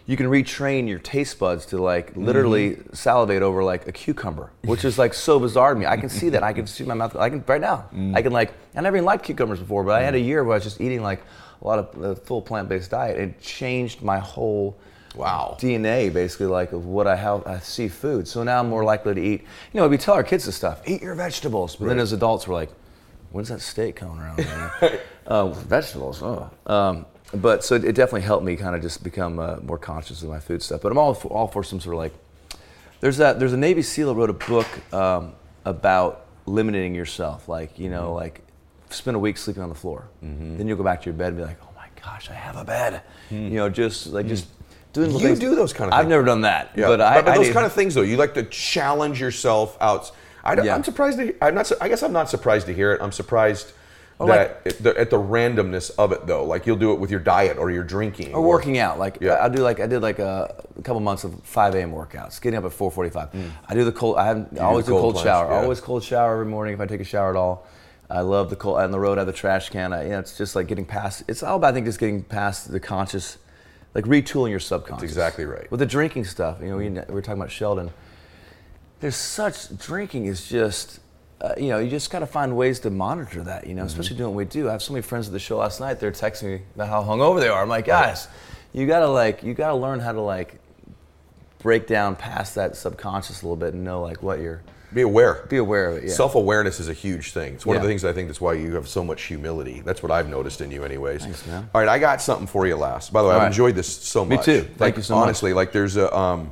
you 0.06 0.18
can 0.18 0.26
retrain 0.26 0.88
your 0.88 1.00
taste 1.00 1.40
buds 1.40 1.66
to 1.68 1.82
like 1.82 2.16
literally 2.16 2.78
salivate 2.92 3.42
over 3.42 3.64
like 3.64 3.88
a 3.88 3.92
cucumber, 3.92 4.52
which 4.66 4.84
is 4.84 4.98
like 4.98 5.14
so 5.14 5.40
bizarre 5.40 5.74
to 5.74 5.80
me. 5.80 5.86
I 5.86 5.96
can 5.98 6.10
see 6.10 6.30
that. 6.30 6.44
I 6.44 6.52
can 6.52 6.68
see 6.68 6.84
my 6.84 6.94
mouth. 6.94 7.16
I 7.16 7.30
can 7.30 7.44
right 7.48 7.62
now. 7.62 7.86
I 8.14 8.22
can 8.22 8.34
like. 8.34 8.54
I 8.76 8.82
never 8.82 8.98
even 8.98 9.06
liked 9.06 9.24
cucumbers 9.24 9.60
before, 9.60 9.84
but 9.84 9.94
I 10.00 10.04
had 10.04 10.16
a 10.16 10.20
year 10.20 10.44
where 10.44 10.54
I 10.54 10.58
was 10.58 10.64
just 10.64 10.82
eating 10.82 11.02
like 11.02 11.22
a 11.62 11.68
lot 11.68 11.80
of 11.80 12.04
uh, 12.04 12.16
full 12.16 12.42
plant-based 12.42 12.92
diet. 12.92 13.18
It 13.18 13.42
changed 13.42 14.02
my 14.02 14.20
whole 14.20 14.78
Wow. 15.16 15.58
DNA 15.60 16.12
basically 16.12 16.48
like 16.48 16.72
of 16.72 16.86
what 16.86 17.08
I 17.08 17.16
how 17.16 17.44
I 17.46 17.60
see 17.60 17.88
food. 17.88 18.28
So 18.28 18.44
now 18.44 18.60
I'm 18.60 18.70
more 18.70 18.84
likely 18.84 19.14
to 19.14 19.22
eat. 19.22 19.42
You 19.72 19.80
know, 19.80 19.88
we 19.88 19.98
tell 19.98 20.16
our 20.16 20.24
kids 20.24 20.46
this 20.46 20.56
stuff: 20.56 20.82
eat 20.88 21.02
your 21.02 21.16
vegetables. 21.16 21.76
But 21.76 21.88
then 21.88 22.00
as 22.00 22.14
adults, 22.14 22.48
we're 22.48 22.56
like, 22.56 22.72
when's 23.32 23.50
that 23.50 23.62
steak 23.62 23.96
coming 23.96 24.20
around? 24.20 25.00
uh, 25.28 25.48
vegetables. 25.50 26.22
Oh. 26.22 26.50
Um, 26.66 27.06
but 27.34 27.64
so 27.64 27.76
it, 27.76 27.84
it 27.84 27.94
definitely 27.96 28.22
helped 28.22 28.46
me 28.46 28.56
kind 28.56 28.76
of 28.76 28.82
just 28.82 29.04
become 29.04 29.40
uh, 29.40 29.58
more 29.64 29.78
conscious 29.78 30.22
of 30.24 30.30
my 30.30 30.40
food 30.40 30.62
stuff. 30.62 30.82
But 30.82 30.92
I'm 30.92 30.98
all 30.98 31.14
for, 31.14 31.28
all 31.30 31.48
for 31.48 31.64
some 31.64 31.80
sort 31.80 31.96
of 31.96 32.00
like. 32.00 32.14
There's 33.02 33.18
that. 33.18 33.40
There's 33.40 33.54
a 33.54 33.58
Navy 33.58 33.82
SEAL 33.82 34.08
that 34.14 34.16
wrote 34.16 34.30
a 34.30 34.34
book 34.34 34.68
um, 34.94 35.34
about 35.66 36.26
limiting 36.46 36.96
yourself. 36.96 37.50
Like 37.50 37.78
you 37.78 37.90
know, 37.90 38.14
like 38.14 38.42
spend 38.90 39.16
a 39.16 39.20
week 39.20 39.38
sleeping 39.38 39.62
on 39.64 39.70
the 39.70 39.76
floor. 39.76 40.08
Then 40.22 40.68
you'll 40.68 40.78
go 40.78 40.84
back 40.84 41.02
to 41.02 41.06
your 41.06 41.16
bed 41.16 41.30
and 41.30 41.38
be 41.38 41.44
like, 41.44 41.58
oh 41.64 41.70
my 41.76 41.88
gosh, 42.02 42.30
I 42.30 42.34
have 42.34 42.56
a 42.56 42.64
bed. 42.64 43.02
You 43.30 43.50
know, 43.50 43.70
just 43.70 44.08
like 44.08 44.28
just 44.28 44.48
doing. 44.94 45.12
You 45.12 45.20
things. 45.20 45.40
do 45.40 45.56
those 45.56 45.74
kind 45.74 45.90
of 45.92 45.94
I've 45.94 46.04
things. 46.04 46.12
never 46.12 46.24
done 46.24 46.42
that. 46.42 46.72
Yeah, 46.76 46.88
But 46.88 47.02
I. 47.02 47.22
but, 47.22 47.32
I 47.32 47.38
those 47.38 47.52
kind 47.52 47.66
of 47.66 47.74
things 47.74 47.94
though, 47.96 48.02
you 48.04 48.16
like 48.18 48.36
to 48.36 48.44
challenge 48.44 49.20
yourself 49.20 49.76
out. 49.82 50.12
I, 50.46 50.54
Yeah. 50.62 50.76
am 50.76 50.84
surprised. 50.84 51.18
To, 51.20 51.36
I'm 51.44 51.56
not. 51.56 51.70
I 51.82 51.90
guess 51.90 52.04
I'm 52.04 52.14
not 52.14 52.30
surprised 52.30 52.68
to 52.68 52.74
hear 52.74 52.94
it. 52.94 53.02
I'm 53.02 53.12
surprised 53.12 53.74
Oh, 54.20 54.28
that 54.28 54.62
at, 54.66 54.78
the, 54.84 54.98
at 55.00 55.10
the 55.10 55.18
randomness 55.18 55.92
of 55.98 56.12
it 56.12 56.28
though. 56.28 56.46
Like 56.46 56.66
you'll 56.66 56.78
do 56.78 56.94
it 56.94 57.00
with 57.00 57.10
your 57.12 57.20
diet 57.20 57.58
or 57.58 57.72
your 57.72 57.84
drinking 57.84 58.34
Or 58.34 58.42
working 58.42 58.78
out, 58.78 59.00
like 59.00 59.18
Yeah. 59.20 59.44
I 59.44 59.50
do, 59.50 59.62
like 59.64 59.80
I 59.80 59.88
did 59.88 60.02
like 60.02 60.20
a, 60.20 60.64
a 60.78 60.82
couple 60.82 61.00
months 61.02 61.24
of 61.24 61.42
5 61.44 61.76
a.m. 61.76 61.92
workouts, 61.92 62.40
getting 62.40 62.58
up 62.58 62.66
at 62.66 62.72
4:45. 62.72 63.52
I 63.68 63.74
do 63.74 63.84
the 63.84 63.92
cold. 63.92 64.18
I, 64.18 64.28
have, 64.28 64.48
I 64.56 64.64
always 64.64 64.86
Mm. 64.86 64.90
do 64.90 64.98
a 64.98 65.00
cold 65.02 65.14
cold 65.16 65.26
shower. 65.26 65.50
yeah. 65.52 65.62
Always 65.62 65.82
cold 65.82 66.04
shower 66.04 66.34
every 66.34 66.46
morning 66.46 66.74
if 66.76 66.80
I 66.80 66.86
take 66.86 67.02
a 67.02 67.04
shower 67.06 67.32
at 67.32 67.36
all. 67.36 67.66
I 68.10 68.22
love 68.22 68.50
the 68.52 68.56
cold 68.56 68.78
on 68.78 68.92
the 68.92 69.00
road. 69.00 69.18
I 69.18 69.22
have 69.22 69.28
the 69.28 69.34
trash 69.34 69.70
can. 69.70 69.92
I, 69.94 70.04
you 70.04 70.10
know, 70.12 70.20
it's 70.20 70.38
just 70.38 70.56
like 70.56 70.68
getting 70.68 70.86
past. 70.86 71.24
It's 71.28 71.42
all 71.42 71.58
about 71.58 71.72
I 71.72 71.74
think 71.74 71.88
just 71.88 72.00
getting 72.00 72.22
past 72.24 72.72
the 72.72 72.80
conscious, 72.80 73.38
like 73.96 74.06
retooling 74.06 74.52
your 74.52 74.60
subconscious. 74.60 75.04
exactly 75.10 75.46
right. 75.46 75.70
With 75.72 75.80
the 75.80 75.86
drinking 75.88 76.26
stuff, 76.26 76.58
you 76.62 76.68
know, 76.68 76.78
we, 76.78 76.90
we 76.90 77.02
were 77.14 77.22
talking 77.24 77.42
about 77.42 77.52
Sheldon. 77.52 77.90
There's 79.00 79.16
such 79.16 79.76
drinking 79.78 80.26
is 80.28 80.48
just. 80.48 81.00
Uh, 81.44 81.54
you 81.58 81.68
know, 81.68 81.78
you 81.80 81.90
just 81.90 82.10
got 82.10 82.20
to 82.20 82.26
find 82.26 82.56
ways 82.56 82.80
to 82.80 82.90
monitor 82.90 83.44
that. 83.44 83.68
You 83.68 83.74
know, 83.76 83.82
Mm-hmm. 83.82 83.88
especially 83.88 84.16
doing 84.16 84.30
what 84.30 84.38
we 84.38 84.46
do. 84.46 84.70
I 84.70 84.72
have 84.72 84.82
so 84.82 84.94
many 84.94 85.02
friends 85.04 85.28
at 85.28 85.34
the 85.34 85.40
show 85.40 85.58
last 85.58 85.82
night. 85.82 86.00
They're 86.00 86.12
texting 86.12 86.44
me 86.44 86.62
about 86.76 86.88
how 86.88 87.04
hungover 87.04 87.40
they 87.42 87.50
are. 87.50 87.62
I'm 87.62 87.68
like, 87.70 87.86
guys, 87.86 88.30
you 88.72 88.88
gotta 88.88 89.10
like, 89.10 89.44
you 89.44 89.54
gotta 89.54 89.76
learn 89.76 90.00
how 90.00 90.14
to 90.14 90.22
like 90.22 90.60
break 91.60 91.86
down 91.88 92.16
past 92.16 92.56
that 92.56 92.76
subconscious 92.76 93.42
a 93.42 93.46
little 93.46 93.56
bit 93.58 93.74
and 93.74 93.84
know 93.84 94.02
like 94.02 94.24
what 94.24 94.40
you're. 94.40 94.62
Be 94.94 95.02
aware. 95.02 95.46
Be 95.50 95.58
aware 95.58 95.90
of 95.90 95.98
it. 95.98 96.04
Yeah. 96.04 96.14
Self 96.14 96.36
awareness 96.36 96.80
is 96.80 96.88
a 96.88 96.94
huge 96.94 97.32
thing. 97.32 97.56
It's 97.56 97.66
one 97.66 97.76
of 97.76 97.82
the 97.82 97.90
things 97.90 98.06
I 98.06 98.14
think 98.14 98.28
that's 98.30 98.40
why 98.40 98.54
you 98.54 98.76
have 98.76 98.88
so 98.88 99.04
much 99.04 99.24
humility. 99.24 99.82
That's 99.82 100.04
what 100.04 100.12
I've 100.12 100.30
noticed 100.30 100.62
in 100.62 100.70
you, 100.72 100.84
anyways. 100.84 101.24
Thanks, 101.24 101.46
man. 101.48 101.68
All 101.74 101.82
right, 101.82 101.90
I 101.90 101.98
got 101.98 102.22
something 102.22 102.46
for 102.46 102.68
you 102.68 102.76
last. 102.76 103.12
By 103.12 103.22
the 103.24 103.28
way, 103.28 103.34
All 103.34 103.40
I've 103.40 103.44
right. 103.46 103.52
enjoyed 103.52 103.74
this 103.76 103.88
so 103.88 104.24
much 104.24 104.30
Me 104.30 104.36
much. 104.38 104.46
too. 104.46 104.62
Thank 104.62 104.80
Like, 104.80 104.98
you 104.98 105.02
so 105.02 105.16
much. 105.16 105.24
Honestly, 105.24 105.52
like 105.54 105.72
there's 105.72 105.98
a. 105.98 106.16
Um, 106.16 106.52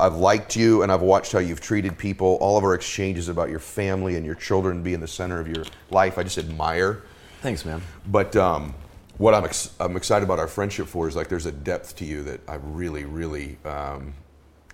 I've 0.00 0.16
liked 0.16 0.56
you 0.56 0.82
and 0.82 0.90
I've 0.90 1.02
watched 1.02 1.32
how 1.32 1.38
you've 1.38 1.60
treated 1.60 1.96
people. 1.98 2.38
All 2.40 2.56
of 2.58 2.64
our 2.64 2.74
exchanges 2.74 3.28
about 3.28 3.50
your 3.50 3.58
family 3.60 4.16
and 4.16 4.24
your 4.26 4.34
children 4.34 4.82
being 4.82 5.00
the 5.00 5.08
center 5.08 5.38
of 5.40 5.46
your 5.48 5.64
life, 5.90 6.18
I 6.18 6.22
just 6.22 6.38
admire. 6.38 7.02
Thanks, 7.42 7.64
man. 7.64 7.80
But 8.06 8.34
um, 8.36 8.74
what 9.18 9.34
I'm, 9.34 9.44
ex- 9.44 9.72
I'm 9.80 9.96
excited 9.96 10.24
about 10.24 10.38
our 10.38 10.48
friendship 10.48 10.86
for 10.86 11.08
is 11.08 11.16
like 11.16 11.28
there's 11.28 11.46
a 11.46 11.52
depth 11.52 11.96
to 11.96 12.04
you 12.04 12.22
that 12.24 12.40
I 12.48 12.56
really, 12.56 13.04
really 13.04 13.56
um, 13.64 14.14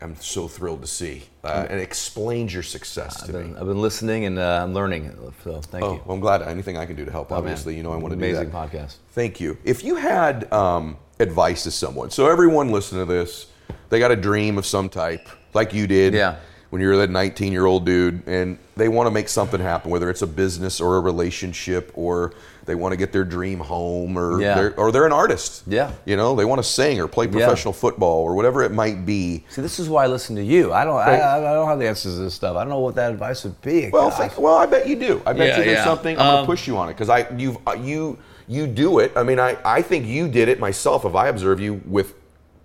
am 0.01 0.17
so 0.17 0.47
thrilled 0.49 0.81
to 0.83 0.87
see. 0.87 1.23
Uh, 1.45 1.67
and 1.71 1.81
it 1.81 1.83
explains 1.83 2.53
your 2.53 2.63
success 2.63 3.23
to 3.23 3.29
I've 3.29 3.35
me. 3.35 3.43
been, 3.53 3.57
I've 3.59 3.67
been 3.67 3.81
listening 3.81 4.25
and 4.25 4.39
uh, 4.39 4.61
I'm 4.63 4.75
learning. 4.75 5.17
So 5.45 5.61
thank 5.61 5.85
Oh, 5.85 5.95
you. 5.95 6.03
well, 6.05 6.15
I'm 6.15 6.21
glad 6.21 6.43
anything 6.43 6.77
I 6.77 6.87
can 6.87 6.97
do 6.97 7.05
to 7.05 7.11
help. 7.13 7.31
Oh, 7.31 7.35
man. 7.37 7.43
Obviously, 7.45 7.77
you 7.77 7.83
know 7.83 7.93
I 7.93 7.97
want 7.97 8.11
to 8.13 8.17
Amazing 8.17 8.47
do 8.47 8.51
that. 8.51 8.71
podcast. 8.73 8.97
Thank 9.13 9.41
you. 9.41 9.57
If 9.65 9.85
you 9.85 9.95
had 9.97 10.53
um, 10.53 10.97
advice 11.21 11.63
to 11.65 11.71
someone, 11.71 12.11
so 12.11 12.29
everyone 12.29 12.71
listen 12.71 12.99
to 12.99 13.05
this, 13.05 13.47
they 13.91 13.99
got 13.99 14.11
a 14.11 14.17
dream 14.17 14.59
of 14.59 14.67
some 14.67 14.89
type, 14.89 15.29
like 15.55 15.73
you 15.73 15.87
did. 15.87 16.15
Yeah. 16.15 16.37
When 16.71 16.83
you're 16.83 16.97
that 16.97 17.11
19 17.11 17.53
year 17.53 17.65
old 17.65 17.87
dude, 17.87 18.27
and 18.27 18.59
they 18.77 18.89
want 18.89 19.07
to 19.07 19.11
make 19.13 19.29
something 19.29 19.61
happen, 19.61 19.89
whether 19.91 20.11
it's 20.11 20.23
a 20.23 20.27
business 20.27 20.81
or 20.81 20.97
a 20.97 21.01
relationship, 21.01 21.93
or 21.95 22.33
they 22.67 22.75
want 22.75 22.91
to 22.91 22.97
get 22.97 23.13
their 23.13 23.25
dream 23.25 23.61
home, 23.61 24.19
or 24.19 24.43
Yeah. 24.43 24.55
they're, 24.57 24.75
or 24.79 24.91
they're 24.91 25.07
an 25.07 25.13
artist. 25.13 25.63
Yeah. 25.69 25.93
You 26.05 26.17
know, 26.17 26.35
they 26.35 26.45
want 26.45 26.59
to 26.59 26.69
sing 26.69 27.01
or 27.01 27.07
play 27.07 27.29
professional 27.29 27.73
football 27.73 28.21
or 28.25 28.35
whatever 28.35 28.65
it 28.65 28.73
might 28.73 29.07
be. 29.07 29.45
See, 29.49 29.63
this 29.63 29.79
is 29.79 29.89
why 29.89 30.05
I 30.05 30.07
listen 30.09 30.35
to 30.37 30.43
you. 30.43 30.73
I 30.73 30.85
don't. 30.85 30.97
I, 30.97 31.37
I 31.37 31.41
don't 31.55 31.69
have 31.69 31.79
the 31.79 31.87
answers 31.87 32.17
to 32.17 32.23
this 32.25 32.35
stuff. 32.35 32.57
I 32.57 32.61
don't 32.63 32.71
know 32.71 32.81
what 32.81 32.97
that 32.97 33.13
advice 33.13 33.45
would 33.45 33.59
be. 33.63 33.89
Well, 33.91 34.11
think, 34.11 34.37
well, 34.37 34.57
I 34.57 34.67
bet 34.67 34.89
you 34.89 34.97
do. 34.97 35.23
I 35.25 35.35
bet 35.35 35.47
Yeah, 35.49 35.59
you 35.59 35.65
there's 35.65 35.77
yeah. 35.79 35.85
something. 35.85 36.19
I'm 36.19 36.27
Um, 36.27 36.35
gonna 36.39 36.47
push 36.47 36.67
you 36.67 36.77
on 36.77 36.89
it 36.89 36.95
because 36.95 37.09
I 37.09 37.29
you've 37.39 37.59
uh, 37.67 37.75
you 37.81 38.19
you 38.49 38.67
do 38.67 38.99
it. 38.99 39.13
I 39.15 39.23
mean, 39.23 39.39
I 39.39 39.57
I 39.65 39.83
think 39.83 40.05
you 40.05 40.27
did 40.29 40.49
it 40.49 40.59
myself. 40.59 41.05
If 41.05 41.15
I 41.15 41.29
observe 41.29 41.61
you 41.61 41.81
with 41.87 42.15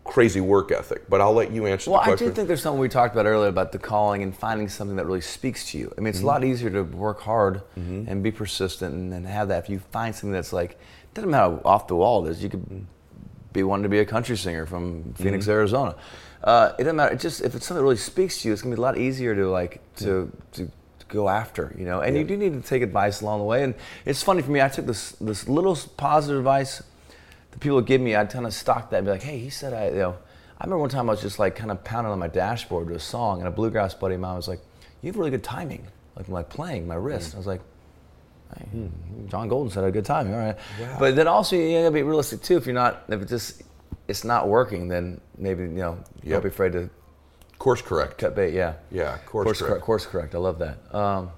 crazy 0.04 0.41
work 0.41 0.72
ethic, 0.72 1.04
but 1.10 1.22
I'll 1.22 1.34
let 1.34 1.52
you 1.52 1.68
answer 1.68 1.91
Well, 1.91 2.04
the 2.04 2.12
I 2.12 2.16
do 2.16 2.32
think 2.32 2.47
there's 2.47 2.62
something 2.62 2.80
we 2.80 2.89
talked 2.89 3.14
about 3.14 3.26
earlier 3.28 3.49
about 3.49 3.72
the 3.72 3.78
calling 3.80 4.24
and 4.24 4.36
finding 4.36 4.68
something 4.68 4.95
that 4.97 5.06
really 5.06 5.22
speaks 5.22 5.70
to 5.72 5.78
you. 5.78 5.93
I 5.97 6.02
mean, 6.02 6.08
it's 6.08 6.22
a 6.22 6.26
lot 6.26 6.41
Mm-hmm. 6.41 6.52
easier 6.52 6.70
to 6.72 6.84
work 6.84 7.22
hard 7.22 7.62
and 7.76 8.24
be 8.24 8.32
persistent 8.32 8.93
and, 8.93 9.14
and 9.14 9.26
have 9.28 9.47
that. 9.49 9.64
If 9.64 9.70
you 9.70 9.80
find 9.91 10.14
something 10.16 10.32
that's 10.34 10.52
like, 10.54 10.80
doesn't 11.14 11.30
matter 11.30 11.56
how 11.56 11.62
off 11.64 11.88
the 11.88 11.95
wall 11.95 12.26
it 12.26 12.32
is, 12.32 12.43
you 12.43 12.49
could 12.49 12.86
be 13.54 13.64
wanting 13.64 13.84
to 13.84 13.89
be 13.89 13.99
a 13.99 14.06
country 14.06 14.38
singer 14.38 14.66
from 14.66 15.14
Phoenix, 15.14 15.43
Mm-hmm. 15.45 15.52
Arizona. 15.52 15.95
Uh, 16.43 16.74
it 16.80 16.84
doesn't 16.84 16.95
matter. 16.95 17.14
It 17.14 17.20
just 17.20 17.41
if 17.41 17.54
it's 17.54 17.68
something 17.68 17.80
that 17.80 17.84
really 17.84 17.97
speaks 17.97 18.41
to 18.41 18.47
you, 18.47 18.54
it's 18.54 18.62
gonna 18.64 18.76
be 18.76 18.80
a 18.80 18.82
lot 18.82 18.97
easier 18.97 19.36
to 19.36 19.49
like 19.49 19.82
to 19.97 20.32
to, 20.54 20.66
to 20.66 21.06
go 21.10 21.30
after. 21.30 21.76
You 21.78 21.86
know, 21.86 22.02
and 22.02 22.18
you 22.18 22.24
do 22.24 22.36
need 22.36 22.54
to 22.54 22.68
take 22.68 22.82
advice 22.82 23.22
along 23.22 23.39
the 23.39 23.45
way. 23.45 23.64
And 23.64 23.76
it's 24.06 24.24
funny 24.24 24.41
for 24.41 24.49
me. 24.49 24.60
I 24.62 24.68
took 24.70 24.88
this 24.88 25.12
this 25.22 25.47
little 25.47 25.78
positive 25.97 26.39
advice 26.39 26.82
the 27.52 27.60
people 27.60 27.76
would 27.76 27.86
give 27.86 28.02
me, 28.02 28.16
I'd 28.16 28.30
kind 28.30 28.45
of 28.45 28.54
stock 28.54 28.89
that 28.91 28.97
and 28.97 29.06
be 29.06 29.12
like, 29.12 29.24
hey, 29.24 29.38
he 29.39 29.49
said 29.49 29.74
I, 29.74 29.89
you 29.89 29.95
know, 29.95 30.16
I 30.60 30.64
remember 30.66 30.80
one 30.82 30.89
time 30.89 31.10
I 31.10 31.14
was 31.14 31.22
just 31.22 31.39
like 31.39 31.56
kind 31.56 31.72
of 31.72 31.84
pounding 31.84 32.12
on 32.12 32.20
my 32.20 32.28
dashboard 32.28 32.88
to 32.89 32.95
a 32.95 32.99
song, 32.99 33.39
and 33.39 33.47
a 33.47 33.52
bluegrass 33.52 33.93
buddy 33.93 34.16
of 34.16 34.22
mine 34.22 34.36
was 34.36 34.47
like, 34.47 34.60
you 35.02 35.08
have 35.08 35.18
really 35.18 35.32
good 35.32 35.43
timing, 35.43 35.86
like 36.16 36.30
my 36.30 36.43
playing, 36.43 36.88
my 36.88 36.95
wrist. 36.95 37.34
I 37.34 37.38
was 37.38 37.47
like, 37.47 37.62
hey, 38.58 38.89
John 39.28 39.47
Golden 39.47 39.72
said 39.72 39.82
I 39.82 39.86
had 39.86 39.93
good 39.93 40.06
timing, 40.06 40.34
all 40.34 40.39
right. 40.39 40.58
But 40.99 41.16
then 41.16 41.28
also 41.28 41.56
you 41.56 41.80
gotta 41.80 41.91
be 41.91 42.04
realistic 42.04 42.41
too. 42.41 42.58
If 42.58 42.66
you're 42.66 42.76
not, 42.76 43.04
if 43.10 43.22
it 43.22 43.28
just, 43.28 43.64
it's 44.08 44.24
not 44.24 44.47
working, 44.47 44.88
then 44.88 45.20
maybe 45.38 45.64
you 45.64 45.70
know, 45.70 45.97
Yep. 46.24 46.32
don't 46.34 46.41
be 46.43 46.49
afraid 46.49 46.74
to 46.74 46.89
course 47.58 47.82
correct. 47.82 48.18
cut 48.20 48.36
bait. 48.36 48.54
Yeah. 48.54 48.74
Yeah, 48.91 49.18
course 49.26 49.45
course 49.45 49.60
correct. 49.60 49.70
correct. 49.70 49.84
Course 49.86 50.06
correct. 50.06 50.36
I 50.36 50.38
love 50.38 50.60
that. 50.60 50.78
Um, 50.95 51.32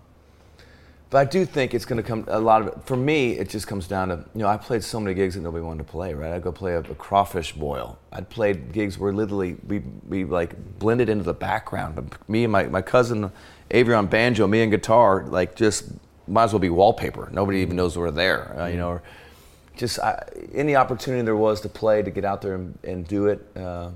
but 1.13 1.19
I 1.19 1.25
do 1.25 1.45
think 1.45 1.75
it's 1.75 1.85
going 1.85 2.01
to 2.01 2.03
come. 2.03 2.25
A 2.27 2.39
lot 2.39 2.63
of 2.63 2.69
it 2.69 2.73
for 2.85 2.97
me, 2.97 3.33
it 3.33 3.47
just 3.47 3.67
comes 3.67 3.87
down 3.87 4.07
to 4.07 4.15
you 4.33 4.41
know 4.41 4.47
I 4.47 4.57
played 4.57 4.83
so 4.83 4.99
many 4.99 5.13
gigs 5.13 5.35
that 5.35 5.41
nobody 5.41 5.63
wanted 5.63 5.85
to 5.85 5.91
play. 5.91 6.15
Right? 6.15 6.31
I'd 6.31 6.41
go 6.41 6.51
play 6.51 6.73
a, 6.73 6.79
a 6.79 6.95
crawfish 6.95 7.53
boil. 7.53 7.99
I'd 8.11 8.31
played 8.31 8.71
gigs 8.73 8.97
where 8.97 9.13
literally 9.13 9.57
we 9.67 9.83
we 10.09 10.23
like 10.23 10.79
blended 10.79 11.09
into 11.09 11.23
the 11.23 11.35
background. 11.35 11.93
But 11.93 12.27
me 12.27 12.45
and 12.45 12.51
my 12.51 12.63
my 12.63 12.81
cousin 12.81 13.31
Avery 13.69 13.93
on 13.93 14.07
banjo, 14.07 14.47
me 14.47 14.63
and 14.63 14.71
guitar, 14.71 15.23
like 15.27 15.55
just 15.55 15.91
might 16.27 16.45
as 16.45 16.53
well 16.53 16.59
be 16.59 16.71
wallpaper. 16.71 17.29
Nobody 17.31 17.59
even 17.59 17.75
knows 17.75 17.95
we're 17.95 18.09
there. 18.09 18.59
Uh, 18.59 18.65
you 18.65 18.77
know. 18.77 18.89
Or 18.89 19.03
just 19.77 19.99
I, 19.99 20.27
any 20.51 20.75
opportunity 20.75 21.21
there 21.21 21.35
was 21.35 21.61
to 21.61 21.69
play, 21.69 22.01
to 22.01 22.09
get 22.09 22.25
out 22.25 22.41
there 22.41 22.55
and, 22.55 22.79
and 22.83 23.07
do 23.07 23.27
it. 23.27 23.45
Uh, 23.55 23.91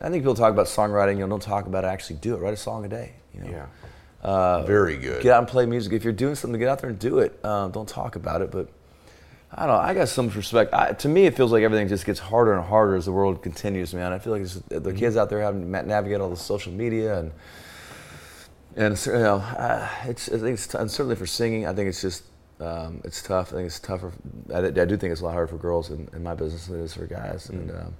I 0.00 0.08
think 0.08 0.22
people 0.22 0.34
talk 0.34 0.50
about 0.50 0.66
songwriting. 0.66 1.18
You 1.18 1.26
know, 1.26 1.28
don't 1.28 1.42
talk 1.42 1.66
about 1.66 1.84
it. 1.84 1.88
Actually, 1.88 2.16
do 2.20 2.34
it. 2.34 2.38
Write 2.38 2.54
a 2.54 2.56
song 2.56 2.86
a 2.86 2.88
day. 2.88 3.12
You 3.34 3.42
know? 3.42 3.50
Yeah. 3.50 3.66
Very 4.66 4.96
good. 4.96 5.22
Get 5.22 5.32
out 5.32 5.40
and 5.40 5.48
play 5.48 5.66
music. 5.66 5.92
If 5.92 6.04
you're 6.04 6.12
doing 6.12 6.34
something, 6.34 6.58
get 6.58 6.68
out 6.68 6.80
there 6.80 6.90
and 6.90 6.98
do 6.98 7.18
it. 7.18 7.44
Um, 7.44 7.70
don't 7.70 7.88
talk 7.88 8.16
about 8.16 8.42
it. 8.42 8.50
But 8.50 8.68
I 9.52 9.66
don't 9.66 9.76
know. 9.76 9.82
I 9.82 9.94
got 9.94 10.08
some 10.08 10.28
respect. 10.30 10.72
I, 10.72 10.92
to 10.92 11.08
me, 11.08 11.26
it 11.26 11.36
feels 11.36 11.52
like 11.52 11.62
everything 11.62 11.88
just 11.88 12.06
gets 12.06 12.18
harder 12.18 12.54
and 12.54 12.64
harder 12.64 12.96
as 12.96 13.04
the 13.04 13.12
world 13.12 13.42
continues, 13.42 13.92
man. 13.94 14.12
I 14.12 14.18
feel 14.18 14.32
like 14.32 14.42
it's, 14.42 14.54
the 14.68 14.92
kids 14.92 15.16
out 15.16 15.30
there 15.30 15.40
having 15.40 15.70
to 15.70 15.82
navigate 15.82 16.20
all 16.20 16.30
the 16.30 16.36
social 16.36 16.72
media 16.72 17.18
and 17.18 17.32
and 18.76 19.06
you 19.06 19.12
know, 19.12 19.36
uh, 19.36 19.88
it's 20.06 20.28
I 20.28 20.38
think 20.38 20.54
it's 20.54 20.66
t- 20.66 20.78
and 20.78 20.90
certainly 20.90 21.14
for 21.16 21.26
singing. 21.26 21.66
I 21.66 21.72
think 21.72 21.88
it's 21.88 22.00
just 22.00 22.24
um, 22.60 23.00
it's 23.04 23.22
tough. 23.22 23.52
I 23.52 23.56
think 23.56 23.66
it's 23.66 23.78
tougher. 23.78 24.12
I, 24.52 24.58
I 24.58 24.70
do 24.70 24.96
think 24.96 25.12
it's 25.12 25.20
a 25.20 25.24
lot 25.24 25.32
harder 25.32 25.46
for 25.46 25.58
girls 25.58 25.90
in, 25.90 26.08
in 26.12 26.22
my 26.22 26.34
business 26.34 26.66
than 26.66 26.80
it 26.80 26.84
is 26.84 26.94
for 26.94 27.06
guys. 27.06 27.50
And 27.50 27.70
um, 27.70 27.94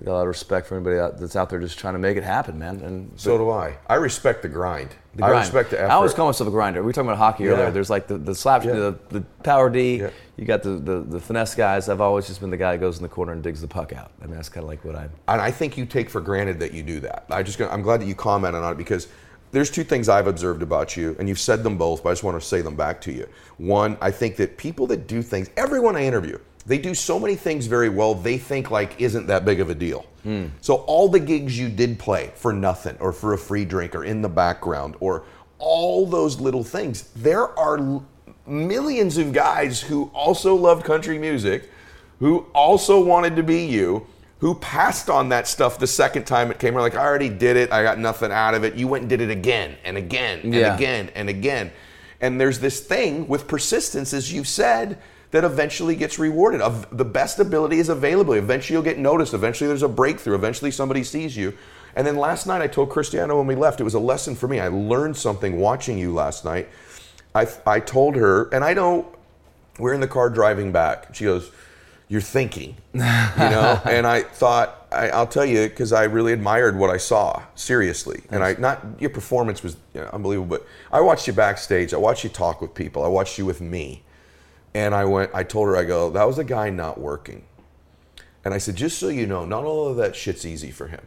I 0.00 0.04
got 0.04 0.12
a 0.12 0.14
lot 0.14 0.20
of 0.22 0.28
respect 0.28 0.66
for 0.66 0.74
anybody 0.76 0.98
out, 0.98 1.18
that's 1.18 1.36
out 1.36 1.50
there 1.50 1.58
just 1.58 1.78
trying 1.78 1.94
to 1.94 1.98
make 1.98 2.16
it 2.16 2.22
happen, 2.24 2.58
man. 2.58 2.80
And 2.80 3.10
So 3.16 3.36
do 3.38 3.50
I. 3.50 3.76
I 3.86 3.94
respect 3.96 4.42
the 4.42 4.48
grind. 4.48 4.90
the 5.14 5.24
I 5.24 5.28
grind. 5.28 5.44
respect 5.44 5.70
the 5.70 5.78
effort. 5.80 5.90
I 5.90 5.94
always 5.94 6.14
call 6.14 6.26
myself 6.26 6.48
a 6.48 6.50
grinder. 6.50 6.80
We 6.80 6.86
were 6.86 6.92
talking 6.92 7.08
about 7.08 7.18
hockey 7.18 7.44
Yeah. 7.44 7.50
earlier. 7.50 7.70
There's 7.70 7.90
like 7.90 8.06
the, 8.06 8.16
the 8.16 8.34
slap, 8.34 8.64
Yeah. 8.64 8.72
the, 8.72 8.98
the 9.10 9.20
power 9.42 9.68
D. 9.68 9.98
Yeah. 9.98 10.10
You 10.36 10.46
got 10.46 10.62
the, 10.62 10.70
the, 10.70 11.00
the 11.00 11.20
finesse 11.20 11.54
guys. 11.54 11.88
I've 11.90 12.00
always 12.00 12.26
just 12.26 12.40
been 12.40 12.50
the 12.50 12.56
guy 12.56 12.72
that 12.72 12.78
goes 12.78 12.96
in 12.96 13.02
the 13.02 13.08
corner 13.10 13.32
and 13.32 13.42
digs 13.42 13.60
the 13.60 13.68
puck 13.68 13.92
out. 13.92 14.10
I 14.22 14.26
mean, 14.26 14.36
that's 14.36 14.48
kind 14.48 14.64
of 14.64 14.68
like 14.70 14.84
what 14.84 14.96
I'm. 14.96 15.10
and 15.28 15.40
I 15.40 15.50
think 15.50 15.76
you 15.76 15.84
take 15.84 16.08
for 16.08 16.20
granted 16.22 16.60
that 16.60 16.72
you 16.72 16.82
do 16.82 17.00
that. 17.00 17.26
I 17.30 17.42
just 17.42 17.58
gonna- 17.58 17.70
I'm 17.72 17.82
glad 17.82 18.00
that 18.00 18.06
you 18.06 18.14
commented 18.14 18.62
on 18.62 18.72
it 18.72 18.78
because 18.78 19.08
there's 19.52 19.70
two 19.70 19.82
things 19.84 20.08
I've 20.08 20.28
observed 20.28 20.62
about 20.62 20.96
you, 20.96 21.16
and 21.18 21.28
you've 21.28 21.40
said 21.40 21.62
them 21.64 21.76
both, 21.76 22.04
but 22.04 22.10
I 22.10 22.12
just 22.12 22.22
want 22.22 22.40
to 22.40 22.46
say 22.46 22.62
them 22.62 22.76
back 22.76 23.00
to 23.02 23.12
you. 23.12 23.26
One, 23.58 23.98
I 24.00 24.12
think 24.12 24.36
that 24.36 24.56
people 24.56 24.86
that 24.86 25.08
do 25.08 25.20
things, 25.22 25.50
everyone 25.56 25.96
I 25.96 26.04
interview, 26.04 26.38
they 26.70 26.78
do 26.78 26.94
so 26.94 27.18
many 27.18 27.34
things 27.34 27.66
very 27.66 27.88
well. 27.88 28.14
They 28.14 28.38
think 28.38 28.70
like 28.70 29.00
isn't 29.00 29.26
that 29.26 29.44
big 29.44 29.58
of 29.60 29.68
a 29.70 29.74
deal. 29.74 30.06
So 30.60 30.74
all 30.86 31.08
the 31.08 31.18
gigs 31.18 31.58
you 31.58 31.68
did 31.70 31.98
play 31.98 32.30
for 32.36 32.52
nothing, 32.52 32.96
or 33.00 33.10
for 33.12 33.32
a 33.32 33.38
free 33.38 33.64
drink, 33.64 33.94
or 33.94 34.04
in 34.04 34.20
the 34.22 34.28
background, 34.28 34.94
or 35.00 35.24
all 35.58 36.06
those 36.06 36.38
little 36.38 36.62
things, 36.62 37.04
there 37.16 37.48
are 37.58 37.78
l- 37.78 38.04
millions 38.46 39.16
of 39.18 39.32
guys 39.32 39.80
who 39.80 40.10
also 40.14 40.54
loved 40.54 40.84
country 40.84 41.18
music 41.18 41.70
who 42.18 42.40
also 42.54 43.02
wanted 43.02 43.34
to 43.36 43.42
be 43.42 43.64
you 43.64 44.06
who 44.40 44.54
passed 44.56 45.08
on 45.10 45.30
that 45.30 45.48
stuff 45.48 45.78
the 45.78 45.86
second 45.86 46.24
time 46.24 46.50
it 46.50 46.58
came 46.58 46.74
around. 46.76 46.84
Like, 46.84 46.94
I 46.96 47.04
already 47.04 47.28
did 47.30 47.56
it. 47.56 47.72
I 47.72 47.82
got 47.82 47.98
nothing 47.98 48.30
out 48.30 48.54
of 48.54 48.62
it. 48.62 48.74
You 48.74 48.88
went 48.88 49.02
and 49.02 49.08
did 49.10 49.20
it 49.22 49.30
again 49.30 49.76
and 49.84 49.96
again 49.96 50.40
and 50.44 50.54
Yeah. 50.54 50.74
again 50.76 51.10
and 51.14 51.28
again. 51.30 51.72
And 52.20 52.38
there's 52.40 52.58
this 52.58 52.80
thing 52.80 53.26
with 53.26 53.48
persistence, 53.48 54.12
as 54.12 54.32
you've 54.32 54.48
said, 54.48 54.98
that 55.30 55.44
eventually 55.44 55.94
gets 55.94 56.18
rewarded. 56.18 56.60
Of 56.60 56.86
the 56.96 57.04
best 57.04 57.38
ability 57.38 57.78
is 57.78 57.88
available. 57.88 58.34
Eventually 58.34 58.74
you'll 58.74 58.82
get 58.82 58.98
noticed. 58.98 59.34
Eventually 59.34 59.68
there's 59.68 59.82
a 59.82 59.88
breakthrough. 59.88 60.34
Eventually 60.34 60.70
somebody 60.70 61.04
sees 61.04 61.36
you. 61.36 61.56
And 61.94 62.06
then 62.06 62.16
last 62.16 62.46
night 62.46 62.62
I 62.62 62.66
told 62.66 62.90
Christiana 62.90 63.36
when 63.36 63.46
we 63.46 63.54
left, 63.54 63.80
it 63.80 63.84
was 63.84 63.94
a 63.94 64.00
lesson 64.00 64.34
for 64.34 64.48
me. 64.48 64.60
I 64.60 64.68
learned 64.68 65.16
something 65.16 65.58
watching 65.58 65.98
you 65.98 66.12
last 66.12 66.44
night. 66.44 66.68
I, 67.34 67.46
I 67.66 67.80
told 67.80 68.16
her, 68.16 68.48
and 68.52 68.64
I 68.64 68.74
don't, 68.74 69.06
we're 69.78 69.94
in 69.94 70.00
the 70.00 70.08
car 70.08 70.30
driving 70.30 70.72
back. 70.72 71.14
She 71.14 71.24
goes, 71.24 71.50
You're 72.08 72.20
thinking, 72.20 72.76
you 72.92 73.00
know? 73.00 73.80
and 73.84 74.06
I 74.06 74.22
thought, 74.22 74.88
I, 74.90 75.10
I'll 75.10 75.28
tell 75.28 75.44
you, 75.44 75.68
because 75.68 75.92
I 75.92 76.04
really 76.04 76.32
admired 76.32 76.76
what 76.76 76.90
I 76.90 76.96
saw, 76.96 77.42
seriously. 77.54 78.22
And 78.30 78.42
I, 78.42 78.54
not, 78.54 78.84
your 78.98 79.10
performance 79.10 79.62
was 79.62 79.76
you 79.94 80.00
know, 80.00 80.10
unbelievable, 80.12 80.58
but 80.58 80.66
I 80.92 81.00
watched 81.00 81.28
you 81.28 81.32
backstage. 81.32 81.94
I 81.94 81.98
watched 81.98 82.24
you 82.24 82.30
talk 82.30 82.60
with 82.60 82.74
people. 82.74 83.04
I 83.04 83.08
watched 83.08 83.38
you 83.38 83.46
with 83.46 83.60
me. 83.60 84.02
And 84.74 84.94
I 84.94 85.04
went, 85.04 85.30
I 85.34 85.42
told 85.42 85.68
her, 85.68 85.76
I 85.76 85.84
go, 85.84 86.10
That 86.10 86.24
was 86.24 86.38
a 86.38 86.44
guy 86.44 86.70
not 86.70 87.00
working. 87.00 87.44
And 88.44 88.54
I 88.54 88.58
said, 88.58 88.76
Just 88.76 88.98
so 88.98 89.08
you 89.08 89.26
know, 89.26 89.44
not 89.44 89.64
all 89.64 89.88
of 89.88 89.96
that 89.96 90.16
shit's 90.16 90.44
easy 90.46 90.70
for 90.70 90.88
him. 90.88 91.02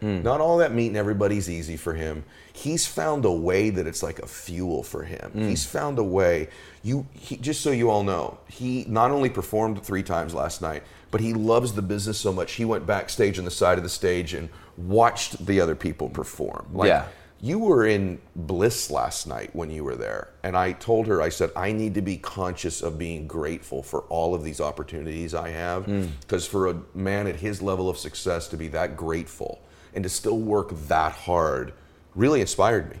Hmm. 0.00 0.22
Not 0.22 0.40
all 0.40 0.56
that 0.58 0.74
meeting 0.74 0.96
everybody's 0.96 1.48
easy 1.48 1.76
for 1.76 1.94
him. 1.94 2.24
He's 2.52 2.86
found 2.86 3.24
a 3.24 3.30
way 3.30 3.70
that 3.70 3.86
it's 3.86 4.02
like 4.02 4.18
a 4.18 4.26
fuel 4.26 4.82
for 4.82 5.04
him. 5.04 5.30
Hmm. 5.30 5.48
He's 5.48 5.64
found 5.64 5.98
a 5.98 6.02
way. 6.02 6.48
You 6.82 7.06
he, 7.12 7.36
just 7.36 7.60
so 7.60 7.70
you 7.70 7.88
all 7.88 8.02
know, 8.02 8.38
he 8.48 8.84
not 8.88 9.12
only 9.12 9.30
performed 9.30 9.82
three 9.84 10.02
times 10.02 10.34
last 10.34 10.60
night, 10.60 10.82
but 11.12 11.20
he 11.20 11.34
loves 11.34 11.74
the 11.74 11.82
business 11.82 12.18
so 12.18 12.32
much. 12.32 12.52
He 12.52 12.64
went 12.64 12.84
backstage 12.86 13.38
on 13.38 13.44
the 13.44 13.50
side 13.50 13.78
of 13.78 13.84
the 13.84 13.90
stage 13.90 14.34
and 14.34 14.48
watched 14.76 15.46
the 15.46 15.60
other 15.60 15.76
people 15.76 16.08
perform. 16.08 16.66
Like, 16.72 16.88
Yeah. 16.88 17.06
You 17.44 17.58
were 17.58 17.84
in 17.84 18.20
bliss 18.36 18.88
last 18.88 19.26
night 19.26 19.50
when 19.52 19.68
you 19.68 19.82
were 19.82 19.96
there. 19.96 20.28
And 20.44 20.56
I 20.56 20.72
told 20.72 21.08
her, 21.08 21.20
I 21.20 21.28
said, 21.28 21.50
I 21.56 21.72
need 21.72 21.94
to 21.94 22.00
be 22.00 22.16
conscious 22.16 22.80
of 22.82 22.98
being 22.98 23.26
grateful 23.26 23.82
for 23.82 24.02
all 24.02 24.32
of 24.32 24.44
these 24.44 24.60
opportunities 24.60 25.34
I 25.34 25.48
have. 25.48 25.86
Hmm. 25.86 26.06
Because 26.20 26.46
for 26.46 26.68
a 26.68 26.76
man 26.94 27.26
at 27.26 27.36
his 27.36 27.60
level 27.60 27.90
of 27.90 27.98
success 27.98 28.46
to 28.48 28.56
be 28.56 28.68
that 28.68 28.96
grateful 28.96 29.60
and 29.92 30.04
to 30.04 30.08
still 30.08 30.38
work 30.38 30.70
that 30.86 31.12
hard 31.12 31.72
really 32.14 32.40
inspired 32.40 32.88
me. 32.88 32.98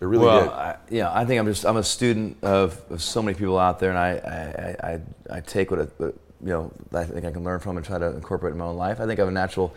It 0.00 0.06
really 0.06 0.24
well, 0.24 0.44
did. 0.44 0.50
I, 0.50 0.76
yeah, 0.90 1.12
I 1.12 1.26
think 1.26 1.38
I'm 1.38 1.46
just 1.46 1.64
I'm 1.64 1.76
a 1.76 1.82
student 1.82 2.38
of, 2.42 2.82
of 2.90 3.02
so 3.02 3.22
many 3.22 3.36
people 3.36 3.58
out 3.58 3.78
there, 3.78 3.88
and 3.88 3.98
I 3.98 4.76
I, 4.82 4.88
I, 4.88 5.36
I, 5.38 5.40
take 5.40 5.70
what, 5.70 5.90
what 5.98 6.14
you 6.42 6.50
know 6.50 6.70
I 6.92 7.04
think 7.04 7.24
I 7.24 7.30
can 7.30 7.44
learn 7.44 7.60
from 7.60 7.78
and 7.78 7.86
try 7.86 7.98
to 7.98 8.08
incorporate 8.08 8.52
in 8.52 8.58
my 8.58 8.66
own 8.66 8.76
life. 8.76 9.00
I 9.00 9.06
think 9.06 9.18
I 9.18 9.22
have 9.22 9.28
a 9.28 9.32
natural 9.32 9.74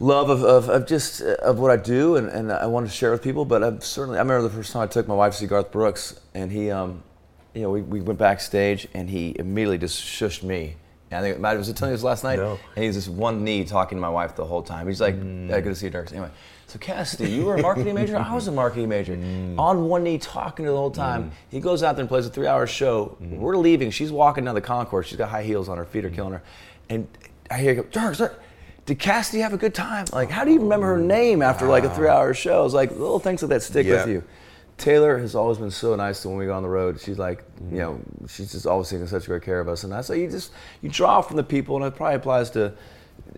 love 0.00 0.30
of, 0.30 0.42
of, 0.42 0.68
of 0.68 0.86
just 0.86 1.22
uh, 1.22 1.36
of 1.42 1.58
what 1.58 1.70
I 1.70 1.76
do, 1.76 2.16
and, 2.16 2.28
and 2.28 2.50
I 2.50 2.66
want 2.66 2.86
to 2.86 2.92
share 2.92 3.12
with 3.12 3.22
people. 3.22 3.44
But 3.44 3.62
I've 3.62 3.84
certainly 3.84 4.18
I 4.18 4.22
remember 4.22 4.48
the 4.48 4.54
first 4.54 4.72
time 4.72 4.82
I 4.82 4.86
took 4.86 5.06
my 5.06 5.14
wife 5.14 5.34
to 5.34 5.38
see 5.38 5.46
Garth 5.46 5.70
Brooks, 5.70 6.18
and 6.34 6.50
he 6.50 6.70
um, 6.70 7.02
you 7.54 7.62
know 7.62 7.70
we, 7.70 7.82
we 7.82 8.00
went 8.00 8.18
backstage, 8.18 8.88
and 8.94 9.08
he 9.08 9.36
immediately 9.38 9.78
just 9.78 10.02
shushed 10.02 10.42
me. 10.42 10.76
And 11.12 11.24
I 11.24 11.28
think 11.28 11.40
Matt 11.40 11.56
was 11.58 11.68
I 11.68 11.72
telling 11.72 11.90
you 11.92 11.96
this 11.96 12.04
last 12.04 12.22
night, 12.22 12.38
No. 12.38 12.58
and 12.76 12.84
he's 12.84 12.94
just 12.94 13.08
one 13.08 13.42
knee 13.42 13.64
talking 13.64 13.96
to 13.98 14.00
my 14.02 14.08
wife 14.08 14.36
the 14.36 14.44
whole 14.44 14.62
time. 14.62 14.86
He's 14.86 15.00
like, 15.00 15.16
"Yeah, 15.16 15.60
good 15.60 15.64
to 15.64 15.74
see 15.74 15.86
you, 15.86 15.90
Dirk." 15.90 16.12
Anyway, 16.12 16.30
so 16.68 16.78
Cassidy, 16.78 17.28
you 17.32 17.46
were 17.46 17.56
a 17.56 17.62
marketing 17.62 17.96
major. 17.96 18.16
I 18.16 18.32
was 18.32 18.46
a 18.46 18.52
marketing 18.52 18.88
major. 18.88 19.16
Mm. 19.16 19.58
On 19.58 19.88
one 19.88 20.04
knee, 20.04 20.18
talking 20.18 20.64
to 20.64 20.68
her 20.68 20.72
the 20.72 20.78
whole 20.78 20.92
time. 20.92 21.24
Mm. 21.24 21.30
He 21.50 21.58
goes 21.60 21.82
out 21.82 21.96
there 21.96 22.02
and 22.02 22.08
plays 22.08 22.26
a 22.26 22.30
three-hour 22.30 22.68
show. 22.68 23.16
Mm. 23.20 23.38
We're 23.38 23.56
leaving. 23.56 23.90
She's 23.90 24.12
walking 24.12 24.44
down 24.44 24.54
the 24.54 24.60
concourse. 24.60 25.08
She's 25.08 25.18
got 25.18 25.30
high 25.30 25.42
heels 25.42 25.68
on. 25.68 25.78
Her 25.78 25.84
feet 25.84 26.04
are 26.04 26.10
killing 26.10 26.32
her. 26.34 26.42
And 26.88 27.08
I 27.50 27.58
hear, 27.58 27.74
her 27.74 27.82
go, 27.82 27.88
Dirk, 27.90 28.16
Dirk, 28.16 28.40
did 28.90 28.98
Cassidy 28.98 29.40
have 29.40 29.52
a 29.52 29.56
good 29.56 29.72
time? 29.72 30.04
Like, 30.12 30.30
how 30.30 30.44
do 30.44 30.50
you 30.52 30.58
remember 30.58 30.88
her 30.88 30.98
name 30.98 31.42
after 31.42 31.68
like 31.68 31.84
a 31.84 31.92
oh. 31.92 31.94
three-hour 31.94 32.34
show? 32.34 32.64
It's 32.64 32.74
like 32.74 32.90
little 32.90 33.20
things 33.20 33.40
like 33.40 33.50
that 33.50 33.62
stick 33.62 33.86
Yeah. 33.86 34.04
with 34.04 34.08
you. 34.08 34.24
Taylor 34.78 35.16
has 35.16 35.36
always 35.36 35.58
been 35.58 35.70
so 35.70 35.94
nice 35.94 36.22
to 36.22 36.28
when 36.28 36.38
we 36.38 36.46
go 36.46 36.54
on 36.54 36.64
the 36.64 36.68
road. 36.68 37.00
She's 37.00 37.16
like, 37.16 37.44
you 37.70 37.78
know, 37.78 38.00
she's 38.28 38.50
just 38.50 38.66
always 38.66 38.88
taking 38.88 39.06
such 39.06 39.26
great 39.26 39.42
care 39.42 39.60
of 39.60 39.68
us. 39.68 39.84
And 39.84 39.94
I 39.94 40.00
say, 40.00 40.20
you 40.20 40.28
just, 40.28 40.50
you 40.82 40.88
draw 40.88 41.20
from 41.20 41.36
the 41.36 41.44
people, 41.44 41.76
and 41.76 41.84
it 41.84 41.94
probably 41.96 42.16
applies 42.16 42.50
to 42.50 42.72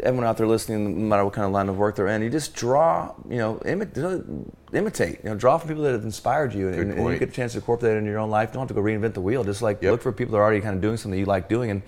everyone 0.02 0.26
out 0.26 0.38
there 0.38 0.46
listening, 0.46 1.00
no 1.00 1.04
matter 1.04 1.24
what 1.24 1.34
kind 1.34 1.44
of 1.44 1.52
line 1.52 1.68
of 1.68 1.76
work 1.76 1.96
they're 1.96 2.08
in. 2.08 2.22
You 2.22 2.30
just 2.30 2.54
draw, 2.54 3.14
you 3.28 3.36
know, 3.36 3.56
imi- 3.66 4.46
imitate, 4.72 5.18
you 5.22 5.28
know, 5.28 5.36
draw 5.36 5.58
from 5.58 5.68
people 5.68 5.82
that 5.82 5.92
have 5.92 6.04
inspired 6.04 6.54
you, 6.54 6.68
and, 6.70 6.92
and 6.92 7.12
you 7.12 7.18
get 7.18 7.28
a 7.28 7.32
chance 7.32 7.52
to 7.52 7.58
incorporate 7.58 7.92
that 7.92 7.98
into 7.98 8.08
your 8.08 8.20
own 8.20 8.30
life. 8.30 8.48
You 8.48 8.54
don't 8.54 8.62
have 8.62 8.68
to 8.68 8.74
go 8.74 8.80
reinvent 8.80 9.12
the 9.12 9.20
wheel. 9.20 9.44
Just 9.44 9.60
like 9.60 9.82
Yep. 9.82 9.90
look 9.90 10.00
for 10.00 10.12
people 10.12 10.32
that 10.32 10.38
are 10.38 10.44
already 10.44 10.62
kind 10.62 10.76
of 10.76 10.80
doing 10.80 10.96
something 10.96 11.18
you 11.20 11.26
like 11.26 11.50
doing, 11.50 11.70
and 11.70 11.82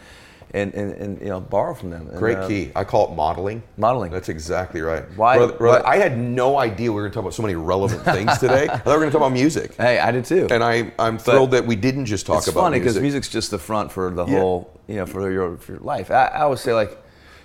and, 0.54 0.72
and, 0.72 0.92
and 0.92 1.20
you 1.20 1.26
know, 1.28 1.40
borrow 1.40 1.74
from 1.74 1.90
them. 1.90 2.08
And, 2.08 2.16
Great 2.16 2.38
uh, 2.38 2.46
key. 2.48 2.70
I 2.76 2.84
call 2.84 3.10
it 3.12 3.16
modeling. 3.16 3.60
Modeling. 3.76 4.12
That's 4.12 4.28
exactly 4.28 4.80
right. 4.82 5.02
Why- 5.16 5.36
Brother, 5.36 5.52
brother, 5.54 5.86
I 5.86 5.96
had 5.96 6.16
no 6.16 6.58
idea 6.58 6.90
we 6.90 6.94
were 6.94 7.02
going 7.02 7.10
to 7.10 7.14
talk 7.14 7.22
about 7.24 7.34
so 7.34 7.42
many 7.42 7.56
relevant 7.56 8.02
things 8.04 8.38
today. 8.38 8.68
I 8.68 8.78
thought 8.78 8.86
we 8.86 8.92
were 8.92 8.98
going 9.00 9.10
to 9.10 9.18
talk 9.18 9.26
about 9.26 9.32
music. 9.32 9.74
Hey, 9.74 9.98
I 9.98 10.12
did 10.12 10.24
too. 10.24 10.46
And 10.50 10.62
I, 10.62 10.92
I'm 10.98 11.18
thrilled 11.18 11.50
that 11.50 11.66
we 11.66 11.74
didn't 11.74 12.06
just 12.06 12.24
talk 12.24 12.38
it's 12.38 12.46
about 12.46 12.60
It's 12.60 12.64
funny 12.66 12.78
because 12.78 12.94
music. 12.94 13.02
music's 13.02 13.28
just 13.30 13.50
the 13.50 13.58
front 13.58 13.90
for 13.90 14.10
the 14.10 14.24
Yeah. 14.26 14.38
whole, 14.38 14.80
you 14.86 14.94
know, 14.96 15.06
for 15.06 15.28
your, 15.30 15.56
for 15.56 15.72
your 15.72 15.80
life. 15.80 16.12
I, 16.12 16.26
I 16.26 16.40
always 16.42 16.60
say 16.60 16.72
like, 16.72 16.96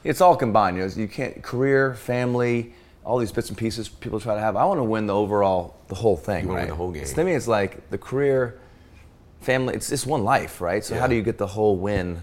it's 0.03 0.21
all 0.21 0.35
combined. 0.35 0.77
You 0.77 0.83
know, 0.85 0.91
you 0.95 1.07
can't 1.07 1.41
career, 1.41 1.95
family, 1.95 2.73
all 3.03 3.17
these 3.17 3.31
bits 3.31 3.49
and 3.49 3.57
pieces 3.57 3.89
people 3.89 4.19
try 4.19 4.35
to 4.35 4.39
have. 4.39 4.55
I 4.55 4.65
want 4.65 4.77
to 4.77 4.83
win 4.83 5.07
the 5.07 5.15
overall, 5.15 5.77
the 5.87 5.95
whole 5.95 6.15
thing. 6.15 6.45
You 6.45 6.51
right? 6.53 6.59
win 6.59 6.69
the 6.69 6.75
whole 6.75 6.91
game. 6.91 7.05
So 7.07 7.15
to 7.15 7.23
me, 7.23 7.33
it's 7.33 7.47
like 7.47 7.89
the 7.89 7.97
career, 7.97 8.59
family. 9.41 9.73
It's 9.73 9.89
just 9.89 10.05
one 10.05 10.23
life, 10.23 10.61
right? 10.61 10.83
So 10.85 10.93
Yeah. 10.93 11.01
how 11.01 11.07
do 11.07 11.15
you 11.15 11.23
get 11.23 11.39
the 11.39 11.47
whole 11.47 11.75
win? 11.75 12.21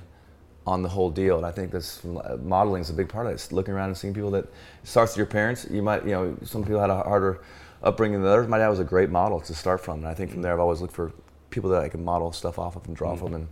On 0.66 0.82
the 0.82 0.88
whole 0.88 1.10
deal, 1.10 1.36
and 1.36 1.46
I 1.46 1.52
think 1.52 1.70
this 1.70 2.02
modeling 2.04 2.82
is 2.82 2.90
a 2.90 2.92
big 2.92 3.08
part 3.08 3.26
of 3.26 3.30
it. 3.30 3.34
It's 3.36 3.52
looking 3.52 3.72
around 3.72 3.90
and 3.90 3.96
seeing 3.96 4.12
people 4.12 4.32
that 4.32 4.46
starts 4.82 5.12
with 5.12 5.18
your 5.18 5.26
parents. 5.26 5.64
You 5.70 5.80
might, 5.80 6.04
you 6.04 6.10
know, 6.10 6.36
some 6.42 6.64
people 6.64 6.80
had 6.80 6.90
a 6.90 7.02
harder 7.02 7.40
upbringing 7.84 8.20
than 8.20 8.28
others. 8.28 8.48
My 8.48 8.58
dad 8.58 8.68
was 8.68 8.80
a 8.80 8.84
great 8.84 9.08
model 9.08 9.40
to 9.40 9.54
start 9.54 9.80
from, 9.80 9.98
and 10.00 10.08
I 10.08 10.14
think 10.14 10.32
from 10.32 10.42
there 10.42 10.52
I've 10.52 10.58
always 10.58 10.80
looked 10.80 10.94
for 10.94 11.12
people 11.50 11.70
that 11.70 11.82
I 11.82 11.88
can 11.88 12.04
model 12.04 12.32
stuff 12.32 12.58
off 12.58 12.74
of 12.74 12.84
and 12.88 12.96
draw 12.96 13.14
from 13.14 13.34
and, 13.34 13.48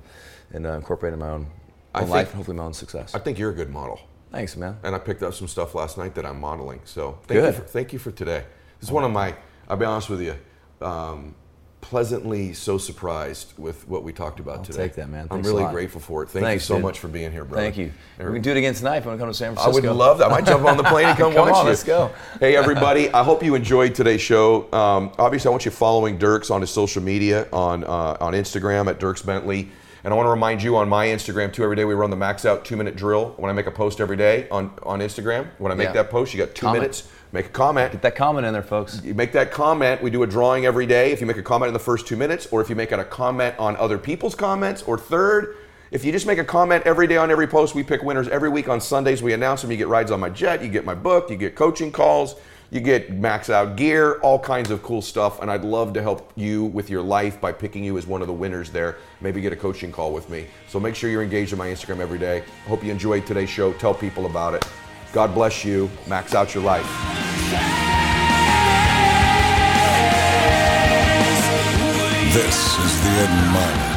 and 0.53 0.67
uh, 0.67 0.73
incorporate 0.73 1.13
in 1.13 1.21
my 1.21 1.29
own, 1.29 1.47
own 1.95 2.01
think- 2.03 2.11
life 2.11 2.29
and 2.31 2.37
hopefully 2.39 2.57
my 2.57 2.65
own 2.65 2.75
success. 2.75 3.15
I 3.15 3.21
think 3.21 3.39
you're 3.39 3.51
a 3.51 3.55
good 3.55 3.71
model. 3.71 4.01
Thanks, 4.33 4.57
man. 4.57 4.77
and 4.83 4.97
I 4.97 4.99
picked 4.99 5.23
up 5.23 5.35
some 5.35 5.47
stuff 5.47 5.77
last 5.77 5.97
night 5.97 6.17
that 6.17 6.27
I'm 6.27 6.41
modeling. 6.41 6.81
So 6.85 7.21
thank 7.29 7.41
Good. 7.41 7.55
you. 7.55 7.61
For, 7.61 7.67
thank 7.69 7.93
you 7.93 8.01
for 8.01 8.11
today. 8.11 8.43
This 8.81 8.89
is 8.89 8.93
one 8.93 9.05
of 9.05 9.13
my. 9.13 9.37
I'll 9.69 9.77
be 9.77 9.85
honest 9.85 10.11
with 10.11 10.21
you. 10.21 10.35
Um, 10.85 11.37
pleasantly 11.85 12.55
so 12.55 12.79
surprised 12.79 13.53
with 13.59 13.87
what 13.87 14.03
we 14.03 14.11
talked 14.11 14.41
about 14.41 14.59
I'll 14.61 14.65
today. 14.65 14.79
take 14.85 14.95
that, 14.95 15.11
man. 15.11 15.29
I'm 15.31 15.43
really 15.43 15.65
grateful 15.71 16.01
for 16.01 16.23
it. 16.23 16.31
Thank 16.31 16.47
Thanks, 16.47 16.65
you 16.65 16.67
so 16.69 16.75
dude. 16.77 16.83
much 16.83 16.99
for 16.99 17.09
being 17.09 17.31
here, 17.31 17.45
brother. 17.45 17.63
Thank 17.63 17.77
you. 17.77 17.93
We 18.19 18.25
can 18.33 18.41
do 18.41 18.53
it 18.53 18.57
again 18.57 18.73
tonight 18.73 18.97
if 18.97 19.05
you 19.05 19.11
want 19.11 19.21
to 19.21 19.23
come 19.23 19.31
to 19.31 19.37
San 19.37 19.55
Francisco. 19.55 19.71
I 19.87 19.91
would 19.91 19.99
love 19.99 20.17
that. 20.19 20.29
I 20.29 20.31
might 20.31 20.47
jump 20.47 20.65
on 20.65 20.79
the 20.79 20.83
plane 20.85 21.07
and 21.09 21.19
come, 21.19 21.35
Come 21.35 21.47
watch 21.49 21.57
on, 21.57 21.65
you. 21.67 21.69
let's 21.71 21.85
go. 21.85 22.11
Hey, 22.41 22.57
everybody. 22.57 23.13
I 23.13 23.23
hope 23.23 23.43
you 23.43 23.55
enjoyed 23.55 23.95
today's 23.95 24.23
show. 24.23 24.73
Um, 24.73 25.13
obviously, 25.19 25.49
I 25.49 25.51
want 25.51 25.67
you 25.67 25.71
following 25.71 26.19
Dierks 26.19 26.51
on 26.51 26.63
his 26.63 26.71
social 26.71 27.03
media 27.03 27.47
on 27.53 27.85
uh, 27.85 28.17
on 28.19 28.33
Instagram 28.33 28.89
at 28.89 28.99
Dierks 28.99 29.25
Bentley. 29.25 29.69
And 30.05 30.13
I 30.13 30.17
want 30.17 30.27
to 30.27 30.31
remind 30.31 30.63
you 30.63 30.77
on 30.77 30.87
my 30.89 31.07
Instagram 31.07 31.53
too. 31.53 31.65
Every 31.65 31.77
day 31.77 31.85
we 31.85 31.95
run 31.95 32.11
the 32.11 32.17
max 32.17 32.45
out 32.47 32.65
two 32.65 32.77
minute 32.77 32.97
drill. 32.97 33.35
When 33.37 33.51
I 33.51 33.53
make 33.55 33.67
a 33.67 33.71
post 33.71 34.01
every 34.01 34.17
day 34.17 34.47
on, 34.51 34.71
on 34.83 35.01
Instagram, 35.01 35.49
when 35.59 35.71
I 35.73 35.75
make 35.75 35.87
Yeah. 35.89 35.93
that 35.93 36.11
post, 36.11 36.33
you 36.35 36.45
got 36.45 36.55
two 36.55 36.67
Comment. 36.67 36.83
minutes. 36.83 37.09
Make 37.35 37.47
a 37.47 37.49
comment. 37.49 37.91
Get 37.91 38.03
that 38.03 38.15
comment 38.15 38.47
in 38.47 38.53
there, 38.53 38.63
folks. 38.63 39.03
You 39.03 39.13
make 39.13 39.33
that 39.33 39.51
comment. 39.51 40.01
We 40.01 40.09
do 40.09 40.23
a 40.23 40.27
drawing 40.27 40.67
every 40.67 40.87
day. 40.87 41.11
If 41.11 41.21
you 41.21 41.27
make 41.27 41.37
a 41.37 41.43
comment 41.43 41.67
in 41.67 41.73
the 41.73 41.81
first 41.81 42.07
two 42.07 42.17
minutes, 42.17 42.47
or 42.53 42.61
if 42.61 42.71
you 42.71 42.77
make 42.77 42.93
a 42.93 43.05
comment 43.05 43.57
on 43.59 43.75
other 43.75 43.99
people's 43.99 44.37
comments, 44.37 44.85
or 44.85 44.97
third, 44.97 45.57
if 45.91 46.05
you 46.05 46.13
just 46.13 46.29
make 46.29 46.39
a 46.39 46.45
comment 46.45 46.85
every 46.87 47.09
day 47.09 47.17
on 47.17 47.33
every 47.33 47.49
post, 47.49 47.75
we 47.75 47.83
pick 47.83 48.05
winners 48.05 48.29
every 48.29 48.49
week 48.49 48.69
on 48.69 48.81
Sundays. 48.81 49.21
We 49.21 49.33
announce 49.33 49.63
them. 49.63 49.73
You 49.73 49.77
get 49.77 49.89
rides 49.89 50.13
on 50.13 50.21
my 50.21 50.29
jet. 50.29 50.63
You 50.63 50.69
get 50.69 50.85
my 50.85 50.95
book. 50.95 51.29
You 51.29 51.35
get 51.35 51.57
coaching 51.57 51.91
calls. 51.91 52.37
You 52.71 52.79
get 52.79 53.11
max 53.11 53.51
out 53.51 53.75
gear, 53.75 54.21
all 54.21 54.39
kinds 54.39 54.71
of 54.71 54.85
cool 54.85 55.03
stuff. 55.03 55.43
And 55.43 55.51
I'd 55.51 55.65
love 55.65 55.93
to 55.95 56.03
help 56.03 56.31
you 56.37 56.67
with 56.67 56.89
your 56.89 57.03
life 57.03 57.41
by 57.41 57.51
picking 57.51 57.83
you 57.83 57.99
as 57.99 58.07
one 58.07 58.21
of 58.21 58.29
the 58.29 58.33
winners 58.33 58.71
there. 58.71 58.99
Maybe 59.21 59.41
get 59.41 59.53
a 59.53 59.57
coaching 59.57 59.91
call 59.91 60.13
with 60.13 60.31
me. 60.31 60.47
So 60.69 60.79
make 60.79 60.95
sure 60.95 61.11
you're 61.11 61.25
engaged 61.25 61.53
in 61.53 61.59
my 61.59 61.67
Instagram 61.67 61.99
every 61.99 62.21
day. 62.21 62.45
I 62.65 62.69
Hope 62.69 62.85
you 62.85 62.93
enjoyed 62.93 63.27
today's 63.27 63.51
show. 63.51 63.73
Tell 63.73 63.93
people 63.93 64.27
about 64.27 64.55
it. 64.55 64.65
God 65.15 65.33
bless 65.33 65.65
you. 65.65 65.89
Max 66.09 66.35
out 66.35 66.57
your 66.57 66.65
life. 66.65 66.85
This 72.35 72.79
is 72.81 73.03
the 73.05 73.11
Ed 73.11 73.31
Mylett 73.55 73.94